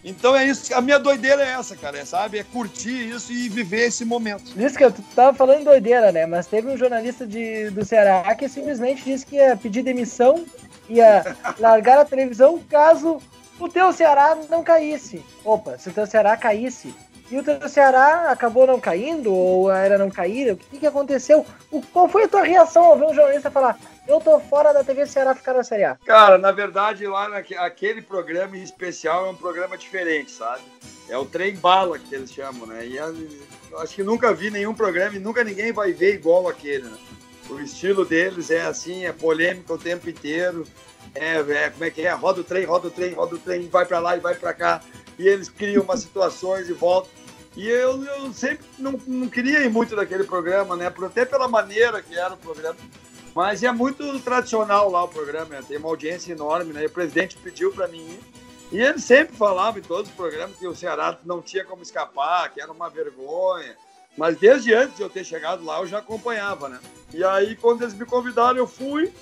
Então 0.03 0.35
é 0.35 0.45
isso, 0.47 0.73
a 0.73 0.81
minha 0.81 0.97
doideira 0.97 1.43
é 1.43 1.49
essa, 1.49 1.75
cara, 1.75 1.99
é, 1.99 2.05
sabe? 2.05 2.39
É 2.39 2.43
curtir 2.43 3.09
isso 3.09 3.31
e 3.31 3.47
viver 3.47 3.87
esse 3.87 4.03
momento. 4.03 4.59
Isso 4.59 4.75
que 4.75 4.83
eu 4.83 4.91
tava 5.15 5.37
falando 5.37 5.65
doideira, 5.65 6.11
né? 6.11 6.25
Mas 6.25 6.47
teve 6.47 6.67
um 6.67 6.77
jornalista 6.77 7.27
de, 7.27 7.69
do 7.69 7.85
Ceará 7.85 8.33
que 8.33 8.49
simplesmente 8.49 9.03
disse 9.03 9.25
que 9.25 9.35
ia 9.35 9.55
pedir 9.55 9.83
demissão, 9.83 10.43
ia 10.89 11.35
largar 11.59 11.99
a 11.99 12.05
televisão 12.05 12.59
caso 12.67 13.21
o 13.61 13.69
teu 13.69 13.93
Ceará 13.93 14.35
não 14.49 14.63
caísse. 14.63 15.23
Opa, 15.45 15.77
se 15.77 15.89
o 15.89 15.93
teu 15.93 16.07
Ceará 16.07 16.35
caísse 16.35 16.93
e 17.29 17.37
o 17.37 17.43
teu 17.43 17.69
Ceará 17.69 18.31
acabou 18.31 18.65
não 18.65 18.79
caindo, 18.79 19.33
ou 19.33 19.71
era 19.71 19.97
não 19.97 20.09
cair, 20.09 20.51
o 20.51 20.57
que, 20.57 20.79
que 20.79 20.87
aconteceu? 20.87 21.45
O, 21.71 21.81
qual 21.81 22.09
foi 22.09 22.23
a 22.23 22.27
tua 22.27 22.43
reação 22.43 22.83
ao 22.83 22.97
ver 22.97 23.05
um 23.05 23.13
jornalista 23.13 23.51
falar 23.51 23.77
eu 24.07 24.19
tô 24.19 24.39
fora 24.39 24.73
da 24.73 24.83
TV 24.83 25.05
Ceará 25.05 25.35
ficar 25.35 25.53
na 25.53 25.63
Série 25.63 25.83
A? 25.83 25.95
Cara, 26.05 26.37
na 26.37 26.51
verdade, 26.51 27.05
lá 27.05 27.29
naquele 27.29 28.01
programa 28.01 28.57
em 28.57 28.63
especial 28.63 29.27
é 29.27 29.29
um 29.29 29.35
programa 29.35 29.77
diferente, 29.77 30.31
sabe? 30.31 30.63
É 31.07 31.17
o 31.17 31.25
trem 31.25 31.55
bala 31.55 31.99
que 31.99 32.13
eles 32.13 32.31
chamam, 32.31 32.65
né? 32.65 32.85
E 32.85 32.97
eu 32.97 33.79
acho 33.79 33.95
que 33.95 34.03
nunca 34.03 34.33
vi 34.33 34.49
nenhum 34.49 34.73
programa 34.73 35.15
e 35.15 35.19
nunca 35.19 35.43
ninguém 35.43 35.71
vai 35.71 35.93
ver 35.93 36.15
igual 36.15 36.47
aquele, 36.47 36.85
né? 36.85 36.97
O 37.49 37.59
estilo 37.59 38.03
deles 38.03 38.49
é 38.49 38.61
assim, 38.61 39.05
é 39.05 39.13
polêmico 39.13 39.73
o 39.73 39.77
tempo 39.77 40.09
inteiro. 40.09 40.65
É, 41.13 41.37
é, 41.37 41.69
como 41.69 41.83
é 41.83 41.89
que 41.89 42.01
é? 42.01 42.11
Roda 42.11 42.41
o 42.41 42.43
trem, 42.43 42.65
roda 42.65 42.87
o 42.87 42.91
trem, 42.91 43.13
roda 43.13 43.35
o 43.35 43.39
trem, 43.39 43.67
vai 43.67 43.85
para 43.85 43.99
lá 43.99 44.15
e 44.15 44.19
vai 44.19 44.35
para 44.35 44.53
cá. 44.53 44.81
E 45.19 45.27
eles 45.27 45.49
criam 45.49 45.83
umas 45.83 45.99
situações 46.01 46.69
e 46.69 46.73
voltam. 46.73 47.11
E 47.55 47.67
eu, 47.67 48.03
eu 48.03 48.31
sempre 48.33 48.65
não, 48.79 48.99
não 49.05 49.27
queria 49.27 49.59
ir 49.59 49.69
muito 49.69 49.95
daquele 49.95 50.23
programa, 50.23 50.75
né? 50.75 50.87
Até 50.87 51.25
pela 51.25 51.47
maneira 51.47 52.01
que 52.01 52.17
era 52.17 52.33
o 52.33 52.37
programa. 52.37 52.77
Mas 53.35 53.63
é 53.63 53.71
muito 53.71 54.19
tradicional 54.21 54.89
lá 54.89 55.03
o 55.03 55.07
programa, 55.07 55.55
né? 55.55 55.63
tem 55.65 55.77
uma 55.77 55.89
audiência 55.89 56.33
enorme, 56.33 56.73
né? 56.73 56.83
E 56.83 56.85
o 56.87 56.89
presidente 56.89 57.37
pediu 57.37 57.71
para 57.71 57.87
mim 57.87 57.99
ir. 57.99 58.19
E 58.71 58.81
ele 58.81 58.99
sempre 58.99 59.35
falava 59.35 59.79
em 59.79 59.81
todos 59.81 60.09
os 60.09 60.15
programas 60.15 60.57
que 60.57 60.67
o 60.67 60.75
Ceará 60.75 61.17
não 61.25 61.41
tinha 61.41 61.63
como 61.65 61.81
escapar, 61.81 62.49
que 62.53 62.61
era 62.61 62.71
uma 62.71 62.89
vergonha. 62.89 63.75
Mas 64.17 64.37
desde 64.37 64.73
antes 64.73 64.95
de 64.95 65.01
eu 65.01 65.09
ter 65.09 65.25
chegado 65.25 65.63
lá, 65.63 65.79
eu 65.79 65.87
já 65.87 65.99
acompanhava, 65.99 66.69
né? 66.69 66.79
E 67.13 67.23
aí, 67.23 67.55
quando 67.55 67.81
eles 67.81 67.93
me 67.93 68.05
convidaram, 68.05 68.57
eu 68.57 68.67
fui. 68.67 69.13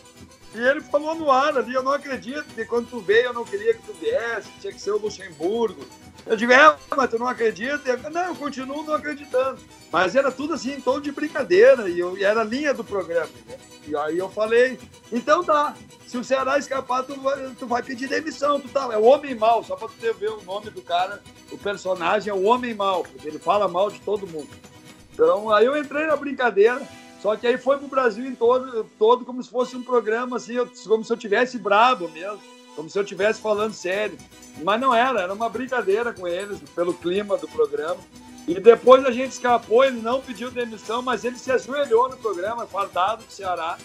E 0.53 0.59
ele 0.59 0.81
falou 0.81 1.13
no 1.13 1.29
ar 1.29 1.57
ali, 1.57 1.73
eu 1.73 1.83
não 1.83 1.91
acredito, 1.91 2.53
que 2.55 2.65
quando 2.65 2.89
tu 2.89 2.99
veio 2.99 3.27
eu 3.27 3.33
não 3.33 3.45
queria 3.45 3.73
que 3.73 3.83
tu 3.83 3.93
viesse, 3.93 4.49
tinha 4.59 4.73
que 4.73 4.81
ser 4.81 4.91
o 4.91 4.97
Luxemburgo. 4.97 5.85
Eu 6.25 6.35
digo, 6.35 6.51
é, 6.51 6.75
mas 6.95 7.09
tu 7.09 7.17
não 7.17 7.27
acredita? 7.27 7.89
Eu, 7.89 8.11
não, 8.11 8.21
eu 8.25 8.35
continuo 8.35 8.83
não 8.83 8.95
acreditando. 8.95 9.59
Mas 9.91 10.15
era 10.15 10.31
tudo 10.31 10.53
assim, 10.53 10.73
em 10.73 10.81
tom 10.81 10.99
de 10.99 11.11
brincadeira, 11.11 11.87
e, 11.87 11.99
eu, 11.99 12.17
e 12.17 12.23
era 12.23 12.41
a 12.41 12.43
linha 12.43 12.73
do 12.73 12.83
programa. 12.83 13.29
Né? 13.47 13.57
E 13.87 13.95
aí 13.95 14.17
eu 14.17 14.29
falei, 14.29 14.79
então 15.11 15.43
tá, 15.43 15.75
se 16.05 16.17
o 16.17 16.23
Ceará 16.23 16.57
escapar, 16.57 17.03
tu 17.03 17.19
vai, 17.19 17.55
tu 17.57 17.67
vai 17.67 17.83
pedir 17.83 18.07
demissão, 18.07 18.59
tu 18.59 18.67
tá, 18.69 18.89
é 18.91 18.97
o 18.97 19.03
homem 19.03 19.35
mal, 19.35 19.63
só 19.63 19.75
pra 19.75 19.87
tu 19.87 20.13
ver 20.13 20.29
o 20.29 20.43
nome 20.43 20.69
do 20.69 20.81
cara, 20.81 21.21
o 21.51 21.57
personagem 21.57 22.29
é 22.29 22.33
o 22.33 22.43
homem 22.43 22.73
mal, 22.73 23.03
porque 23.03 23.27
ele 23.27 23.39
fala 23.39 23.67
mal 23.67 23.89
de 23.89 23.99
todo 24.01 24.27
mundo. 24.27 24.49
Então 25.13 25.51
aí 25.51 25.65
eu 25.65 25.77
entrei 25.77 26.05
na 26.05 26.15
brincadeira, 26.15 26.81
só 27.21 27.35
que 27.35 27.45
aí 27.45 27.57
foi 27.57 27.77
pro 27.77 27.87
Brasil 27.87 28.25
em 28.25 28.35
todo, 28.35 28.85
todo 28.97 29.25
como 29.25 29.43
se 29.43 29.49
fosse 29.49 29.75
um 29.75 29.83
programa, 29.83 30.37
assim, 30.37 30.55
como 30.87 31.03
se 31.03 31.11
eu 31.11 31.17
tivesse 31.17 31.57
brabo 31.57 32.09
mesmo, 32.09 32.39
como 32.75 32.89
se 32.89 32.97
eu 32.97 33.03
estivesse 33.03 33.41
falando 33.41 33.73
sério. 33.73 34.17
Mas 34.63 34.79
não 34.79 34.95
era, 34.95 35.21
era 35.21 35.33
uma 35.33 35.49
brincadeira 35.49 36.13
com 36.13 36.27
eles, 36.27 36.59
pelo 36.73 36.93
clima 36.93 37.37
do 37.37 37.47
programa. 37.47 37.99
E 38.47 38.59
depois 38.59 39.05
a 39.05 39.11
gente 39.11 39.33
escapou, 39.33 39.83
ele 39.83 40.01
não 40.01 40.21
pediu 40.21 40.49
demissão, 40.49 41.01
mas 41.01 41.25
ele 41.25 41.37
se 41.37 41.51
ajoelhou 41.51 42.09
no 42.09 42.17
programa, 42.17 42.65
fardado 42.65 43.23
do 43.23 43.31
Ceará. 43.31 43.77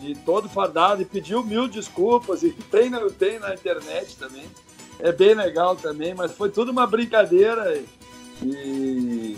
E 0.00 0.14
todo 0.14 0.48
fardado, 0.48 1.02
e 1.02 1.04
pediu 1.04 1.42
mil 1.42 1.66
desculpas, 1.66 2.44
e 2.44 2.52
tem, 2.52 2.92
tem 3.18 3.40
na 3.40 3.52
internet 3.52 4.16
também. 4.16 4.48
é 5.00 5.10
bem 5.10 5.34
legal 5.34 5.74
também, 5.74 6.14
mas 6.14 6.32
foi 6.32 6.48
tudo 6.48 6.70
uma 6.70 6.86
brincadeira 6.86 7.82
e 8.42 9.36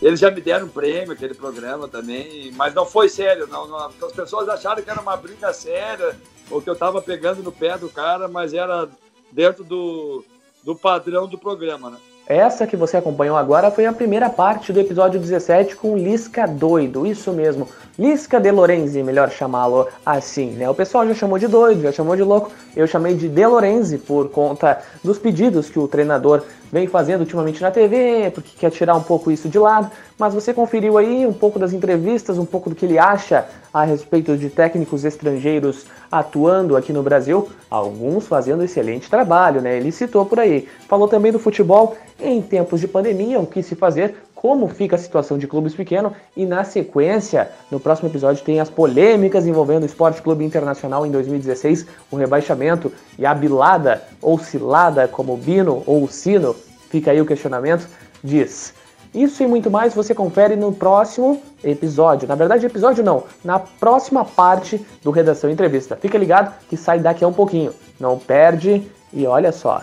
eles 0.00 0.20
já 0.20 0.30
me 0.30 0.40
deram 0.40 0.66
um 0.66 0.70
prêmio, 0.70 1.12
aquele 1.12 1.34
programa 1.34 1.88
também, 1.88 2.52
mas 2.52 2.74
não 2.74 2.86
foi 2.86 3.08
sério, 3.08 3.46
não, 3.46 3.66
não, 3.66 3.86
as 3.86 4.12
pessoas 4.12 4.48
acharam 4.48 4.82
que 4.82 4.90
era 4.90 5.00
uma 5.00 5.16
briga 5.16 5.52
séria, 5.52 6.16
ou 6.50 6.62
que 6.62 6.70
eu 6.70 6.74
estava 6.74 7.02
pegando 7.02 7.42
no 7.42 7.52
pé 7.52 7.76
do 7.76 7.88
cara, 7.88 8.28
mas 8.28 8.54
era 8.54 8.88
dentro 9.32 9.64
do, 9.64 10.24
do 10.62 10.74
padrão 10.76 11.26
do 11.26 11.36
programa, 11.36 11.90
né? 11.90 11.98
Essa 12.28 12.66
que 12.66 12.76
você 12.76 12.98
acompanhou 12.98 13.38
agora 13.38 13.70
foi 13.70 13.86
a 13.86 13.92
primeira 13.92 14.28
parte 14.28 14.70
do 14.70 14.78
episódio 14.78 15.18
17 15.18 15.74
com 15.74 15.96
Lisca 15.96 16.46
doido, 16.46 17.06
isso 17.06 17.32
mesmo. 17.32 17.66
Lisca 17.98 18.38
de 18.38 18.50
Lorenzi, 18.50 19.02
melhor 19.02 19.30
chamá-lo 19.30 19.88
assim, 20.04 20.50
né? 20.50 20.68
O 20.68 20.74
pessoal 20.74 21.08
já 21.08 21.14
chamou 21.14 21.38
de 21.38 21.48
doido, 21.48 21.80
já 21.80 21.90
chamou 21.90 22.14
de 22.14 22.22
louco. 22.22 22.52
Eu 22.76 22.86
chamei 22.86 23.14
de 23.14 23.30
De 23.30 23.46
Lorenzi 23.46 23.96
por 23.96 24.28
conta 24.28 24.78
dos 25.02 25.18
pedidos 25.18 25.70
que 25.70 25.78
o 25.78 25.88
treinador 25.88 26.42
vem 26.70 26.86
fazendo 26.86 27.20
ultimamente 27.20 27.62
na 27.62 27.70
TV, 27.70 28.30
porque 28.34 28.50
quer 28.58 28.70
tirar 28.70 28.94
um 28.94 29.02
pouco 29.02 29.30
isso 29.30 29.48
de 29.48 29.58
lado. 29.58 29.90
Mas 30.18 30.34
você 30.34 30.52
conferiu 30.52 30.98
aí 30.98 31.26
um 31.26 31.32
pouco 31.32 31.58
das 31.58 31.72
entrevistas, 31.72 32.36
um 32.36 32.44
pouco 32.44 32.68
do 32.68 32.76
que 32.76 32.84
ele 32.84 32.98
acha 32.98 33.46
a 33.82 33.84
respeito 33.84 34.36
de 34.36 34.50
técnicos 34.50 35.04
estrangeiros 35.04 35.86
atuando 36.10 36.76
aqui 36.76 36.92
no 36.92 37.02
Brasil, 37.02 37.48
alguns 37.70 38.26
fazendo 38.26 38.64
excelente 38.64 39.08
trabalho, 39.08 39.60
né? 39.60 39.76
Ele 39.76 39.92
citou 39.92 40.26
por 40.26 40.40
aí. 40.40 40.66
Falou 40.88 41.06
também 41.06 41.30
do 41.30 41.38
futebol 41.38 41.96
em 42.20 42.42
tempos 42.42 42.80
de 42.80 42.88
pandemia, 42.88 43.38
o 43.38 43.46
que 43.46 43.62
se 43.62 43.76
fazer, 43.76 44.16
como 44.34 44.68
fica 44.68 44.96
a 44.96 44.98
situação 44.98 45.38
de 45.38 45.46
clubes 45.46 45.74
pequenos 45.74 46.12
e 46.36 46.46
na 46.46 46.64
sequência, 46.64 47.50
no 47.70 47.78
próximo 47.78 48.08
episódio 48.08 48.44
tem 48.44 48.60
as 48.60 48.70
polêmicas 48.70 49.46
envolvendo 49.46 49.82
o 49.82 49.86
Esporte 49.86 50.22
Clube 50.22 50.44
Internacional 50.44 51.06
em 51.06 51.10
2016, 51.10 51.86
o 52.10 52.16
rebaixamento 52.16 52.92
e 53.18 53.26
a 53.26 53.34
bilada 53.34 54.02
ou 54.20 54.38
cilada 54.38 55.06
como 55.06 55.36
Bino 55.36 55.82
ou 55.86 56.08
Sino, 56.08 56.54
fica 56.88 57.10
aí 57.10 57.20
o 57.20 57.26
questionamento, 57.26 57.88
diz. 58.22 58.77
Isso 59.14 59.42
e 59.42 59.46
muito 59.46 59.70
mais 59.70 59.94
você 59.94 60.14
confere 60.14 60.54
no 60.56 60.72
próximo 60.72 61.40
episódio. 61.64 62.28
Na 62.28 62.34
verdade, 62.34 62.66
episódio 62.66 63.02
não, 63.02 63.24
na 63.44 63.58
próxima 63.58 64.24
parte 64.24 64.84
do 65.02 65.10
Redação 65.10 65.50
Entrevista. 65.50 65.96
Fica 65.96 66.18
ligado 66.18 66.54
que 66.68 66.76
sai 66.76 67.00
daqui 67.00 67.24
a 67.24 67.28
um 67.28 67.32
pouquinho. 67.32 67.72
Não 67.98 68.18
perde 68.18 68.86
e 69.12 69.26
olha 69.26 69.52
só, 69.52 69.82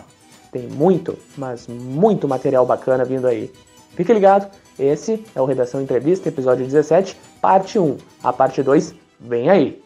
tem 0.51 0.67
muito, 0.67 1.17
mas 1.37 1.67
muito 1.67 2.27
material 2.27 2.65
bacana 2.65 3.03
vindo 3.03 3.27
aí. 3.27 3.51
Fique 3.95 4.13
ligado, 4.13 4.49
esse 4.77 5.25
é 5.33 5.41
o 5.41 5.45
Redação 5.45 5.81
Entrevista, 5.81 6.29
episódio 6.29 6.65
17, 6.65 7.17
parte 7.41 7.79
1. 7.79 7.97
A 8.23 8.31
parte 8.31 8.61
2 8.61 8.93
vem 9.19 9.49
aí. 9.49 9.84